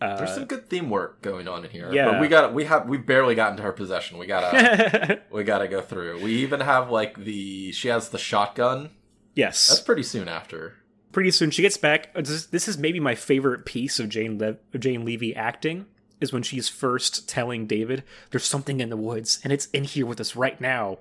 Uh, 0.00 0.16
There's 0.16 0.34
some 0.34 0.46
good 0.46 0.68
theme 0.68 0.90
work 0.90 1.22
going 1.22 1.46
on 1.46 1.64
in 1.64 1.70
here. 1.70 1.92
yeah. 1.92 2.10
But 2.10 2.20
we 2.20 2.26
got 2.28 2.52
we 2.52 2.64
have 2.64 2.88
we've 2.88 3.06
barely 3.06 3.34
gotten 3.36 3.56
to 3.58 3.62
her 3.62 3.72
possession. 3.72 4.18
We 4.18 4.26
gotta 4.26 5.20
we 5.30 5.44
gotta 5.44 5.68
go 5.68 5.80
through. 5.80 6.20
We 6.22 6.32
even 6.36 6.60
have 6.60 6.90
like 6.90 7.16
the 7.16 7.70
she 7.72 7.86
has 7.88 8.08
the 8.08 8.18
shotgun. 8.18 8.90
yes, 9.34 9.68
That's 9.68 9.80
pretty 9.80 10.02
soon 10.02 10.26
after. 10.28 10.74
pretty 11.12 11.30
soon 11.30 11.52
she 11.52 11.62
gets 11.62 11.76
back. 11.76 12.12
This, 12.14 12.46
this 12.46 12.66
is 12.66 12.76
maybe 12.78 12.98
my 12.98 13.14
favorite 13.14 13.64
piece 13.64 14.00
of 14.00 14.08
Jane 14.08 14.38
Le- 14.38 14.56
of 14.74 14.80
Jane 14.80 15.04
Levy 15.04 15.36
acting 15.36 15.86
is 16.22 16.32
when 16.32 16.42
she's 16.42 16.68
first 16.68 17.28
telling 17.28 17.66
David, 17.66 18.04
"There's 18.30 18.44
something 18.44 18.80
in 18.80 18.90
the 18.90 18.96
woods, 18.96 19.40
and 19.42 19.52
it's 19.52 19.66
in 19.66 19.84
here 19.84 20.06
with 20.06 20.20
us 20.20 20.36
right 20.36 20.60
now." 20.60 20.98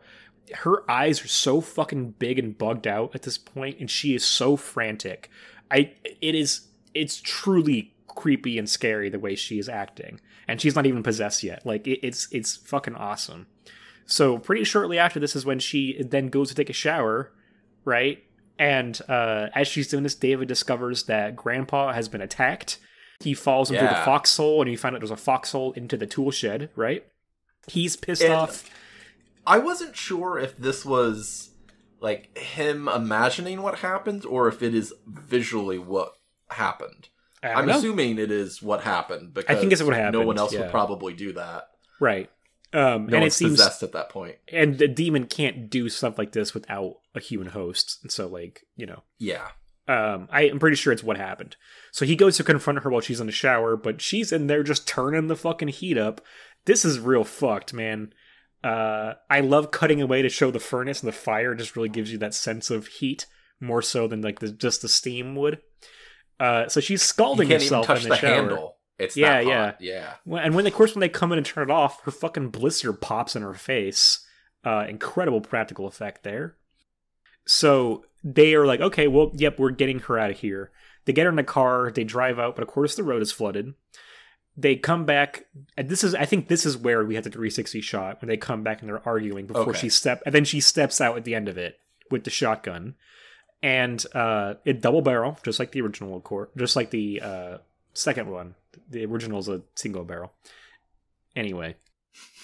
Her 0.54 0.90
eyes 0.90 1.24
are 1.24 1.30
so 1.30 1.62
fucking 1.62 2.16
big 2.20 2.38
and 2.38 2.58
bugged 2.58 2.88
out 2.88 3.16
at 3.16 3.22
this 3.22 3.38
point, 3.38 3.80
and 3.80 3.90
she 3.90 4.16
is 4.16 4.26
so 4.26 4.56
frantic. 4.58 5.30
I 5.70 5.94
it 6.22 6.36
is 6.36 6.68
it's 6.94 7.22
truly 7.22 7.94
creepy 8.08 8.58
and 8.58 8.70
scary 8.70 9.10
the 9.10 9.20
way 9.20 9.36
she 9.36 9.60
is 9.60 9.70
acting, 9.70 10.20
and 10.48 10.60
she's 10.60 10.76
not 10.76 10.86
even 10.86 11.04
possessed 11.04 11.44
yet. 11.44 11.66
Like 11.66 11.88
it, 11.88 12.06
it's 12.06 12.28
it's 12.32 12.58
fucking 12.58 12.96
awesome. 12.96 13.48
So 14.06 14.38
pretty 14.38 14.66
shortly 14.66 15.00
after 15.00 15.20
this 15.20 15.36
is 15.36 15.46
when 15.46 15.60
she 15.60 16.02
then 16.04 16.28
goes 16.28 16.50
to 16.50 16.56
take 16.56 16.70
a 16.70 16.74
shower, 16.74 17.32
right? 17.86 18.24
And 18.60 19.00
uh, 19.08 19.48
as 19.56 19.68
she's 19.68 19.88
doing 19.88 20.04
this, 20.04 20.16
David 20.16 20.48
discovers 20.48 21.04
that 21.04 21.36
Grandpa 21.36 21.94
has 21.94 22.10
been 22.10 22.22
attacked. 22.22 22.78
He 23.24 23.34
falls 23.34 23.72
into 23.72 23.84
the 23.84 24.02
foxhole, 24.06 24.62
and 24.62 24.70
you 24.72 24.78
find 24.78 24.96
out 24.96 25.00
there's 25.02 25.12
a 25.12 25.18
foxhole 25.18 25.72
into 25.74 25.98
the 25.98 26.08
tool 26.08 26.32
shed, 26.32 26.70
right? 26.76 27.06
He's 27.68 27.96
pissed 27.96 28.22
And- 28.24 28.34
off. 28.34 28.70
I 29.46 29.58
wasn't 29.58 29.96
sure 29.96 30.38
if 30.38 30.56
this 30.58 30.86
was 30.86 31.50
like 32.00 32.36
him 32.38 32.88
imagining 32.88 33.62
what 33.62 33.80
happened 33.80 34.26
or 34.26 34.48
if 34.48 34.62
it 34.62 34.74
is 34.76 34.94
visually 35.08 35.78
what 35.80 36.14
happened. 36.52 37.10
I'm 37.44 37.66
know. 37.66 37.78
assuming 37.78 38.20
it 38.20 38.32
is 38.32 38.62
what 38.62 38.82
happened 38.82 39.34
because 39.34 39.56
I 39.56 39.60
think 39.60 39.72
it's 39.72 39.82
what 39.82 39.96
happened. 39.96 40.14
No 40.22 40.28
one 40.28 40.38
else 40.38 40.54
yeah. 40.54 40.62
would 40.62 40.72
probably 40.72 41.14
do 41.14 41.34
that. 41.34 41.70
right. 42.00 42.30
Um, 42.74 43.08
No 43.08 43.18
and 43.18 43.26
it 43.26 43.34
seems, 43.34 43.54
possessed 43.54 43.84
at 43.84 43.92
that 43.94 44.10
point. 44.10 44.36
and 44.48 44.78
the 44.78 44.88
demon 44.88 45.26
can't 45.26 45.70
do 45.70 45.90
stuff 45.90 46.18
like 46.18 46.32
this 46.32 46.54
without 46.54 46.98
a 47.14 47.20
human 47.20 47.48
host. 47.48 47.98
And 48.04 48.10
so, 48.12 48.28
like, 48.28 48.64
you 48.78 48.86
know, 48.86 49.04
Yeah. 49.18 49.50
Um, 49.88 50.28
I 50.32 50.44
am 50.44 50.60
pretty 50.60 50.76
sure 50.78 50.94
it's 50.94 51.04
what 51.04 51.18
happened. 51.18 51.56
So 51.92 52.06
he 52.06 52.16
goes 52.16 52.38
to 52.38 52.44
confront 52.44 52.80
her 52.84 52.90
while 52.90 53.02
she's 53.02 53.20
in 53.20 53.26
the 53.26 53.32
shower, 53.34 53.76
but 53.76 54.02
she's 54.02 54.32
in 54.32 54.48
there 54.48 54.64
just 54.64 54.88
turning 54.88 55.28
the 55.28 55.36
fucking 55.36 55.70
heat 55.70 55.98
up. 55.98 56.22
This 56.66 56.86
is 56.86 57.00
real 57.00 57.24
fucked, 57.24 57.74
man. 57.74 58.14
Uh, 58.64 59.14
I 59.30 59.40
love 59.42 59.72
cutting 59.72 60.02
away 60.02 60.22
to 60.22 60.30
show 60.30 60.52
the 60.52 60.60
furnace 60.60 61.02
and 61.02 61.08
the 61.08 61.12
fire. 61.18 61.56
Just 61.56 61.76
really 61.76 61.90
gives 61.90 62.12
you 62.12 62.18
that 62.20 62.36
sense 62.36 62.70
of 62.70 62.88
heat 62.88 63.26
more 63.60 63.82
so 63.82 64.08
than 64.08 64.22
like 64.22 64.40
the, 64.40 64.52
just 64.52 64.82
the 64.84 64.88
steam 64.88 65.36
would. 65.36 65.60
Uh, 66.40 66.68
so 66.68 66.80
she's 66.80 67.02
scalding 67.02 67.50
herself 67.50 67.90
in 67.90 68.04
the, 68.04 68.10
the, 68.10 68.16
shower. 68.16 68.34
handle. 68.36 68.78
It's 69.00 69.18
Yeah, 69.18 69.44
hot. 69.44 69.78
yeah. 69.82 70.14
And 70.32 70.54
when, 70.56 70.68
of 70.68 70.74
course, 70.74 70.94
when 70.94 71.00
they 71.02 71.10
come 71.10 71.32
in 71.32 71.40
and 71.40 71.46
turn 71.46 71.70
it 71.70 71.74
off, 71.74 72.02
her 72.04 72.12
fucking 72.12 72.50
blister 72.50 72.94
pops 72.94 73.36
in 73.36 73.42
her 73.42 73.54
face. 73.56 74.26
Uh, 74.64 74.86
incredible 74.88 75.42
practical 75.42 75.88
effect 75.88 76.24
there. 76.24 76.56
So 77.46 78.06
they 78.24 78.54
are 78.54 78.66
like, 78.66 78.82
okay, 78.82 79.08
well, 79.08 79.32
yep, 79.34 79.58
we're 79.60 79.72
getting 79.72 80.00
her 80.00 80.18
out 80.20 80.32
of 80.32 80.40
here. 80.40 80.72
They 81.06 81.14
get 81.14 81.26
her 81.26 81.32
in 81.32 81.40
a 81.40 81.44
car, 81.44 81.92
they 81.92 82.04
drive 82.04 82.38
out, 82.40 82.56
but 82.56 82.62
of 82.62 82.68
course 82.68 82.96
the 82.96 83.04
road 83.04 83.22
is 83.22 83.32
flooded. 83.32 83.74
They 84.58 84.76
come 84.76 85.06
back, 85.06 85.46
and 85.78 85.90
this 85.90 86.04
is, 86.04 86.14
I 86.14 86.26
think, 86.26 86.48
this 86.48 86.66
is 86.66 86.78
where 86.78 87.04
we 87.06 87.16
had 87.16 87.24
the 87.24 87.30
360 87.30 87.82
shot 87.82 88.22
when 88.22 88.28
they 88.28 88.38
come 88.38 88.64
back 88.64 88.82
and 88.82 88.90
they're 88.90 89.08
arguing 89.08 89.48
before 89.48 89.70
Okay. 89.70 89.80
she 89.80 89.90
step, 89.90 90.22
and 90.26 90.36
then 90.36 90.46
she 90.46 90.60
steps 90.60 91.00
out 91.02 91.18
at 91.18 91.24
the 91.24 91.34
end 91.34 91.48
of 91.48 91.58
it 91.58 91.80
with 92.12 92.26
the 92.26 92.30
shotgun, 92.30 92.96
and 93.64 94.06
uh, 94.14 94.56
it 94.66 94.82
double 94.82 95.02
barrel, 95.02 95.40
just 95.44 95.58
like 95.58 95.72
the 95.72 95.82
original, 95.82 96.16
of 96.16 96.24
course, 96.24 96.50
just 96.58 96.76
like 96.76 96.92
the 96.92 97.22
uh, 97.22 97.58
second 97.94 98.30
one. 98.30 98.56
The 98.90 99.06
original 99.06 99.40
is 99.40 99.48
a 99.48 99.62
single 99.76 100.04
barrel. 100.04 100.34
Anyway, 101.36 101.76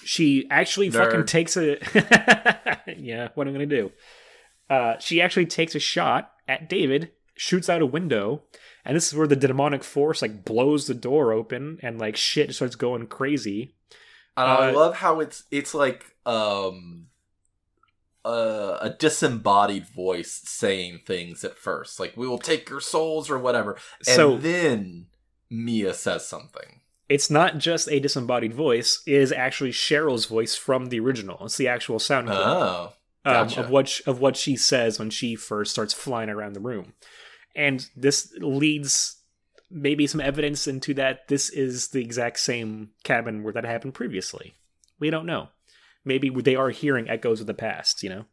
she 0.02 0.46
actually 0.50 0.88
fucking 0.90 1.26
takes 1.26 1.56
a. 1.58 1.76
yeah, 2.96 3.28
what 3.34 3.46
am 3.46 3.52
I 3.52 3.56
gonna 3.58 3.66
do? 3.66 3.92
Uh, 4.70 4.98
she 4.98 5.20
actually 5.20 5.46
takes 5.46 5.74
a 5.74 5.78
shot 5.80 6.32
at 6.46 6.68
David, 6.68 7.10
shoots 7.36 7.68
out 7.68 7.82
a 7.82 7.86
window, 7.86 8.42
and 8.84 8.96
this 8.96 9.06
is 9.08 9.14
where 9.14 9.26
the 9.26 9.36
demonic 9.36 9.82
force 9.84 10.22
like 10.22 10.44
blows 10.44 10.86
the 10.86 10.94
door 10.94 11.32
open 11.32 11.78
and 11.82 11.98
like 11.98 12.16
shit 12.16 12.54
starts 12.54 12.76
going 12.76 13.06
crazy. 13.06 13.74
And 14.36 14.48
I 14.50 14.70
Uh, 14.70 14.72
love 14.74 14.96
how 14.96 15.20
it's 15.20 15.44
it's 15.50 15.74
like 15.74 16.04
um 16.26 17.06
a, 18.24 18.78
a 18.82 18.96
disembodied 18.98 19.86
voice 19.88 20.40
saying 20.44 21.00
things 21.06 21.44
at 21.44 21.56
first, 21.56 21.98
like 21.98 22.16
"We 22.16 22.26
will 22.26 22.38
take 22.38 22.68
your 22.68 22.80
souls" 22.80 23.30
or 23.30 23.38
whatever, 23.38 23.78
and 24.06 24.16
So- 24.16 24.36
then 24.36 25.06
Mia 25.50 25.94
says 25.94 26.26
something. 26.26 26.80
It's 27.08 27.30
not 27.30 27.56
just 27.56 27.90
a 27.90 28.00
disembodied 28.00 28.52
voice; 28.52 29.02
it 29.06 29.14
is 29.14 29.32
actually 29.32 29.70
Cheryl's 29.72 30.26
voice 30.26 30.54
from 30.56 30.86
the 30.86 31.00
original. 31.00 31.38
It's 31.46 31.56
the 31.56 31.68
actual 31.68 31.98
sound 31.98 32.26
clip. 32.28 32.38
Um, 33.28 33.46
Gotcha. 33.48 33.60
of 33.60 33.70
what 33.70 33.88
sh- 33.88 34.00
of 34.06 34.20
what 34.20 34.36
she 34.36 34.56
says 34.56 34.98
when 34.98 35.10
she 35.10 35.36
first 35.36 35.70
starts 35.72 35.92
flying 35.92 36.30
around 36.30 36.54
the 36.54 36.60
room, 36.60 36.94
and 37.54 37.86
this 37.94 38.32
leads 38.38 39.16
maybe 39.70 40.06
some 40.06 40.20
evidence 40.20 40.66
into 40.66 40.94
that 40.94 41.28
this 41.28 41.50
is 41.50 41.88
the 41.88 42.00
exact 42.00 42.38
same 42.38 42.90
cabin 43.04 43.42
where 43.42 43.52
that 43.52 43.64
happened 43.64 43.92
previously. 43.92 44.54
We 44.98 45.10
don't 45.10 45.26
know. 45.26 45.48
Maybe 46.06 46.30
they 46.30 46.56
are 46.56 46.70
hearing 46.70 47.10
echoes 47.10 47.42
of 47.42 47.46
the 47.46 47.52
past, 47.52 48.02
you 48.02 48.08
know. 48.08 48.24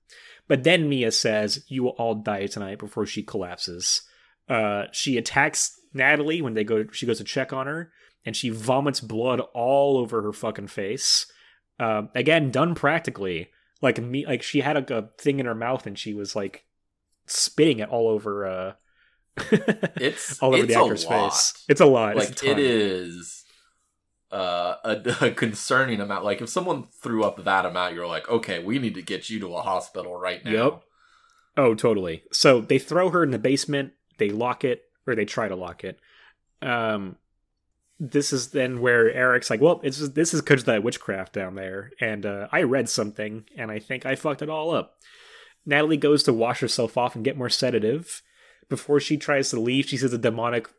But 0.48 0.64
then 0.64 0.88
Mia 0.88 1.12
says, 1.12 1.66
"You 1.68 1.84
will 1.84 1.96
all 1.98 2.16
die 2.16 2.46
tonight." 2.48 2.80
Before 2.80 3.06
she 3.06 3.22
collapses, 3.22 4.02
uh, 4.48 4.86
she 4.94 5.18
attacks 5.18 5.78
Natalie 5.94 6.42
when 6.42 6.54
they 6.54 6.64
go. 6.64 6.86
She 6.94 7.06
goes 7.06 7.18
to 7.18 7.26
check 7.26 7.52
on 7.52 7.68
her, 7.68 7.92
and 8.26 8.34
she 8.34 8.50
vomits 8.50 9.02
blood 9.02 9.42
all 9.54 9.98
over 9.98 10.22
her 10.22 10.32
fucking 10.32 10.68
face. 10.68 11.26
Um, 11.80 12.10
again, 12.16 12.52
done 12.52 12.76
practically 12.76 13.50
like 13.86 14.02
me 14.02 14.26
like 14.26 14.42
she 14.42 14.62
had 14.62 14.92
a, 14.92 14.98
a 14.98 15.10
thing 15.18 15.40
in 15.40 15.46
her 15.46 15.56
mouth 15.56 15.86
and 15.86 15.98
she 15.98 16.14
was 16.14 16.36
like 16.36 16.66
spitting 17.28 17.80
it 17.80 17.90
all 17.90 18.10
over 18.10 18.46
uh 18.46 18.74
It's 19.98 20.40
all 20.40 20.54
over 20.54 20.64
it's 20.64 20.74
the 20.74 20.80
actor's 20.80 21.04
face. 21.04 21.66
It's 21.68 21.82
a 21.82 21.86
lot. 21.86 22.16
Like 22.16 22.30
it's 22.30 22.44
a 22.44 22.52
it 22.52 22.60
is 22.60 23.44
uh, 24.32 24.76
a, 24.84 25.26
a 25.26 25.32
concerning 25.32 26.00
amount. 26.00 26.24
Like 26.24 26.42
if 26.42 26.50
someone 26.50 26.84
threw 26.84 27.24
up 27.24 27.44
that 27.44 27.66
amount, 27.66 27.96
you're 27.96 28.08
like, 28.08 28.30
okay, 28.30 28.64
we 28.64 28.80
need 28.80 28.96
to 28.96 29.02
get 29.02 29.30
you 29.30 29.40
to 29.42 29.56
a 29.56 29.62
hospital 29.62 30.18
right 30.18 30.44
now. 30.46 30.52
Yep. 30.52 30.82
oh 31.58 31.76
totally. 31.76 32.24
So 32.32 32.62
they 32.62 32.80
throw 32.80 33.10
her 33.10 33.24
in 33.24 33.32
the 33.32 33.40
basement. 33.40 33.92
They 34.18 34.30
lock 34.30 34.64
it 34.64 34.84
or 35.06 35.16
they 35.16 35.26
try 35.26 35.50
to 35.50 35.56
lock 35.56 35.84
it. 35.84 36.00
Um 36.62 37.18
this 38.00 38.34
is 38.34 38.50
then 38.50 38.82
where 38.82 39.12
Eric's 39.12 39.50
like, 39.50 39.62
well, 39.62 39.80
it's 39.84 40.10
this 40.10 40.34
is 40.34 40.42
because 40.42 40.66
that 40.66 40.84
witchcraft 40.84 41.34
down 41.34 41.56
there, 41.56 41.92
and 42.00 42.26
uh, 42.26 42.48
I 42.52 42.64
read 42.64 42.90
something, 42.90 43.46
and 43.58 43.72
I 43.72 43.80
think 43.80 44.06
I 44.06 44.16
fucked 44.16 44.42
it 44.42 44.50
all 44.50 44.72
up. 44.72 44.98
Natalie 45.66 45.98
goes 45.98 46.24
to 46.24 46.34
wash 46.34 46.60
herself 46.60 46.98
off 46.98 47.16
and 47.16 47.26
get 47.26 47.38
more 47.38 47.50
sedative. 47.50 48.22
Before 48.70 49.00
she 49.00 49.18
tries 49.18 49.50
to 49.50 49.60
leave, 49.60 49.88
she 49.88 49.98
sees 49.98 50.14
a 50.14 50.18
demonic 50.18 50.70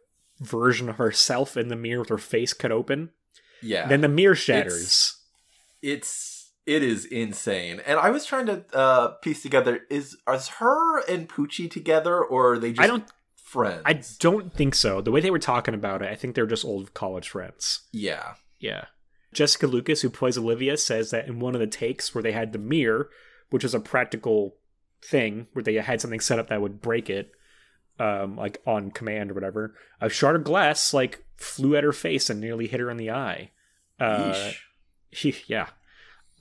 version 0.40 0.88
of 0.88 0.96
herself 0.96 1.56
in 1.56 1.68
the 1.68 1.76
mirror 1.76 2.00
with 2.00 2.08
her 2.10 2.18
face 2.18 2.52
cut 2.52 2.70
open. 2.72 3.10
Yeah. 3.62 3.86
Then 3.86 4.00
the 4.00 4.08
mirror 4.08 4.34
shatters. 4.34 5.16
it's 5.82 6.50
it 6.66 6.82
is 6.82 7.04
insane. 7.04 7.80
And 7.86 7.98
I 7.98 8.10
was 8.10 8.26
trying 8.26 8.46
to 8.46 8.64
uh 8.72 9.08
piece 9.22 9.42
together 9.42 9.80
is 9.88 10.16
is 10.28 10.48
her 10.48 11.00
and 11.08 11.28
Pucci 11.28 11.70
together 11.70 12.22
or 12.22 12.52
are 12.52 12.58
they 12.58 12.72
just 12.72 12.80
I 12.80 12.86
don't. 12.86 13.04
Friends? 13.56 13.82
I 13.84 14.00
don't 14.20 14.52
think 14.52 14.74
so. 14.74 15.00
The 15.00 15.10
way 15.10 15.20
they 15.20 15.30
were 15.30 15.38
talking 15.38 15.74
about 15.74 16.02
it, 16.02 16.10
I 16.10 16.14
think 16.14 16.34
they're 16.34 16.46
just 16.46 16.64
old 16.64 16.94
college 16.94 17.28
friends. 17.28 17.80
yeah. 17.92 18.34
Yeah. 18.58 18.86
Jessica 19.34 19.66
Lucas, 19.66 20.00
who 20.00 20.08
plays 20.08 20.38
Olivia, 20.38 20.78
says 20.78 21.10
that 21.10 21.26
in 21.26 21.40
one 21.40 21.54
of 21.54 21.60
the 21.60 21.66
takes 21.66 22.14
where 22.14 22.22
they 22.22 22.32
had 22.32 22.52
the 22.52 22.58
mirror, 22.58 23.10
which 23.50 23.64
is 23.64 23.74
a 23.74 23.80
practical 23.80 24.56
thing 25.04 25.46
where 25.52 25.62
they 25.62 25.74
had 25.74 26.00
something 26.00 26.20
set 26.20 26.38
up 26.38 26.48
that 26.48 26.62
would 26.62 26.80
break 26.80 27.10
it, 27.10 27.32
um, 27.98 28.36
like 28.36 28.62
on 28.66 28.90
command 28.90 29.30
or 29.30 29.34
whatever, 29.34 29.74
a 30.00 30.08
shard 30.08 30.36
of 30.36 30.44
glass 30.44 30.94
like 30.94 31.22
flew 31.36 31.76
at 31.76 31.84
her 31.84 31.92
face 31.92 32.30
and 32.30 32.40
nearly 32.40 32.66
hit 32.66 32.80
her 32.80 32.90
in 32.90 32.96
the 32.96 33.10
eye. 33.10 33.50
Uh, 34.00 34.52
yeah. 35.46 35.66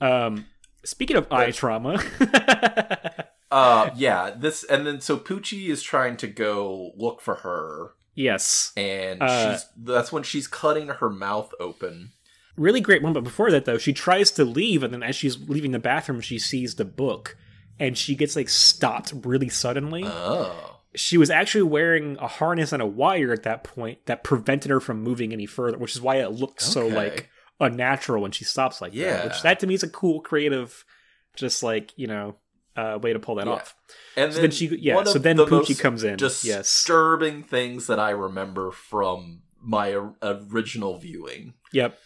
Um, 0.00 0.46
speaking 0.84 1.16
of 1.16 1.30
eye 1.30 1.50
trauma, 1.50 2.02
Uh 3.50 3.90
yeah, 3.96 4.30
this 4.36 4.64
and 4.64 4.86
then 4.86 5.00
so 5.00 5.16
Pucci 5.16 5.68
is 5.68 5.82
trying 5.82 6.16
to 6.18 6.26
go 6.26 6.92
look 6.96 7.20
for 7.20 7.36
her 7.36 7.92
yes, 8.14 8.72
and 8.76 9.22
Uh, 9.22 9.52
she's 9.52 9.66
that's 9.76 10.10
when 10.10 10.22
she's 10.22 10.48
cutting 10.48 10.88
her 10.88 11.10
mouth 11.10 11.52
open. 11.60 12.10
really 12.56 12.80
great 12.80 13.02
moment. 13.02 13.24
Before 13.24 13.50
that, 13.50 13.64
though, 13.66 13.78
she 13.78 13.92
tries 13.92 14.30
to 14.32 14.44
leave, 14.44 14.82
and 14.82 14.92
then 14.92 15.02
as 15.02 15.14
she's 15.14 15.48
leaving 15.48 15.72
the 15.72 15.78
bathroom, 15.78 16.20
she 16.20 16.38
sees 16.38 16.74
the 16.74 16.84
book, 16.84 17.36
and 17.78 17.96
she 17.96 18.14
gets 18.16 18.34
like 18.34 18.48
stopped 18.48 19.12
really 19.24 19.48
suddenly. 19.48 20.02
Oh. 20.04 20.80
she 20.94 21.18
was 21.18 21.28
actually 21.30 21.62
wearing 21.64 22.16
a 22.18 22.26
harness 22.26 22.72
and 22.72 22.80
a 22.82 22.86
wire 22.86 23.30
at 23.32 23.42
that 23.42 23.62
point 23.62 24.06
that 24.06 24.24
prevented 24.24 24.70
her 24.70 24.80
from 24.80 25.02
moving 25.02 25.32
any 25.32 25.44
further, 25.46 25.76
which 25.78 25.94
is 25.94 26.00
why 26.00 26.16
it 26.16 26.32
looks 26.32 26.64
so 26.64 26.86
like 26.88 27.28
unnatural 27.60 28.22
when 28.22 28.32
she 28.32 28.44
stops 28.44 28.80
like 28.80 28.92
that. 28.92 28.98
Yeah. 28.98 29.24
Which 29.24 29.42
that 29.42 29.60
to 29.60 29.66
me 29.66 29.74
is 29.74 29.82
a 29.82 29.88
cool, 29.90 30.20
creative, 30.22 30.84
just 31.36 31.62
like 31.62 31.92
you 31.96 32.06
know, 32.06 32.36
uh, 32.76 32.98
way 33.00 33.12
to 33.12 33.18
pull 33.18 33.34
that 33.36 33.46
Yeah. 33.46 33.52
off. 33.54 33.74
And 34.16 34.32
So 34.32 34.40
then 34.40 34.50
she- 34.50 34.76
yeah, 34.76 35.02
so 35.04 35.18
then 35.18 35.36
the 35.36 35.46
Pucci 35.46 35.78
comes 35.78 36.02
in, 36.04 36.18
yes. 36.20 36.42
Disturbing 36.42 37.42
things 37.42 37.86
that 37.86 37.98
I 37.98 38.10
remember 38.10 38.70
from 38.70 39.42
my 39.60 39.96
original 40.22 40.98
viewing. 40.98 41.54
Yep. 41.72 41.98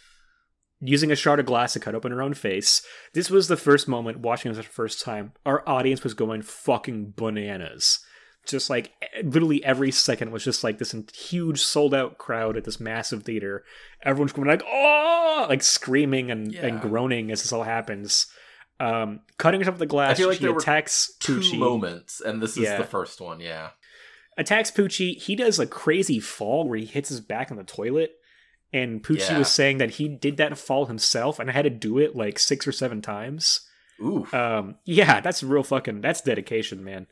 Using 0.83 1.11
a 1.11 1.15
shard 1.15 1.39
of 1.39 1.45
glass 1.45 1.73
to 1.73 1.79
cut 1.79 1.93
open 1.93 2.11
her 2.11 2.21
own 2.23 2.33
face. 2.33 2.81
This 3.13 3.29
was 3.29 3.47
the 3.47 3.57
first 3.57 3.87
moment 3.87 4.19
watching 4.19 4.51
this 4.51 4.57
the 4.65 4.71
first 4.71 5.01
time. 5.01 5.33
Our 5.45 5.63
audience 5.69 6.03
was 6.03 6.15
going 6.15 6.41
fucking 6.41 7.13
bananas. 7.15 7.99
Just 8.47 8.71
like 8.71 8.91
literally 9.23 9.63
every 9.63 9.91
second 9.91 10.31
was 10.31 10.43
just 10.43 10.63
like 10.63 10.79
this 10.79 10.95
huge 11.13 11.61
sold 11.61 11.93
out 11.93 12.17
crowd 12.17 12.57
at 12.57 12.63
this 12.63 12.79
massive 12.79 13.21
theater. 13.21 13.63
Everyone's 14.03 14.33
going 14.33 14.47
like, 14.47 14.63
oh, 14.65 15.45
like 15.47 15.61
screaming 15.61 16.31
and, 16.31 16.55
and 16.55 16.81
groaning 16.81 17.29
as 17.29 17.43
this 17.43 17.53
all 17.53 17.61
happens. 17.61 18.25
Um, 18.81 19.19
cutting 19.37 19.59
with 19.63 19.77
the 19.77 19.85
glass, 19.85 20.11
I 20.11 20.13
feel 20.15 20.27
like 20.29 20.37
she 20.37 20.43
there 20.43 20.53
were 20.53 20.59
attacks 20.59 21.13
Two 21.19 21.39
Pucci 21.39 21.57
moments, 21.59 22.19
and 22.21 22.41
this 22.41 22.51
is 22.57 22.63
Yeah. 22.63 22.77
the 22.77 22.83
first 22.83 23.21
one. 23.21 23.39
Yeah. 23.39 23.69
attacks 24.37 24.71
Pucci. 24.71 25.17
He 25.21 25.35
does 25.35 25.59
a 25.59 25.67
crazy 25.67 26.19
fall 26.19 26.67
where 26.67 26.79
he 26.79 26.85
hits 26.85 27.09
his 27.09 27.19
back 27.19 27.51
on 27.51 27.57
the 27.57 27.63
toilet. 27.63 28.13
And 28.73 29.03
Pucci 29.03 29.29
Yeah. 29.29 29.37
was 29.39 29.49
saying 29.51 29.77
that 29.79 29.91
he 29.91 30.07
did 30.07 30.37
that 30.37 30.57
fall 30.57 30.85
himself 30.85 31.37
and 31.37 31.49
I 31.49 31.53
had 31.53 31.63
to 31.63 31.69
do 31.69 31.99
it 31.99 32.15
like 32.15 32.39
six 32.39 32.65
or 32.65 32.71
seven 32.71 33.01
times. 33.01 33.67
Ooh. 34.01 34.25
Um, 34.31 34.75
yeah, 34.85 35.19
that's 35.19 35.43
real 35.43 35.63
fucking, 35.63 35.99
that's 36.01 36.21
dedication, 36.21 36.81
man. 36.83 37.07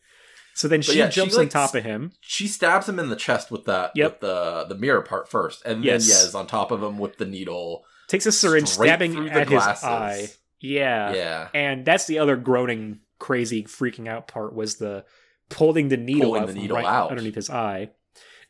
So 0.55 0.67
then 0.69 0.81
she 0.81 0.97
yeah, 0.97 1.09
she, 1.09 1.19
jumps 1.19 1.37
on 1.37 1.49
top 1.49 1.75
of 1.75 1.83
him. 1.83 2.13
she 2.21 2.47
stabs 2.47 2.87
him 2.89 2.97
in 2.97 3.09
the 3.09 3.15
chest 3.17 3.51
with 3.51 3.65
that 3.65 3.91
Yep. 3.95 4.11
with 4.11 4.19
the 4.21 4.65
the 4.69 4.75
mirror 4.75 5.01
part 5.01 5.29
first, 5.29 5.63
and 5.65 5.83
Yes. 5.83 6.07
then 6.07 6.15
yeah, 6.17 6.27
is 6.29 6.35
on 6.35 6.47
top 6.47 6.71
of 6.71 6.81
him 6.81 6.97
with 6.97 7.17
the 7.17 7.25
needle. 7.25 7.83
Takes 8.07 8.25
a 8.25 8.31
syringe, 8.31 8.69
stabbing 8.69 9.29
at 9.29 9.49
his 9.49 9.61
eye. 9.61 10.29
Yeah. 10.59 11.13
Yeah. 11.13 11.47
And 11.53 11.85
that's 11.85 12.05
the 12.07 12.19
other 12.19 12.35
groaning, 12.35 12.99
crazy, 13.19 13.63
freaking 13.63 14.07
out 14.07 14.27
part 14.27 14.53
was 14.53 14.75
the 14.75 15.05
pulling 15.49 15.87
the 15.89 15.97
needle, 15.97 16.31
Pulling 16.33 16.45
the 16.47 16.53
needle 16.53 16.77
right 16.77 16.85
out. 16.85 17.09
underneath 17.11 17.35
his 17.35 17.49
eye. 17.49 17.89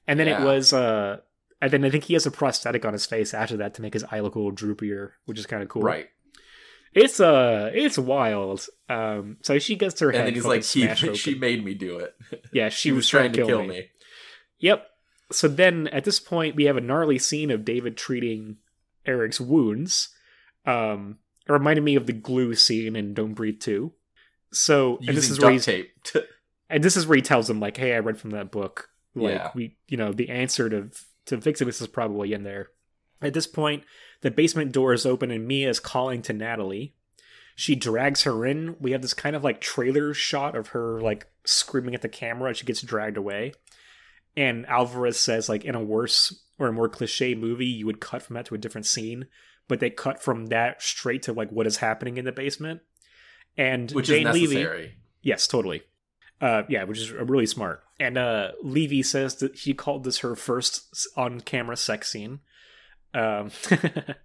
And 0.08 0.20
then 0.20 0.28
Yeah. 0.28 0.42
it 0.42 0.46
was, 0.46 0.74
uh, 0.74 1.18
and 1.62 1.72
then 1.72 1.84
I 1.86 1.90
think 1.90 2.06
he 2.06 2.14
has 2.14 2.26
a 2.26 2.32
prosthetic 2.32 2.86
on 2.86 2.94
his 2.94 3.06
face 3.06 3.34
after 3.34 3.58
that 3.58 3.74
to 3.76 3.82
make 3.82 3.94
his 3.94 4.04
eye 4.12 4.20
look 4.22 4.36
a 4.36 4.40
little 4.40 4.52
droopier, 4.56 5.12
which 5.26 5.38
is 5.40 5.46
kind 5.46 5.62
of 5.62 5.70
cool. 5.70 5.82
Right. 5.84 6.10
It's 6.94 7.20
uh, 7.20 7.70
it's 7.74 8.00
wild. 8.00 8.66
Um, 8.90 9.38
so 9.44 9.60
she 9.60 9.76
gets 9.76 10.00
her 10.00 10.10
And 10.10 10.18
head 10.18 10.28
then 10.28 10.34
he's 10.34 10.46
like, 10.46 10.64
he, 10.64 10.94
she 11.16 11.36
made 11.36 11.64
me 11.64 11.76
do 11.76 12.00
it. 12.00 12.16
yeah, 12.54 12.70
she 12.70 12.90
She 12.90 12.92
was, 12.92 13.08
trying 13.08 13.32
to 13.34 13.46
kill, 13.46 13.64
me. 13.64 13.90
Yep. 14.60 14.88
So 15.32 15.48
then 15.48 15.88
at 15.90 16.04
this 16.06 16.20
point, 16.20 16.56
we 16.56 16.64
have 16.66 16.78
a 16.78 16.82
gnarly 16.82 17.20
scene 17.20 17.52
of 17.52 17.64
David 17.64 17.96
treating 17.96 18.58
Eric's 19.06 19.40
wounds. 19.40 20.10
Um, 20.66 21.20
it 21.50 21.52
reminded 21.52 21.84
me 21.84 21.96
of 21.96 22.06
the 22.06 22.14
glue 22.14 22.54
scene 22.54 22.96
in 22.96 23.14
Don't 23.14 23.34
Breathe 23.34 23.60
2. 23.60 23.92
So, 24.52 24.98
and 25.06 25.18
this 25.18 25.30
is 25.30 25.40
where 25.40 25.52
he's, 25.52 25.66
tape. 25.66 25.92
to- 26.06 26.26
and 26.70 26.84
this 26.84 26.96
is 26.96 27.06
where 27.08 27.16
he 27.16 27.22
tells 27.22 27.50
him 27.50 27.60
like, 27.60 27.78
"Hey, 27.78 27.94
I 27.96 28.00
read 28.00 28.18
from 28.18 28.32
that 28.32 28.52
book. 28.52 28.90
Like, 29.16 29.34
Yeah. 29.36 29.52
we, 29.54 29.78
you 29.88 29.98
know, 29.98 30.12
the 30.14 30.30
answer 30.30 30.70
to 30.70 30.90
to 31.26 31.42
fixing 31.42 31.68
this 31.68 31.82
is 31.82 31.88
probably 31.88 32.34
in 32.34 32.44
there." 32.44 32.70
At 33.22 33.34
this 33.34 33.48
point, 33.48 33.84
the 34.22 34.32
basement 34.32 34.72
door 34.72 34.94
is 34.94 35.06
open 35.06 35.30
and 35.30 35.46
Mia 35.48 35.70
is 35.70 35.80
calling 35.80 36.22
to 36.24 36.34
Natalie. 36.34 36.96
She 37.56 37.76
drags 37.76 38.24
her 38.24 38.46
in. 38.46 38.78
We 38.80 38.92
have 38.92 39.02
this 39.02 39.14
kind 39.14 39.36
of 39.36 39.44
like 39.44 39.60
trailer 39.60 40.14
shot 40.14 40.56
of 40.56 40.70
her 40.70 41.02
like 41.02 41.28
screaming 41.44 41.94
at 41.94 42.02
the 42.02 42.08
camera. 42.10 42.54
She 42.54 42.66
gets 42.66 42.82
dragged 42.82 43.18
away, 43.18 43.52
and 44.38 44.66
Alvarez 44.68 45.20
says 45.20 45.50
like 45.50 45.66
in 45.66 45.76
a 45.76 45.84
worse 45.84 46.44
or 46.58 46.68
a 46.68 46.72
more 46.74 46.90
cliche 46.90 47.36
movie, 47.36 47.66
you 47.66 47.86
would 47.86 48.00
cut 48.00 48.22
from 48.22 48.36
that 48.36 48.46
to 48.48 48.56
a 48.56 48.60
different 48.60 48.86
scene, 48.88 49.28
but 49.70 49.80
they 49.80 49.90
cut 49.90 50.22
from 50.22 50.48
that 50.48 50.82
straight 50.82 51.22
to 51.24 51.32
like 51.34 51.50
what 51.52 51.66
is 51.66 51.78
happening 51.78 52.18
in 52.18 52.26
the 52.26 52.34
basement. 52.34 52.82
And 53.58 53.90
which 53.92 54.08
Jane 54.08 54.28
is 54.28 54.34
Levy. 54.34 54.92
Yes, 55.22 55.48
totally. 55.48 55.84
Uh, 56.42 56.64
yeah, 56.70 56.84
which 56.84 56.98
is 56.98 57.12
really 57.12 57.46
smart. 57.46 57.84
And 58.00 58.18
uh, 58.18 58.52
Levy 58.64 59.04
says 59.04 59.36
that 59.38 59.56
he 59.56 59.74
called 59.74 60.04
this 60.06 60.20
her 60.20 60.36
first 60.36 61.08
on-camera 61.18 61.76
sex 61.76 62.10
scene, 62.10 62.40
um, 63.14 63.52
because 63.70 64.16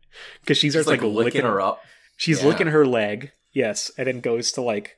she 0.46 0.54
She's 0.54 0.72
starts 0.72 0.86
like, 0.86 1.02
like, 1.02 1.10
licking 1.12 1.42
her 1.42 1.60
up. 1.60 1.80
She's 2.16 2.42
Yeah. 2.42 2.48
licking 2.48 2.68
her 2.68 2.86
leg, 2.86 3.32
yes, 3.52 3.90
and 3.98 4.06
then 4.06 4.20
goes 4.20 4.52
to 4.52 4.60
like 4.62 4.96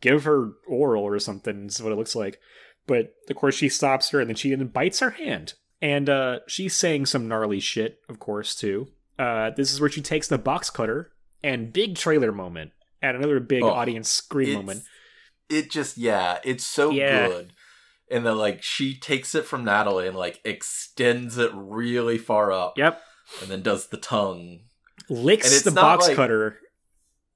give 0.00 0.24
her 0.24 0.52
oral 0.66 1.04
or 1.04 1.18
something. 1.18 1.66
Is 1.66 1.82
what 1.82 1.92
it 1.92 1.96
looks 1.98 2.16
like. 2.16 2.40
But 2.86 3.12
of 3.28 3.36
course, 3.36 3.54
she 3.54 3.68
stops 3.68 4.08
her, 4.10 4.20
and 4.20 4.30
then 4.30 4.36
she 4.36 4.54
then 4.54 4.68
bites 4.68 5.00
her 5.00 5.10
hand, 5.10 5.52
and 5.82 6.08
uh, 6.08 6.38
she's 6.48 6.74
saying 6.74 7.06
some 7.06 7.28
gnarly 7.28 7.60
shit, 7.60 8.00
of 8.08 8.18
course, 8.18 8.54
too. 8.54 8.88
Uh, 9.18 9.50
this 9.50 9.72
is 9.72 9.80
where 9.80 9.90
she 9.90 10.00
takes 10.00 10.28
the 10.28 10.38
box 10.38 10.70
cutter, 10.70 11.12
and 11.42 11.72
big 11.72 11.96
trailer 11.96 12.32
moment, 12.32 12.72
and 13.00 13.16
another 13.16 13.40
big 13.40 13.62
Oh, 13.62 13.70
audience 13.70 14.08
scream 14.08 14.54
moment. 14.54 14.82
It 15.48 15.70
just 15.70 15.98
yeah, 15.98 16.38
it's 16.44 16.64
so 16.64 16.90
Yeah. 16.90 17.28
good. 17.28 17.52
And 18.10 18.24
then 18.26 18.36
like 18.38 18.62
she 18.62 18.94
takes 18.94 19.34
it 19.34 19.44
from 19.44 19.64
Natalie 19.64 20.06
and 20.06 20.16
like 20.16 20.40
extends 20.44 21.38
it 21.38 21.50
really 21.54 22.18
far 22.18 22.52
up. 22.52 22.76
Yep, 22.78 23.00
And 23.40 23.50
then 23.50 23.62
does 23.62 23.86
the 23.88 23.96
tongue. 23.96 24.60
licks 25.08 25.46
And 25.46 25.54
it's 25.54 25.64
the 25.64 25.70
box 25.72 26.06
like- 26.08 26.16
cutter. 26.16 26.58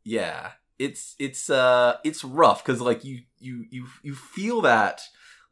Yeah. 0.04 0.52
It's 0.78 1.14
it's 1.18 1.48
uh 1.50 1.96
it's 2.04 2.22
rough 2.24 2.64
because 2.64 2.80
like 2.82 3.04
you 3.04 3.22
you 3.38 3.64
you 3.70 3.86
you 4.02 4.14
feel 4.14 4.60
that 4.62 5.00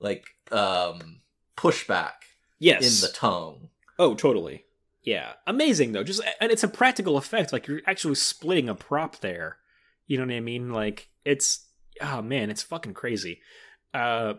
like 0.01 0.25
um 0.53 1.21
pushback 1.57 2.13
Yes. 2.59 2.83
in 3.03 3.07
the 3.07 3.13
tongue. 3.15 3.71
Oh, 3.99 4.15
totally. 4.15 4.65
Yeah, 5.05 5.33
amazing 5.47 5.93
though. 5.93 6.03
Just 6.03 6.23
and 6.41 6.51
it's 6.51 6.65
a 6.65 6.69
practical 6.69 7.17
effect. 7.17 7.53
Like 7.53 7.67
you're 7.67 7.83
actually 7.87 8.15
splitting 8.15 8.69
a 8.69 8.75
prop 8.75 9.21
there. 9.21 9.59
You 10.07 10.19
know 10.19 10.27
what 10.27 10.35
I 10.35 10.41
mean? 10.41 10.73
Like 10.73 11.11
it's 11.25 11.67
oh 12.01 12.23
man, 12.23 12.51
it's 12.51 12.63
fucking 12.63 12.95
crazy. 12.95 13.41
Uh, 13.93 14.35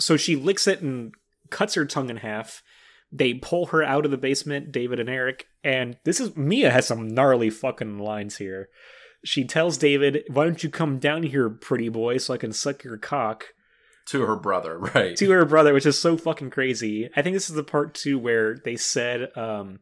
so 0.00 0.16
she 0.16 0.34
licks 0.34 0.66
it 0.66 0.80
and 0.80 1.12
cuts 1.50 1.74
her 1.74 1.84
tongue 1.84 2.10
in 2.10 2.16
half. 2.18 2.62
They 3.12 3.34
pull 3.34 3.66
her 3.66 3.82
out 3.82 4.04
of 4.04 4.10
the 4.10 4.16
basement, 4.16 4.72
David 4.72 4.98
and 4.98 5.08
Eric, 5.08 5.46
and 5.62 5.96
this 6.04 6.18
is 6.18 6.36
Mia 6.36 6.70
has 6.70 6.86
some 6.86 7.08
gnarly 7.08 7.50
fucking 7.50 7.98
lines 7.98 8.38
here. 8.38 8.68
She 9.24 9.44
tells 9.44 9.78
David, 9.78 10.24
"Why 10.28 10.44
don't 10.44 10.62
you 10.62 10.70
come 10.70 10.98
down 10.98 11.22
here, 11.24 11.48
pretty 11.48 11.88
boy, 11.88 12.18
so 12.18 12.34
I 12.34 12.38
can 12.38 12.52
suck 12.52 12.84
your 12.84 12.96
cock?" 12.96 13.52
To 14.06 14.22
her 14.22 14.36
brother, 14.36 14.78
right? 14.78 15.16
to 15.16 15.30
her 15.30 15.44
brother, 15.44 15.74
which 15.74 15.86
is 15.86 15.98
so 15.98 16.16
fucking 16.16 16.50
crazy. 16.50 17.10
I 17.14 17.22
think 17.22 17.34
this 17.34 17.50
is 17.50 17.56
the 17.56 17.64
part 17.64 17.94
too 17.94 18.18
where 18.18 18.56
they 18.56 18.76
said, 18.76 19.28
um, 19.36 19.80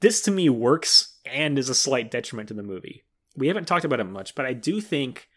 this 0.00 0.20
to 0.22 0.30
me 0.30 0.48
works 0.48 1.18
and 1.24 1.58
is 1.58 1.68
a 1.68 1.74
slight 1.74 2.10
detriment 2.10 2.48
to 2.48 2.54
the 2.54 2.62
movie. 2.62 3.04
We 3.36 3.48
haven't 3.48 3.66
talked 3.66 3.84
about 3.84 4.00
it 4.00 4.04
much, 4.04 4.34
but 4.34 4.46
I 4.46 4.52
do 4.52 4.80
think 4.80 5.28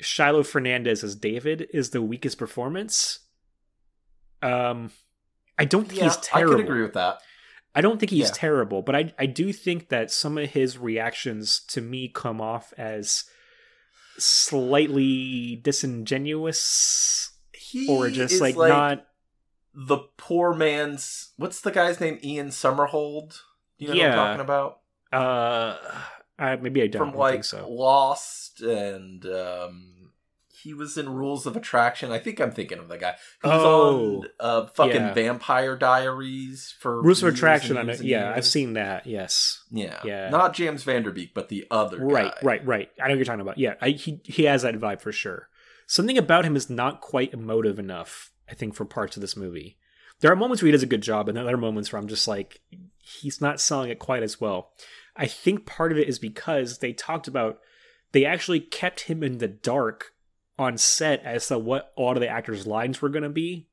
Shiloh 0.00 0.42
Fernandez 0.42 1.02
as 1.04 1.14
David 1.14 1.68
is 1.72 1.90
the 1.90 2.02
weakest 2.02 2.38
performance. 2.38 3.20
Um, 4.42 4.90
I 5.58 5.64
don't 5.64 5.86
think 5.88 6.00
yeah, 6.00 6.04
he's 6.08 6.16
I 6.16 6.40
terrible. 6.40 6.56
could 6.56 6.64
agree 6.64 6.82
with 6.82 6.94
that. 6.94 7.20
I 7.74 7.80
don't 7.80 7.98
think 7.98 8.10
he's 8.10 8.26
Yeah. 8.28 8.34
terrible, 8.34 8.82
but 8.82 8.94
I 8.94 9.14
I 9.18 9.26
do 9.26 9.52
think 9.52 9.88
that 9.88 10.10
some 10.10 10.36
of 10.36 10.50
his 10.50 10.76
reactions 10.78 11.60
to 11.68 11.80
me 11.80 12.08
come 12.08 12.40
off 12.40 12.74
as 12.76 13.24
slightly 14.18 15.56
disingenuous 15.62 17.30
He 17.54 17.88
or 17.88 18.10
just 18.10 18.34
is 18.34 18.40
like, 18.40 18.56
not 18.56 19.06
the 19.74 19.98
poor 20.18 20.52
man's 20.52 21.32
what's 21.36 21.60
the 21.62 21.70
guy's 21.70 22.00
name? 22.00 22.18
Ian 22.22 22.48
Somerhalder. 22.48 23.36
You 23.82 23.88
know 23.88 23.94
Yeah. 23.94 24.08
what 24.10 24.18
I'm 24.18 24.26
talking 24.38 24.40
about? 24.44 24.78
uh 25.12 25.78
I, 26.38 26.56
maybe 26.56 26.82
I 26.82 26.86
don't, 26.86 27.10
From 27.10 27.14
like 27.18 27.32
think 27.34 27.44
so. 27.44 27.68
Lost 27.70 28.60
and 28.62 29.24
um 29.26 29.88
he 30.48 30.74
was 30.74 30.96
in 30.96 31.08
Rules 31.08 31.44
of 31.44 31.56
Attraction. 31.56 32.12
I 32.12 32.18
think 32.20 32.40
I'm 32.40 32.52
thinking 32.52 32.78
of 32.78 32.88
the 32.88 32.96
guy. 32.96 33.16
Oh, 33.42 34.18
on 34.20 34.26
uh 34.40 34.66
fucking 34.68 34.94
yeah. 34.94 35.12
Vampire 35.14 35.76
Diaries 35.76 36.74
for 36.78 37.02
Rules 37.02 37.22
of 37.22 37.34
Attraction. 37.34 37.76
I 37.76 37.82
know, 37.82 37.88
years 37.92 38.02
yeah, 38.02 38.32
I've 38.34 38.46
seen 38.46 38.74
that. 38.74 39.06
Yes, 39.06 39.62
Yeah. 39.70 39.98
Yeah. 40.04 40.30
Not 40.30 40.54
James 40.54 40.84
Van 40.84 41.02
Der 41.02 41.10
Beek, 41.10 41.34
but 41.34 41.48
the 41.48 41.66
other 41.70 41.98
right, 41.98 42.26
guy. 42.26 42.38
right, 42.42 42.42
right. 42.42 42.66
Right. 42.66 42.90
I 43.00 43.08
know 43.08 43.12
what 43.14 43.16
you're 43.18 43.24
talking 43.24 43.40
about. 43.40 43.58
Yeah, 43.58 43.74
I, 43.80 43.90
he 43.90 44.20
he 44.24 44.44
has 44.44 44.62
that 44.62 44.74
vibe 44.76 45.00
for 45.00 45.12
sure. 45.12 45.48
Something 45.86 46.16
about 46.16 46.44
him 46.44 46.56
is 46.56 46.70
not 46.70 47.00
quite 47.00 47.34
emotive 47.34 47.78
enough. 47.78 48.30
I 48.48 48.54
think 48.54 48.74
for 48.74 48.84
parts 48.84 49.16
of 49.16 49.20
this 49.20 49.36
movie, 49.36 49.78
there 50.20 50.30
are 50.32 50.36
moments 50.36 50.62
where 50.62 50.68
he 50.68 50.72
does 50.72 50.82
a 50.82 50.86
good 50.86 51.02
job, 51.02 51.28
and 51.28 51.36
there 51.36 51.46
are 51.48 51.56
moments 51.56 51.92
where 51.92 52.00
I'm 52.00 52.08
just 52.08 52.28
like, 52.28 52.60
he's 53.20 53.40
not 53.40 53.60
selling 53.60 53.90
it 53.90 53.98
quite 53.98 54.22
as 54.22 54.40
well. 54.40 54.72
I 55.16 55.26
think 55.26 55.66
part 55.66 55.92
of 55.92 55.98
it 55.98 56.08
is 56.08 56.18
because 56.18 56.78
they 56.78 56.92
talked 56.92 57.28
about 57.28 57.58
they 58.12 58.24
actually 58.24 58.60
kept 58.60 59.02
him 59.02 59.22
in 59.22 59.38
the 59.38 59.48
dark 59.48 60.12
on 60.58 60.76
set 60.76 61.22
as 61.24 61.48
to 61.48 61.58
what 61.58 61.92
all 61.96 62.12
of 62.12 62.20
the 62.20 62.28
actors' 62.28 62.66
lines 62.66 63.00
were 63.00 63.08
going 63.08 63.22
to 63.22 63.28
be, 63.28 63.68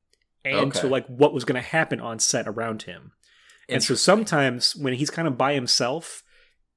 and 0.46 0.74
to 0.74 0.88
like 0.88 1.06
what 1.08 1.34
was 1.34 1.44
going 1.46 1.62
to 1.62 1.68
happen 1.68 2.00
on 2.00 2.20
set 2.20 2.48
around 2.48 2.84
him. 2.84 3.12
And 3.68 3.84
so 3.84 3.94
sometimes 3.94 4.76
when 4.76 4.94
he's 4.94 5.12
kind 5.12 5.28
of 5.28 5.38
by 5.38 5.54
himself 5.54 6.24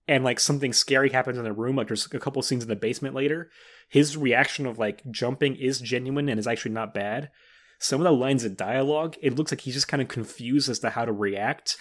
and 0.07 0.25
like 0.25 0.39
something 0.39 0.73
scary 0.73 1.11
happens 1.11 1.39
in 1.39 1.45
the 1.45 1.53
room, 1.53 1.77
like 1.77 1.87
there's 1.87 2.07
a 2.13 2.19
couple 2.19 2.43
scenes 2.43 2.63
in 2.63 2.69
the 2.69 2.77
basement 2.77 3.15
later, 3.15 3.51
his 3.89 4.17
reaction 4.17 4.67
of 4.67 4.79
like 4.79 5.03
jumping 5.11 5.57
is 5.57 5.81
genuine 5.81 6.29
and 6.29 6.39
is 6.39 6.47
actually 6.47 6.73
not 6.73 6.93
bad. 6.93 7.31
Some 7.79 8.01
of 8.01 8.05
the 8.05 8.13
lines 8.13 8.45
of 8.45 8.57
dialogue, 8.57 9.17
it 9.23 9.37
looks 9.37 9.53
like 9.53 9.63
he's 9.63 9.75
just 9.75 9.89
kind 9.89 10.03
of 10.03 10.09
confused 10.09 10.69
as 10.69 10.81
to 10.81 10.91
how 10.91 11.05
to 11.05 11.13
react, 11.13 11.77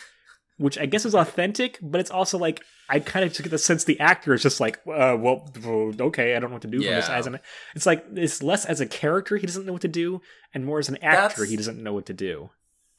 which 0.58 0.78
I 0.78 0.86
guess 0.86 1.06
is 1.06 1.16
authentic, 1.16 1.80
but 1.82 2.00
it's 2.02 2.12
also 2.12 2.38
like 2.38 2.64
I 2.90 3.00
kind 3.00 3.24
of 3.26 3.32
just 3.32 3.42
get 3.44 3.50
the 3.50 3.58
sense 3.58 3.84
the 3.86 4.00
actor 4.00 4.34
is 4.34 4.42
just 4.44 4.60
like, 4.60 4.78
uh, 4.86 5.16
well, 5.18 5.50
well, 5.64 5.94
okay, 6.00 6.36
I 6.36 6.40
don't 6.40 6.50
know 6.50 6.56
what 6.56 6.62
to 6.64 6.68
do 6.68 6.78
from 6.82 6.88
this. 6.94 7.10
As 7.10 7.26
an, 7.26 7.40
it's 7.74 7.86
like 7.86 8.06
it's 8.16 8.44
less 8.44 8.66
as 8.66 8.82
a 8.82 8.86
character 8.86 9.38
he 9.38 9.48
doesn't 9.48 9.66
know 9.66 9.74
what 9.74 9.82
to 9.84 9.88
do, 9.88 10.22
and 10.54 10.66
more 10.66 10.80
as 10.80 10.90
an 10.90 10.98
actor 10.98 11.28
That's- 11.42 11.50
he 11.50 11.56
doesn't 11.58 11.82
know 11.82 11.94
what 11.94 12.06
to 12.08 12.14
do. 12.14 12.50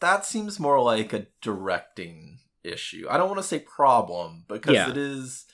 that 0.00 0.24
seems 0.24 0.58
more 0.58 0.80
like 0.82 1.12
a 1.12 1.26
directing 1.42 2.38
issue. 2.64 3.06
I 3.08 3.16
don't 3.18 3.28
want 3.28 3.40
to 3.40 3.46
say 3.46 3.58
problem 3.60 4.44
because 4.48 4.74
Yeah. 4.74 4.90
it 4.90 4.96
is 4.96 5.44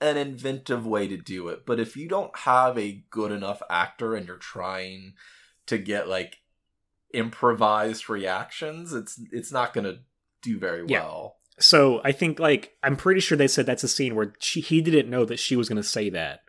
an 0.00 0.16
inventive 0.16 0.86
way 0.86 1.08
to 1.08 1.16
do 1.18 1.48
it. 1.48 1.66
But 1.66 1.78
if 1.80 1.96
you 1.96 2.08
don't 2.08 2.34
have 2.38 2.78
a 2.78 3.04
good 3.10 3.32
enough 3.32 3.60
actor 3.68 4.14
and 4.14 4.26
you're 4.26 4.36
trying 4.36 5.14
to 5.66 5.76
get 5.76 6.08
like 6.08 6.38
improvised 7.12 8.08
reactions, 8.08 8.92
it's 8.92 9.20
it's 9.32 9.52
not 9.52 9.72
going 9.72 9.84
to 9.84 9.98
do 10.42 10.58
very 10.58 10.84
Yeah. 10.86 11.02
well. 11.04 11.36
So 11.58 12.00
I 12.04 12.12
think 12.12 12.38
like 12.38 12.76
I'm 12.82 12.96
pretty 12.96 13.20
sure 13.20 13.36
they 13.36 13.48
said 13.48 13.66
that's 13.66 13.84
a 13.84 13.88
scene 13.88 14.14
where 14.14 14.32
she, 14.38 14.60
he 14.60 14.80
didn't 14.80 15.10
know 15.10 15.24
that 15.24 15.38
she 15.38 15.56
was 15.56 15.68
going 15.68 15.76
to 15.82 15.82
say 15.88 16.10
that, 16.10 16.40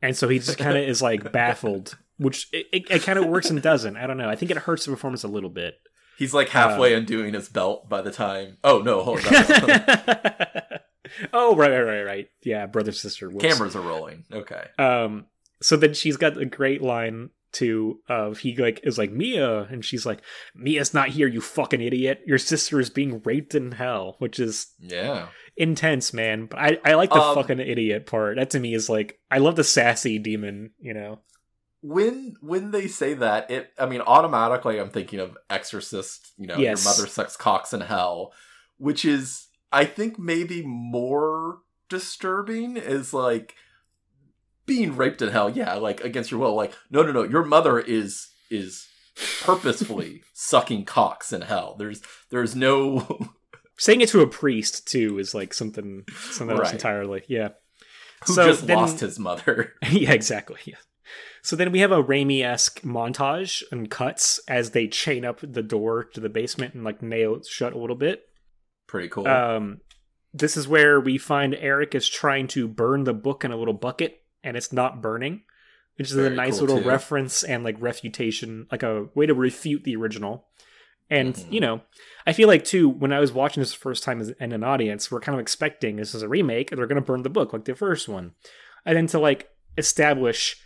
and 0.00 0.16
so 0.16 0.28
he 0.28 0.38
just 0.38 0.58
kind 0.58 0.78
of 0.78 0.84
is 0.84 1.02
like 1.02 1.32
baffled, 1.32 1.98
which 2.18 2.48
it, 2.52 2.66
it, 2.72 2.90
it 2.90 3.02
kind 3.02 3.18
of 3.18 3.26
works 3.26 3.50
and 3.50 3.60
doesn't. 3.60 3.96
I 3.96 4.06
don't 4.06 4.16
know. 4.16 4.28
I 4.28 4.36
think 4.36 4.50
it 4.50 4.58
hurts 4.58 4.84
the 4.84 4.92
performance 4.92 5.24
a 5.24 5.28
little 5.28 5.50
bit. 5.50 5.74
He's 6.16 6.32
like 6.32 6.48
halfway 6.50 6.94
Uh, 6.94 6.98
undoing 6.98 7.34
his 7.34 7.48
belt 7.48 7.88
by 7.88 8.00
the 8.00 8.12
time. 8.12 8.58
Oh 8.62 8.78
no, 8.78 9.02
hold 9.02 9.18
on. 9.26 9.32
oh 11.32 11.56
right, 11.56 11.70
right, 11.70 11.82
right, 11.82 12.02
right. 12.02 12.28
Yeah, 12.44 12.66
brother 12.66 12.92
sister. 12.92 13.28
whoops. 13.28 13.44
Cameras 13.44 13.76
are 13.76 13.80
rolling. 13.82 14.24
Okay. 14.32 14.66
Um. 14.78 15.26
So 15.60 15.76
then 15.76 15.94
she's 15.94 16.16
got 16.16 16.36
a 16.36 16.44
great 16.44 16.82
line 16.82 17.30
too 17.54 18.00
of 18.08 18.38
he 18.40 18.56
like 18.56 18.80
is 18.82 18.98
like 18.98 19.10
Mia, 19.12 19.62
and 19.62 19.84
she's 19.84 20.04
like 20.04 20.20
Mia's 20.54 20.92
not 20.92 21.08
here, 21.08 21.26
you 21.28 21.40
fucking 21.40 21.80
idiot. 21.80 22.20
Your 22.26 22.38
sister 22.38 22.78
is 22.80 22.90
being 22.90 23.22
raped 23.24 23.54
in 23.54 23.72
hell, 23.72 24.16
which 24.18 24.38
is 24.38 24.72
Yeah. 24.78 25.28
intense, 25.56 26.12
man. 26.12 26.46
But 26.46 26.58
I, 26.58 26.78
I 26.84 26.94
like 26.94 27.10
the 27.10 27.20
Um, 27.22 27.34
fucking 27.34 27.60
idiot 27.60 28.06
part. 28.06 28.36
That 28.36 28.50
to 28.50 28.60
me 28.60 28.74
is 28.74 28.88
like 28.90 29.18
I 29.30 29.38
love 29.38 29.56
the 29.56 29.64
sassy 29.64 30.18
demon, 30.18 30.72
you 30.78 30.92
know. 30.94 31.20
when 31.86 32.34
when 32.40 32.70
they 32.70 32.88
say 32.88 33.12
that 33.12 33.50
it 33.50 33.70
i 33.78 33.84
mean 33.84 34.00
automatically 34.00 34.78
i'm 34.80 34.88
thinking 34.88 35.20
of 35.20 35.36
exorcist 35.50 36.32
you 36.38 36.46
know 36.46 36.56
Yes. 36.56 36.82
your 36.82 36.90
mother 36.92 37.06
sucks 37.06 37.36
cocks 37.36 37.74
in 37.74 37.82
hell 37.82 38.32
which 38.78 39.04
is 39.04 39.48
i 39.70 39.84
think 39.84 40.18
maybe 40.18 40.62
more 40.64 41.58
disturbing 41.90 42.78
is 42.78 43.12
like 43.12 43.54
being 44.66 44.96
raped 44.96 45.20
in 45.22 45.28
hell 45.30 45.50
yeah 45.50 45.74
like 45.74 46.02
against 46.02 46.30
your 46.30 46.40
will 46.40 46.54
like 46.54 46.72
no 46.90 47.02
no 47.02 47.12
no 47.12 47.22
your 47.22 47.44
mother 47.44 47.78
is 47.78 48.28
is 48.50 48.86
purposefully 49.42 50.22
sucking 50.34 50.84
cocks 50.84 51.32
in 51.32 51.42
hell. 51.42 51.76
There's 51.78 52.02
there's 52.30 52.54
no 52.56 53.28
Saying 53.76 54.02
it 54.02 54.08
to 54.10 54.20
a 54.20 54.28
priest 54.28 54.86
too 54.86 55.18
is 55.18 55.34
like 55.34 55.52
something 55.52 56.04
something 56.30 56.56
else 56.56 56.72
entirely. 56.72 57.24
Yeah. 57.26 57.50
who 58.24 58.32
So 58.34 58.46
just 58.46 58.66
then- 58.68 58.76
lost 58.76 59.00
his 59.00 59.18
mother. 59.18 59.74
yeah, 59.90 60.12
exactly. 60.12 60.60
Yeah. 60.64 60.76
So 61.42 61.56
then 61.56 61.72
we 61.72 61.80
have 61.80 61.92
a 61.92 62.02
Raimi 62.02 62.44
esque 62.44 62.82
montage 62.82 63.62
and 63.72 63.90
cuts 63.90 64.40
as 64.48 64.70
they 64.70 64.86
chain 64.86 65.24
up 65.24 65.40
the 65.42 65.62
door 65.62 66.04
to 66.14 66.20
the 66.20 66.28
basement 66.28 66.74
and 66.74 66.84
like 66.84 67.02
nail 67.02 67.34
it 67.34 67.46
shut 67.46 67.72
a 67.72 67.78
little 67.78 67.96
bit. 67.96 68.22
Pretty 68.86 69.08
cool. 69.08 69.26
Um, 69.26 69.80
this 70.32 70.56
is 70.56 70.68
where 70.68 71.00
we 71.00 71.18
find 71.18 71.54
Eric 71.54 71.94
is 71.94 72.08
trying 72.08 72.46
to 72.48 72.68
burn 72.68 73.04
the 73.04 73.12
book 73.12 73.44
in 73.44 73.50
a 73.52 73.56
little 73.56 73.74
bucket 73.74 74.22
and 74.44 74.56
it's 74.56 74.72
not 74.72 75.00
burning, 75.02 75.42
which 75.96 76.10
is 76.10 76.16
a 76.16 76.30
nice 76.30 76.58
cool, 76.58 76.68
little 76.68 76.82
too. 76.82 76.88
reference 76.88 77.42
and 77.42 77.64
like 77.64 77.76
refutation, 77.80 78.66
like 78.70 78.82
a 78.82 79.06
way 79.14 79.26
to 79.26 79.34
refute 79.34 79.84
the 79.84 79.96
original. 79.96 80.46
And 81.10 81.34
Mhm. 81.34 81.52
you 81.52 81.60
know, 81.60 81.80
I 82.26 82.32
feel 82.32 82.48
like 82.48 82.64
too 82.64 82.88
when 82.88 83.12
I 83.12 83.20
was 83.20 83.32
watching 83.32 83.60
this 83.60 83.74
first 83.74 84.02
time 84.04 84.20
as 84.20 84.30
in 84.30 84.52
an 84.52 84.64
audience, 84.64 85.10
we're 85.10 85.20
kind 85.20 85.34
of 85.34 85.40
expecting 85.40 85.96
this 85.96 86.14
is 86.14 86.22
a 86.22 86.28
remake 86.28 86.70
and 86.70 86.78
they're 86.78 86.86
going 86.86 87.00
to 87.00 87.06
burn 87.06 87.22
the 87.22 87.28
book 87.30 87.52
like 87.52 87.64
the 87.64 87.74
first 87.74 88.08
one, 88.08 88.32
and 88.86 88.96
then 88.96 89.06
to 89.08 89.18
like 89.18 89.50
establish, 89.76 90.56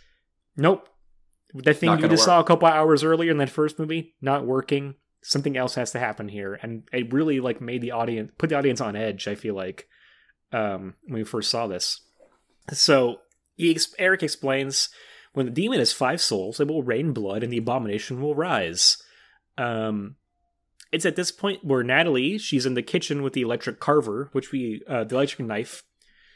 nope, 0.55 0.87
the 1.53 1.73
thing 1.73 1.89
you 1.91 1.97
just 2.07 2.11
work. 2.11 2.19
saw 2.19 2.39
a 2.39 2.43
couple 2.43 2.67
hours 2.67 3.03
earlier 3.03 3.31
in 3.31 3.37
that 3.37 3.49
first 3.49 3.79
movie 3.79 4.15
not 4.21 4.45
working. 4.45 4.95
Something 5.21 5.57
else 5.57 5.75
has 5.75 5.91
to 5.91 5.99
happen 5.99 6.29
here, 6.29 6.57
and 6.61 6.83
it 6.93 7.11
really 7.11 7.41
like 7.41 7.59
made 7.59 7.81
the 7.81 7.91
audience 7.91 8.31
put 8.37 8.49
the 8.49 8.55
audience 8.57 8.79
on 8.79 8.95
edge. 8.95 9.27
I 9.27 9.35
feel 9.35 9.53
like 9.55 9.87
um, 10.53 10.95
when 11.03 11.15
we 11.15 11.23
first 11.25 11.51
saw 11.51 11.67
this. 11.67 11.99
So 12.71 13.17
ex- 13.59 13.93
Eric 13.99 14.23
explains 14.23 14.89
when 15.33 15.45
the 15.45 15.51
demon 15.51 15.79
has 15.79 15.91
five 15.93 16.21
souls, 16.21 16.59
it 16.59 16.67
will 16.67 16.83
rain 16.83 17.11
blood, 17.13 17.43
and 17.43 17.51
the 17.53 17.57
abomination 17.57 18.21
will 18.21 18.35
rise. 18.35 18.97
Um, 19.57 20.15
it's 20.91 21.05
at 21.05 21.15
this 21.15 21.31
point 21.31 21.63
where 21.63 21.83
Natalie 21.83 22.37
she's 22.37 22.65
in 22.65 22.73
the 22.73 22.81
kitchen 22.81 23.21
with 23.21 23.33
the 23.33 23.41
electric 23.41 23.79
carver, 23.79 24.29
which 24.31 24.51
we 24.51 24.81
uh, 24.87 25.03
the 25.03 25.15
electric 25.15 25.47
knife. 25.47 25.83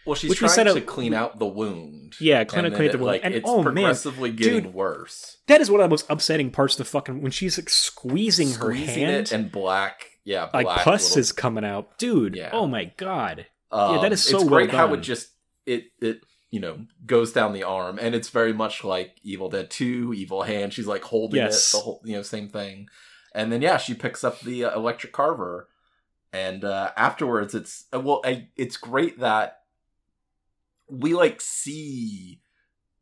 well, 0.05 0.15
she's 0.15 0.29
which 0.29 0.41
we 0.41 0.47
trying 0.47 0.55
set 0.55 0.63
to 0.65 0.77
up- 0.77 0.85
clean 0.85 1.13
out 1.13 1.39
the 1.39 1.45
wound. 1.47 2.13
Yeah, 2.19 2.43
clean 2.43 2.65
And 2.65 2.73
out- 2.73 2.77
clean 2.77 2.89
out 2.89 2.91
the 2.91 2.97
wound. 2.99 3.07
Like, 3.07 3.21
And, 3.23 3.33
it's 3.33 3.49
oh, 3.49 3.63
man, 3.63 3.73
progressively 3.73 4.31
getting 4.31 4.63
dude, 4.65 4.73
worse. 4.73 5.37
That 5.47 5.61
is 5.61 5.71
one 5.71 5.79
of 5.79 5.85
the 5.85 5.89
most 5.89 6.05
upsetting 6.09 6.51
parts 6.51 6.75
of 6.75 6.79
the 6.79 6.85
fucking 6.85 7.21
when 7.21 7.31
she's 7.31 7.57
like 7.57 7.69
squeezing, 7.69 8.53
her 8.55 8.71
hand, 8.71 9.31
and 9.31 9.51
black, 9.51 10.05
yeah, 10.23 10.49
like 10.53 10.67
pus 10.67 11.09
little- 11.11 11.19
is 11.21 11.31
coming 11.31 11.65
out, 11.65 11.97
dude. 11.97 12.35
Yeah. 12.35 12.49
Oh 12.53 12.67
my 12.67 12.91
god. 12.97 13.47
Um, 13.71 13.95
Yeah, 13.95 14.01
that 14.03 14.11
is 14.11 14.21
so 14.21 14.35
it's 14.41 14.45
well 14.45 14.59
great 14.59 14.69
how 14.71 14.93
it 14.93 14.97
just 15.01 15.29
it 15.65 15.85
it 15.99 16.21
you 16.53 16.59
know 16.59 16.75
goes 17.07 17.33
down 17.33 17.51
the 17.53 17.63
arm, 17.63 17.97
and 17.99 18.13
it's 18.13 18.29
very 18.29 18.53
much 18.53 18.83
like 18.83 19.17
Evil 19.23 19.49
Dead 19.49 19.71
Two, 19.71 20.13
Evil 20.15 20.43
Hand. 20.43 20.71
She's 20.71 20.85
like 20.85 21.03
holding 21.03 21.41
Yes. 21.41 21.73
it, 21.73 21.77
the 21.77 21.81
whole 21.83 22.01
you 22.05 22.15
know 22.15 22.21
same 22.21 22.47
thing, 22.47 22.87
and 23.33 23.51
then 23.51 23.61
yeah, 23.63 23.77
she 23.77 23.95
picks 23.95 24.23
up 24.23 24.39
the 24.41 24.65
uh, 24.65 24.75
electric 24.75 25.13
carver, 25.13 25.67
and 26.31 26.63
uh, 26.63 26.91
afterwards 26.95 27.55
it's 27.55 27.85
uh, 27.93 27.99
well, 27.99 28.21
I, 28.23 28.49
it's 28.55 28.77
great 28.77 29.19
that 29.19 29.61
we 30.87 31.15
like 31.15 31.41
see 31.41 32.39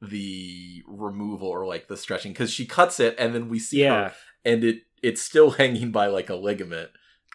the 0.02 0.82
removal 0.88 1.48
or 1.50 1.66
like 1.66 1.88
the 1.90 1.98
stretching 1.98 2.32
because 2.32 2.52
she 2.52 2.66
cuts 2.66 3.00
it 3.00 3.16
and 3.20 3.36
then 3.36 3.50
we 3.50 3.60
see 3.60 3.82
Yeah. 3.84 4.10
her 4.10 4.14
and 4.46 4.64
it 4.64 4.84
it's 5.04 5.22
still 5.22 5.52
hanging 5.62 5.92
by 5.92 6.08
like 6.08 6.30
a 6.30 6.36
ligament 6.36 6.90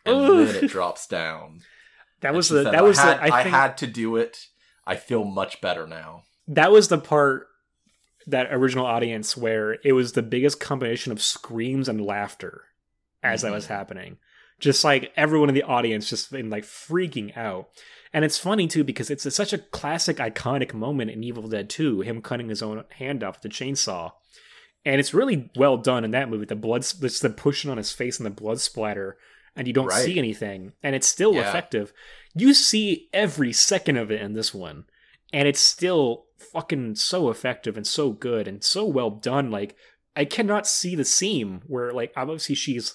and 0.04 0.16
Oof. 0.16 0.52
then 0.52 0.64
it 0.64 0.68
drops 0.70 1.06
down 1.06 1.60
That 2.22 2.34
was 2.34 2.48
the 2.48 2.64
said, 2.64 2.74
that 2.74 2.82
was 2.84 2.98
had, 2.98 3.18
the 3.18 3.22
I 3.34 3.42
think 3.42 3.54
had 3.54 3.76
to 3.78 3.86
do 3.86 4.16
it. 4.16 4.46
I 4.86 4.96
feel 4.96 5.24
much 5.24 5.60
better 5.60 5.86
now. 5.86 6.22
that 6.48 6.70
was 6.72 6.88
the 6.88 6.98
part 6.98 7.48
that 8.28 8.52
original 8.52 8.86
audience 8.86 9.36
where 9.36 9.78
it 9.84 9.92
was 9.92 10.12
the 10.12 10.22
biggest 10.22 10.58
combination 10.60 11.12
of 11.12 11.22
screams 11.22 11.88
and 11.88 12.00
laughter 12.04 12.64
as 13.22 13.42
that 13.42 13.48
mm-hmm. 13.48 13.54
was 13.56 13.66
happening 13.66 14.18
just 14.58 14.82
like 14.84 15.12
everyone 15.16 15.48
in 15.48 15.54
the 15.54 15.62
audience 15.62 16.08
just 16.08 16.30
been 16.32 16.50
like 16.50 16.64
freaking 16.64 17.36
out 17.36 17.68
and 18.12 18.24
it's 18.24 18.38
funny 18.38 18.66
too 18.66 18.82
because 18.84 19.10
it's 19.10 19.32
such 19.34 19.52
a 19.52 19.58
classic 19.58 20.16
iconic 20.16 20.72
moment 20.74 21.10
in 21.10 21.22
evil 21.22 21.46
dead 21.48 21.68
2 21.70 22.00
him 22.00 22.20
cutting 22.22 22.48
his 22.48 22.62
own 22.62 22.82
hand 22.98 23.22
off 23.22 23.36
with 23.36 23.42
the 23.42 23.48
chainsaw 23.48 24.10
and 24.84 24.98
it's 25.00 25.14
really 25.14 25.50
well 25.56 25.76
done 25.76 26.04
in 26.04 26.10
that 26.12 26.28
movie 26.30 26.44
the 26.46 26.56
blood 26.56 26.80
it's 27.02 27.20
the 27.20 27.30
pushing 27.30 27.70
on 27.70 27.76
his 27.76 27.92
face 27.92 28.18
and 28.18 28.26
the 28.26 28.30
blood 28.30 28.60
splatter 28.60 29.16
and 29.54 29.66
you 29.66 29.72
don't 29.72 29.86
Right. 29.86 30.04
see 30.04 30.18
anything 30.18 30.72
and 30.82 30.94
it's 30.96 31.06
still 31.08 31.34
Yeah. 31.34 31.48
effective 31.48 31.92
you 32.36 32.52
see 32.54 33.08
every 33.12 33.52
second 33.52 33.96
of 33.96 34.10
it 34.10 34.20
in 34.20 34.34
this 34.34 34.52
one 34.54 34.84
and 35.32 35.48
it's 35.48 35.60
still 35.60 36.26
fucking 36.52 36.94
so 36.94 37.30
effective 37.30 37.76
and 37.76 37.86
so 37.86 38.10
good 38.12 38.46
and 38.46 38.62
so 38.62 38.84
well 38.84 39.10
done. 39.10 39.50
Like 39.50 39.74
i 40.14 40.24
cannot 40.24 40.66
see 40.66 40.94
the 40.94 41.04
seam 41.04 41.60
where 41.66 41.92
like 41.92 42.12
obviously 42.16 42.54
she's 42.54 42.94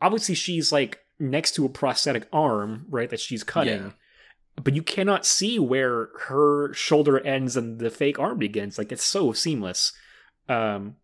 obviously 0.00 0.34
she's 0.34 0.72
like 0.72 0.98
next 1.20 1.52
to 1.52 1.64
a 1.64 1.68
prosthetic 1.68 2.26
arm 2.32 2.84
right 2.88 3.10
that 3.10 3.20
she's 3.20 3.44
cutting 3.44 3.82
Yeah. 3.82 3.90
but 4.62 4.74
you 4.74 4.82
cannot 4.82 5.26
see 5.26 5.58
where 5.58 6.08
her 6.26 6.72
shoulder 6.74 7.18
ends 7.20 7.56
and 7.56 7.78
the 7.78 7.90
fake 7.90 8.18
arm 8.18 8.38
begins. 8.38 8.78
Like 8.78 8.90
it's 8.92 9.04
so 9.04 9.32
seamless. 9.32 9.92
Um 10.48 10.96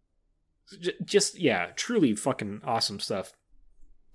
j- 0.80 0.94
just 1.04 1.38
yeah 1.38 1.66
truly 1.76 2.14
fucking 2.14 2.60
awesome 2.64 2.98
stuff. 3.00 3.32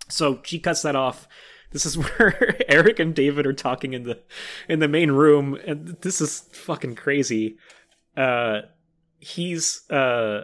So 0.09 0.39
she 0.43 0.59
cuts 0.59 0.81
that 0.81 0.95
off 0.95 1.27
this 1.71 1.85
is 1.85 1.95
where 1.97 2.55
eric 2.71 2.99
and 2.99 3.13
david 3.15 3.45
are 3.45 3.53
talking 3.53 3.93
in 3.93 4.03
the 4.03 4.19
in 4.67 4.79
the 4.79 4.87
main 4.87 5.11
room 5.11 5.57
and 5.65 5.87
this 6.01 6.19
is 6.21 6.41
fucking 6.51 6.95
crazy 6.95 7.57
uh 8.17 8.61
he's 9.19 9.89
uh 9.91 10.43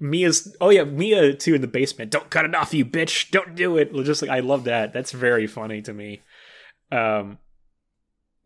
mia's 0.00 0.56
oh 0.60 0.70
yeah 0.70 0.84
mia 0.84 1.34
too 1.34 1.54
in 1.54 1.60
the 1.60 1.66
basement 1.66 2.10
don't 2.10 2.30
cut 2.30 2.44
it 2.44 2.54
off 2.54 2.72
you 2.74 2.84
bitch 2.84 3.30
don't 3.30 3.54
do 3.54 3.76
it 3.76 3.92
just 4.04 4.22
like 4.22 4.30
i 4.30 4.40
love 4.40 4.64
that 4.64 4.92
that's 4.92 5.12
very 5.12 5.46
funny 5.46 5.82
to 5.82 5.92
me 5.92 6.20
um 6.92 7.38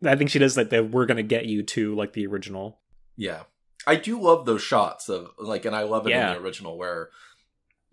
i 0.05 0.15
think 0.15 0.29
she 0.29 0.39
does 0.39 0.57
like 0.57 0.69
that. 0.69 0.91
we're 0.91 1.05
gonna 1.05 1.23
get 1.23 1.45
you 1.45 1.63
too 1.63 1.95
like 1.95 2.13
the 2.13 2.25
original 2.27 2.79
Yeah. 3.17 3.43
I 3.87 3.95
do 3.97 4.19
love 4.19 4.45
those 4.47 4.63
shots 4.63 5.09
of 5.09 5.29
like 5.37 5.63
and 5.63 5.75
I 5.75 5.83
love 5.83 6.07
it 6.07 6.09
Yeah. 6.09 6.31
in 6.33 6.37
the 6.37 6.43
original 6.43 6.75
where 6.75 7.09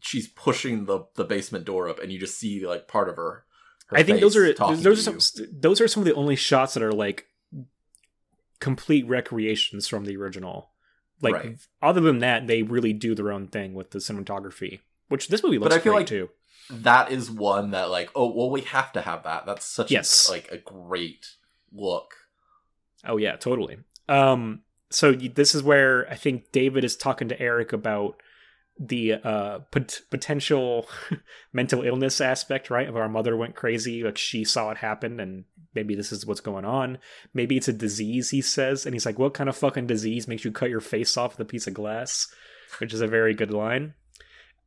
she's 0.00 0.26
pushing 0.26 0.86
the 0.86 1.04
the 1.16 1.24
basement 1.24 1.66
door 1.66 1.86
up 1.86 1.98
and 2.00 2.10
you 2.10 2.18
just 2.18 2.38
see 2.38 2.66
like 2.66 2.88
part 2.88 3.10
of 3.10 3.16
her. 3.16 3.44
I 3.94 4.02
think 4.02 4.20
those 4.20 4.36
are 4.36 4.52
talking 4.54 4.82
those 4.82 5.06
are 5.06 5.18
some 5.20 5.46
those 5.52 5.80
are 5.80 5.88
some 5.88 6.02
of 6.02 6.06
the 6.06 6.14
only 6.14 6.36
shots 6.36 6.74
that 6.74 6.82
are 6.82 6.92
like 6.92 7.26
complete 8.60 9.06
recreations 9.06 9.88
from 9.88 10.04
the 10.04 10.16
original. 10.16 10.70
Like 11.20 11.34
Right. 11.34 11.58
other 11.80 12.00
than 12.00 12.18
that, 12.18 12.46
they 12.46 12.62
really 12.62 12.92
do 12.92 13.14
their 13.14 13.30
own 13.32 13.46
thing 13.48 13.74
with 13.74 13.90
the 13.90 13.98
cinematography, 13.98 14.80
which 15.08 15.28
this 15.28 15.42
movie 15.42 15.58
looks 15.58 15.74
But 15.74 15.80
I 15.80 15.82
feel 15.82 15.92
great 15.92 16.00
like- 16.00 16.06
too. 16.08 16.30
that 16.70 17.10
is 17.10 17.30
one 17.30 17.72
that 17.72 17.90
like 17.90 18.10
oh 18.14 18.32
well 18.34 18.50
we 18.50 18.60
have 18.62 18.92
to 18.92 19.00
have 19.02 19.24
that. 19.24 19.46
That's 19.46 19.64
such 19.66 19.90
Yes. 19.90 20.28
a, 20.28 20.32
like 20.32 20.50
a 20.52 20.58
great 20.58 21.26
look. 21.72 22.14
Oh 23.04 23.16
yeah, 23.16 23.36
totally. 23.36 23.78
Um, 24.08 24.62
so 24.90 25.12
this 25.12 25.54
is 25.54 25.62
where 25.62 26.08
I 26.10 26.14
think 26.16 26.52
David 26.52 26.84
is 26.84 26.96
talking 26.96 27.28
to 27.28 27.40
Eric 27.40 27.72
about 27.72 28.20
the 28.78 29.14
uh 29.14 29.60
pot- 29.70 30.00
potential 30.10 30.88
mental 31.52 31.82
illness 31.82 32.20
aspect, 32.20 32.70
right? 32.70 32.88
Of 32.88 32.96
our 32.96 33.08
mother 33.08 33.36
went 33.36 33.54
crazy, 33.54 34.02
like 34.02 34.18
she 34.18 34.44
saw 34.44 34.70
it 34.70 34.78
happen, 34.78 35.20
and 35.20 35.44
maybe 35.74 35.94
this 35.94 36.12
is 36.12 36.26
what's 36.26 36.40
going 36.40 36.64
on. 36.64 36.98
Maybe 37.34 37.56
it's 37.56 37.68
a 37.68 37.72
disease, 37.72 38.30
he 38.30 38.40
says, 38.40 38.86
and 38.86 38.94
he's 38.94 39.06
like, 39.06 39.18
"What 39.18 39.34
kind 39.34 39.48
of 39.48 39.56
fucking 39.56 39.86
disease 39.86 40.28
makes 40.28 40.44
you 40.44 40.52
cut 40.52 40.70
your 40.70 40.80
face 40.80 41.16
off 41.16 41.36
with 41.38 41.46
a 41.46 41.50
piece 41.50 41.66
of 41.66 41.74
glass?" 41.74 42.28
Which 42.78 42.94
is 42.94 43.02
a 43.02 43.06
very 43.06 43.34
good 43.34 43.52
line. 43.52 43.94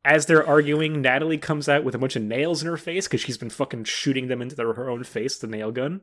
As 0.04 0.26
they're 0.26 0.46
arguing, 0.46 1.02
Natalie 1.02 1.38
comes 1.38 1.68
out 1.68 1.82
with 1.82 1.96
a 1.96 1.98
bunch 1.98 2.14
of 2.14 2.22
nails 2.22 2.62
in 2.62 2.68
her 2.68 2.76
face 2.76 3.08
because 3.08 3.20
she's 3.20 3.38
been 3.38 3.50
fucking 3.50 3.84
shooting 3.84 4.28
them 4.28 4.40
into 4.40 4.54
their, 4.54 4.72
her 4.74 4.88
own 4.88 5.02
face, 5.02 5.36
the 5.36 5.48
nail 5.48 5.72
gun 5.72 6.02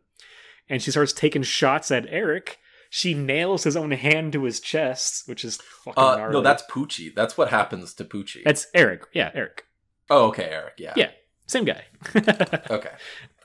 and 0.70 0.82
she 0.82 0.92
starts 0.92 1.14
taking 1.14 1.44
shots 1.44 1.92
at 1.92 2.08
Eric. 2.10 2.60
She 2.96 3.16
nails 3.16 3.64
his 3.64 3.76
own 3.76 3.90
hand 3.90 4.34
to 4.34 4.44
his 4.44 4.60
chest, 4.60 5.28
which 5.28 5.44
is 5.44 5.58
fucking 5.84 5.96
Uh 5.98 6.16
gnarly. 6.18 6.34
no, 6.34 6.42
that's 6.42 6.62
Pucci. 6.70 7.12
That's 7.16 7.36
what 7.36 7.50
happens 7.50 7.96
to 7.96 8.06
Pucci. 8.06 8.44
that's 8.46 8.68
Eric. 8.76 9.06
Yeah, 9.14 9.32
Eric. 9.34 9.66
oh 10.12 10.28
okay, 10.28 10.44
Eric. 10.52 10.76
Yeah. 10.78 10.94
Yeah. 10.96 11.10
Same 11.48 11.66
guy. 11.66 11.86
Okay. 12.70 12.92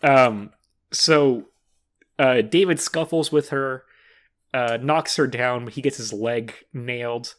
um. 0.03 0.51
So, 0.93 1.45
uh, 2.19 2.43
David 2.43 2.79
scuffles 2.79 3.33
with 3.33 3.49
her, 3.49 3.85
uh, 4.53 4.77
knocks 4.83 5.17
her 5.17 5.27
down. 5.27 5.69
He 5.69 5.81
gets 5.81 5.97
his 5.97 6.13
leg 6.13 6.53
nailed. 6.75 7.35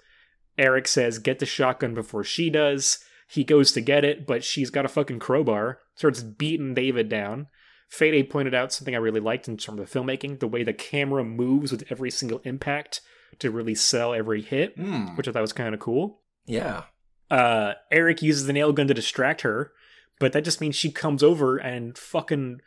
Eric 0.57 0.87
says, 0.87 1.19
"Get 1.19 1.37
the 1.37 1.45
shotgun 1.45 1.93
before 1.93 2.23
she 2.23 2.49
does." 2.49 2.97
He 3.27 3.43
goes 3.43 3.71
to 3.73 3.81
get 3.81 4.03
it, 4.03 4.25
but 4.25 4.43
she's 4.43 4.71
got 4.71 4.85
a 4.85 4.89
fucking 4.89 5.19
crowbar. 5.19 5.77
Starts 5.93 6.23
beating 6.23 6.73
David 6.73 7.07
down. 7.07 7.47
Fede 7.89 8.29
pointed 8.29 8.53
out 8.53 8.71
something 8.71 8.93
I 8.95 8.99
really 8.99 9.19
liked 9.19 9.47
in 9.47 9.57
terms 9.57 9.79
of 9.81 9.91
filmmaking: 9.91 10.39
the 10.39 10.47
way 10.47 10.63
the 10.63 10.73
camera 10.73 11.23
moves 11.23 11.71
with 11.71 11.83
every 11.89 12.11
single 12.11 12.39
impact 12.43 13.01
to 13.39 13.51
really 13.51 13.75
sell 13.75 14.13
every 14.13 14.41
hit, 14.41 14.75
Hmm. 14.77 15.15
which 15.15 15.27
I 15.27 15.31
thought 15.31 15.41
was 15.41 15.53
kind 15.53 15.73
of 15.73 15.79
cool 15.79 16.21
Yeah. 16.45 16.83
uh, 17.31 17.73
Eric 17.91 18.21
uses 18.21 18.45
the 18.47 18.53
nail 18.53 18.71
gun 18.73 18.87
to 18.87 18.93
distract 18.93 19.41
her, 19.41 19.71
but 20.19 20.33
that 20.33 20.43
just 20.43 20.61
means 20.61 20.75
she 20.75 20.91
comes 20.91 21.21
over 21.23 21.57
and 21.57 21.97
fucking 21.97 22.61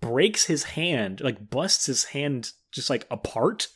breaks 0.00 0.44
his 0.46 0.64
hand, 0.64 1.20
like 1.20 1.50
busts 1.50 1.86
his 1.86 2.04
hand 2.06 2.52
just 2.72 2.88
like 2.90 3.06
apart, 3.10 3.68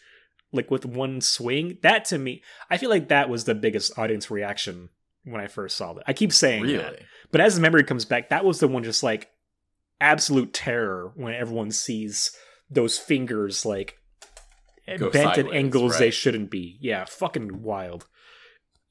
like 0.52 0.70
with 0.70 0.85
one 0.86 1.20
swing. 1.20 1.78
That 1.82 2.05
to 2.06 2.18
me, 2.18 2.43
I 2.70 2.77
feel 2.77 2.90
like 2.90 3.09
that 3.09 3.28
was 3.28 3.44
the 3.44 3.55
biggest 3.55 3.98
audience 3.98 4.31
reaction 4.31 4.89
when 5.24 5.40
I 5.40 5.47
first 5.47 5.77
saw 5.77 5.93
that. 5.94 6.05
I 6.06 6.12
keep 6.12 6.32
saying 6.32 6.66
that. 6.68 7.01
But 7.31 7.40
as 7.40 7.55
the 7.55 7.60
memory 7.60 7.85
comes 7.85 8.05
back, 8.05 8.31
that 8.31 8.44
was 8.44 8.60
the 8.60 8.68
one 8.68 8.82
just 8.82 9.02
like 9.02 9.31
absolute 10.01 10.52
terror 10.52 11.12
when 11.14 11.35
everyone 11.35 11.70
sees 11.70 12.35
those 12.70 12.98
fingers 12.98 13.64
like 13.66 13.98
Go 14.98 15.10
bent 15.10 15.31
at 15.31 15.35
sideways, 15.36 15.55
angles 15.55 15.98
they 15.98 16.10
shouldn't 16.10 16.51
be. 16.51 16.77
Yeah, 16.81 17.05
fucking 17.05 17.62
wild. 17.62 18.06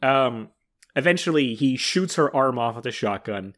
Um, 0.01 0.49
eventually 0.95 1.55
he 1.55 1.75
shoots 1.75 2.15
her 2.15 2.33
arm 2.33 2.57
off 2.57 2.77
with 2.77 2.85
a 2.85 2.91
shotgun, 2.91 3.55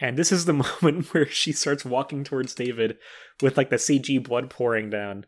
and 0.00 0.16
this 0.16 0.30
is 0.30 0.44
the 0.44 0.52
moment 0.82 1.12
where 1.12 1.26
she 1.26 1.52
starts 1.52 1.84
walking 1.84 2.22
towards 2.22 2.54
David 2.54 2.96
with 3.42 3.56
like 3.56 3.70
the 3.70 3.76
CG 3.76 4.22
blood 4.22 4.50
pouring 4.50 4.90
down, 4.90 5.26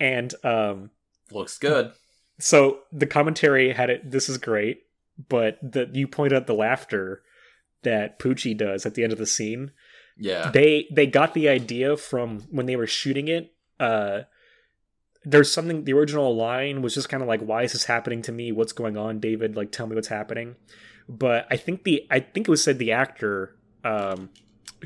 and 0.00 0.34
um, 0.42 0.90
Looks 1.30 1.58
good. 1.58 1.92
so 2.40 2.80
the 2.90 3.06
commentary 3.06 3.72
had 3.72 3.90
it. 3.90 4.10
This 4.10 4.28
is 4.28 4.36
great, 4.38 4.82
but 5.28 5.58
the 5.62 5.88
you 5.92 6.08
point 6.08 6.32
out 6.32 6.48
the 6.48 6.54
laughter 6.54 7.22
that 7.82 8.18
Pucci 8.18 8.56
does 8.56 8.84
at 8.84 8.94
the 8.94 9.04
end 9.04 9.12
of 9.12 9.18
the 9.18 9.26
scene. 9.26 9.70
Yeah. 10.20 10.50
They 10.50 10.86
they 10.92 11.06
got 11.06 11.34
the 11.34 11.48
idea 11.48 11.96
from 11.96 12.40
when 12.50 12.66
they 12.66 12.76
were 12.76 12.86
shooting 12.86 13.26
it. 13.28 13.52
Uh, 13.80 14.22
there's 15.24 15.50
something. 15.50 15.84
The 15.84 15.94
original 15.94 16.36
line 16.36 16.82
was 16.82 16.94
just 16.94 17.08
kind 17.08 17.22
of 17.22 17.28
like, 17.28 17.40
"Why 17.40 17.62
is 17.62 17.72
this 17.72 17.84
happening 17.84 18.22
to 18.22 18.32
me? 18.32 18.52
What's 18.52 18.72
going 18.72 18.96
on, 18.96 19.18
David? 19.18 19.56
Like, 19.56 19.72
tell 19.72 19.86
me 19.86 19.94
what's 19.94 20.08
happening." 20.08 20.56
But 21.08 21.46
I 21.50 21.56
think 21.56 21.84
the 21.84 22.06
I 22.10 22.20
think 22.20 22.46
it 22.46 22.50
was 22.50 22.62
said 22.62 22.78
the 22.78 22.92
actor 22.92 23.56
um, 23.82 24.28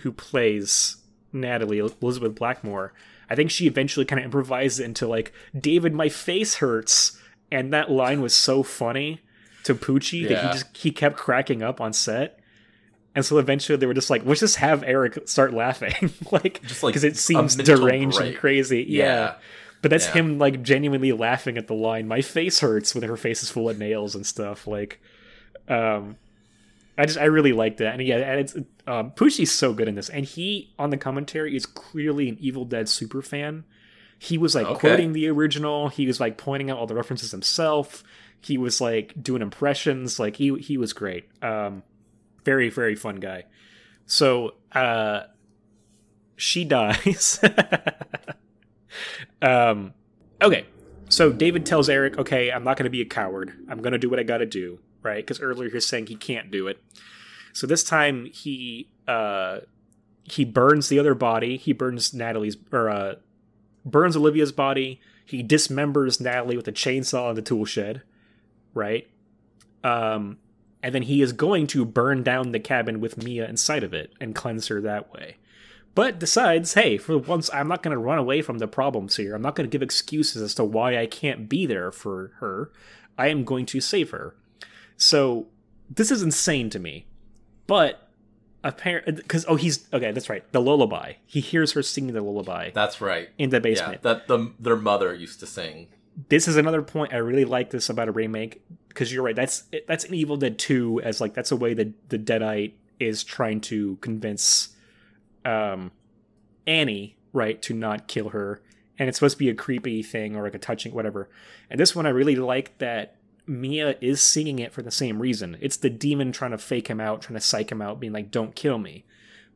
who 0.02 0.12
plays 0.12 0.96
Natalie 1.32 1.78
Elizabeth 1.78 2.34
Blackmore. 2.34 2.94
I 3.28 3.34
think 3.34 3.50
she 3.50 3.66
eventually 3.66 4.06
kind 4.06 4.20
of 4.20 4.24
improvised 4.24 4.80
it 4.80 4.84
into 4.84 5.06
like, 5.06 5.32
"David, 5.58 5.92
my 5.92 6.08
face 6.08 6.56
hurts," 6.56 7.18
and 7.50 7.72
that 7.72 7.90
line 7.90 8.20
was 8.20 8.34
so 8.34 8.62
funny 8.62 9.20
to 9.64 9.74
Pucci 9.74 10.28
that 10.28 10.44
he 10.44 10.52
just 10.52 10.76
he 10.76 10.90
kept 10.90 11.16
cracking 11.16 11.62
up 11.62 11.80
on 11.80 11.92
set. 11.92 12.38
And 13.14 13.24
so 13.24 13.38
eventually 13.38 13.76
they 13.76 13.86
were 13.86 13.94
just 13.94 14.10
like, 14.10 14.24
let's 14.26 14.40
just 14.40 14.56
have 14.56 14.82
Eric 14.82 15.28
start 15.28 15.52
laughing, 15.54 16.12
like 16.32 16.60
Just 16.62 16.82
like 16.82 16.90
because 16.92 17.04
it 17.04 17.16
seems 17.16 17.54
deranged 17.56 18.20
and 18.20 18.36
crazy. 18.36 18.84
Yeah. 18.88 19.34
but 19.82 19.90
that's 19.90 20.06
yeah. 20.06 20.12
him 20.14 20.38
like 20.38 20.62
genuinely 20.62 21.12
laughing 21.12 21.56
at 21.56 21.66
the 21.68 21.74
line. 21.74 22.08
My 22.08 22.22
face 22.22 22.60
hurts 22.60 22.94
when 22.94 23.04
her 23.04 23.16
face 23.16 23.42
is 23.42 23.50
full 23.50 23.70
of 23.70 23.78
nails 23.78 24.14
and 24.16 24.26
stuff. 24.26 24.66
Like, 24.66 25.00
um, 25.68 26.16
I 26.96 27.06
just 27.06 27.18
I 27.18 27.24
really 27.24 27.52
like 27.52 27.78
that, 27.78 27.94
and 27.94 28.02
yeah, 28.06 28.16
and 28.18 28.40
it's 28.40 28.54
um, 28.86 29.10
Pucci's 29.12 29.50
so 29.50 29.72
good 29.72 29.88
in 29.88 29.94
this, 29.96 30.08
and 30.08 30.24
he 30.24 30.72
on 30.78 30.90
the 30.90 30.96
commentary 30.96 31.56
is 31.56 31.66
clearly 31.66 32.28
an 32.28 32.36
Evil 32.40 32.64
Dead 32.64 32.88
super 32.88 33.20
fan. 33.22 33.64
He 34.18 34.38
was 34.38 34.54
like 34.54 34.66
Okay. 34.66 34.88
quoting 34.88 35.12
the 35.12 35.28
original. 35.28 35.88
He 35.88 36.06
was 36.06 36.20
like 36.20 36.36
pointing 36.38 36.70
out 36.70 36.78
all 36.78 36.86
the 36.86 36.94
references 36.94 37.30
himself. 37.32 38.04
He 38.40 38.56
was 38.58 38.80
like 38.80 39.12
doing 39.20 39.42
impressions. 39.42 40.18
Like 40.20 40.36
he 40.36 40.56
he 40.58 40.76
was 40.78 40.92
great. 40.92 41.28
Um, 41.42 41.82
very 42.44 42.70
very 42.70 42.94
fun 42.94 43.16
guy. 43.16 43.44
So 44.06 44.54
uh, 44.72 45.22
she 46.36 46.64
dies. 46.64 47.40
um, 49.42 49.94
okay. 50.42 50.66
So 51.08 51.32
David 51.32 51.66
tells 51.66 51.88
Eric, 51.88 52.18
"Okay, 52.18 52.50
I'm 52.50 52.64
not 52.64 52.76
going 52.76 52.84
to 52.84 52.90
be 52.90 53.00
a 53.00 53.06
coward. 53.06 53.52
I'm 53.68 53.78
going 53.78 53.92
to 53.92 53.98
do 53.98 54.10
what 54.10 54.18
I 54.18 54.22
got 54.22 54.38
to 54.38 54.46
do." 54.46 54.80
Right? 55.02 55.24
Because 55.24 55.40
earlier 55.40 55.68
he 55.68 55.74
was 55.74 55.86
saying 55.86 56.06
he 56.06 56.16
can't 56.16 56.50
do 56.50 56.66
it. 56.66 56.82
So 57.52 57.66
this 57.66 57.84
time 57.84 58.26
he 58.26 58.90
uh, 59.06 59.60
he 60.24 60.44
burns 60.44 60.88
the 60.88 60.98
other 60.98 61.14
body. 61.14 61.56
He 61.56 61.72
burns 61.72 62.14
Natalie's 62.14 62.56
or 62.72 62.90
uh, 62.90 63.14
burns 63.84 64.16
Olivia's 64.16 64.52
body. 64.52 65.00
He 65.26 65.42
dismembers 65.42 66.20
Natalie 66.20 66.56
with 66.56 66.68
a 66.68 66.72
chainsaw 66.72 67.30
in 67.30 67.36
the 67.36 67.42
tool 67.42 67.64
shed. 67.64 68.02
Right? 68.72 69.08
Um, 69.84 70.38
and 70.84 70.94
then 70.94 71.02
he 71.02 71.22
is 71.22 71.32
going 71.32 71.66
to 71.68 71.84
burn 71.84 72.22
down 72.22 72.52
the 72.52 72.60
cabin 72.60 73.00
with 73.00 73.20
Mia 73.22 73.48
inside 73.48 73.82
of 73.82 73.92
it 73.94 74.12
and 74.20 74.34
cleanse 74.34 74.68
her 74.68 74.80
that 74.82 75.12
way. 75.12 75.38
But 75.94 76.18
decides, 76.18 76.74
hey, 76.74 76.98
for 76.98 77.16
once, 77.16 77.48
I'm 77.54 77.68
not 77.68 77.82
going 77.82 77.94
to 77.96 78.02
run 78.02 78.18
away 78.18 78.42
from 78.42 78.58
the 78.58 78.68
problems 78.68 79.16
here. 79.16 79.34
I'm 79.34 79.42
not 79.42 79.54
going 79.54 79.68
to 79.68 79.72
give 79.72 79.82
excuses 79.82 80.42
as 80.42 80.54
to 80.56 80.64
why 80.64 80.98
I 80.98 81.06
can't 81.06 81.48
be 81.48 81.66
there 81.66 81.90
for 81.90 82.32
her. 82.40 82.70
I 83.16 83.28
am 83.28 83.44
going 83.44 83.64
to 83.66 83.80
save 83.80 84.10
her. 84.10 84.34
So 84.96 85.46
this 85.88 86.10
is 86.10 86.20
insane 86.22 86.68
to 86.70 86.78
me. 86.78 87.06
But 87.66 88.08
apparently, 88.62 89.12
because 89.14 89.46
oh, 89.48 89.56
he's 89.56 89.86
okay. 89.92 90.12
That's 90.12 90.28
right. 90.28 90.44
The 90.52 90.60
lullaby. 90.60 91.14
He 91.24 91.40
hears 91.40 91.72
her 91.72 91.82
singing 91.82 92.12
the 92.12 92.20
lullaby 92.22 92.70
That's 92.74 93.00
right. 93.00 93.30
in 93.38 93.50
the 93.50 93.56
Yeah, 93.56 93.60
basement 93.60 94.02
that 94.02 94.26
the 94.28 94.52
their 94.58 94.76
mother 94.76 95.14
used 95.14 95.40
to 95.40 95.46
sing. 95.46 95.88
this 96.28 96.46
is 96.46 96.56
another 96.56 96.82
point 96.82 97.12
I 97.14 97.18
really 97.18 97.44
like 97.44 97.70
this 97.70 97.88
about 97.88 98.08
a 98.08 98.12
remake 98.12 98.62
because 98.94 99.12
you're 99.12 99.24
right. 99.24 99.36
That's 99.36 99.64
that's 99.86 100.04
an 100.04 100.14
Evil 100.14 100.36
Dead 100.36 100.58
Two 100.58 101.00
as 101.02 101.20
like 101.20 101.34
that's 101.34 101.50
a 101.52 101.56
way 101.56 101.74
that 101.74 102.08
the 102.08 102.18
Deadite 102.18 102.72
is 103.00 103.24
trying 103.24 103.60
to 103.62 103.96
convince 103.96 104.68
um 105.44 105.90
Annie 106.66 107.16
right 107.32 107.60
to 107.62 107.74
not 107.74 108.06
kill 108.06 108.30
her, 108.30 108.62
and 108.98 109.08
it's 109.08 109.18
supposed 109.18 109.34
to 109.34 109.38
be 109.38 109.50
a 109.50 109.54
creepy 109.54 110.02
thing 110.02 110.36
or 110.36 110.44
like 110.44 110.54
a 110.54 110.58
touching 110.58 110.94
whatever. 110.94 111.28
And 111.68 111.78
this 111.78 111.94
one 111.94 112.06
I 112.06 112.10
really 112.10 112.36
like 112.36 112.78
that 112.78 113.16
Mia 113.46 113.96
is 114.00 114.22
singing 114.22 114.58
it 114.60 114.72
for 114.72 114.80
the 114.82 114.90
same 114.90 115.20
reason. 115.20 115.58
It's 115.60 115.76
the 115.76 115.90
demon 115.90 116.32
trying 116.32 116.52
to 116.52 116.58
fake 116.58 116.88
him 116.88 117.00
out, 117.00 117.20
trying 117.22 117.34
to 117.34 117.44
psych 117.44 117.70
him 117.70 117.82
out, 117.82 118.00
being 118.00 118.12
like, 118.12 118.30
"Don't 118.30 118.54
kill 118.54 118.78
me." 118.78 119.04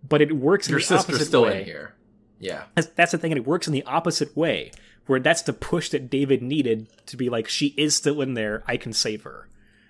But 0.07 0.21
it 0.21 0.37
works 0.37 0.69
in 0.69 0.73
Your 0.73 0.81
the 0.81 0.87
sister's 0.87 1.27
still 1.27 1.43
way. 1.43 1.61
in 1.61 1.65
here. 1.65 1.95
Yeah. 2.41 2.65
That's, 2.75 2.89
that's 2.89 3.13
the 3.13 3.19
thing, 3.19 3.33
and 3.33 3.39
it 3.39 3.47
works 3.47 3.67
in 3.67 3.73
the 3.73 3.83
opposite 3.85 4.37
way, 4.37 4.71
where 5.07 5.21
that's 5.21 5.43
the 5.43 5.53
push 5.53 5.89
that 5.91 6.09
David 6.11 6.43
needed 6.43 6.87
to 7.07 7.17
be 7.17 7.29
like, 7.29 7.49
she 7.49 7.69
is 7.77 7.97
still 7.97 8.21
in 8.21 8.35
there, 8.35 8.63
I 8.67 8.77
can 8.77 8.93
save 8.93 9.23
her, 9.23 9.49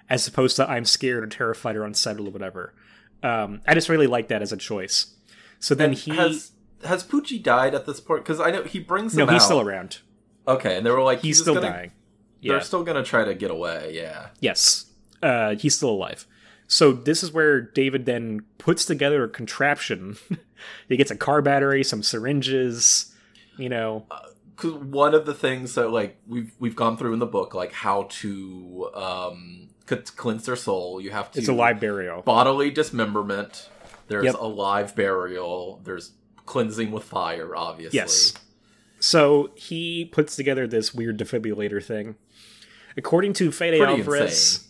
as 0.08 0.26
opposed 0.26 0.56
to 0.56 0.68
I'm 0.68 0.84
scared 0.84 1.24
or 1.24 1.26
terrified 1.26 1.76
or 1.76 1.84
unsettled 1.84 2.28
or 2.28 2.30
whatever. 2.30 2.72
Um, 3.22 3.60
I 3.66 3.74
just 3.74 3.88
really 3.88 4.06
like 4.06 4.28
that 4.28 4.42
as 4.42 4.52
a 4.52 4.56
choice. 4.56 5.14
So 5.60 5.74
then 5.74 5.90
And 5.90 5.98
he, 5.98 6.12
has 6.14 6.52
has 6.84 7.02
Poochie 7.04 7.42
died 7.42 7.74
at 7.74 7.84
this 7.84 7.98
point? 8.00 8.22
Because 8.24 8.40
I 8.40 8.50
know 8.52 8.62
he 8.62 8.78
brings 8.78 9.14
him 9.14 9.26
no, 9.26 9.32
he's 9.32 9.42
out. 9.42 9.46
still 9.46 9.60
around. 9.60 9.98
Okay, 10.46 10.76
and 10.76 10.86
they 10.86 10.90
were 10.90 11.02
like, 11.02 11.20
He's 11.20 11.36
just 11.38 11.42
still 11.44 11.54
gonna- 11.54 11.68
dying. 11.68 11.92
They're 12.40 12.60
still 12.60 12.84
gonna 12.84 13.02
try 13.02 13.24
to 13.24 13.34
get 13.34 13.50
away. 13.50 13.90
Yeah. 13.94 14.28
Yes, 14.40 14.86
uh, 15.22 15.56
he's 15.56 15.74
still 15.74 15.90
alive. 15.90 16.24
So 16.70 16.92
this 16.92 17.22
is 17.22 17.32
where 17.32 17.60
David 17.62 18.04
then 18.06 18.42
puts 18.58 18.84
together 18.84 19.24
a 19.24 19.28
contraption. 19.28 20.18
he 20.88 20.96
gets 20.96 21.10
a 21.10 21.16
car 21.16 21.40
battery, 21.42 21.82
some 21.82 22.02
syringes, 22.02 23.14
you 23.56 23.68
know, 23.70 24.06
Because 24.54 24.74
one 24.74 25.14
of 25.14 25.24
the 25.26 25.32
things 25.34 25.74
that 25.76 25.90
like 25.90 26.18
we've 26.28 26.52
we've 26.58 26.76
gone 26.76 26.96
through 26.98 27.14
in 27.14 27.18
the 27.20 27.26
book, 27.26 27.54
like 27.54 27.72
how 27.72 28.04
to 28.10 28.90
um 28.94 29.68
cleanse 29.86 30.44
their 30.44 30.56
soul, 30.56 31.00
you 31.00 31.10
have 31.10 31.32
to 31.32 31.38
it's 31.38 31.48
a 31.48 31.52
live 31.54 31.80
burial. 31.80 32.20
bodily 32.22 32.70
dismemberment. 32.70 33.70
There's 34.08 34.26
Yep. 34.26 34.36
a 34.38 34.46
live 34.46 34.94
burial. 34.94 35.80
There's 35.84 36.12
cleansing 36.44 36.90
with 36.90 37.04
fire, 37.04 37.56
obviously. 37.56 37.96
Yes. 37.96 38.34
So 39.00 39.50
he 39.54 40.04
puts 40.04 40.36
together 40.36 40.66
this 40.66 40.92
weird 40.94 41.18
defibrillator 41.18 41.82
thing. 41.82 42.16
According 42.96 43.32
to 43.34 43.50
Fede 43.52 43.78
Pretty 43.78 44.00
Alvarez, 44.02 44.22
insane. 44.56 44.68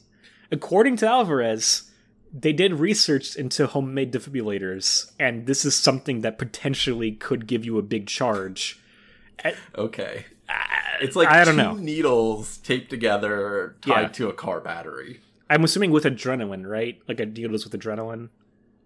according 0.52 0.96
to 0.98 1.08
Alvarez, 1.08 1.87
they 2.32 2.52
did 2.52 2.74
research 2.74 3.36
into 3.36 3.66
homemade 3.66 4.12
defibrillators, 4.12 5.10
and 5.18 5.46
this 5.46 5.64
is 5.64 5.74
something 5.74 6.20
that 6.22 6.38
potentially 6.38 7.12
could 7.12 7.46
give 7.46 7.64
you 7.64 7.78
a 7.78 7.82
big 7.82 8.06
charge. 8.06 8.80
Okay. 9.76 10.26
It's 11.00 11.14
like 11.14 11.28
I 11.28 11.44
don't 11.44 11.54
two 11.56 11.62
know. 11.62 11.74
needles 11.74 12.56
taped 12.58 12.90
together, 12.90 13.76
tied 13.82 14.00
Yeah. 14.02 14.08
to 14.08 14.28
a 14.28 14.32
car 14.32 14.60
battery. 14.60 15.20
I'm 15.48 15.62
assuming 15.64 15.90
with 15.90 16.04
adrenaline, 16.04 16.66
right? 16.68 16.98
Like 17.06 17.20
a 17.20 17.26
needles 17.26 17.64
with 17.64 17.72
adrenaline. 17.80 18.30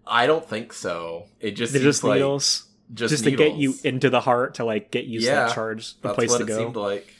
I 0.05 0.27
don't 0.27 0.47
think 0.47 0.73
so. 0.73 1.25
It 1.39 1.51
just 1.51 1.73
They're 1.73 1.81
just 1.81 2.03
like 2.03 2.15
needles, 2.15 2.67
just, 2.93 3.11
just 3.11 3.23
to 3.23 3.31
get 3.31 3.55
you 3.55 3.73
into 3.83 4.09
the 4.09 4.19
heart 4.21 4.55
to 4.55 4.65
like 4.65 4.91
get 4.91 5.05
you 5.05 5.21
to 5.21 5.25
that 5.25 5.53
charge, 5.53 5.95
the 6.01 6.09
That's 6.09 6.15
place 6.15 6.29
what 6.29 6.37
to 6.39 6.43
it 6.43 6.47
go. 6.47 6.57
seemed 6.57 6.75
like. 6.75 7.11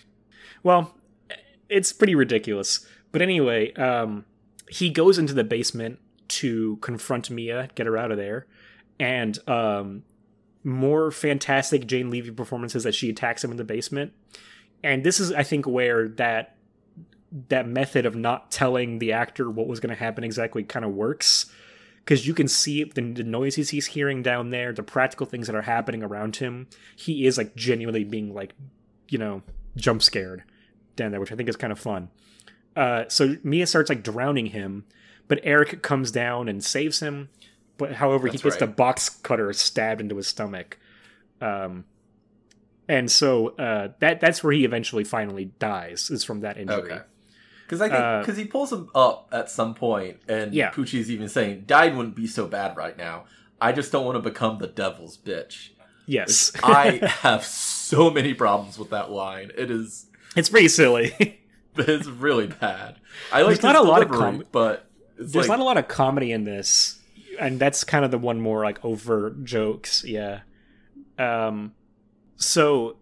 Well, 0.61 0.93
it's 1.69 1.91
pretty 1.91 2.13
ridiculous. 2.15 2.85
But 3.11 3.21
anyway, 3.21 3.73
um, 3.73 4.25
he 4.69 4.89
goes 4.89 5.17
into 5.17 5.33
the 5.33 5.43
basement 5.43 5.99
to 6.39 6.77
confront 6.77 7.30
Mia, 7.30 7.69
get 7.76 7.88
her 7.88 7.97
out 7.97 8.11
of 8.11 8.18
there, 8.18 8.47
and 8.99 9.38
um, 9.47 10.03
more 10.64 11.11
fantastic 11.11 11.88
Jane 11.88 12.10
Levy 12.10 12.31
performances 12.31 12.85
as 12.85 12.95
she 12.95 13.10
attacks 13.10 13.43
him 13.43 13.51
in 13.51 13.57
the 13.57 13.64
basement. 13.64 14.14
And 14.84 15.03
this 15.03 15.19
is, 15.19 15.31
I 15.31 15.43
think, 15.43 15.65
where 15.65 16.07
that 16.10 16.55
that 17.49 17.68
method 17.68 18.05
of 18.05 18.15
not 18.15 18.51
telling 18.51 18.99
the 18.99 19.11
actor 19.11 19.49
what 19.49 19.68
was 19.68 19.80
going 19.80 19.89
to 19.89 19.99
happen 19.99 20.23
exactly 20.23 20.64
kind 20.64 20.85
of 20.85 20.91
works 20.91 21.51
because 22.05 22.27
you 22.27 22.34
can 22.34 22.47
see 22.47 22.84
the, 22.84 23.01
the 23.01 23.23
noises 23.23 23.69
he's 23.69 23.88
hearing 23.88 24.22
down 24.22 24.49
there, 24.49 24.73
the 24.73 24.84
practical 24.84 25.26
things 25.26 25.47
that 25.47 25.55
are 25.55 25.64
happening 25.64 26.03
around 26.03 26.35
him. 26.35 26.68
He 26.95 27.26
is 27.26 27.38
like 27.38 27.55
genuinely 27.55 28.03
being 28.03 28.34
like, 28.34 28.53
you 29.07 29.18
know, 29.18 29.41
jump 29.76 30.03
scared 30.03 30.43
down 30.95 31.11
there, 31.11 31.19
which 31.19 31.31
I 31.31 31.35
think 31.35 31.49
is 31.49 31.55
kind 31.55 31.72
of 31.72 31.80
fun. 31.80 32.10
Uh, 32.76 33.05
so 33.07 33.38
Mia 33.43 33.65
starts 33.65 33.89
like 33.89 34.03
drowning 34.03 34.47
him, 34.47 34.85
but 35.27 35.39
Eric 35.43 35.81
comes 35.81 36.11
down 36.11 36.47
and 36.47 36.63
saves 36.63 36.99
him. 36.99 37.29
But 37.77 37.93
however, 37.93 38.27
That's 38.27 38.41
he 38.41 38.49
gets 38.49 38.57
the 38.57 38.67
box 38.67 39.09
cutter 39.09 39.51
stabbed 39.53 39.99
into 39.99 40.15
his 40.17 40.27
stomach, 40.27 40.77
um, 41.41 41.85
and 42.87 43.11
so 43.11 43.49
uh, 43.49 43.89
that 43.99 44.19
that's 44.21 44.43
where 44.43 44.53
he 44.53 44.63
eventually 44.63 45.03
finally 45.03 45.45
dies 45.59 46.09
is 46.09 46.23
from 46.23 46.41
that 46.41 46.57
injury. 46.57 46.91
Okay. 46.91 46.99
Because 47.65 47.81
I 47.81 47.89
think 47.89 47.99
Uh, 47.99 48.19
because 48.19 48.37
he 48.37 48.45
pulls 48.45 48.71
him 48.71 48.89
up 48.93 49.29
at 49.31 49.49
some 49.49 49.73
point, 49.73 50.19
and 50.27 50.53
Yeah. 50.53 50.69
Pucci's 50.71 51.09
even 51.09 51.29
saying, 51.29 51.63
"Dying 51.65 51.97
wouldn't 51.97 52.15
be 52.15 52.27
so 52.27 52.45
bad 52.45 52.77
right 52.77 52.97
now. 52.97 53.25
I 53.59 53.71
just 53.71 53.91
don't 53.91 54.05
want 54.05 54.21
to 54.21 54.29
become 54.29 54.59
the 54.59 54.67
devil's 54.67 55.17
bitch." 55.17 55.69
Yes, 56.05 56.51
I 56.61 56.99
have 57.21 57.43
so 57.45 58.11
many 58.11 58.33
problems 58.33 58.77
with 58.77 58.89
that 58.91 59.11
line. 59.11 59.51
It 59.57 59.71
is 59.71 60.07
it's 60.35 60.49
pretty 60.49 60.67
silly. 60.67 61.39
But 61.73 61.89
it's 61.89 62.07
really 62.07 62.47
bad. 62.47 62.97
I 63.31 63.41
like 63.41 63.59
There's 63.59 63.63
not 63.63 63.75
a 63.75 63.81
lot 63.81 64.03
of 64.03 64.09
com- 64.09 64.43
but 64.51 64.87
There's 65.18 65.35
like, 65.35 65.48
not 65.48 65.60
a 65.60 65.64
lot 65.64 65.77
of 65.77 65.88
comedy 65.88 66.31
in 66.31 66.44
this, 66.44 66.99
and 67.40 67.60
that's 67.60 67.84
kind 67.84 68.03
of 68.06 68.11
the 68.11 68.18
one 68.18 68.41
more 68.41 68.64
like 68.64 68.84
overt 68.84 69.44
jokes. 69.44 70.03
Yeah. 70.03 70.41
Um. 71.18 71.73
So, 72.35 72.98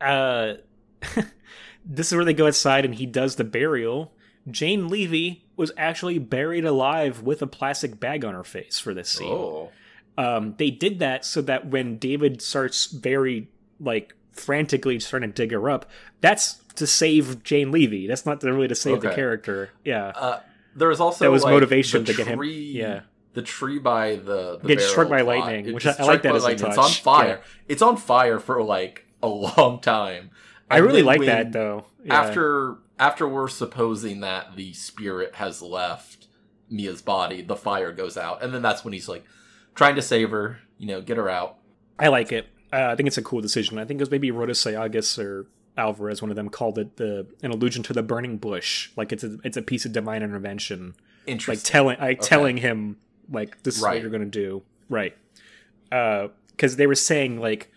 uh, 0.00 0.54
this 1.84 2.08
is 2.08 2.14
where 2.14 2.24
they 2.24 2.34
go 2.34 2.46
outside, 2.46 2.84
and 2.84 2.94
he 2.94 3.06
does 3.06 3.36
the 3.36 3.44
burial. 3.44 4.12
Jane 4.50 4.88
Levy 4.88 5.44
was 5.56 5.72
actually 5.76 6.18
buried 6.18 6.64
alive 6.64 7.22
with 7.22 7.42
a 7.42 7.46
plastic 7.46 7.98
bag 7.98 8.24
on 8.24 8.34
her 8.34 8.44
face 8.44 8.78
for 8.78 8.94
this 8.94 9.08
scene. 9.08 9.28
oh, 9.28 9.72
Um, 10.18 10.54
they 10.58 10.70
did 10.70 10.98
that 11.00 11.24
so 11.24 11.42
that 11.42 11.66
when 11.66 11.98
David 11.98 12.40
starts 12.42 12.86
very 12.86 13.48
like 13.80 14.14
frantically 14.32 14.98
trying 14.98 15.22
to 15.22 15.28
dig 15.28 15.50
her 15.50 15.68
up, 15.68 15.90
that's 16.20 16.54
to 16.76 16.86
save 16.86 17.42
Jane 17.42 17.72
Levy. 17.72 18.06
That's 18.06 18.26
not 18.26 18.42
really 18.42 18.68
to 18.68 18.74
save 18.74 19.00
the 19.00 19.10
character. 19.10 19.70
Yeah. 19.84 20.12
uh, 20.14 20.40
there 20.76 20.88
was 20.88 21.00
also 21.00 21.24
That 21.24 21.30
was 21.30 21.42
like, 21.42 21.52
motivation 21.52 22.04
the 22.04 22.12
to 22.12 22.16
get 22.18 22.26
him- 22.28 22.42
yeah. 22.44 23.00
the 23.34 23.42
tree 23.42 23.78
by 23.78 24.16
the, 24.16 24.58
the 24.62 24.68
Gets 24.68 24.86
struck 24.86 25.08
by 25.08 25.22
plot. 25.22 25.38
lightning, 25.38 25.66
It 25.66 25.74
which 25.74 25.86
I- 25.86 25.96
I 25.98 26.04
like 26.04 26.22
that 26.22 26.34
as 26.36 26.42
a 26.42 26.46
lightning. 26.46 26.68
It's 26.68 26.78
on 26.78 26.90
fire. 26.90 27.26
Yeah. 27.28 27.36
It's 27.68 27.82
on 27.82 27.96
fire 27.96 28.38
for 28.38 28.62
like 28.62 29.06
a 29.22 29.28
long 29.28 29.80
time. 29.80 30.30
I 30.70 30.78
really 30.78 31.02
like 31.02 31.18
when- 31.20 31.26
that 31.28 31.52
though. 31.52 31.86
Yeah. 32.04 32.14
After 32.20 32.76
after 32.98 33.28
we're 33.28 33.48
supposing 33.48 34.20
that 34.20 34.56
the 34.56 34.72
spirit 34.72 35.34
has 35.34 35.60
left 35.60 36.26
Mia's 36.70 37.02
body, 37.02 37.42
the 37.42 37.56
fire 37.56 37.92
goes 37.92 38.16
out, 38.16 38.42
and 38.42 38.52
then 38.54 38.62
that's 38.62 38.84
when 38.84 38.92
he's 38.94 39.08
like 39.08 39.24
trying 39.74 39.94
to 39.96 40.02
save 40.02 40.30
her, 40.30 40.58
you 40.78 40.86
know, 40.86 41.00
get 41.02 41.16
her 41.18 41.28
out. 41.28 41.58
I 41.98 42.08
like 42.08 42.32
it. 42.32 42.46
Uh, 42.72 42.88
I 42.90 42.96
think 42.96 43.06
it's 43.06 43.18
a 43.18 43.22
cool 43.22 43.40
decision. 43.40 43.78
I 43.78 43.84
think 43.84 44.00
it 44.00 44.02
was 44.02 44.10
maybe 44.10 44.30
Rodo 44.30 44.50
Sayagues 44.50 45.22
or 45.22 45.46
Alvarez, 45.76 46.22
one 46.22 46.30
of 46.30 46.36
them, 46.36 46.48
called 46.48 46.78
it 46.78 46.96
the 46.96 47.26
an 47.42 47.50
allusion 47.50 47.82
to 47.84 47.92
the 47.92 48.02
burning 48.02 48.38
bush. 48.38 48.90
Like 48.96 49.12
it's 49.12 49.24
a 49.24 49.38
it's 49.44 49.56
a 49.56 49.62
piece 49.62 49.84
of 49.84 49.92
divine 49.92 50.22
intervention. 50.22 50.94
Like 51.48 51.62
telling 51.62 51.98
like 51.98 52.18
Okay. 52.20 52.28
telling 52.28 52.56
him 52.58 52.96
like 53.30 53.62
this 53.64 53.76
is 53.76 53.82
what 53.82 54.00
you're 54.00 54.10
gonna 54.10 54.24
do. 54.26 54.62
Right. 54.88 55.16
Uh, 55.92 56.28
because 56.50 56.76
they 56.76 56.86
were 56.86 56.94
saying 56.94 57.38
like 57.40 57.70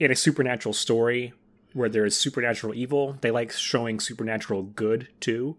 in 0.00 0.10
a 0.10 0.16
supernatural 0.16 0.72
story 0.72 1.32
where 1.72 1.88
there 1.88 2.04
is 2.04 2.16
supernatural 2.16 2.74
evil, 2.74 3.18
they 3.20 3.30
like 3.30 3.52
showing 3.52 4.00
supernatural 4.00 4.62
good 4.62 5.08
too, 5.20 5.56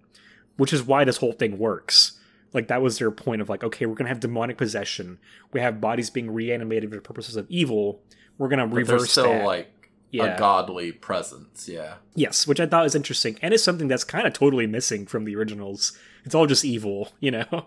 which 0.57 0.73
is 0.73 0.83
why 0.83 1.03
this 1.03 1.17
whole 1.17 1.31
thing 1.33 1.57
works. 1.57 2.19
Like 2.53 2.67
that 2.69 2.81
was 2.81 2.97
their 2.97 3.11
point 3.11 3.41
of 3.41 3.49
like, 3.49 3.63
okay, 3.63 3.85
we're 3.85 3.95
gonna 3.95 4.09
have 4.09 4.19
demonic 4.19 4.57
possession. 4.57 5.19
We 5.53 5.59
have 5.61 5.79
bodies 5.79 6.09
being 6.09 6.31
reanimated 6.31 6.91
for 6.91 6.99
purposes 7.01 7.35
of 7.35 7.45
evil. 7.49 8.01
We're 8.37 8.47
gonna 8.49 8.67
but 8.67 8.75
reverse 8.75 9.11
still 9.11 9.25
that. 9.25 9.45
like 9.45 9.71
Yeah. 10.11 10.35
a 10.35 10.39
godly 10.39 10.91
presence. 10.91 11.67
Yeah. 11.67 11.95
Yes, 12.15 12.47
which 12.47 12.59
I 12.59 12.65
thought 12.65 12.83
was 12.83 12.95
interesting, 12.95 13.37
and 13.41 13.53
it's 13.53 13.63
something 13.63 13.87
that's 13.87 14.03
kind 14.03 14.25
of 14.27 14.33
totally 14.33 14.67
missing 14.67 15.05
from 15.05 15.25
the 15.25 15.35
originals. 15.35 15.97
It's 16.23 16.33
all 16.35 16.45
just 16.47 16.63
evil, 16.65 17.11
you 17.19 17.31
know. 17.31 17.65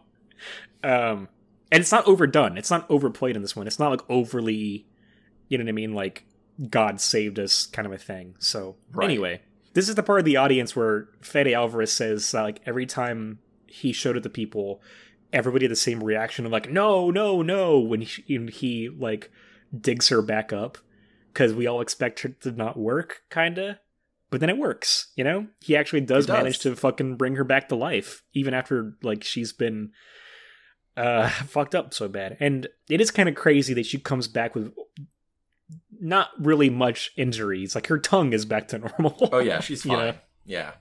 Um, 0.82 1.28
and 1.72 1.80
it's 1.80 1.92
not 1.92 2.06
overdone. 2.06 2.56
It's 2.58 2.70
not 2.70 2.90
overplayed 2.90 3.36
in 3.36 3.42
this 3.42 3.54
one. 3.54 3.66
It's 3.66 3.78
not 3.78 3.90
like 3.90 4.08
overly, 4.08 4.86
you 5.48 5.58
know 5.58 5.64
what 5.64 5.68
I 5.68 5.72
mean, 5.72 5.94
like 5.94 6.24
God 6.68 7.00
saved 7.00 7.38
us 7.38 7.66
kind 7.66 7.86
of 7.86 7.92
a 7.92 7.98
thing. 7.98 8.34
So 8.38 8.76
Right. 8.92 9.04
anyway, 9.10 9.42
this 9.74 9.88
is 9.88 9.94
the 9.94 10.02
part 10.02 10.18
of 10.20 10.24
the 10.24 10.36
audience 10.36 10.74
where 10.74 11.08
Fede 11.20 11.52
Alvarez 11.52 11.92
says 11.92 12.34
uh, 12.34 12.42
like 12.42 12.60
every 12.66 12.86
time 12.86 13.38
he 13.66 13.92
showed 13.92 14.16
it 14.16 14.22
to 14.24 14.30
people, 14.30 14.82
everybody 15.32 15.64
had 15.66 15.70
the 15.70 15.76
same 15.76 16.02
reaction 16.02 16.44
of 16.46 16.52
like 16.52 16.70
no, 16.70 17.10
no, 17.10 17.42
no 17.42 17.78
when 17.78 18.00
he, 18.00 18.36
when 18.38 18.48
he 18.48 18.88
like 18.88 19.30
digs 19.78 20.08
her 20.08 20.22
back 20.22 20.52
up 20.52 20.78
because 21.32 21.54
we 21.54 21.66
all 21.66 21.80
expect 21.80 22.20
her 22.20 22.30
to 22.30 22.52
not 22.52 22.76
work, 22.76 23.22
kinda. 23.30 23.80
But 24.30 24.38
then 24.38 24.50
it 24.50 24.58
works, 24.58 25.08
you 25.16 25.24
know. 25.24 25.48
He 25.60 25.76
actually 25.76 26.02
does, 26.02 26.26
does. 26.26 26.36
manage 26.36 26.60
to 26.60 26.76
fucking 26.76 27.16
bring 27.16 27.34
her 27.34 27.44
back 27.44 27.68
to 27.68 27.74
life, 27.74 28.22
even 28.32 28.54
after 28.54 28.94
like 29.02 29.24
she's 29.24 29.52
been 29.52 29.90
uh 30.96 31.28
fucked 31.46 31.74
up 31.74 31.92
so 31.92 32.08
bad. 32.08 32.36
And 32.40 32.68
it 32.88 33.00
is 33.00 33.10
kind 33.10 33.28
of 33.28 33.34
crazy 33.34 33.74
that 33.74 33.86
she 33.86 33.98
comes 33.98 34.28
back 34.28 34.54
with 34.54 34.72
not 36.00 36.30
really 36.38 36.70
much 36.70 37.10
injuries. 37.16 37.74
Like 37.74 37.88
her 37.88 37.98
tongue 37.98 38.32
is 38.32 38.44
back 38.44 38.68
to 38.68 38.78
normal. 38.98 39.28
Oh 39.32 39.38
yeah, 39.38 39.60
she's 39.60 39.82
fine. 39.82 39.98
know? 39.98 40.14
Yeah. 40.46 40.72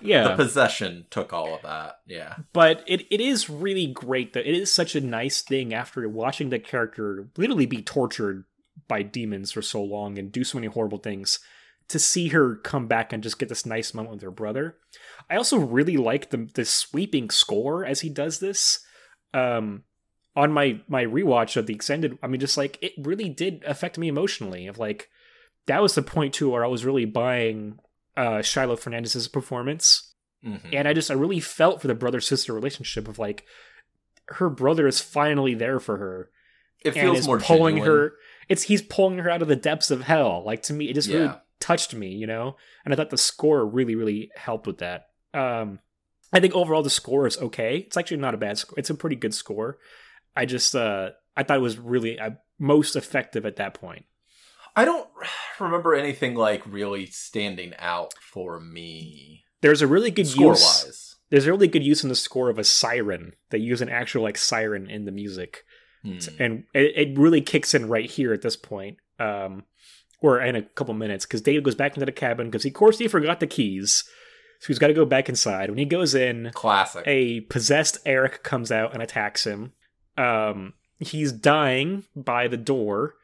yeah. 0.00 0.28
The 0.28 0.36
possession 0.36 1.06
took 1.08 1.32
all 1.32 1.54
of 1.54 1.62
that. 1.62 2.00
Yeah. 2.06 2.36
but 2.52 2.84
it, 2.86 3.06
it 3.10 3.20
is 3.20 3.48
really 3.48 3.86
great 3.86 4.32
that 4.34 4.46
it 4.46 4.54
is 4.54 4.70
such 4.70 4.94
a 4.94 5.00
nice 5.00 5.40
thing 5.40 5.72
after 5.72 6.06
watching 6.08 6.50
the 6.50 6.58
character 6.58 7.28
literally 7.36 7.64
be 7.66 7.80
tortured 7.80 8.44
by 8.88 9.02
demons 9.02 9.52
for 9.52 9.62
so 9.62 9.82
long 9.82 10.18
and 10.18 10.30
do 10.32 10.44
so 10.44 10.58
many 10.58 10.66
horrible 10.68 10.98
things 10.98 11.38
to 11.88 11.98
see 11.98 12.28
her 12.28 12.56
come 12.56 12.86
back 12.86 13.12
and 13.12 13.22
just 13.22 13.38
get 13.38 13.48
this 13.48 13.66
nice 13.66 13.92
moment 13.92 14.14
with 14.14 14.22
her 14.22 14.30
brother. 14.30 14.76
I 15.28 15.36
also 15.36 15.58
really 15.58 15.96
like 15.96 16.30
the 16.30 16.48
the 16.54 16.64
sweeping 16.64 17.30
score 17.30 17.84
as 17.84 18.00
he 18.00 18.08
does 18.08 18.38
this. 18.40 18.80
Um 19.32 19.84
on 20.36 20.50
my 20.52 20.80
my 20.88 21.04
rewatch 21.04 21.56
of 21.56 21.66
the 21.66 21.74
extended, 21.74 22.18
I 22.22 22.26
mean 22.26 22.40
just 22.40 22.56
like 22.56 22.78
it 22.82 22.92
really 22.98 23.28
did 23.28 23.62
affect 23.66 23.98
me 23.98 24.08
emotionally 24.08 24.66
of 24.66 24.78
like 24.78 25.08
that 25.66 25.82
was 25.82 25.94
the 25.94 26.02
point 26.02 26.34
too 26.34 26.50
where 26.50 26.64
I 26.64 26.68
was 26.68 26.84
really 26.84 27.04
buying 27.04 27.78
uh 28.16 28.42
Shiloh 28.42 28.76
Fernandez's 28.76 29.28
performance 29.28 30.10
Mhm. 30.44 30.74
and 30.74 30.86
I 30.88 30.92
just 30.92 31.10
I 31.10 31.14
really 31.14 31.40
felt 31.40 31.80
for 31.80 31.86
the 31.88 31.94
brother 31.94 32.20
sister 32.20 32.52
relationship 32.52 33.08
of 33.08 33.18
like 33.18 33.44
her 34.28 34.48
brother 34.50 34.86
is 34.86 35.00
finally 35.00 35.54
there 35.54 35.80
for 35.80 35.96
her 35.98 36.30
It 36.84 36.92
feels 36.92 37.26
more 37.26 37.38
pulling 37.38 37.76
genuine. 37.76 37.90
her. 37.98 38.12
It's 38.48 38.64
he's 38.64 38.82
pulling 38.82 39.18
her 39.18 39.30
out 39.30 39.42
of 39.42 39.48
the 39.48 39.56
depths 39.56 39.90
of 39.90 40.02
hell. 40.02 40.42
Like 40.44 40.62
to 40.64 40.72
me, 40.72 40.88
it 40.90 40.94
just 40.94 41.08
really 41.08 41.32
touched 41.60 41.94
me, 41.94 42.08
you 42.08 42.26
know. 42.26 42.56
And 42.84 42.92
I 42.92 42.96
thought 42.96 43.10
the 43.10 43.18
score 43.18 43.66
really 43.66 43.94
really 43.94 44.30
helped 44.36 44.66
with 44.66 44.78
that. 44.78 45.06
Um, 45.32 45.78
I 46.32 46.40
think 46.40 46.54
overall 46.54 46.82
the 46.82 46.90
score 46.90 47.26
is 47.26 47.38
okay. 47.38 47.78
It's 47.78 47.96
actually 47.96 48.18
not 48.18 48.34
a 48.34 48.38
bad 48.38 48.58
score. 48.58 48.78
It's 48.78 48.90
a 48.90 48.94
pretty 48.94 49.16
good 49.16 49.34
score. 49.34 49.78
I 50.36 50.46
just 50.46 50.74
uh 50.74 51.10
I 51.36 51.42
thought 51.42 51.58
it 51.58 51.62
was 51.62 51.78
really 51.78 52.18
uh, 52.18 52.30
most 52.58 52.96
effective 52.96 53.46
at 53.46 53.56
that 53.56 53.74
point. 53.74 54.04
I 54.76 54.84
don't 54.84 55.08
remember 55.60 55.94
anything 55.94 56.34
like 56.34 56.62
really 56.66 57.06
standing 57.06 57.72
out 57.78 58.14
for 58.20 58.60
me 58.60 59.44
There's 59.60 59.82
a 59.82 59.86
really 59.86 60.10
good 60.10 60.26
score 60.26 60.52
use. 60.52 60.84
wise. 60.84 61.16
There's 61.30 61.46
a 61.46 61.52
really 61.52 61.68
good 61.68 61.82
use 61.82 62.02
in 62.02 62.08
the 62.08 62.14
score 62.14 62.50
of 62.50 62.58
a 62.58 62.64
siren. 62.64 63.32
They 63.50 63.58
use 63.58 63.80
an 63.80 63.88
actual 63.88 64.22
like 64.22 64.36
siren 64.36 64.88
in 64.90 65.04
the 65.04 65.12
music. 65.12 65.64
Hmm. 66.04 66.18
and 66.38 66.64
it, 66.74 67.08
it 67.08 67.18
really 67.18 67.40
kicks 67.40 67.72
in 67.72 67.88
right 67.88 68.10
here 68.10 68.34
at 68.34 68.42
this 68.42 68.56
point 68.56 68.98
um 69.18 69.64
or 70.20 70.38
in 70.40 70.54
a 70.54 70.62
couple 70.62 70.92
minutes 70.92 71.24
because 71.24 71.40
david 71.40 71.64
goes 71.64 71.74
back 71.74 71.96
into 71.96 72.04
the 72.04 72.12
cabin 72.12 72.48
because 72.48 72.62
he, 72.62 72.68
of 72.68 72.74
course 72.74 72.98
he 72.98 73.08
forgot 73.08 73.40
the 73.40 73.46
keys 73.46 74.04
so 74.60 74.66
he's 74.66 74.78
got 74.78 74.88
to 74.88 74.94
go 74.94 75.06
back 75.06 75.28
inside 75.28 75.70
when 75.70 75.78
he 75.78 75.86
goes 75.86 76.14
in 76.14 76.50
Classic. 76.52 77.02
a 77.06 77.40
possessed 77.42 77.98
eric 78.04 78.42
comes 78.42 78.70
out 78.70 78.92
and 78.92 79.02
attacks 79.02 79.46
him 79.46 79.72
um 80.18 80.74
he's 80.98 81.32
dying 81.32 82.04
by 82.14 82.48
the 82.48 82.56
door 82.58 83.14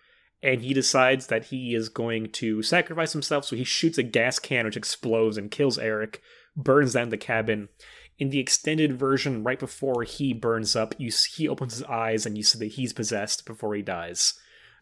and 0.42 0.62
he 0.62 0.72
decides 0.72 1.26
that 1.26 1.46
he 1.46 1.74
is 1.74 1.90
going 1.90 2.30
to 2.30 2.62
sacrifice 2.62 3.12
himself 3.12 3.44
so 3.44 3.56
he 3.56 3.64
shoots 3.64 3.98
a 3.98 4.02
gas 4.02 4.38
can 4.38 4.64
which 4.64 4.76
explodes 4.76 5.36
and 5.36 5.50
kills 5.50 5.78
eric 5.78 6.22
burns 6.56 6.94
down 6.94 7.10
the 7.10 7.16
cabin 7.18 7.68
in 8.20 8.30
the 8.30 8.38
extended 8.38 8.96
version 8.98 9.42
right 9.42 9.58
before 9.58 10.04
he 10.04 10.32
burns 10.32 10.76
up 10.76 10.94
you 10.98 11.08
s- 11.08 11.24
he 11.24 11.48
opens 11.48 11.72
his 11.74 11.82
eyes 11.84 12.24
and 12.26 12.36
you 12.36 12.44
see 12.44 12.58
that 12.60 12.72
he's 12.74 12.92
possessed 12.92 13.44
before 13.46 13.74
he 13.74 13.82
dies. 13.82 14.34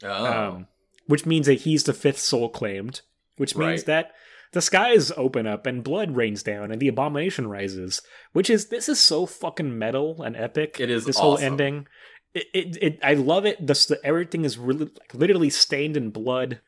Oh. 0.02 0.27
um, 0.27 0.66
which 1.06 1.24
means 1.24 1.47
that 1.47 1.60
he's 1.62 1.85
the 1.85 1.93
fifth 1.94 2.19
soul 2.20 2.48
claimed 2.51 3.01
which 3.36 3.56
means 3.56 3.81
Right. 3.81 3.86
that 3.86 4.12
the 4.52 4.60
skies 4.62 5.10
open 5.16 5.47
up 5.47 5.66
and 5.66 5.82
blood 5.85 6.15
rains 6.16 6.43
down 6.43 6.70
and 6.70 6.81
the 6.81 6.89
abomination 6.89 7.47
rises 7.48 8.02
which 8.32 8.51
is 8.51 8.69
this 8.69 8.89
is 8.89 9.01
so 9.01 9.24
fucking 9.27 9.78
metal 9.78 10.23
and 10.23 10.36
epic 10.36 10.77
It 10.81 10.90
is 10.90 11.05
this 11.06 11.19
whole 11.19 11.39
ending. 11.39 11.86
It, 12.35 12.47
it, 12.52 12.78
it 12.82 12.98
i 13.02 13.15
love 13.15 13.47
it. 13.47 13.59
The, 13.66 13.73
the 13.89 13.98
everything 14.05 14.44
is 14.44 14.59
really 14.59 14.85
like 14.86 15.15
literally 15.15 15.51
stained 15.51 15.97
in 15.97 16.10
blood 16.10 16.60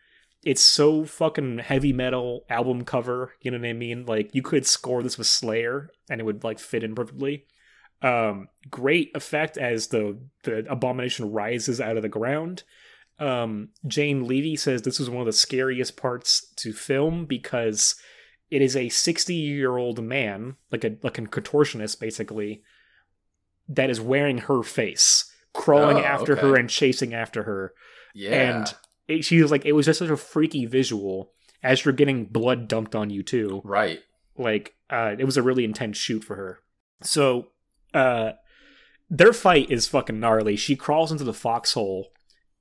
it's 0.43 0.63
so 0.63 1.05
fucking 1.05 1.59
heavy 1.59 1.93
metal 1.93 2.45
album 2.49 2.85
cover 2.85 3.33
you 3.43 3.51
know 3.51 3.59
what 3.59 3.67
i 3.67 3.73
mean 3.73 4.05
like 4.07 4.35
you 4.35 4.43
could 4.43 4.67
score 4.67 5.03
this 5.03 5.19
with 5.19 5.27
slayer 5.27 5.91
and 6.09 6.21
it 6.21 6.25
would 6.25 6.43
like 6.45 6.59
fit 6.59 6.83
in 6.83 6.95
perfectly 6.95 7.45
um 8.03 8.49
great 8.71 9.11
effect 9.15 9.59
as 9.59 9.89
the 9.89 10.19
the 10.45 10.65
abomination 10.71 11.31
rises 11.31 11.81
out 11.81 11.97
of 11.97 12.03
the 12.03 12.09
ground 12.09 12.63
um 13.19 13.69
jane 13.87 14.27
levy 14.27 14.57
says 14.57 14.83
this 14.83 14.99
was 14.99 15.11
one 15.11 15.21
of 15.21 15.27
the 15.27 15.33
scariest 15.33 15.97
parts 15.97 16.47
to 16.57 16.73
film 16.73 17.27
because 17.27 17.95
it 18.51 18.63
is 18.63 18.75
a 18.75 18.89
60 18.89 19.35
year 19.35 19.77
old 19.77 20.03
man 20.03 20.57
like 20.73 20.85
a 20.85 20.97
like 21.03 21.19
a 21.19 21.23
contortionist 21.23 22.01
basically 22.01 22.63
that 23.69 23.91
is 23.91 24.01
wearing 24.01 24.39
her 24.39 24.63
face 24.63 25.31
crawling 25.53 25.99
Oh, 25.99 26.03
after 26.05 26.33
okay. 26.33 26.41
her 26.41 26.57
and 26.57 26.71
chasing 26.71 27.13
after 27.13 27.43
her 27.43 27.75
yeah. 28.15 28.31
and 28.59 28.75
it, 29.11 29.25
she 29.25 29.43
was 29.43 29.51
like 29.51 29.65
it 29.67 29.73
was 29.73 29.87
just 29.87 29.99
such 29.99 30.09
a 30.11 30.17
freaky 30.17 30.67
visual 30.67 31.33
as 31.63 31.85
you're 31.85 31.93
getting 31.95 32.25
blood 32.27 32.69
dumped 32.69 32.95
on 32.95 33.11
you 33.11 33.23
too 33.23 33.61
right. 33.65 34.01
like 34.39 34.75
Uh, 34.89 35.15
it 35.19 35.25
was 35.25 35.37
a 35.37 35.43
really 35.43 35.65
intense 35.65 35.97
shoot 35.99 36.25
for 36.25 36.37
her. 36.37 36.61
So, 37.03 37.49
uh, 37.95 38.33
their 39.09 39.33
fight 39.33 39.71
is 39.71 39.87
fucking 39.87 40.21
gnarly. 40.21 40.57
She 40.57 40.77
crawls 40.77 41.11
into 41.13 41.25
the 41.25 41.33
foxhole 41.35 42.09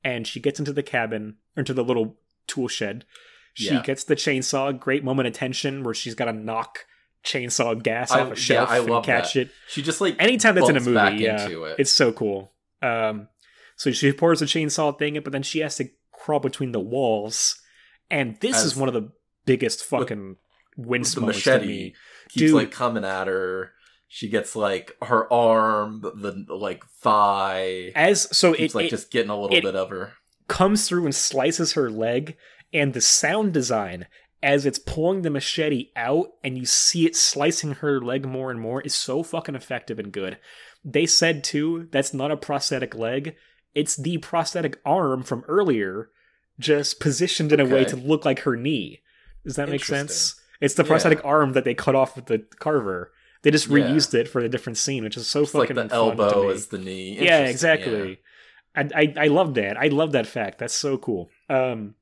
and 0.03 0.25
she 0.25 0.39
gets 0.39 0.59
into 0.59 0.71
the 0.73 0.83
cabin, 0.83 1.35
or 1.55 1.61
into 1.61 1.73
the 1.73 1.83
little 1.83 2.17
tool 2.47 2.67
shed. 2.67 3.05
She 3.53 3.65
Yeah. 3.73 3.81
gets 3.81 4.03
the 4.03 4.15
chainsaw. 4.15 4.77
Great 4.79 5.03
moment 5.03 5.27
of 5.27 5.33
tension 5.33 5.83
where 5.83 5.93
she's 5.93 6.15
got 6.15 6.25
to 6.25 6.33
knock 6.33 6.85
chainsaw 7.23 7.81
gas 7.81 8.11
I- 8.11 8.21
off 8.21 8.27
yeah, 8.27 8.33
a 8.33 8.35
shelf 8.37 8.69
I 8.69 8.77
and 8.77 9.03
catch 9.03 9.33
that. 9.33 9.41
it. 9.41 9.51
She 9.67 9.81
just 9.81 9.99
like 10.01 10.15
Anytime 10.19 10.55
that's 10.55 10.69
in 10.69 10.77
a 10.77 10.79
movie, 10.79 10.93
back 10.93 11.19
yeah, 11.19 11.43
into 11.43 11.65
it. 11.65 11.75
it's 11.79 11.91
so 11.91 12.11
cool. 12.13 12.53
Um, 12.81 13.27
so 13.75 13.91
she 13.91 14.11
pours 14.13 14.39
the 14.39 14.45
chainsaw 14.45 14.97
thing, 14.97 15.15
in, 15.17 15.23
but 15.23 15.33
then 15.33 15.43
she 15.43 15.59
has 15.59 15.75
to 15.77 15.89
crawl 16.19 16.39
between 16.39 16.71
the 16.71 16.79
walls, 16.79 17.59
and 18.11 18.37
this 18.41 18.57
As- 18.57 18.65
is 18.65 18.75
one 18.75 18.87
of 18.89 18.93
the 18.93 19.11
biggest 19.45 19.83
fucking 19.83 20.35
wince 20.77 21.13
the 21.13 21.21
moments 21.21 21.43
to 21.43 21.51
machete 21.51 21.67
me. 21.67 21.83
keeps 22.29 22.35
Dude. 22.51 22.53
like 22.53 22.71
coming 22.71 23.03
at 23.05 23.27
her. 23.27 23.71
She 24.11 24.27
gets 24.27 24.55
like 24.55 24.95
her 25.03 25.31
arm, 25.31 26.01
the 26.01 26.45
like 26.53 26.83
thigh. 27.01 27.91
As 27.95 28.35
so 28.35 28.53
Keeps 28.53 28.73
it, 28.73 28.77
like 28.77 28.85
it 28.87 28.89
just 28.89 29.11
getting 29.11 29.29
a 29.29 29.39
little 29.39 29.55
it- 29.57 29.63
bit 29.63 29.75
of 29.75 29.89
her. 29.89 30.13
comes 30.47 30.87
through 30.87 31.05
and 31.05 31.13
slices 31.15 31.73
her 31.73 31.89
leg, 31.91 32.35
and 32.73 32.93
the 32.93 33.01
sound 33.01 33.53
design 33.53 34.07
as 34.41 34.65
it's 34.65 34.79
pulling 34.79 35.21
the 35.21 35.29
machete 35.29 35.89
out 35.97 36.29
and 36.43 36.57
you 36.57 36.65
see 36.65 37.05
it 37.05 37.13
slicing 37.15 37.73
her 37.73 37.99
leg 38.01 38.25
more 38.25 38.49
and 38.49 38.59
more 38.61 38.81
is 38.81 38.95
so 38.95 39.21
fucking 39.21 39.53
effective 39.53 39.99
and 39.99 40.11
good. 40.13 40.37
They 40.83 41.05
said 41.05 41.43
too 41.43 41.87
that's 41.91 42.13
not 42.13 42.31
a 42.31 42.37
prosthetic 42.37 42.95
leg, 42.95 43.35
it's 43.75 43.95
the 43.95 44.17
prosthetic 44.19 44.79
arm 44.85 45.23
from 45.23 45.43
earlier, 45.47 46.09
just 46.59 46.99
positioned 46.99 47.51
in 47.51 47.59
a 47.59 47.65
way 47.65 47.85
to 47.85 47.95
look 47.95 48.25
like 48.25 48.39
her 48.39 48.55
knee. 48.55 49.01
Does 49.45 49.55
that 49.55 49.69
make 49.69 49.83
sense? 49.85 50.35
It's 50.59 50.73
the 50.73 50.83
Yeah. 50.83 50.87
prosthetic 50.89 51.23
arm 51.23 51.53
that 51.53 51.63
they 51.63 51.73
cut 51.73 51.95
off 51.95 52.15
with 52.15 52.25
the 52.25 52.39
carver. 52.59 53.11
They 53.43 53.51
just 53.51 53.67
Yeah. 53.67 53.75
reused 53.77 54.13
it 54.13 54.27
for 54.27 54.39
a 54.41 54.49
different 54.49 54.77
scene, 54.77 55.03
which 55.03 55.15
is 55.15 55.27
so 55.27 55.43
It's 55.43 55.53
like 55.53 55.73
the 55.73 55.87
elbow 55.91 56.49
is 56.49 56.67
the 56.67 56.77
knee. 56.77 57.17
yeah 57.21 57.45
exactly 57.45 58.19
I, 58.75 58.87
I 58.93 59.13
i 59.17 59.27
love 59.27 59.55
that 59.55 59.77
i 59.77 59.87
love 59.87 60.11
that 60.11 60.27
fact 60.27 60.59
that's 60.59 60.75
so 60.75 60.95
cool 60.99 61.29
um 61.49 61.95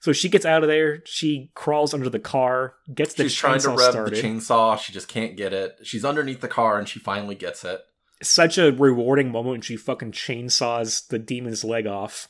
so 0.00 0.12
she 0.12 0.28
gets 0.28 0.44
out 0.44 0.62
of 0.62 0.68
there 0.68 1.00
she 1.06 1.50
crawls 1.54 1.94
under 1.94 2.10
the 2.10 2.18
car 2.18 2.74
gets 2.94 3.14
the 3.14 3.22
She's 3.24 3.34
trying 3.34 3.60
to 3.60 3.68
chainsaw 3.68 3.78
rev 3.78 3.90
started 3.92 4.14
the 4.14 4.22
chainsaw. 4.22 4.78
She 4.78 4.92
just 4.92 5.08
can't 5.08 5.36
get 5.36 5.52
it. 5.54 5.78
She's 5.84 6.04
underneath 6.04 6.40
the 6.42 6.48
car 6.48 6.78
and 6.78 6.86
she 6.88 6.98
finally 6.98 7.34
gets 7.34 7.64
it. 7.64 7.80
Such 8.22 8.58
a 8.58 8.72
rewarding 8.72 9.30
moment 9.30 9.52
when 9.52 9.60
she 9.60 9.76
fucking 9.76 10.12
chainsaws 10.12 11.06
the 11.08 11.18
demon's 11.18 11.64
leg 11.64 11.86
off 11.86 12.28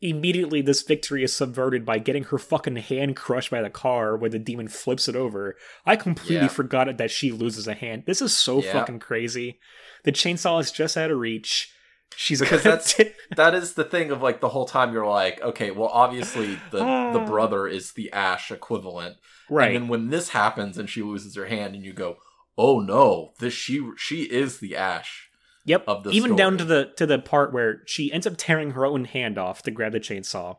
immediately 0.00 0.60
this 0.60 0.82
victory 0.82 1.22
is 1.24 1.32
subverted 1.32 1.84
by 1.84 1.98
getting 1.98 2.24
her 2.24 2.38
fucking 2.38 2.76
hand 2.76 3.16
crushed 3.16 3.50
by 3.50 3.62
the 3.62 3.70
car 3.70 4.16
where 4.16 4.28
the 4.30 4.38
demon 4.38 4.68
flips 4.68 5.08
it 5.08 5.16
over 5.16 5.56
i 5.86 5.96
completely 5.96 6.36
Yeah. 6.46 6.48
forgot 6.48 6.96
that 6.98 7.10
she 7.10 7.30
loses 7.32 7.66
a 7.68 7.74
hand 7.74 8.02
this 8.06 8.20
is 8.20 8.36
so 8.36 8.62
Yeah. 8.62 8.72
fucking 8.72 8.98
crazy 8.98 9.58
the 10.04 10.12
chainsaw 10.12 10.60
is 10.60 10.70
just 10.70 10.96
out 10.96 11.10
of 11.10 11.18
reach 11.18 11.70
she's 12.16 12.40
Because 12.40 12.62
that's- 12.64 13.00
That 13.36 13.54
is 13.54 13.74
the 13.74 13.84
thing 13.84 14.10
of 14.10 14.20
like 14.22 14.40
the 14.40 14.50
whole 14.50 14.66
time 14.66 14.92
you're 14.92 15.06
like, 15.06 15.40
okay, 15.42 15.70
well 15.70 15.88
obviously 15.88 16.58
the 16.70 17.10
the 17.12 17.24
brother 17.26 17.66
is 17.66 17.92
the 17.92 18.12
Ash 18.12 18.50
equivalent. 18.52 19.16
right 19.50 19.74
And 19.74 19.84
then 19.84 19.88
when 19.88 20.10
this 20.10 20.28
happens 20.30 20.76
and 20.78 20.88
she 20.90 21.02
loses 21.02 21.34
her 21.36 21.46
hand 21.46 21.74
and 21.74 21.84
you 21.84 21.92
go, 21.92 22.18
"Oh 22.58 22.78
no, 22.80 23.32
this 23.40 23.54
she 23.54 23.80
she 23.96 24.24
is 24.24 24.58
the 24.60 24.76
Ash." 24.76 25.23
Yep. 25.66 25.84
of 25.86 26.04
the 26.04 26.10
Even 26.10 26.36
down 26.36 26.58
to 26.58 26.64
the 26.64 26.92
to 26.96 27.06
the 27.06 27.18
part 27.18 27.52
where 27.52 27.82
she 27.86 28.12
ends 28.12 28.26
up 28.26 28.34
tearing 28.36 28.72
her 28.72 28.84
own 28.84 29.04
hand 29.06 29.38
off 29.38 29.62
to 29.62 29.70
grab 29.70 29.92
the 29.92 30.00
chainsaw, 30.00 30.58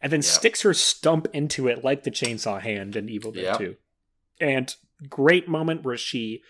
and 0.00 0.12
then 0.12 0.18
Yep. 0.20 0.24
sticks 0.24 0.62
her 0.62 0.72
stump 0.74 1.26
into 1.32 1.66
it 1.68 1.82
like 1.84 2.04
the 2.04 2.10
chainsaw 2.10 2.60
hand 2.60 2.94
in 2.96 3.08
Evil 3.08 3.32
Dead 3.32 3.42
Yep. 3.44 3.58
2. 3.58 3.76
And 4.40 4.74
great 5.08 5.48
moment 5.48 5.82
where 5.84 5.96
she 5.96 6.42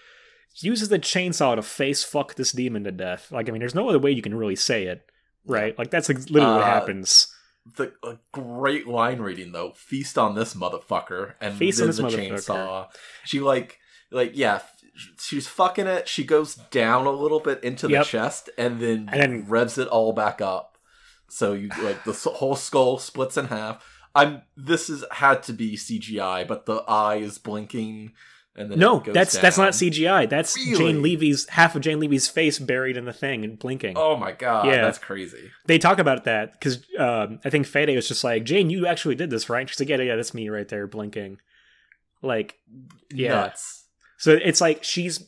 uses 0.60 0.88
the 0.88 0.98
chainsaw 0.98 1.56
to 1.56 1.62
face 1.62 2.04
fuck 2.04 2.34
this 2.34 2.52
demon 2.52 2.84
to 2.84 2.92
death. 2.92 3.32
Like 3.32 3.48
I 3.48 3.52
mean, 3.52 3.60
there's 3.60 3.74
no 3.74 3.88
other 3.88 3.98
way 3.98 4.10
you 4.10 4.22
can 4.22 4.34
really 4.34 4.56
say 4.56 4.84
it, 4.84 5.04
right? 5.46 5.76
Like 5.78 5.90
that's 5.90 6.08
like, 6.08 6.18
literally 6.30 6.54
what 6.56 6.62
Uh, 6.62 6.64
happens. 6.64 7.28
The 7.76 7.94
a 8.02 8.18
great 8.32 8.86
line 8.86 9.20
reading 9.20 9.52
though. 9.52 9.72
Feast 9.72 10.18
on 10.18 10.34
this 10.34 10.52
motherfucker 10.54 11.34
and 11.40 11.56
Feast 11.56 11.80
on 11.80 11.86
then 11.86 11.88
this 11.88 11.96
the 11.96 12.02
motherfucker. 12.18 12.46
chainsaw. 12.46 12.86
She 13.24 13.40
like 13.40 13.78
like 14.10 14.32
yeah, 14.34 14.60
she's 15.18 15.46
fucking 15.46 15.86
it. 15.86 16.08
She 16.08 16.24
goes 16.24 16.54
down 16.54 17.06
a 17.06 17.10
little 17.10 17.40
bit 17.40 17.62
into 17.64 17.86
the 17.88 17.94
Yep. 17.94 18.06
chest 18.06 18.50
and 18.58 18.80
then 18.80 19.08
And 19.12 19.20
then- 19.20 19.44
revs 19.48 19.78
it 19.78 19.88
all 19.88 20.12
back 20.12 20.40
up. 20.40 20.76
So 21.28 21.52
you 21.52 21.68
like 21.82 22.04
the 22.04 22.12
whole 22.12 22.54
skull 22.56 22.98
splits 22.98 23.36
in 23.36 23.46
half. 23.46 23.84
I'm 24.14 24.42
this 24.56 24.88
is 24.88 25.04
had 25.10 25.42
to 25.44 25.52
be 25.52 25.76
CGI, 25.76 26.46
but 26.46 26.66
the 26.66 26.84
eye 26.86 27.16
is 27.16 27.38
blinking 27.38 28.12
and 28.56 28.70
then 28.70 28.78
No, 28.78 29.00
that's 29.04 29.36
that's 29.36 29.58
not. 29.58 29.72
CGI. 29.72 30.28
That's 30.28 30.56
Really? 30.56 30.76
Jane 30.78 31.02
Levy's 31.02 31.48
half 31.48 31.74
of 31.74 31.82
Jane 31.82 31.98
Levy's 31.98 32.28
face 32.28 32.60
buried 32.60 32.96
in 32.96 33.04
the 33.04 33.12
thing 33.12 33.42
and 33.42 33.58
blinking. 33.58 33.94
Oh 33.98 34.16
my 34.16 34.30
god, 34.30 34.66
Yeah. 34.66 34.82
that's 34.82 34.98
crazy. 34.98 35.50
they 35.66 35.78
talk 35.78 35.98
about 35.98 36.22
that 36.24 36.52
because 36.52 36.84
um, 36.96 37.40
I 37.44 37.50
think 37.50 37.66
Fede 37.66 37.96
was 37.96 38.06
just 38.06 38.22
like, 38.22 38.44
Jane, 38.44 38.70
you 38.70 38.86
actually 38.86 39.16
did 39.16 39.30
this, 39.30 39.48
right? 39.50 39.68
She's 39.68 39.80
like, 39.80 39.88
yeah, 39.88 40.00
yeah, 40.00 40.14
that's 40.14 40.34
me 40.34 40.48
right 40.50 40.68
there 40.68 40.86
blinking. 40.86 41.38
Like, 42.22 42.56
Yeah. 43.12 43.30
Nuts. 43.34 43.83
So 44.24 44.38
it's 44.42 44.62
like 44.62 44.82
she's 44.82 45.22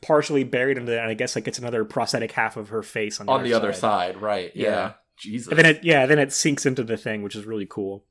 partially 0.00 0.44
buried 0.44 0.78
into 0.78 0.92
that, 0.92 1.02
and 1.02 1.10
I 1.10 1.14
guess 1.14 1.36
like 1.36 1.46
it's 1.46 1.58
another 1.58 1.84
prosthetic 1.84 2.32
half 2.32 2.56
of 2.56 2.70
her 2.70 2.82
face 2.82 3.20
on 3.20 3.26
the, 3.26 3.32
On 3.32 3.42
the 3.42 3.52
other 3.52 3.74
side, 3.74 4.16
right? 4.16 4.50
Yeah. 4.54 4.66
Yeah. 4.66 4.92
Jesus. 5.18 5.48
And 5.48 5.58
then 5.58 5.66
it, 5.66 5.84
yeah, 5.84 6.06
then 6.06 6.18
it 6.18 6.32
sinks 6.32 6.64
into 6.64 6.82
the 6.82 6.96
thing, 6.96 7.20
which 7.20 7.36
is 7.36 7.44
really 7.44 7.66
cool. 7.68 8.06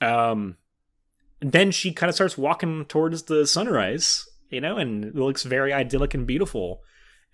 Um, 0.00 0.58
then 1.40 1.72
she 1.72 1.92
kind 1.92 2.08
of 2.08 2.14
starts 2.14 2.38
walking 2.38 2.84
towards 2.84 3.24
the 3.24 3.48
sunrise, 3.48 4.28
you 4.48 4.60
know, 4.60 4.76
and 4.76 5.06
it 5.06 5.16
looks 5.16 5.42
very 5.42 5.72
idyllic 5.72 6.14
and 6.14 6.24
beautiful 6.24 6.82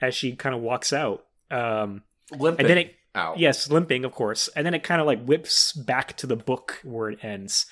as 0.00 0.14
she 0.14 0.34
kind 0.34 0.54
of 0.54 0.62
walks 0.62 0.94
out. 0.94 1.26
Um, 1.50 2.04
Limping 2.32 2.64
and 2.64 2.70
then 2.70 2.78
it 2.78 2.94
out. 3.14 3.38
Yes, 3.38 3.70
limping, 3.70 4.06
of 4.06 4.12
course. 4.12 4.48
And 4.56 4.64
then 4.64 4.72
it 4.72 4.82
kind 4.82 5.02
of 5.02 5.06
like 5.06 5.22
whips 5.22 5.74
back 5.74 6.16
to 6.16 6.26
the 6.26 6.36
book 6.36 6.80
where 6.84 7.10
it 7.10 7.22
ends. 7.22 7.66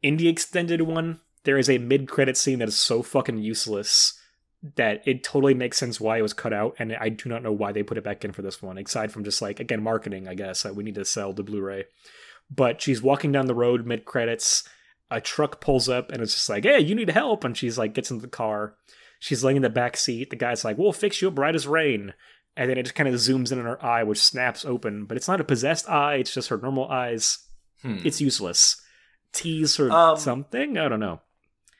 In 0.00 0.16
the 0.16 0.28
extended 0.28 0.82
one, 0.82 1.18
there 1.44 1.58
is 1.58 1.70
a 1.70 1.78
mid 1.78 2.08
credit 2.08 2.36
scene 2.36 2.58
that 2.58 2.68
is 2.68 2.76
so 2.76 3.02
fucking 3.02 3.38
useless 3.38 4.18
that 4.76 5.06
it 5.06 5.22
totally 5.22 5.54
makes 5.54 5.76
sense 5.76 6.00
why 6.00 6.18
it 6.18 6.22
was 6.22 6.32
cut 6.32 6.52
out, 6.52 6.74
and 6.78 6.94
I 6.98 7.10
do 7.10 7.28
not 7.28 7.42
know 7.42 7.52
why 7.52 7.72
they 7.72 7.82
put 7.82 7.98
it 7.98 8.04
back 8.04 8.24
in 8.24 8.32
for 8.32 8.42
this 8.42 8.62
one, 8.62 8.78
aside 8.78 9.12
from 9.12 9.22
just 9.24 9.42
like, 9.42 9.60
again, 9.60 9.82
marketing, 9.82 10.26
I 10.26 10.34
guess. 10.34 10.64
Like, 10.64 10.74
we 10.74 10.84
need 10.84 10.94
to 10.94 11.04
sell 11.04 11.32
the 11.34 11.42
Blu 11.42 11.60
ray. 11.60 11.84
But 12.50 12.80
she's 12.80 13.02
walking 13.02 13.30
down 13.32 13.46
the 13.46 13.54
road 13.54 13.86
mid 13.86 14.04
credits. 14.04 14.64
A 15.10 15.20
truck 15.20 15.60
pulls 15.60 15.88
up 15.88 16.10
and 16.10 16.22
it's 16.22 16.32
just 16.32 16.48
like, 16.48 16.64
hey, 16.64 16.80
you 16.80 16.94
need 16.94 17.10
help. 17.10 17.44
And 17.44 17.56
she's 17.56 17.76
like, 17.78 17.92
gets 17.94 18.10
into 18.10 18.22
the 18.22 18.28
car. 18.28 18.74
She's 19.20 19.44
laying 19.44 19.56
in 19.56 19.62
the 19.62 19.68
back 19.70 19.96
seat. 19.98 20.30
The 20.30 20.36
guy's 20.36 20.64
like, 20.64 20.78
we'll 20.78 20.92
fix 20.92 21.20
you 21.20 21.28
up 21.28 21.34
bright 21.34 21.54
as 21.54 21.66
rain 21.66 22.14
and 22.56 22.70
then 22.70 22.78
it 22.78 22.84
just 22.84 22.94
kind 22.94 23.08
of 23.08 23.14
zooms 23.16 23.52
in 23.52 23.58
on 23.58 23.64
her 23.64 23.84
eye, 23.84 24.02
which 24.02 24.18
snaps 24.22 24.64
open. 24.64 25.04
But 25.06 25.16
it's 25.16 25.28
not 25.28 25.40
a 25.40 25.44
possessed 25.44 25.88
eye; 25.88 26.16
it's 26.16 26.32
just 26.32 26.48
her 26.50 26.58
normal 26.58 26.88
eyes. 26.88 27.38
Hmm. 27.82 27.98
It's 28.04 28.20
useless. 28.20 28.80
Tease 29.32 29.80
or 29.80 29.90
Um, 29.90 30.16
something? 30.16 30.78
I 30.78 30.88
don't 30.88 31.00
know. 31.00 31.20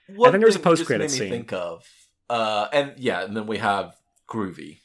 One 0.08 0.30
think 0.32 0.40
there 0.42 0.46
was 0.48 0.54
a 0.56 0.58
just 0.58 0.64
post-credit 0.64 1.10
scene. 1.10 1.30
Think 1.30 1.52
of, 1.52 1.84
uh, 2.28 2.68
and 2.72 2.92
yeah, 2.98 3.22
and 3.24 3.36
then 3.36 3.46
we 3.46 3.58
have 3.58 3.94
Groovy. 4.28 4.78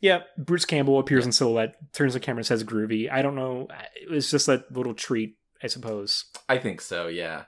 Yeah, 0.00 0.20
Bruce 0.36 0.64
Campbell 0.64 0.98
appears 1.00 1.26
in 1.26 1.32
silhouette, 1.32 1.74
turns 1.92 2.14
the 2.14 2.20
camera, 2.20 2.38
and 2.40 2.46
says 2.46 2.62
"groovy." 2.64 3.10
I 3.10 3.20
don't 3.22 3.34
know. 3.34 3.66
It 4.00 4.10
was 4.10 4.30
just 4.30 4.46
a 4.48 4.64
little 4.70 4.94
treat, 4.94 5.36
I 5.62 5.66
suppose. 5.66 6.24
I 6.48 6.58
think 6.58 6.80
so. 6.80 7.08
Yeah. 7.08 7.44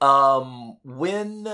Um, 0.00 0.76
when 0.84 1.44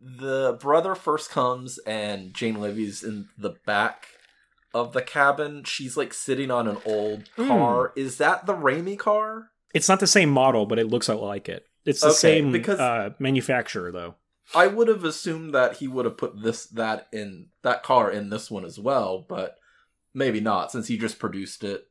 the 0.00 0.56
brother 0.60 0.94
first 0.94 1.28
comes 1.30 1.78
and 1.78 2.32
Jane 2.32 2.60
Levy's 2.60 3.02
in 3.02 3.28
the 3.36 3.54
back 3.66 4.06
of 4.72 4.92
the 4.92 5.02
cabin, 5.02 5.64
she's 5.64 5.96
like 5.96 6.14
sitting 6.14 6.50
on 6.50 6.68
an 6.68 6.78
old 6.86 7.28
Hmm. 7.36 7.48
car. 7.48 7.92
Is 7.96 8.16
that 8.18 8.46
the 8.46 8.54
Raimi 8.54 8.98
car? 8.98 9.50
It's 9.74 9.88
not 9.88 10.00
the 10.00 10.06
same 10.06 10.30
model, 10.30 10.64
but 10.66 10.78
it 10.78 10.86
looks 10.88 11.08
like 11.08 11.48
it. 11.48 11.66
It's 11.84 12.00
the 12.00 12.08
Okay, 12.08 12.16
same 12.16 12.52
because- 12.52 12.78
uh, 12.80 13.10
manufacturer, 13.18 13.90
though. 13.92 14.14
I 14.54 14.66
would 14.66 14.88
have 14.88 15.04
assumed 15.04 15.52
that 15.54 15.76
he 15.76 15.88
would 15.88 16.04
have 16.04 16.16
put 16.16 16.42
this 16.42 16.66
that 16.66 17.08
in 17.12 17.48
that 17.62 17.82
car 17.82 18.10
in 18.10 18.30
this 18.30 18.50
one 18.50 18.64
as 18.64 18.78
well, 18.78 19.24
but 19.28 19.56
maybe 20.14 20.40
not 20.40 20.72
since 20.72 20.88
he 20.88 20.96
just 20.98 21.18
produced 21.18 21.64
it. 21.64 21.86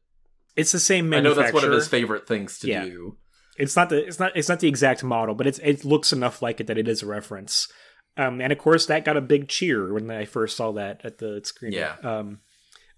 It's 0.56 0.72
the 0.72 0.80
same 0.80 1.14
I 1.14 1.20
know 1.20 1.34
that's 1.34 1.54
one 1.54 1.64
of 1.64 1.72
his 1.72 1.88
favorite 1.88 2.28
things 2.28 2.58
to 2.60 2.68
Yeah. 2.68 2.86
do. 2.86 3.18
It's 3.58 3.76
not 3.76 3.90
the 3.90 4.06
it's 4.06 4.20
not 4.20 4.36
it's 4.36 4.50
not 4.50 4.60
the 4.60 4.68
exact 4.68 5.04
model, 5.04 5.36
but 5.36 5.48
it's 5.48 5.60
it 5.60 5.86
looks 5.86 6.12
enough 6.14 6.42
like 6.42 6.60
it 6.60 6.68
that 6.68 6.78
it 6.78 6.88
is 6.88 7.04
a 7.04 7.08
reference. 7.08 7.68
Um, 8.16 8.42
and 8.42 8.52
of 8.52 8.58
course, 8.58 8.88
that 8.88 9.06
got 9.06 9.18
a 9.18 9.22
big 9.22 9.48
cheer 9.48 9.94
when 9.94 10.10
I 10.10 10.26
first 10.26 10.58
saw 10.58 10.72
that 10.74 11.02
at 11.04 11.20
the 11.20 11.42
screen. 11.44 11.72
Yeah. 11.74 11.96
Um, 12.04 12.40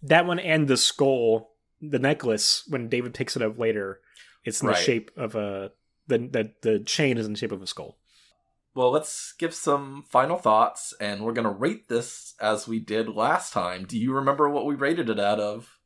that 0.01 0.25
one 0.25 0.39
and 0.39 0.67
the 0.69 0.77
skull, 0.77 1.51
the 1.81 1.99
necklace. 1.99 2.63
When 2.69 2.87
David 2.87 3.13
picks 3.13 3.35
it 3.35 3.41
up 3.41 3.59
later, 3.59 3.99
it's 4.45 4.61
in 4.61 4.67
the 4.67 4.75
shape 4.75 5.11
of 5.17 5.35
a 5.35 5.71
the, 6.07 6.17
the 6.17 6.51
the 6.61 6.79
chain 6.79 7.17
is 7.17 7.25
in 7.25 7.33
the 7.33 7.39
shape 7.39 7.51
of 7.51 7.61
a 7.61 7.67
skull. 7.67 7.98
Well, 8.79 8.91
let's 8.91 9.33
give 9.37 9.53
some 9.53 10.05
final 10.07 10.37
thoughts, 10.37 10.93
and 11.01 11.25
we're 11.25 11.33
gonna 11.33 11.51
rate 11.51 11.89
this 11.89 12.33
as 12.39 12.65
we 12.65 12.79
did 12.79 13.09
last 13.09 13.51
time. 13.51 13.83
Do 13.83 13.99
you 13.99 14.13
remember 14.13 14.47
what 14.47 14.65
we 14.65 14.73
rated 14.73 15.09
it 15.09 15.19
out 15.19 15.37
of? 15.37 15.77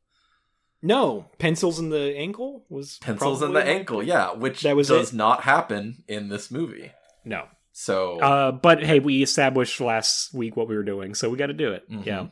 No, 0.80 1.28
pencils 1.40 1.80
in 1.80 1.88
the 1.88 2.14
ankle 2.16 2.64
was 2.68 2.98
Pencils 2.98 3.42
in 3.42 3.52
the 3.52 3.64
ankle, 3.64 4.00
yeah, 4.00 4.30
which 4.32 4.62
That 4.62 4.76
was 4.76 4.86
does 4.86 5.12
it? 5.12 5.16
not 5.16 5.40
happen 5.42 6.04
in 6.06 6.28
this 6.28 6.52
movie. 6.52 6.92
No, 7.24 7.48
So 7.72 8.20
Uh, 8.20 8.52
but 8.52 8.84
hey, 8.84 9.00
we 9.00 9.24
established 9.24 9.80
last 9.80 10.32
week 10.32 10.56
what 10.56 10.68
we 10.68 10.76
were 10.76 10.84
doing, 10.84 11.16
so 11.16 11.28
we 11.28 11.36
got 11.36 11.46
to 11.48 11.52
do 11.52 11.72
it. 11.72 11.90
Mhm. 11.90 12.06
Yeah. 12.06 12.26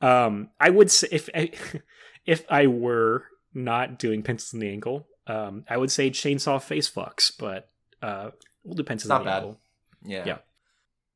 Um, 0.00 0.48
I 0.58 0.70
would 0.70 0.90
say 0.90 1.08
if 1.12 1.28
I, 1.34 1.50
if 2.24 2.46
I 2.50 2.66
were 2.66 3.26
not 3.52 3.98
doing 3.98 4.22
pencils 4.22 4.54
in 4.54 4.60
the 4.60 4.70
ankle, 4.70 5.06
um, 5.26 5.66
I 5.68 5.76
would 5.76 5.90
say 5.90 6.08
chainsaw 6.08 6.62
face 6.62 6.88
fucks, 6.88 7.30
but 7.38 7.68
uh, 8.00 8.30
we'll 8.64 8.74
do 8.74 8.84
pencils 8.84 9.10
Not 9.10 9.20
in 9.20 9.24
the 9.26 9.30
bad. 9.30 9.36
ankle. 9.42 9.60
Yeah. 10.04 10.24
yeah. 10.26 10.38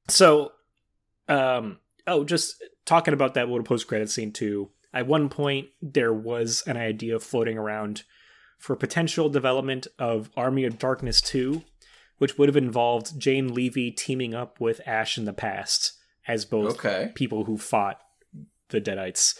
So, 0.08 0.52
um, 1.28 1.78
oh, 2.06 2.24
just 2.24 2.62
talking 2.84 3.14
about 3.14 3.34
that 3.34 3.48
little 3.48 3.64
post 3.64 3.86
credit 3.86 4.10
scene 4.10 4.32
too. 4.32 4.70
At 4.92 5.06
one 5.06 5.28
point, 5.28 5.68
there 5.80 6.12
was 6.12 6.62
an 6.66 6.76
idea 6.76 7.18
floating 7.18 7.56
around 7.56 8.02
for 8.58 8.76
potential 8.76 9.28
development 9.28 9.86
of 9.98 10.30
Army 10.36 10.64
of 10.64 10.78
Darkness 10.78 11.20
2, 11.22 11.62
which 12.18 12.36
would 12.38 12.48
have 12.48 12.56
involved 12.56 13.18
Jane 13.18 13.54
Levy 13.54 13.90
teaming 13.90 14.34
up 14.34 14.60
with 14.60 14.80
Ash 14.86 15.16
in 15.16 15.24
the 15.24 15.32
past 15.32 15.94
as 16.28 16.44
both 16.44 16.74
Okay. 16.78 17.10
people 17.14 17.44
who 17.44 17.56
fought 17.56 17.98
the 18.68 18.80
Deadites. 18.80 19.36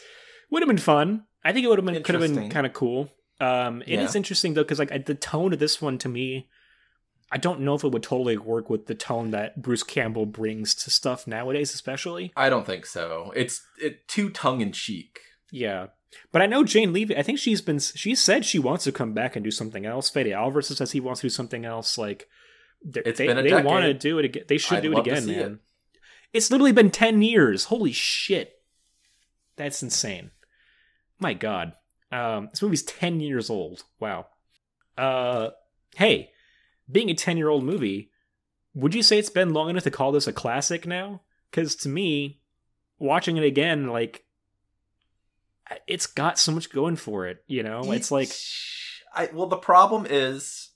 Would 0.50 0.62
have 0.62 0.68
been 0.68 0.78
fun. 0.78 1.24
I 1.44 1.52
think 1.52 1.64
it 1.64 1.68
would 1.68 1.78
have 1.78 1.86
been 1.86 2.02
could 2.02 2.14
have 2.20 2.34
been 2.34 2.50
kind 2.50 2.66
of 2.66 2.72
cool. 2.72 3.10
Um, 3.40 3.82
it 3.82 3.98
is 3.98 4.14
Yeah. 4.14 4.18
interesting 4.18 4.54
though 4.54 4.62
because 4.62 4.78
like 4.78 5.06
the 5.06 5.14
tone 5.14 5.52
of 5.52 5.58
this 5.58 5.80
one 5.82 5.98
to 5.98 6.08
me, 6.08 6.48
I 7.32 7.38
don't 7.38 7.60
know 7.60 7.74
if 7.74 7.82
it 7.82 7.88
would 7.88 8.02
totally 8.02 8.36
work 8.36 8.68
with 8.68 8.86
the 8.86 8.94
tone 8.94 9.30
that 9.30 9.62
Bruce 9.62 9.82
Campbell 9.82 10.26
brings 10.26 10.74
to 10.74 10.90
stuff 10.90 11.26
nowadays, 11.26 11.72
especially. 11.72 12.30
I 12.36 12.50
don't 12.50 12.66
think 12.66 12.84
so. 12.84 13.32
It's 13.34 13.64
it 13.80 14.06
too 14.06 14.28
tongue 14.28 14.60
in 14.60 14.70
cheek. 14.72 15.20
Yeah, 15.50 15.86
but 16.30 16.42
I 16.42 16.46
know 16.46 16.62
Jane 16.62 16.92
Levy. 16.92 17.16
I 17.16 17.22
think 17.22 17.38
she's 17.38 17.62
been 17.62 17.78
she 17.78 18.14
said 18.14 18.44
she 18.44 18.58
wants 18.58 18.84
to 18.84 18.92
come 18.92 19.14
back 19.14 19.34
and 19.34 19.42
do 19.42 19.50
something 19.50 19.86
else. 19.86 20.10
Fede 20.10 20.30
Alvarez 20.32 20.68
says 20.68 20.92
he 20.92 21.00
wants 21.00 21.22
to 21.22 21.26
do 21.26 21.30
something 21.30 21.64
else. 21.64 21.96
Like 21.96 22.28
they 22.84 23.00
It's 23.00 23.18
they, 23.18 23.32
they 23.32 23.62
want 23.62 23.84
to 23.86 23.94
do 23.94 24.18
it 24.18 24.26
again. 24.26 24.44
They 24.46 24.58
should 24.58 24.78
I'd 24.78 24.82
do 24.82 24.92
it 24.92 24.98
again, 24.98 25.26
man. 25.26 25.52
it. 25.52 25.58
It's 26.34 26.50
literally 26.50 26.72
been 26.72 26.90
ten 26.90 27.22
years. 27.22 27.64
Holy 27.64 27.92
shit, 27.92 28.60
that's 29.56 29.82
insane. 29.82 30.32
My 31.18 31.32
God, 31.32 31.72
um, 32.10 32.48
this 32.50 32.60
movie's 32.60 32.82
ten 32.82 33.20
years 33.20 33.48
old. 33.48 33.84
Wow. 33.98 34.26
Uh, 34.98 35.50
hey, 35.96 36.31
being 36.90 37.10
a 37.10 37.14
ten 37.14 37.36
year 37.36 37.48
old 37.48 37.64
movie, 37.64 38.10
would 38.74 38.94
you 38.94 39.02
say 39.02 39.18
it's 39.18 39.30
been 39.30 39.52
long 39.52 39.70
enough 39.70 39.84
to 39.84 39.90
call 39.90 40.12
this 40.12 40.26
a 40.26 40.32
classic 40.32 40.86
now? 40.86 41.22
Because 41.50 41.76
to 41.76 41.88
me, 41.88 42.40
watching 42.98 43.36
it 43.36 43.44
again, 43.44 43.88
like 43.88 44.24
it's 45.86 46.06
got 46.06 46.38
so 46.38 46.52
much 46.52 46.70
going 46.70 46.96
for 46.96 47.26
it. 47.26 47.44
You 47.46 47.62
know, 47.62 47.92
it's 47.92 48.10
like 48.10 48.30
I 49.14 49.28
well 49.32 49.46
the 49.46 49.56
problem 49.56 50.06
is 50.08 50.70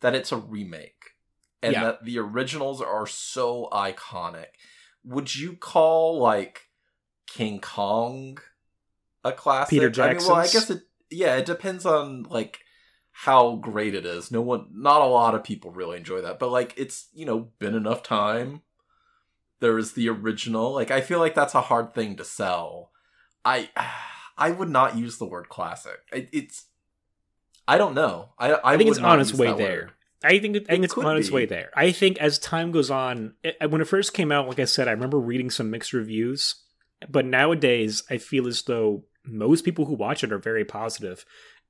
that 0.00 0.14
it's 0.14 0.32
a 0.32 0.36
remake 0.36 1.10
and 1.62 1.74
Yeah. 1.74 1.84
that 1.84 2.04
the 2.04 2.18
originals 2.18 2.80
are 2.80 3.06
so 3.06 3.68
iconic. 3.72 4.46
Would 5.04 5.34
you 5.34 5.56
call 5.56 6.18
like 6.18 6.68
King 7.26 7.60
Kong 7.60 8.38
a 9.24 9.32
classic? 9.32 9.70
Peter 9.70 10.02
I 10.02 10.14
mean, 10.14 10.18
well, 10.18 10.36
I 10.36 10.46
guess 10.46 10.70
it 10.70 10.82
yeah, 11.10 11.36
it 11.36 11.46
depends 11.46 11.84
on 11.84 12.24
like 12.24 12.60
how 13.12 13.56
great 13.56 13.94
it 13.94 14.06
is. 14.06 14.30
No 14.30 14.40
one 14.40 14.66
not 14.72 15.02
a 15.02 15.06
lot 15.06 15.34
of 15.34 15.44
people 15.44 15.70
really 15.70 15.96
enjoy 15.98 16.20
that, 16.22 16.38
but 16.38 16.50
like 16.50 16.74
it's, 16.76 17.08
you 17.12 17.26
know, 17.26 17.50
been 17.58 17.74
enough 17.74 18.02
time. 18.02 18.62
There 19.60 19.76
is 19.78 19.92
the 19.92 20.08
original. 20.08 20.72
Like 20.72 20.90
I 20.90 21.00
feel 21.00 21.18
like 21.18 21.34
that's 21.34 21.54
a 21.54 21.60
hard 21.62 21.92
thing 21.94 22.16
to 22.16 22.24
sell. 22.24 22.90
I 23.44 23.68
I 24.38 24.50
would 24.50 24.70
not 24.70 24.96
use 24.96 25.18
the 25.18 25.26
word 25.26 25.48
classic. 25.48 25.98
It, 26.12 26.28
it's 26.32 26.66
I 27.68 27.76
don't 27.78 27.94
know. 27.94 28.30
I 28.38 28.52
I, 28.52 28.74
I 28.74 28.76
think 28.76 28.88
it's 28.90 28.98
on 28.98 29.20
its 29.20 29.34
way 29.34 29.52
there. 29.52 29.80
word. 29.80 29.92
I 30.22 30.38
think 30.38 30.56
it, 30.56 30.66
I 30.68 30.72
think 30.72 30.84
It 30.84 30.84
it's 30.84 30.98
on 30.98 31.16
its 31.16 31.28
be. 31.28 31.34
way 31.34 31.46
there. 31.46 31.70
I 31.74 31.92
think 31.92 32.18
as 32.18 32.38
time 32.38 32.72
goes 32.72 32.90
on, 32.90 33.34
it, 33.42 33.56
when 33.70 33.80
it 33.80 33.86
first 33.88 34.12
came 34.12 34.30
out, 34.30 34.48
like 34.48 34.58
I 34.58 34.64
said, 34.66 34.86
I 34.88 34.92
remember 34.92 35.18
reading 35.18 35.50
some 35.50 35.70
mixed 35.70 35.92
reviews. 35.92 36.56
But 37.08 37.24
nowadays, 37.24 38.02
I 38.10 38.18
feel 38.18 38.46
as 38.46 38.60
though 38.62 39.04
most 39.24 39.64
people 39.64 39.86
who 39.86 39.94
watch 39.94 40.22
it 40.22 40.32
are 40.32 40.38
very 40.38 40.64
positive. 40.64 41.24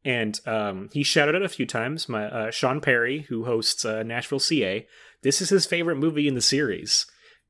And 0.05 0.41
um, 0.47 0.89
he 0.93 1.03
shouted 1.03 1.35
out 1.37 1.43
a 1.43 1.49
few 1.49 1.67
times. 1.67 2.09
My 2.09 2.27
uh, 2.27 2.51
Sean 2.51 2.81
Perry, 2.81 3.27
who 3.29 3.45
hosts 3.45 3.85
uh, 3.85 4.03
Nashville 4.03 4.39
CA, 4.39 4.87
this 5.23 5.43
is 5.43 5.51
his 5.51 5.67
favorite 5.67 5.97
movie 5.97 6.27
in 6.27 6.35
the 6.35 6.41
series. 6.41 7.07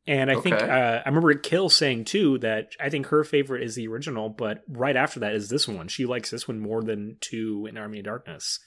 And 0.06 0.30
I 0.30 0.40
think 0.40 0.56
uh, 0.56 1.02
I 1.04 1.08
remember 1.08 1.32
Kill 1.34 1.68
saying 1.68 2.06
too 2.06 2.38
that 2.38 2.72
I 2.80 2.88
think 2.88 3.06
her 3.06 3.22
favorite 3.22 3.62
is 3.62 3.76
the 3.76 3.86
original, 3.86 4.28
but 4.28 4.62
right 4.68 4.96
after 4.96 5.20
that 5.20 5.34
is 5.34 5.48
this 5.48 5.68
one. 5.68 5.88
She 5.88 6.06
likes 6.06 6.30
this 6.30 6.48
one 6.48 6.58
more 6.58 6.82
than 6.82 7.18
two 7.20 7.66
in 7.68 7.76
Army 7.76 7.98
of 7.98 8.06
Darkness 8.06 8.58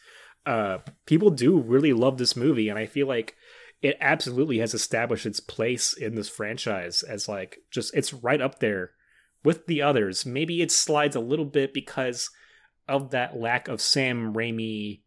uh, 0.45 0.79
people 1.05 1.29
do 1.29 1.59
really 1.59 1.93
love 1.93 2.17
this 2.17 2.35
movie, 2.35 2.69
and 2.69 2.77
I 2.77 2.85
feel 2.85 3.07
like 3.07 3.35
it 3.81 3.97
absolutely 3.99 4.59
has 4.59 4.73
established 4.73 5.25
its 5.25 5.39
place 5.39 5.93
in 5.93 6.15
this 6.15 6.29
franchise 6.29 7.03
as 7.03 7.27
like 7.27 7.57
just 7.71 7.93
it's 7.95 8.13
right 8.13 8.41
up 8.41 8.59
there 8.59 8.91
with 9.43 9.65
the 9.67 9.81
others. 9.81 10.25
Maybe 10.25 10.61
it 10.61 10.71
slides 10.71 11.15
a 11.15 11.21
little 11.21 11.45
bit 11.45 11.73
because 11.73 12.29
of 12.87 13.11
that 13.11 13.39
lack 13.39 13.67
of 13.67 13.81
Sam 13.81 14.33
Raimi 14.33 15.01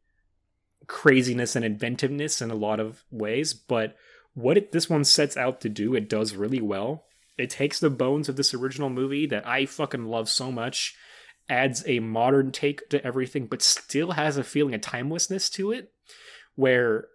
craziness 0.87 1.57
and 1.57 1.65
inventiveness 1.65 2.41
in 2.41 2.51
a 2.51 2.55
lot 2.55 2.81
of 2.81 3.05
ways, 3.11 3.55
but 3.55 3.97
what 4.35 4.57
it, 4.57 4.73
this 4.73 4.89
one 4.89 5.05
sets 5.05 5.37
out 5.37 5.61
to 5.63 5.69
do, 5.69 5.95
it 5.95 6.09
does 6.09 6.35
really 6.37 6.61
well. 6.61 7.05
It 7.39 7.51
takes 7.51 7.81
the 7.81 7.91
bones 7.91 8.29
of 8.29 8.37
this 8.37 8.55
original 8.55 8.89
movie 8.91 9.27
that 9.27 9.47
I 9.47 9.67
fucking 9.67 10.07
love 10.07 10.29
so 10.29 10.53
much 10.53 10.95
adds 11.49 11.83
a 11.87 12.01
modern 12.01 12.51
take 12.53 12.89
to 12.91 13.05
everything, 13.05 13.47
but 13.47 13.63
still 13.63 14.13
has 14.13 14.37
a 14.37 14.45
feeling 14.45 14.75
of 14.75 14.81
timelessness 14.81 15.51
to 15.51 15.73
it. 15.73 15.93
Where 16.55 17.09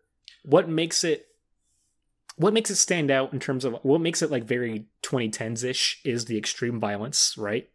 what 0.44 0.70
makes 0.70 1.04
it 1.04 1.26
what 2.38 2.54
makes 2.54 2.70
it 2.70 2.76
stand 2.76 3.12
out 3.12 3.34
in 3.34 3.40
terms 3.40 3.66
of 3.66 3.76
what 3.84 4.02
makes 4.02 4.22
it 4.22 4.32
like 4.32 4.44
very 4.46 4.88
2010s 5.04 5.64
ish 5.64 6.02
is 6.06 6.26
the 6.26 6.38
extreme 6.38 6.80
violence, 6.80 7.36
right? 7.38 7.70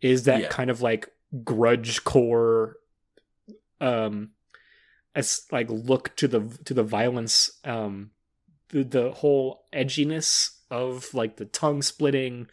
Is 0.00 0.24
that 0.24 0.42
Yeah. 0.42 0.48
kind 0.48 0.70
of 0.70 0.80
like 0.80 1.08
grudge 1.44 2.04
core 2.04 2.76
um 3.80 4.30
as 5.14 5.42
like 5.50 5.68
look 5.68 6.14
to 6.16 6.28
the 6.28 6.40
to 6.64 6.72
the 6.72 6.82
violence 6.82 7.50
um 7.64 8.10
the, 8.68 8.82
the 8.82 9.10
whole 9.12 9.64
edginess 9.72 10.50
of 10.70 11.12
like 11.14 11.36
the 11.36 11.44
tongue 11.44 11.82
splitting 11.82 12.46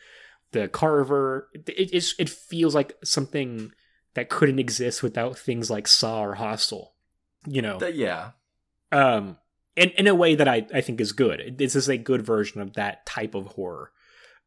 the 0.51 0.67
carver 0.67 1.49
it, 1.53 1.69
it's, 1.93 2.15
it 2.19 2.29
feels 2.29 2.75
like 2.75 2.93
something 3.03 3.71
that 4.13 4.29
couldn't 4.29 4.59
exist 4.59 5.01
without 5.01 5.37
things 5.37 5.69
like 5.69 5.87
saw 5.87 6.21
or 6.21 6.35
hostel 6.35 6.93
you 7.45 7.61
know? 7.61 7.79
Th- 7.79 7.95
yeah. 7.95 8.31
um 8.91 9.37
in, 9.75 9.89
in 9.91 10.07
a 10.07 10.15
way 10.15 10.35
that 10.35 10.47
I, 10.47 10.67
I 10.71 10.81
think 10.81 11.01
is 11.01 11.13
good. 11.13 11.55
This 11.57 11.75
is 11.75 11.89
a 11.89 11.97
good 11.97 12.23
version 12.23 12.61
of 12.61 12.73
that 12.73 13.07
type 13.07 13.33
of 13.33 13.47
horror 13.47 13.91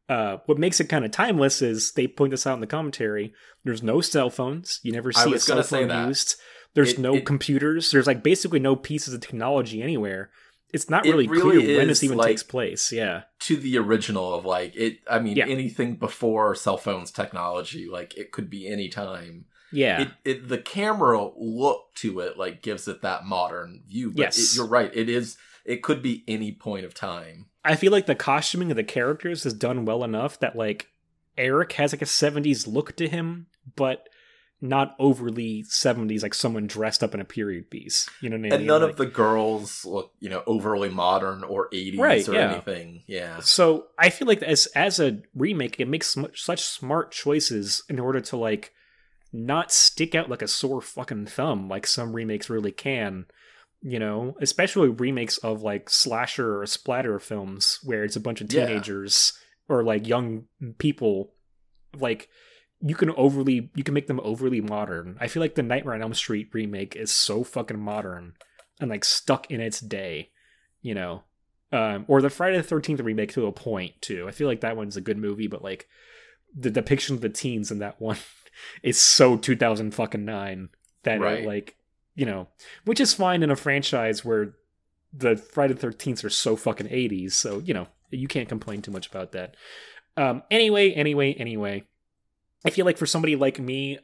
uh, 0.09 0.37
what 0.45 0.57
makes 0.57 0.79
it 0.79 0.89
kind 0.89 1.03
of 1.05 1.11
timeless 1.11 1.61
is 1.61 1.91
they 1.93 2.07
point 2.07 2.31
this 2.31 2.47
out 2.47 2.53
in 2.55 2.61
the 2.61 2.67
commentary. 2.67 3.33
There's 3.63 3.83
no 3.83 4.01
cell 4.01 4.29
phones. 4.29 4.79
You 4.83 4.91
never 4.93 5.11
see 5.11 5.33
a 5.33 5.39
cell 5.39 5.61
phone 5.63 5.89
used. 6.07 6.35
There's 6.73 6.93
It- 6.93 6.99
no 6.99 7.15
it- 7.15 7.25
computers. 7.25 7.91
There's 7.91 8.07
like 8.07 8.23
basically 8.23 8.59
no 8.59 8.75
pieces 8.75 9.13
of 9.13 9.21
technology 9.21 9.81
anywhere. 9.81 10.29
It's 10.73 10.89
not 10.89 11.05
really, 11.05 11.27
really 11.27 11.61
clear 11.61 11.77
when 11.77 11.87
this 11.87 12.03
even 12.03 12.17
like- 12.17 12.27
takes 12.27 12.43
place. 12.43 12.91
Yeah. 12.91 13.23
To 13.41 13.55
the 13.55 13.77
original 13.77 14.33
of 14.33 14.45
like 14.45 14.75
it 14.75 14.99
I 15.09 15.19
mean 15.19 15.37
Yeah. 15.37 15.45
anything 15.47 15.95
before 15.95 16.55
cell 16.55 16.77
phones 16.77 17.09
technology, 17.11 17.87
like 17.89 18.15
it 18.17 18.31
could 18.31 18.49
be 18.49 18.67
any 18.67 18.89
time. 18.89 19.45
Yeah. 19.71 20.01
It, 20.01 20.09
it 20.25 20.47
the 20.49 20.57
camera 20.57 21.29
look 21.37 21.93
to 21.95 22.19
it 22.19 22.37
like 22.37 22.61
gives 22.61 22.87
it 22.87 23.01
that 23.01 23.25
modern 23.25 23.83
view. 23.87 24.11
But 24.11 24.19
Yes. 24.21 24.37
it, 24.53 24.55
you're 24.57 24.67
right. 24.67 24.91
It 24.93 25.09
is 25.09 25.37
it 25.67 25.83
could 25.83 26.01
be 26.01 26.23
any 26.27 26.51
point 26.51 26.85
of 26.85 26.93
time. 26.95 27.45
I 27.63 27.75
feel 27.75 27.91
like 27.91 28.05
the 28.07 28.15
costuming 28.15 28.71
of 28.71 28.77
the 28.77 28.83
characters 28.83 29.45
is 29.45 29.53
done 29.53 29.85
well 29.85 30.03
enough 30.03 30.39
that 30.39 30.55
like 30.55 30.87
Eric 31.37 31.73
has 31.73 31.93
like 31.93 32.01
a 32.01 32.05
70s 32.05 32.65
look 32.65 32.95
to 32.95 33.07
him, 33.07 33.47
but 33.75 34.07
not 34.59 34.95
overly 34.97 35.61
70s 35.63 36.23
like 36.23 36.33
someone 36.33 36.65
dressed 36.65 37.03
up 37.03 37.13
in 37.13 37.21
a 37.21 37.25
period 37.25 37.69
piece. 37.69 38.09
You 38.21 38.29
know 38.29 38.35
what 38.37 38.39
I 38.39 38.41
mean? 38.43 38.53
And 38.53 38.65
none 38.65 38.81
Like- 38.81 38.91
of 38.91 38.97
the 38.97 39.05
girls 39.05 39.85
look, 39.85 40.13
you 40.19 40.29
know, 40.29 40.41
overly 40.47 40.89
modern 40.89 41.43
or 41.43 41.69
80s 41.71 41.99
Right, 41.99 42.27
or 42.27 42.33
yeah. 42.33 42.51
anything. 42.53 43.03
Yeah. 43.05 43.39
So 43.41 43.87
I 43.99 44.09
feel 44.09 44.27
like 44.27 44.41
as 44.41 44.65
as 44.67 44.99
a 44.99 45.19
remake, 45.35 45.79
it 45.79 45.87
makes 45.87 46.07
sm- 46.07 46.33
such 46.33 46.61
smart 46.63 47.11
choices 47.11 47.83
in 47.89 47.99
order 47.99 48.19
to 48.21 48.37
like 48.37 48.73
not 49.33 49.71
stick 49.71 50.15
out 50.15 50.29
like 50.29 50.41
a 50.41 50.47
sore 50.47 50.81
fucking 50.81 51.25
thumb 51.27 51.67
like 51.67 51.85
some 51.85 52.13
remakes 52.13 52.49
really 52.49 52.71
can. 52.71 53.25
You 53.89 53.99
know, 53.99 54.35
especially 54.41 54.89
remakes 54.89 55.37
of 55.37 55.61
like 55.61 55.89
slasher 55.89 56.59
or 56.59 56.65
splatter 56.65 57.19
films 57.19 57.79
where 57.83 58.03
it's 58.03 58.17
a 58.17 58.19
bunch 58.19 58.41
of 58.41 58.51
Yeah. 58.51 58.65
teenagers 58.65 59.31
or 59.69 59.81
like 59.81 60.05
young 60.05 60.47
people. 60.77 61.33
Like 61.97 62.27
you 62.81 62.95
can 62.95 63.11
overly 63.11 63.71
you 63.75 63.83
can 63.85 63.93
make 63.93 64.07
them 64.07 64.19
overly 64.23 64.59
modern. 64.59 65.17
I 65.21 65.27
feel 65.27 65.41
like 65.41 65.55
the 65.55 65.63
Nightmare 65.63 65.93
on 65.95 66.01
Elm 66.01 66.13
Street 66.13 66.49
remake 66.51 66.97
is 66.97 67.13
so 67.13 67.45
fucking 67.45 67.79
modern 67.79 68.33
and 68.81 68.89
like 68.89 69.05
stuck 69.05 69.49
in 69.49 69.61
its 69.61 69.79
day. 69.79 70.31
You 70.81 70.93
know, 70.93 71.23
um, 71.71 72.03
or 72.09 72.21
the 72.21 72.29
Friday 72.29 72.57
the 72.57 72.63
Thirteenth 72.63 72.99
remake 72.99 73.31
to 73.33 73.45
a 73.47 73.51
point 73.53 73.93
too. 74.01 74.27
I 74.27 74.31
feel 74.31 74.47
like 74.49 74.61
that 74.61 74.75
one's 74.75 74.97
a 74.97 75.01
good 75.01 75.17
movie, 75.17 75.47
but 75.47 75.63
like 75.63 75.87
the 76.53 76.69
depiction 76.69 77.15
of 77.15 77.21
the 77.21 77.29
teens 77.29 77.71
in 77.71 77.79
that 77.79 78.01
one 78.01 78.17
is 78.83 78.99
so 78.99 79.37
two 79.37 79.55
thousand 79.55 79.95
fucking 79.95 80.25
nine 80.25 80.69
that 81.03 81.21
Right. 81.21 81.43
it, 81.43 81.47
like 81.47 81.76
you 82.17 82.25
know, 82.25 82.47
which 82.83 82.99
is 82.99 83.13
fine 83.13 83.43
in 83.43 83.51
a 83.51 83.55
franchise 83.55 84.25
where 84.25 84.55
the 85.13 85.37
Friday 85.37 85.75
the 85.75 85.87
13th 85.87 86.25
are 86.25 86.29
so 86.29 86.57
fucking 86.57 86.87
80s, 86.87 87.31
so 87.31 87.59
you 87.59 87.73
know, 87.73 87.87
you 88.09 88.27
can't 88.27 88.49
complain 88.49 88.81
too 88.81 88.91
much 88.91 89.07
about 89.07 89.31
that. 89.31 89.55
Um 90.17 90.43
anyway, 90.51 90.91
anyway, 90.91 91.33
anyway. 91.33 91.83
I 92.65 92.71
feel 92.71 92.85
like 92.85 92.97
for 92.97 93.05
somebody 93.05 93.35
like 93.35 93.59
me, 93.59 93.99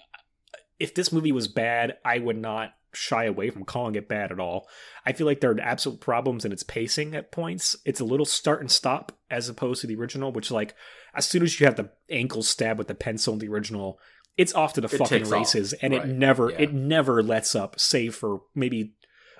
if 0.80 0.94
this 0.94 1.12
movie 1.12 1.32
was 1.32 1.48
bad, 1.48 1.98
I 2.06 2.20
would 2.20 2.38
not 2.38 2.74
shy 2.94 3.26
away 3.26 3.50
from 3.50 3.66
calling 3.66 3.96
it 3.96 4.08
bad 4.08 4.32
at 4.32 4.40
all. 4.40 4.68
I 5.06 5.14
feel 5.14 5.26
like 5.26 5.42
there 5.42 5.52
are 5.52 5.60
absolute 5.60 6.00
problems 6.00 6.46
in 6.46 6.52
its 6.52 6.62
pacing 6.62 7.16
at 7.16 7.32
points. 7.32 7.76
It's 7.84 8.00
a 8.00 8.06
little 8.06 8.28
start 8.28 8.62
and 8.62 8.70
stop 8.70 9.12
as 9.32 9.50
opposed 9.50 9.82
to 9.82 9.88
the 9.88 9.96
original, 9.96 10.32
which 10.32 10.52
like 10.52 10.76
as 11.16 11.28
soon 11.28 11.42
as 11.42 11.60
you 11.60 11.66
have 11.66 11.78
the 11.78 11.90
ankle 12.10 12.44
stab 12.44 12.78
with 12.78 12.88
the 12.88 12.96
pencil 12.96 13.34
in 13.34 13.40
the 13.40 13.50
original, 13.50 14.00
it's 14.38 14.54
off 14.54 14.74
to 14.74 14.82
the 14.82 14.88
It 14.88 14.98
fucking 14.98 15.08
takes 15.08 15.32
off, 15.32 15.34
races, 15.34 15.74
and 15.74 15.94
right, 15.94 16.06
it 16.06 16.08
never 16.08 16.52
yeah. 16.52 16.62
it 16.62 16.74
never 16.74 17.22
lets 17.22 17.56
up, 17.56 17.80
save 17.80 18.16
for 18.16 18.42
maybe 18.56 18.94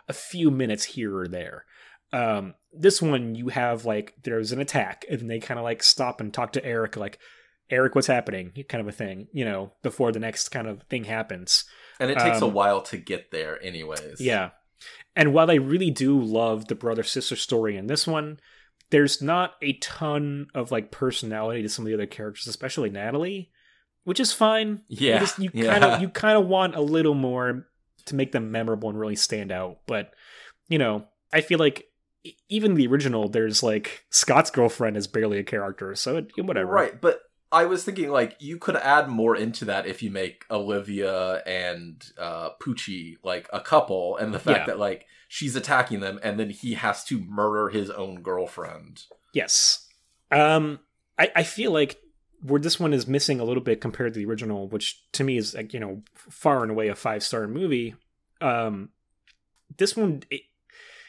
a 0.08 0.14
few 0.14 0.52
minutes 0.52 0.84
here 0.84 1.18
or 1.18 1.28
there. 1.28 1.66
Um, 2.12 2.54
this 2.72 3.02
one 3.02 3.36
you 3.36 3.50
have 3.50 3.86
like 3.86 4.14
there's 4.24 4.52
an 4.52 4.60
attack, 4.60 5.06
and 5.10 5.30
they 5.30 5.40
kind 5.40 5.60
of 5.60 5.64
like 5.64 5.82
stop 5.82 6.22
and 6.22 6.34
talk 6.34 6.54
to 6.54 6.66
Eric, 6.66 6.96
like 6.96 7.20
Eric, 7.70 7.96
what's 7.96 8.08
happening, 8.08 8.52
kind 8.70 8.82
of 8.82 8.88
a 8.88 8.92
thing, 8.92 9.28
you 9.34 9.46
know, 9.46 9.72
before 9.82 10.12
the 10.12 10.20
next 10.20 10.50
kind 10.50 10.68
of 10.68 10.84
thing 10.84 11.06
happens. 11.06 11.64
And 12.00 12.12
it 12.12 12.20
takes 12.20 12.42
a 12.42 12.46
Um, 12.46 12.54
while 12.54 12.82
to 12.84 12.98
get 12.98 13.32
there, 13.32 13.64
anyways. 13.64 14.20
Yeah. 14.20 14.52
And 15.16 15.34
while 15.34 15.50
I 15.50 15.56
really 15.56 15.92
do 15.92 16.20
love 16.20 16.68
the 16.68 16.76
brother 16.76 17.04
sister 17.04 17.36
story 17.36 17.78
in 17.78 17.88
this 17.88 18.06
one, 18.06 18.40
there's 18.90 19.22
not 19.22 19.54
a 19.62 19.74
ton 19.74 20.48
of 20.54 20.72
like 20.72 20.92
personality 20.92 21.62
to 21.62 21.70
some 21.70 21.86
of 21.86 21.88
the 21.88 21.94
other 21.94 22.06
characters, 22.06 22.48
especially 22.48 22.90
Natalie, 22.90 23.50
which 24.04 24.20
is 24.20 24.34
fine. 24.34 24.82
Yeah, 24.88 25.16
You, 25.16 25.20
just, 25.20 25.40
you 25.40 25.50
yeah. 25.54 25.72
kind 25.72 25.84
of 25.84 26.02
you 26.04 26.10
kind 26.10 26.38
of 26.38 26.48
want 26.48 26.76
a 26.76 26.82
little 26.82 27.14
more 27.16 27.68
to 28.06 28.16
make 28.16 28.32
them 28.32 28.52
memorable 28.52 28.90
and 28.90 29.00
really 29.00 29.16
stand 29.16 29.52
out. 29.52 29.80
But 29.88 30.14
you 30.70 30.78
know, 30.78 31.06
I 31.32 31.42
feel 31.42 31.60
like 31.60 31.88
even 32.50 32.76
the 32.76 32.88
original, 32.88 33.28
there's 33.30 33.64
like 33.64 34.06
Scott's 34.10 34.50
girlfriend 34.52 34.96
is 34.98 35.08
barely 35.08 35.40
a 35.40 35.44
character, 35.44 35.94
so 35.96 36.18
it, 36.18 36.32
whatever. 36.44 36.72
Right, 36.72 37.00
but 37.02 37.20
I 37.52 37.66
was 37.66 37.84
thinking 37.84 38.10
like 38.10 38.36
you 38.40 38.58
could 38.58 38.76
add 38.78 39.10
more 39.10 39.36
into 39.36 39.66
that 39.66 39.86
if 39.86 40.02
you 40.02 40.10
make 40.10 40.46
Olivia 40.50 41.36
and 41.46 42.04
uh 42.18 42.50
Pucci 42.62 43.16
like 43.24 43.48
a 43.54 43.60
couple 43.60 44.18
and 44.18 44.34
the 44.34 44.40
fact 44.40 44.60
Yeah. 44.60 44.66
that 44.68 44.80
like 44.80 45.06
she's 45.28 45.56
attacking 45.56 46.00
them 46.00 46.20
and 46.24 46.40
then 46.40 46.50
he 46.50 46.74
has 46.76 47.04
to 47.06 47.20
murder 47.26 47.70
his 47.70 47.90
own 47.90 48.22
girlfriend. 48.22 49.04
Yes. 49.34 49.88
Um, 50.32 50.80
I, 51.20 51.32
I 51.36 51.44
feel 51.44 51.72
like 51.72 51.98
where 52.44 52.60
this 52.60 52.80
one 52.80 52.94
is 52.94 53.08
missing 53.08 53.40
a 53.40 53.44
little 53.44 53.64
bit 53.64 53.82
compared 53.82 54.14
to 54.14 54.20
the 54.20 54.26
original, 54.26 54.68
which 54.68 55.02
to 55.14 55.24
me 55.24 55.38
is 55.38 55.54
like 55.56 55.74
you 55.74 55.80
know 55.80 56.04
far 56.14 56.62
and 56.62 56.72
away 56.72 56.90
a 56.90 56.96
five 56.96 57.24
star 57.24 57.48
movie. 57.48 57.96
Um, 58.42 58.90
this 59.78 59.96
one 59.96 60.24
it, 60.30 60.42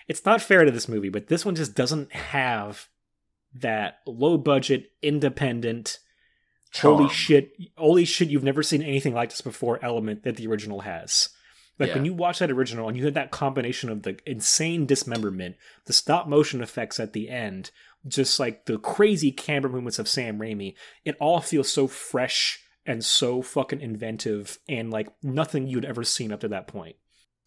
it's 0.08 0.24
not 0.24 0.40
fair 0.40 0.64
to 0.64 0.70
this 0.70 0.88
movie, 0.88 1.08
but 1.08 1.28
this 1.28 1.44
one 1.44 1.54
just 1.54 1.74
doesn't 1.74 2.12
have 2.12 2.88
that 3.54 3.98
low 4.06 4.38
budget 4.38 4.92
independent. 5.02 5.98
Holy 6.80 7.08
shit! 7.08 7.52
Holy 7.76 8.04
shit! 8.04 8.30
You've 8.30 8.42
never 8.42 8.62
seen 8.62 8.82
anything 8.82 9.14
like 9.14 9.30
this 9.30 9.40
before. 9.40 9.78
Element 9.82 10.24
that 10.24 10.36
the 10.36 10.46
original 10.46 10.80
has. 10.80 11.28
Like 11.78 11.92
when 11.94 12.04
you 12.04 12.14
watch 12.14 12.38
that 12.38 12.52
original 12.52 12.88
and 12.88 12.96
you 12.96 13.04
had 13.04 13.14
that 13.14 13.32
combination 13.32 13.90
of 13.90 14.02
the 14.02 14.16
insane 14.24 14.86
dismemberment, 14.86 15.56
the 15.86 15.92
stop 15.92 16.28
motion 16.28 16.60
effects 16.60 17.00
at 17.00 17.12
the 17.12 17.28
end, 17.28 17.72
just 18.06 18.38
like 18.38 18.66
the 18.66 18.78
crazy 18.78 19.32
camera 19.32 19.70
movements 19.70 19.98
of 19.98 20.08
Sam 20.08 20.38
Raimi, 20.38 20.74
it 21.04 21.16
all 21.20 21.40
feels 21.40 21.70
so 21.70 21.86
fresh 21.86 22.60
and 22.86 23.04
so 23.04 23.42
fucking 23.42 23.80
inventive 23.80 24.58
and 24.68 24.90
like 24.90 25.08
nothing 25.22 25.66
you'd 25.66 25.84
ever 25.84 26.04
seen 26.04 26.32
up 26.32 26.40
to 26.40 26.48
that 26.48 26.66
point. 26.66 26.96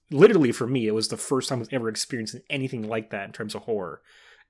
Literally 0.09 0.51
for 0.51 0.65
me, 0.65 0.87
it 0.87 0.95
was 0.95 1.09
the 1.09 1.17
first 1.17 1.49
time 1.49 1.59
I 1.59 1.59
was 1.59 1.69
ever 1.71 1.89
experiencing 1.89 2.41
anything 2.49 2.87
like 2.87 3.11
that 3.11 3.25
in 3.25 3.33
terms 3.33 3.53
of 3.53 3.63
horror. 3.63 4.01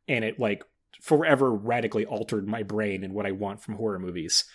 And 0.07 0.23
it 0.23 0.39
like 0.39 0.63
forever 1.01 1.51
radically 1.51 2.05
altered 2.05 2.47
my 2.47 2.63
brain 2.63 3.03
and 3.03 3.13
what 3.13 3.25
I 3.25 3.31
want 3.31 3.61
from 3.61 3.75
horror 3.75 3.99
movies. 3.99 4.45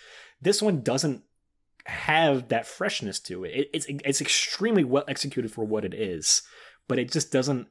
This 0.41 0.61
one 0.61 0.81
doesn't 0.81 1.23
have 1.85 2.47
that 2.49 2.65
freshness 2.65 3.19
to 3.19 3.43
it. 3.43 3.49
it 3.49 3.69
it's 3.73 3.85
it's 3.89 4.21
extremely 4.21 4.83
well 4.83 5.03
executed 5.07 5.51
for 5.51 5.65
what 5.65 5.85
it 5.85 5.93
is, 5.93 6.41
but 6.87 6.97
it 6.97 7.11
just 7.11 7.31
doesn't 7.31 7.67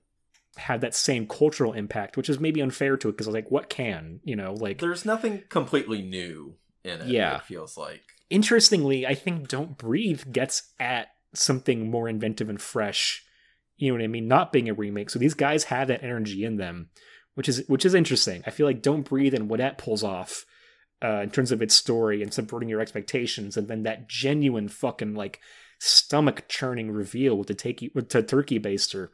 have 0.57 0.83
that 0.83 0.95
same 0.95 1.27
cultural 1.27 1.73
impact, 1.73 2.17
which 2.17 2.29
is 2.29 2.39
maybe 2.39 2.61
unfair 2.61 2.97
to 2.97 3.09
it 3.09 3.13
because 3.13 3.27
I 3.27 3.31
was 3.31 3.35
like, 3.35 3.51
what 3.51 3.69
can 3.69 4.21
you 4.25 4.37
know 4.37 4.53
like 4.55 4.79
There's 4.79 5.05
nothing 5.05 5.43
completely 5.49 6.03
new 6.03 6.57
in 6.85 7.01
it. 7.01 7.09
Yeah. 7.09 7.37
it 7.37 7.45
feels 7.45 7.77
like. 7.77 8.03
interestingly, 8.31 9.07
I 9.07 9.15
think 9.15 9.49
Don't 9.49 9.79
Breathe 9.79 10.25
gets 10.33 10.73
at 10.81 11.09
something 11.35 11.91
more 11.91 12.09
inventive 12.09 12.49
and 12.51 12.61
fresh. 12.61 13.25
You 13.77 13.91
know 13.91 13.99
what 13.99 14.05
I 14.05 14.09
mean? 14.09 14.29
Not 14.29 14.53
being 14.53 14.69
a 14.69 14.75
remake. 14.75 15.11
So 15.11 15.19
these 15.19 15.35
guys 15.35 15.65
have 15.65 15.89
that 15.89 16.05
energy 16.05 16.45
in 16.45 16.57
them, 16.57 16.91
which 17.35 17.49
is 17.49 17.65
which 17.69 17.85
is 17.85 17.95
interesting. 17.95 18.43
I 18.47 18.51
feel 18.51 18.67
like 18.67 18.83
Don't 18.83 19.09
Breathe 19.09 19.35
and 19.35 19.49
what 19.49 19.59
that 19.59 19.79
pulls 19.79 20.05
off 20.05 20.45
uh, 21.03 21.21
in 21.23 21.31
terms 21.31 21.51
of 21.51 21.63
its 21.63 21.75
story 21.75 22.23
and 22.23 22.33
subverting 22.33 22.69
your 22.69 22.81
expectations, 22.81 23.57
and 23.57 23.69
then 23.69 23.85
that 23.85 24.09
genuine 24.09 24.69
fucking 24.69 25.15
like 25.15 25.41
stomach 25.79 26.45
churning 26.49 26.91
reveal 26.91 27.37
with 27.37 27.49
the 27.49 27.55
take 27.55 27.91
with 27.95 28.11
the 28.11 28.23
turkey 28.23 28.61
baster. 28.61 29.09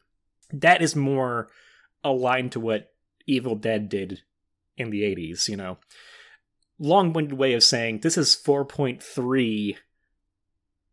That 0.52 0.82
is 0.82 0.96
more 0.96 1.48
aligned 2.02 2.52
to 2.52 2.60
what 2.60 2.92
Evil 3.26 3.54
Dead 3.54 3.88
did 3.88 4.22
in 4.76 4.90
the 4.90 5.02
80s, 5.02 5.48
you 5.48 5.56
know 5.56 5.78
long-winded 6.78 7.36
way 7.36 7.54
of 7.54 7.62
saying 7.64 7.98
this 8.00 8.16
is 8.16 8.36
4.3 8.36 9.76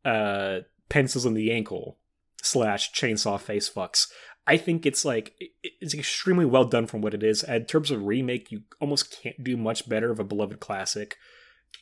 uh 0.03 0.60
pencils 0.90 1.26
in 1.26 1.34
the 1.34 1.52
ankle 1.52 1.98
slash 2.41 2.91
chainsaw 2.91 3.40
face 3.40 3.69
fucks 3.69 4.07
i 4.48 4.57
think 4.57 4.86
it's 4.86 5.06
like 5.06 5.36
it's 5.64 5.94
extremely 5.94 6.45
well 6.45 6.65
done 6.65 6.86
from 6.88 7.02
what 7.02 7.14
it 7.14 7.23
is 7.23 7.44
in 7.44 7.65
terms 7.65 7.91
of 7.91 8.03
remake 8.03 8.52
you 8.52 8.61
almost 8.80 9.15
can't 9.22 9.44
do 9.44 9.56
much 9.57 9.88
better 9.88 10.11
of 10.11 10.19
a 10.19 10.23
beloved 10.23 10.60
classic 10.60 11.18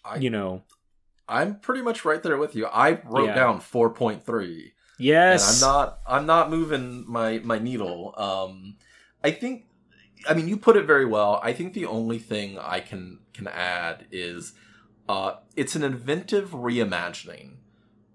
I, 0.04 0.18
you 0.18 0.30
know 0.30 0.64
I'm 1.26 1.60
pretty 1.62 1.82
much 1.82 2.04
right 2.04 2.22
there 2.22 2.36
with 2.38 2.54
you. 2.54 2.66
I 2.66 3.00
wrote 3.06 3.28
Yeah. 3.28 3.36
down 3.36 3.62
4.3. 3.62 4.74
yes 4.98 5.62
and 5.62 5.70
I'm 5.70 5.76
not 5.76 6.00
I'm 6.06 6.26
not 6.26 6.50
moving 6.50 7.06
my 7.08 7.40
my 7.40 7.60
needle. 7.60 8.14
Um, 8.18 8.76
I 9.24 9.32
think, 9.32 9.66
I 10.28 10.34
mean, 10.34 10.48
you 10.48 10.58
put 10.58 10.76
it 10.76 10.86
very 10.86 11.06
well. 11.06 11.40
I 11.42 11.54
think 11.54 11.74
the 11.74 11.86
only 11.86 12.20
thing 12.20 12.60
I 12.60 12.80
can 12.82 13.20
can 13.34 13.48
add 13.48 14.06
is, 14.12 14.54
uh, 15.08 15.36
it's 15.56 15.76
an 15.76 15.84
inventive 15.84 16.52
reimagining, 16.52 17.56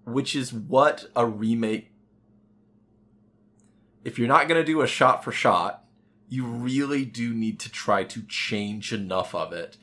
which 0.05 0.35
is 0.35 0.53
what 0.53 1.09
a 1.15 1.25
remake. 1.25 1.91
If 4.05 4.17
you're 4.17 4.27
not 4.27 4.47
going 4.47 4.61
to 4.61 4.65
do 4.65 4.81
a 4.81 4.87
shot 4.87 5.23
for 5.23 5.31
shot, 5.31 5.83
you 6.29 6.45
really 6.45 7.05
do 7.05 7.33
need 7.33 7.59
to 7.61 7.71
try 7.71 8.03
to 8.05 8.21
change 8.21 8.93
enough 8.93 9.33
of 9.35 9.51
it 9.51 9.77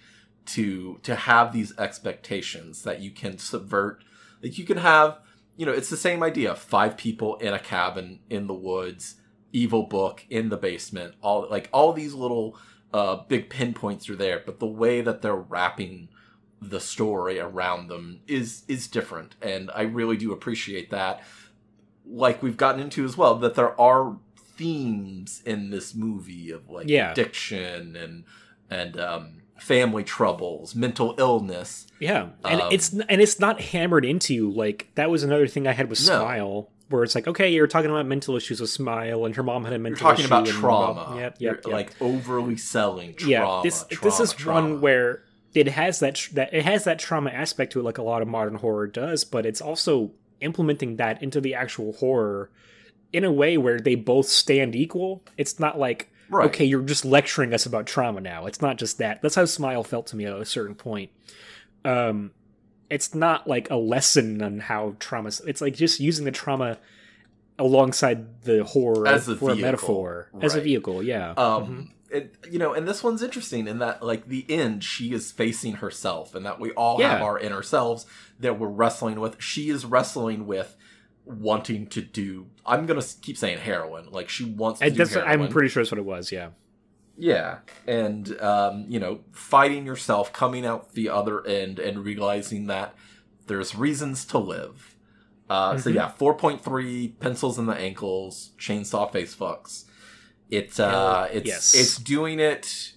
to 0.47 1.01
to 1.03 1.17
have 1.17 1.53
these 1.53 1.77
expectations 1.77 2.83
that 2.83 3.01
you 3.01 3.11
can 3.11 3.39
subvert. 3.39 4.05
Like 4.43 4.59
you 4.59 4.65
can 4.65 4.79
have 4.79 5.19
you 5.57 5.67
know, 5.67 5.73
it's 5.73 5.91
the 5.91 5.97
same 5.97 6.23
idea. 6.23 6.55
Five 6.55 6.97
people 6.97 7.37
in 7.37 7.55
a 7.55 7.59
cabin 7.59 8.21
in 8.31 8.47
the 8.47 8.55
woods, 8.55 9.17
evil 9.53 9.85
book 9.85 10.25
in 10.31 10.49
the 10.51 10.57
basement, 10.57 11.15
all 11.23 11.47
like 11.51 11.69
all 11.73 11.93
these 11.93 12.15
little 12.15 12.59
uh 12.93 13.17
big 13.29 13.51
pinpoints 13.51 14.09
are 14.11 14.17
there, 14.17 14.43
but 14.45 14.59
the 14.61 14.67
way 14.67 15.01
that 15.01 15.23
they're 15.23 15.35
wrapping 15.37 16.09
the 16.61 16.81
story 16.81 17.39
around 17.39 17.89
them 17.89 18.21
is 18.27 18.65
is 18.69 18.87
different. 18.89 19.35
And 19.43 19.71
I 19.75 19.83
really 19.83 20.17
do 20.17 20.33
appreciate 20.33 20.91
that. 20.91 21.23
Like 22.07 22.43
we've 22.43 22.57
gotten 22.57 22.81
into 22.81 23.05
as 23.05 23.17
well, 23.17 23.35
that 23.37 23.55
there 23.55 23.79
are 23.81 24.17
themes 24.37 25.43
in 25.45 25.71
this 25.71 25.95
movie 25.95 26.51
of 26.51 26.69
like 26.71 26.89
Yeah. 26.89 27.13
addiction 27.13 27.95
and 27.97 28.25
and 28.71 28.99
um 28.99 29.43
family 29.59 30.05
troubles, 30.05 30.75
mental 30.75 31.15
illness. 31.19 31.87
yeah 32.01 32.29
and 32.45 32.61
Um, 32.61 32.69
it's 32.73 32.93
and 32.93 33.21
it's 33.21 33.41
not 33.41 33.61
hammered 33.61 34.05
into 34.05 34.35
you 34.35 34.51
like 34.51 34.89
that 34.97 35.11
was 35.11 35.23
another 35.23 35.47
thing 35.49 35.67
i 35.67 35.73
had 35.73 35.89
with 35.89 35.99
No. 36.07 36.19
smile 36.21 36.71
where 36.91 37.03
it's 37.03 37.15
like 37.15 37.27
okay 37.27 37.49
you're 37.53 37.67
talking 37.67 37.91
about 37.91 38.07
mental 38.07 38.37
issues 38.37 38.61
with 38.61 38.71
smile 38.71 39.25
and 39.25 39.35
her 39.35 39.43
mom 39.43 39.65
had 39.65 39.73
a 39.73 39.77
You're 39.77 39.83
mental 39.83 40.03
talking 40.09 40.25
issue 40.27 40.35
about 40.35 40.47
trauma. 40.47 41.17
yep 41.19 41.37
You're, 41.39 41.55
yep, 41.55 41.65
yep. 41.67 41.73
like 41.73 42.03
overly 42.03 42.57
selling 42.57 43.15
trauma. 43.15 43.31
yeah 43.33 43.61
this 43.63 43.83
this 44.03 44.21
is 44.21 44.33
trauma. 44.35 44.73
one 44.73 44.81
where 44.83 45.23
it 45.55 45.69
has 45.69 46.01
that 46.01 46.17
tr- 46.17 46.35
that 46.35 46.53
it 46.53 46.65
has 46.65 46.85
that 46.85 46.99
trauma 46.99 47.31
aspect 47.31 47.73
to 47.73 47.81
it 47.81 47.83
like 47.83 47.99
a 47.99 48.03
lot 48.03 48.21
of 48.23 48.29
modern 48.29 48.57
horror 48.57 48.87
does 48.87 49.25
but 49.25 49.47
it's 49.47 49.61
also 49.63 50.11
implementing 50.43 50.97
that 50.97 51.23
into 51.23 51.41
the 51.41 51.55
actual 51.55 51.95
horror 51.95 52.51
in 53.13 53.25
a 53.25 53.33
way 53.33 53.57
where 53.57 53.81
they 53.81 53.95
both 53.95 54.27
stand 54.27 54.77
equal 54.77 55.23
it's 55.39 55.59
not 55.59 55.79
like 55.79 56.11
Right. 56.29 56.47
okay 56.47 56.65
you're 56.65 56.83
just 56.83 57.05
lecturing 57.05 57.55
us 57.55 57.67
about 57.67 57.87
trauma 57.87 58.21
now. 58.21 58.47
It's 58.47 58.61
not 58.61 58.79
just 58.79 58.99
that. 58.99 59.23
That's 59.23 59.37
how 59.37 59.45
smile 59.45 59.85
felt 59.85 60.09
to 60.09 60.17
me 60.17 60.27
at 60.27 60.33
a 60.33 60.45
certain 60.45 60.75
point. 60.75 61.11
Um 61.85 62.33
it's 62.89 63.15
not 63.15 63.47
like 63.47 63.71
a 63.71 63.77
lesson 63.77 64.43
on 64.43 64.61
how 64.61 64.97
trauma 64.99 65.31
it's 65.47 65.61
like 65.61 65.75
just 65.75 66.01
using 66.01 66.25
the 66.25 66.31
trauma 66.31 66.79
alongside 67.59 68.43
the 68.43 68.65
horror 68.65 69.07
As 69.07 69.29
a 69.29 69.37
for 69.37 69.51
a 69.51 69.55
vehicle, 69.55 69.63
metaphor. 69.63 70.31
As 70.43 70.55
a 70.55 70.61
vehicle 70.61 71.03
yeah. 71.03 71.31
Um, 71.37 71.93
it, 72.11 72.35
you 72.51 72.59
know, 72.59 72.73
and 72.73 72.87
this 72.87 73.03
one's 73.03 73.23
interesting 73.23 73.67
in 73.67 73.79
that, 73.81 74.03
like, 74.03 74.29
the 74.29 74.47
end, 74.49 74.85
she 74.85 75.13
is 75.13 75.33
facing 75.33 75.75
herself, 75.75 76.35
and 76.35 76.47
that 76.47 76.61
we 76.61 76.71
all 76.73 77.01
have 77.01 77.21
our 77.23 77.39
inner 77.39 77.63
selves 77.63 78.07
that 78.39 78.59
we're 78.59 78.69
wrestling 78.69 79.19
with. 79.19 79.43
She 79.43 79.71
is 79.71 79.85
wrestling 79.85 80.47
with 80.47 80.77
wanting 81.27 81.89
to 81.89 82.01
do. 82.01 82.47
I'm 82.65 82.87
gonna 82.87 83.03
keep 83.21 83.37
saying 83.37 83.59
heroin. 83.59 84.09
Like 84.11 84.29
she 84.29 84.45
wants 84.45 84.81
to 84.81 84.87
I, 84.87 84.89
do 84.89 84.97
that's, 84.97 85.13
heroin. 85.15 85.43
I'm 85.43 85.49
pretty 85.49 85.69
sure 85.69 85.83
that's 85.83 85.91
what 85.91 85.99
it 85.99 86.05
was. 86.05 86.33
Yeah. 86.33 86.51
Yeah, 87.19 87.61
and 87.87 88.39
um, 88.43 88.85
you 88.89 89.01
know, 89.01 89.21
fighting 89.33 89.87
yourself, 89.87 90.35
coming 90.35 90.67
out 90.67 90.93
the 90.93 91.09
other 91.09 91.47
end, 91.47 91.79
and 91.79 92.05
realizing 92.05 92.67
that 92.67 92.95
there's 93.47 93.75
reasons 93.75 94.27
to 94.27 94.39
live. 94.39 94.95
Uh, 95.49 95.79
So 95.79 95.91
Mhm. 95.91 95.95
yeah, 95.95 96.09
four 96.09 96.35
point 96.35 96.63
three 96.63 97.09
pencils 97.09 97.59
in 97.59 97.65
the 97.67 97.75
ankles, 97.75 98.51
chainsaw 98.59 99.11
face 99.11 99.35
fucks. 99.35 99.85
It 100.51 100.79
uh, 100.79 101.29
it's 101.33 101.47
yes. 101.47 101.75
it's 101.75 101.97
doing 101.97 102.39
it 102.39 102.93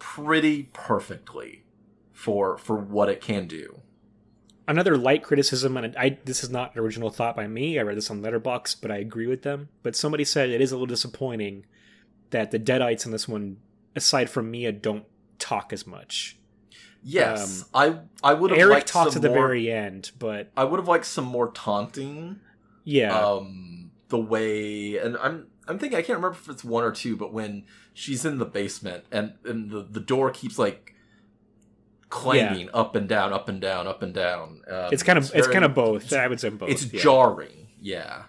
pretty 0.00 0.64
perfectly 0.72 1.64
for 2.12 2.58
for 2.58 2.76
what 2.76 3.08
it 3.08 3.20
can 3.20 3.46
do. 3.46 3.79
Another 4.70 4.96
light 4.96 5.24
criticism, 5.24 5.76
and 5.76 5.96
I 5.96 6.18
this 6.24 6.44
is 6.44 6.50
not 6.50 6.74
an 6.74 6.80
original 6.80 7.10
thought 7.10 7.34
by 7.34 7.48
me. 7.48 7.76
I 7.78 7.82
read 7.82 7.96
this 7.96 8.08
on 8.10 8.22
Letterboxd, 8.22 8.76
but 8.80 8.92
I 8.92 8.98
agree 8.98 9.26
with 9.26 9.42
them. 9.42 9.68
But 9.82 9.96
somebody 9.96 10.22
said 10.24 10.48
it 10.48 10.60
is 10.60 10.70
a 10.70 10.76
little 10.76 10.86
disappointing 10.86 11.66
that 12.30 12.52
the 12.52 12.58
Deadites 12.60 13.04
in 13.04 13.10
this 13.10 13.26
one, 13.26 13.56
aside 13.96 14.30
from 14.30 14.48
Mia, 14.48 14.70
don't 14.70 15.04
talk 15.40 15.72
as 15.72 15.88
much. 15.88 16.38
Yes, 17.02 17.62
Um, 17.74 18.04
I 18.22 18.30
I 18.30 18.34
would 18.34 18.50
have 18.52 18.60
Eric 18.60 18.70
liked 18.74 18.86
talks 18.88 19.16
at 19.16 19.22
the 19.22 19.28
more, 19.28 19.38
very 19.38 19.72
end, 19.72 20.12
but 20.20 20.52
I 20.56 20.62
would 20.62 20.78
have 20.78 20.86
liked 20.88 21.06
some 21.06 21.24
more 21.24 21.50
taunting. 21.50 22.38
yeah, 22.84 23.18
um 23.18 23.90
the 24.08 24.18
way 24.18 24.98
and 24.98 25.16
i'm 25.18 25.46
i'm 25.68 25.78
thinking 25.78 25.96
i 25.96 26.02
can't 26.02 26.18
remember 26.18 26.36
if 26.36 26.48
it's 26.48 26.64
one 26.64 26.82
or 26.82 26.90
two 26.90 27.16
but 27.16 27.32
when 27.32 27.64
she's 27.94 28.24
in 28.24 28.38
the 28.38 28.44
basement 28.44 29.04
and 29.12 29.34
and 29.44 29.70
the, 29.70 29.82
the 29.88 30.00
door 30.00 30.32
keeps 30.32 30.58
like 30.58 30.96
clanging 32.10 32.68
up 32.74 32.94
and 32.96 33.08
down 33.08 33.32
up 33.32 33.48
and 33.48 33.60
down 33.60 33.86
up 33.86 34.02
and 34.02 34.12
down 34.12 34.60
um, 34.68 34.88
it's 34.92 35.02
kind 35.02 35.16
of 35.16 35.24
it's, 35.24 35.46
very- 35.46 35.52
kind 35.52 35.64
of 35.64 35.74
both. 35.74 36.12
I 36.12 36.26
would 36.28 36.40
say 36.40 36.50
both. 36.50 36.68
it's 36.68 36.92
yeah. 36.92 37.00
jarring 37.00 37.68
yeah 37.80 38.24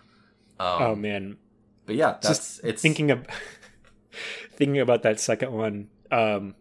um, 0.59 0.81
Oh 0.81 0.95
man, 0.95 1.37
but 1.85 1.95
yeah 1.95 2.11
that's 2.21 2.27
Just 2.27 2.61
it's 2.63 2.81
thinking 2.81 3.11
of 3.11 3.25
thinking 4.55 4.79
about 4.79 5.01
that 5.03 5.19
second 5.19 5.51
one. 5.51 5.89
Um, 6.11 6.55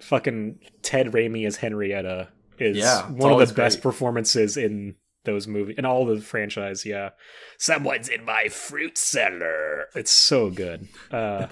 fucking 0.00 0.60
Ted 0.82 1.08
Raimi 1.08 1.46
as 1.46 1.56
Henrietta 1.56 2.28
is 2.58 2.76
Yeah, 2.76 3.02
one 3.10 3.32
of 3.32 3.48
the 3.48 3.54
best 3.54 3.78
great. 3.78 3.82
performances 3.82 4.56
in 4.56 4.94
those 5.24 5.46
movies 5.46 5.76
and 5.78 5.86
all 5.86 6.06
the 6.06 6.20
franchise. 6.20 6.84
Yeah, 6.84 7.10
someone's 7.58 8.08
in 8.08 8.24
my 8.24 8.48
fruit 8.48 8.96
cellar. 8.98 9.86
It's 9.94 10.10
so 10.10 10.50
good. 10.50 10.88
Uh, 11.10 11.46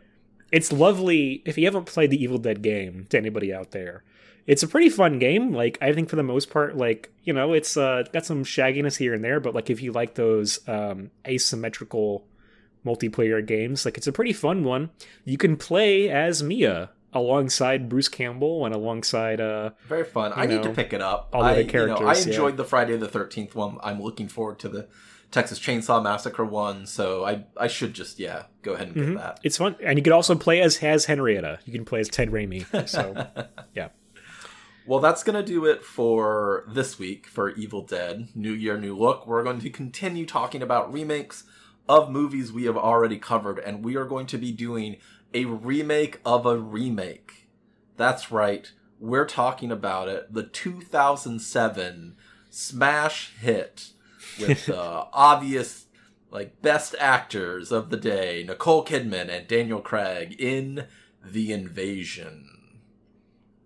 it's 0.52 0.72
lovely. 0.72 1.42
If 1.46 1.58
you 1.58 1.64
haven't 1.64 1.86
played 1.86 2.10
the 2.10 2.22
Evil 2.22 2.38
Dead 2.38 2.62
game, 2.62 3.06
to 3.10 3.18
anybody 3.18 3.52
out 3.52 3.70
there, 3.72 4.04
it's 4.46 4.62
a 4.62 4.68
pretty 4.68 4.88
fun 4.88 5.18
game. 5.18 5.52
Like 5.52 5.78
I 5.80 5.92
think 5.92 6.08
for 6.08 6.16
the 6.16 6.22
most 6.22 6.50
part, 6.50 6.76
like 6.76 7.12
you 7.24 7.32
know, 7.32 7.52
it's 7.52 7.76
uh, 7.76 8.04
got 8.12 8.24
some 8.26 8.44
shagginess 8.44 8.96
here 8.96 9.14
and 9.14 9.22
there, 9.24 9.40
but 9.40 9.54
like 9.54 9.70
if 9.70 9.82
you 9.82 9.92
like 9.92 10.14
those 10.14 10.66
um, 10.68 11.10
asymmetrical 11.26 12.24
multiplayer 12.84 13.44
games, 13.46 13.84
like 13.84 13.96
it's 13.96 14.06
a 14.06 14.12
pretty 14.12 14.32
fun 14.32 14.64
one. 14.64 14.90
You 15.24 15.38
can 15.38 15.56
play 15.56 16.08
as 16.10 16.42
Mia 16.42 16.90
alongside 17.12 17.88
Bruce 17.88 18.08
Campbell 18.08 18.64
and 18.64 18.74
alongside 18.74 19.38
uh 19.38 19.68
very 19.86 20.02
fun 20.02 20.32
i 20.34 20.44
you 20.44 20.48
need 20.48 20.62
to 20.62 20.70
pick 20.70 20.94
it 20.94 21.02
up 21.02 21.28
all 21.34 21.42
the 21.42 21.48
I, 21.48 21.50
other 21.52 21.60
you 21.60 21.66
know, 21.66 21.68
i 21.68 21.72
characters, 21.98 22.26
yeah. 22.26 22.32
enjoyed 22.32 22.56
the 22.56 22.64
friday 22.64 22.96
the 22.96 23.06
13th 23.06 23.54
one 23.54 23.76
i'm 23.82 24.00
looking 24.00 24.28
forward 24.28 24.58
to 24.60 24.70
the 24.70 24.88
texas 25.30 25.60
chainsaw 25.60 26.02
massacre 26.02 26.42
one 26.42 26.86
so 26.86 27.22
i 27.22 27.44
i 27.58 27.66
should 27.66 27.92
just 27.92 28.18
yeah 28.18 28.44
go 28.62 28.72
ahead 28.72 28.86
and 28.88 28.96
get 28.96 29.04
Mhm. 29.08 29.16
that 29.18 29.40
It's 29.42 29.58
fun, 29.58 29.76
and 29.84 29.98
you 29.98 30.02
can 30.02 30.14
also 30.14 30.34
play 30.36 30.62
as 30.62 30.78
as 30.82 31.04
Henrietta. 31.04 31.58
You 31.66 31.74
can 31.74 31.84
play 31.84 32.00
as 32.00 32.08
Ted 32.08 32.30
Raimi. 32.30 32.64
So 32.88 33.26
yeah. 33.74 33.88
Well, 34.86 35.00
that's 35.00 35.22
going 35.22 35.36
to 35.36 35.52
do 35.52 35.64
it 35.64 35.84
for 35.84 36.64
this 36.66 36.98
week 36.98 37.26
for 37.26 37.50
Evil 37.50 37.82
Dead 37.82 38.28
New 38.34 38.52
Year, 38.52 38.76
New 38.76 38.96
Look. 38.96 39.26
We're 39.26 39.44
going 39.44 39.60
to 39.60 39.70
continue 39.70 40.26
talking 40.26 40.62
about 40.62 40.92
remakes 40.92 41.44
of 41.88 42.10
movies 42.10 42.52
we 42.52 42.64
have 42.64 42.76
already 42.76 43.18
covered, 43.18 43.58
and 43.58 43.84
we 43.84 43.96
are 43.96 44.04
going 44.04 44.26
to 44.26 44.38
be 44.38 44.50
doing 44.50 44.96
a 45.34 45.44
remake 45.44 46.20
of 46.24 46.46
a 46.46 46.58
remake. 46.58 47.48
That's 47.96 48.32
right. 48.32 48.72
We're 48.98 49.26
talking 49.26 49.70
about 49.70 50.08
it. 50.08 50.32
The 50.32 50.42
2007 50.42 52.16
smash 52.50 53.32
hit 53.40 53.90
with 54.40 54.66
the 54.66 54.80
uh, 54.80 55.06
obvious 55.12 55.86
like 56.30 56.62
best 56.62 56.94
actors 56.98 57.70
of 57.70 57.90
the 57.90 57.96
day, 57.96 58.42
Nicole 58.46 58.84
Kidman 58.84 59.28
and 59.28 59.46
Daniel 59.46 59.80
Craig 59.80 60.34
in 60.38 60.86
The 61.22 61.52
Invasion. 61.52 62.51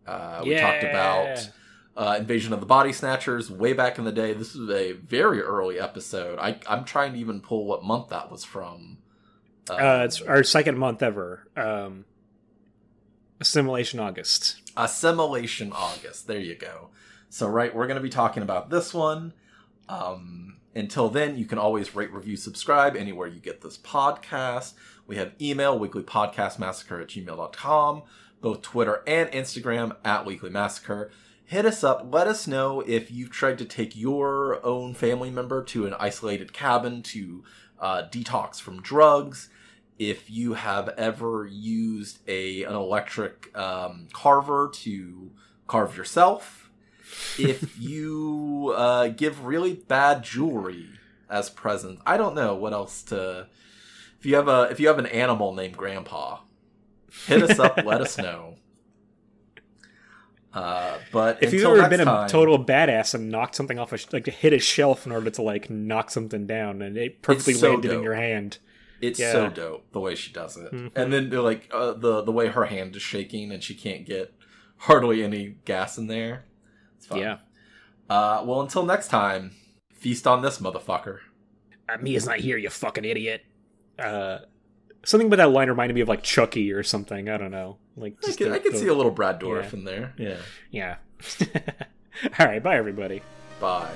Uh, 0.07 0.43
we 0.45 0.57
talked 0.57 0.85
about 0.85 1.51
uh, 1.97 2.17
Invasion 2.19 2.53
of 2.53 2.61
the 2.61 2.67
Body 2.67 2.93
Snatchers 2.93 3.51
way 3.51 3.73
back 3.73 3.99
in 3.99 4.05
the 4.05 4.13
day. 4.13 4.33
This 4.33 4.55
is 4.55 4.69
a 4.71 4.93
very 4.93 5.41
early 5.41 5.81
episode. 5.81 6.39
I, 6.39 6.59
I'm 6.69 6.85
trying 6.85 7.15
to 7.15 7.19
even 7.19 7.41
pull 7.41 7.65
what 7.65 7.83
month 7.85 8.11
that 8.11 8.31
was 8.31 8.45
from. 8.45 8.99
Uh, 9.69 10.03
it's 10.05 10.21
our 10.23 10.45
second 10.45 10.79
month 10.79 11.03
ever. 11.03 11.49
Um, 11.57 12.05
Assimilation 13.41 13.99
August. 14.01 14.61
Assimilation 14.77 15.73
August. 15.73 16.27
There 16.27 16.39
you 16.39 16.55
go. 16.55 16.89
So, 17.29 17.49
right, 17.49 17.75
we're 17.75 17.87
going 17.87 17.97
to 17.97 18.03
be 18.03 18.09
talking 18.11 18.43
about 18.43 18.71
this 18.71 18.95
one. 18.95 19.33
Um, 19.89 20.57
until 20.75 21.09
then, 21.09 21.37
you 21.37 21.47
can 21.47 21.59
always 21.59 21.95
rate, 21.95 22.13
review, 22.13 22.37
subscribe 22.37 22.97
anywhere 22.97 23.27
you 23.27 23.41
get 23.41 23.63
this 23.63 23.79
podcast. 23.79 24.75
We 25.07 25.17
have 25.17 25.33
email, 25.41 25.79
weeklypodcastmassacre 25.79 27.03
at 27.03 27.09
gmail.com, 27.09 28.03
both 28.41 28.63
Twitter 28.63 29.03
and 29.07 29.31
Instagram 29.31 29.97
at 30.05 30.25
Weekly 30.25 30.51
Massacre. 30.51 31.11
Hit 31.45 31.65
us 31.65 31.85
up. 31.85 32.09
Let 32.11 32.27
us 32.27 32.47
know 32.47 32.81
if 32.81 33.11
you've 33.11 33.31
tried 33.31 33.59
to 33.59 33.65
take 33.65 33.97
your 33.97 34.65
own 34.67 34.95
family 34.95 35.31
member 35.31 35.63
to 35.65 35.87
an 35.87 35.95
isolated 35.99 36.53
cabin 36.53 37.03
to 37.05 37.45
uh, 37.79 38.03
detox 38.11 38.61
from 38.61 38.83
drugs. 38.83 39.49
If 39.99 40.29
you 40.29 40.55
have 40.55 40.89
ever 40.91 41.47
used 41.47 42.19
a 42.29 42.65
an 42.65 42.75
electric 42.75 43.57
um, 43.57 44.09
carver 44.13 44.71
to 44.75 45.31
carve 45.67 45.97
yourself, 45.97 46.71
if 47.39 47.79
you 47.81 48.75
uh, 48.77 49.09
give 49.09 49.47
really 49.47 49.75
bad 49.75 50.23
jewelry 50.23 50.89
as 51.31 51.49
presents, 51.49 52.03
I 52.05 52.17
don't 52.17 52.35
know 52.35 52.55
what 52.55 52.73
else 52.73 53.03
to. 53.05 53.47
If 54.19 54.27
you 54.27 54.35
have 54.35 54.49
a 54.49 54.69
if 54.71 54.81
you 54.81 54.89
have 54.89 54.99
an 54.99 55.07
animal 55.07 55.55
named 55.55 55.77
Grandpa, 55.77 56.39
hit 57.27 57.43
us 57.43 57.59
up. 57.59 57.77
let 57.85 58.01
us 58.01 58.19
know. 58.27 58.57
Uh, 60.53 60.97
but 61.13 61.43
If 61.43 61.53
you've 61.53 61.65
ever 61.65 61.87
been 61.89 62.01
a 62.07 62.27
total 62.29 62.63
badass 62.65 63.15
and 63.15 63.29
knocked 63.31 63.55
something 63.55 63.79
off, 63.79 63.93
a 63.93 63.99
sh- 63.99 64.07
like 64.13 64.25
to 64.25 64.31
hit 64.31 64.55
a 64.55 64.59
shelf 64.59 65.05
in 65.05 65.13
order 65.13 65.29
to 65.31 65.43
like 65.43 65.69
knock 65.69 66.11
something 66.11 66.47
down, 66.47 66.81
and 66.81 66.97
it 66.97 67.21
perfectly 67.21 67.53
so 67.55 67.71
landed 67.73 67.93
in 67.93 68.03
your 68.03 68.15
hand. 68.15 68.59
It's 69.03 69.21
Yeah. 69.21 69.33
so 69.33 69.49
dope 69.51 69.93
the 69.93 70.01
way 70.01 70.15
she 70.15 70.33
does 70.33 70.57
it, 70.57 70.73
Mhm. 70.73 70.93
and 70.97 71.13
then 71.13 71.29
like 71.31 71.69
uh, 71.73 71.93
the 71.93 72.23
the 72.23 72.33
way 72.33 72.47
her 72.49 72.65
hand 72.65 72.97
is 72.97 73.03
shaking 73.03 73.53
and 73.53 73.63
she 73.63 73.75
can't 73.75 74.07
get 74.07 74.33
hardly 74.79 75.23
any 75.23 75.57
gas 75.67 75.99
in 75.99 76.07
there. 76.07 76.47
It's 76.97 77.05
fun. 77.07 77.19
Yeah, 77.19 77.39
Uh, 78.09 78.43
well, 78.47 78.63
until 78.63 78.87
next 78.87 79.09
time, 79.09 79.51
feast 79.93 80.27
on 80.27 80.41
this 80.41 80.59
motherfucker. 80.59 81.19
uh, 81.91 81.99
Mia's 82.01 82.25
not 82.25 82.39
here, 82.39 82.57
you 82.57 82.71
fucking 82.71 83.05
idiot. 83.05 83.43
Uh, 83.99 84.39
something 85.07 85.29
about 85.29 85.37
that 85.37 85.51
line 85.51 85.69
reminded 85.69 85.95
me 85.95 86.03
of 86.03 86.09
like 86.09 86.23
Chucky 86.23 86.73
or 86.73 86.83
something. 86.83 87.29
I 87.31 87.37
don't 87.39 87.51
know. 87.51 87.79
Like 87.97 88.17
I 88.23 88.27
just 88.27 88.39
can, 88.39 88.51
the- 88.51 88.57
I 88.57 88.59
can 88.59 88.73
the- 88.73 88.79
see 88.79 88.89
a 88.89 88.95
little 88.95 89.13
Brad 89.13 89.41
Dourif 89.41 89.73
yeah. 89.73 89.79
in 89.79 89.85
there. 89.85 90.15
Yeah. 90.19 90.37
Yeah. 90.71 90.97
All 92.39 92.47
right. 92.47 92.63
Bye, 92.63 92.77
everybody. 92.77 93.23
Bye. 93.61 93.91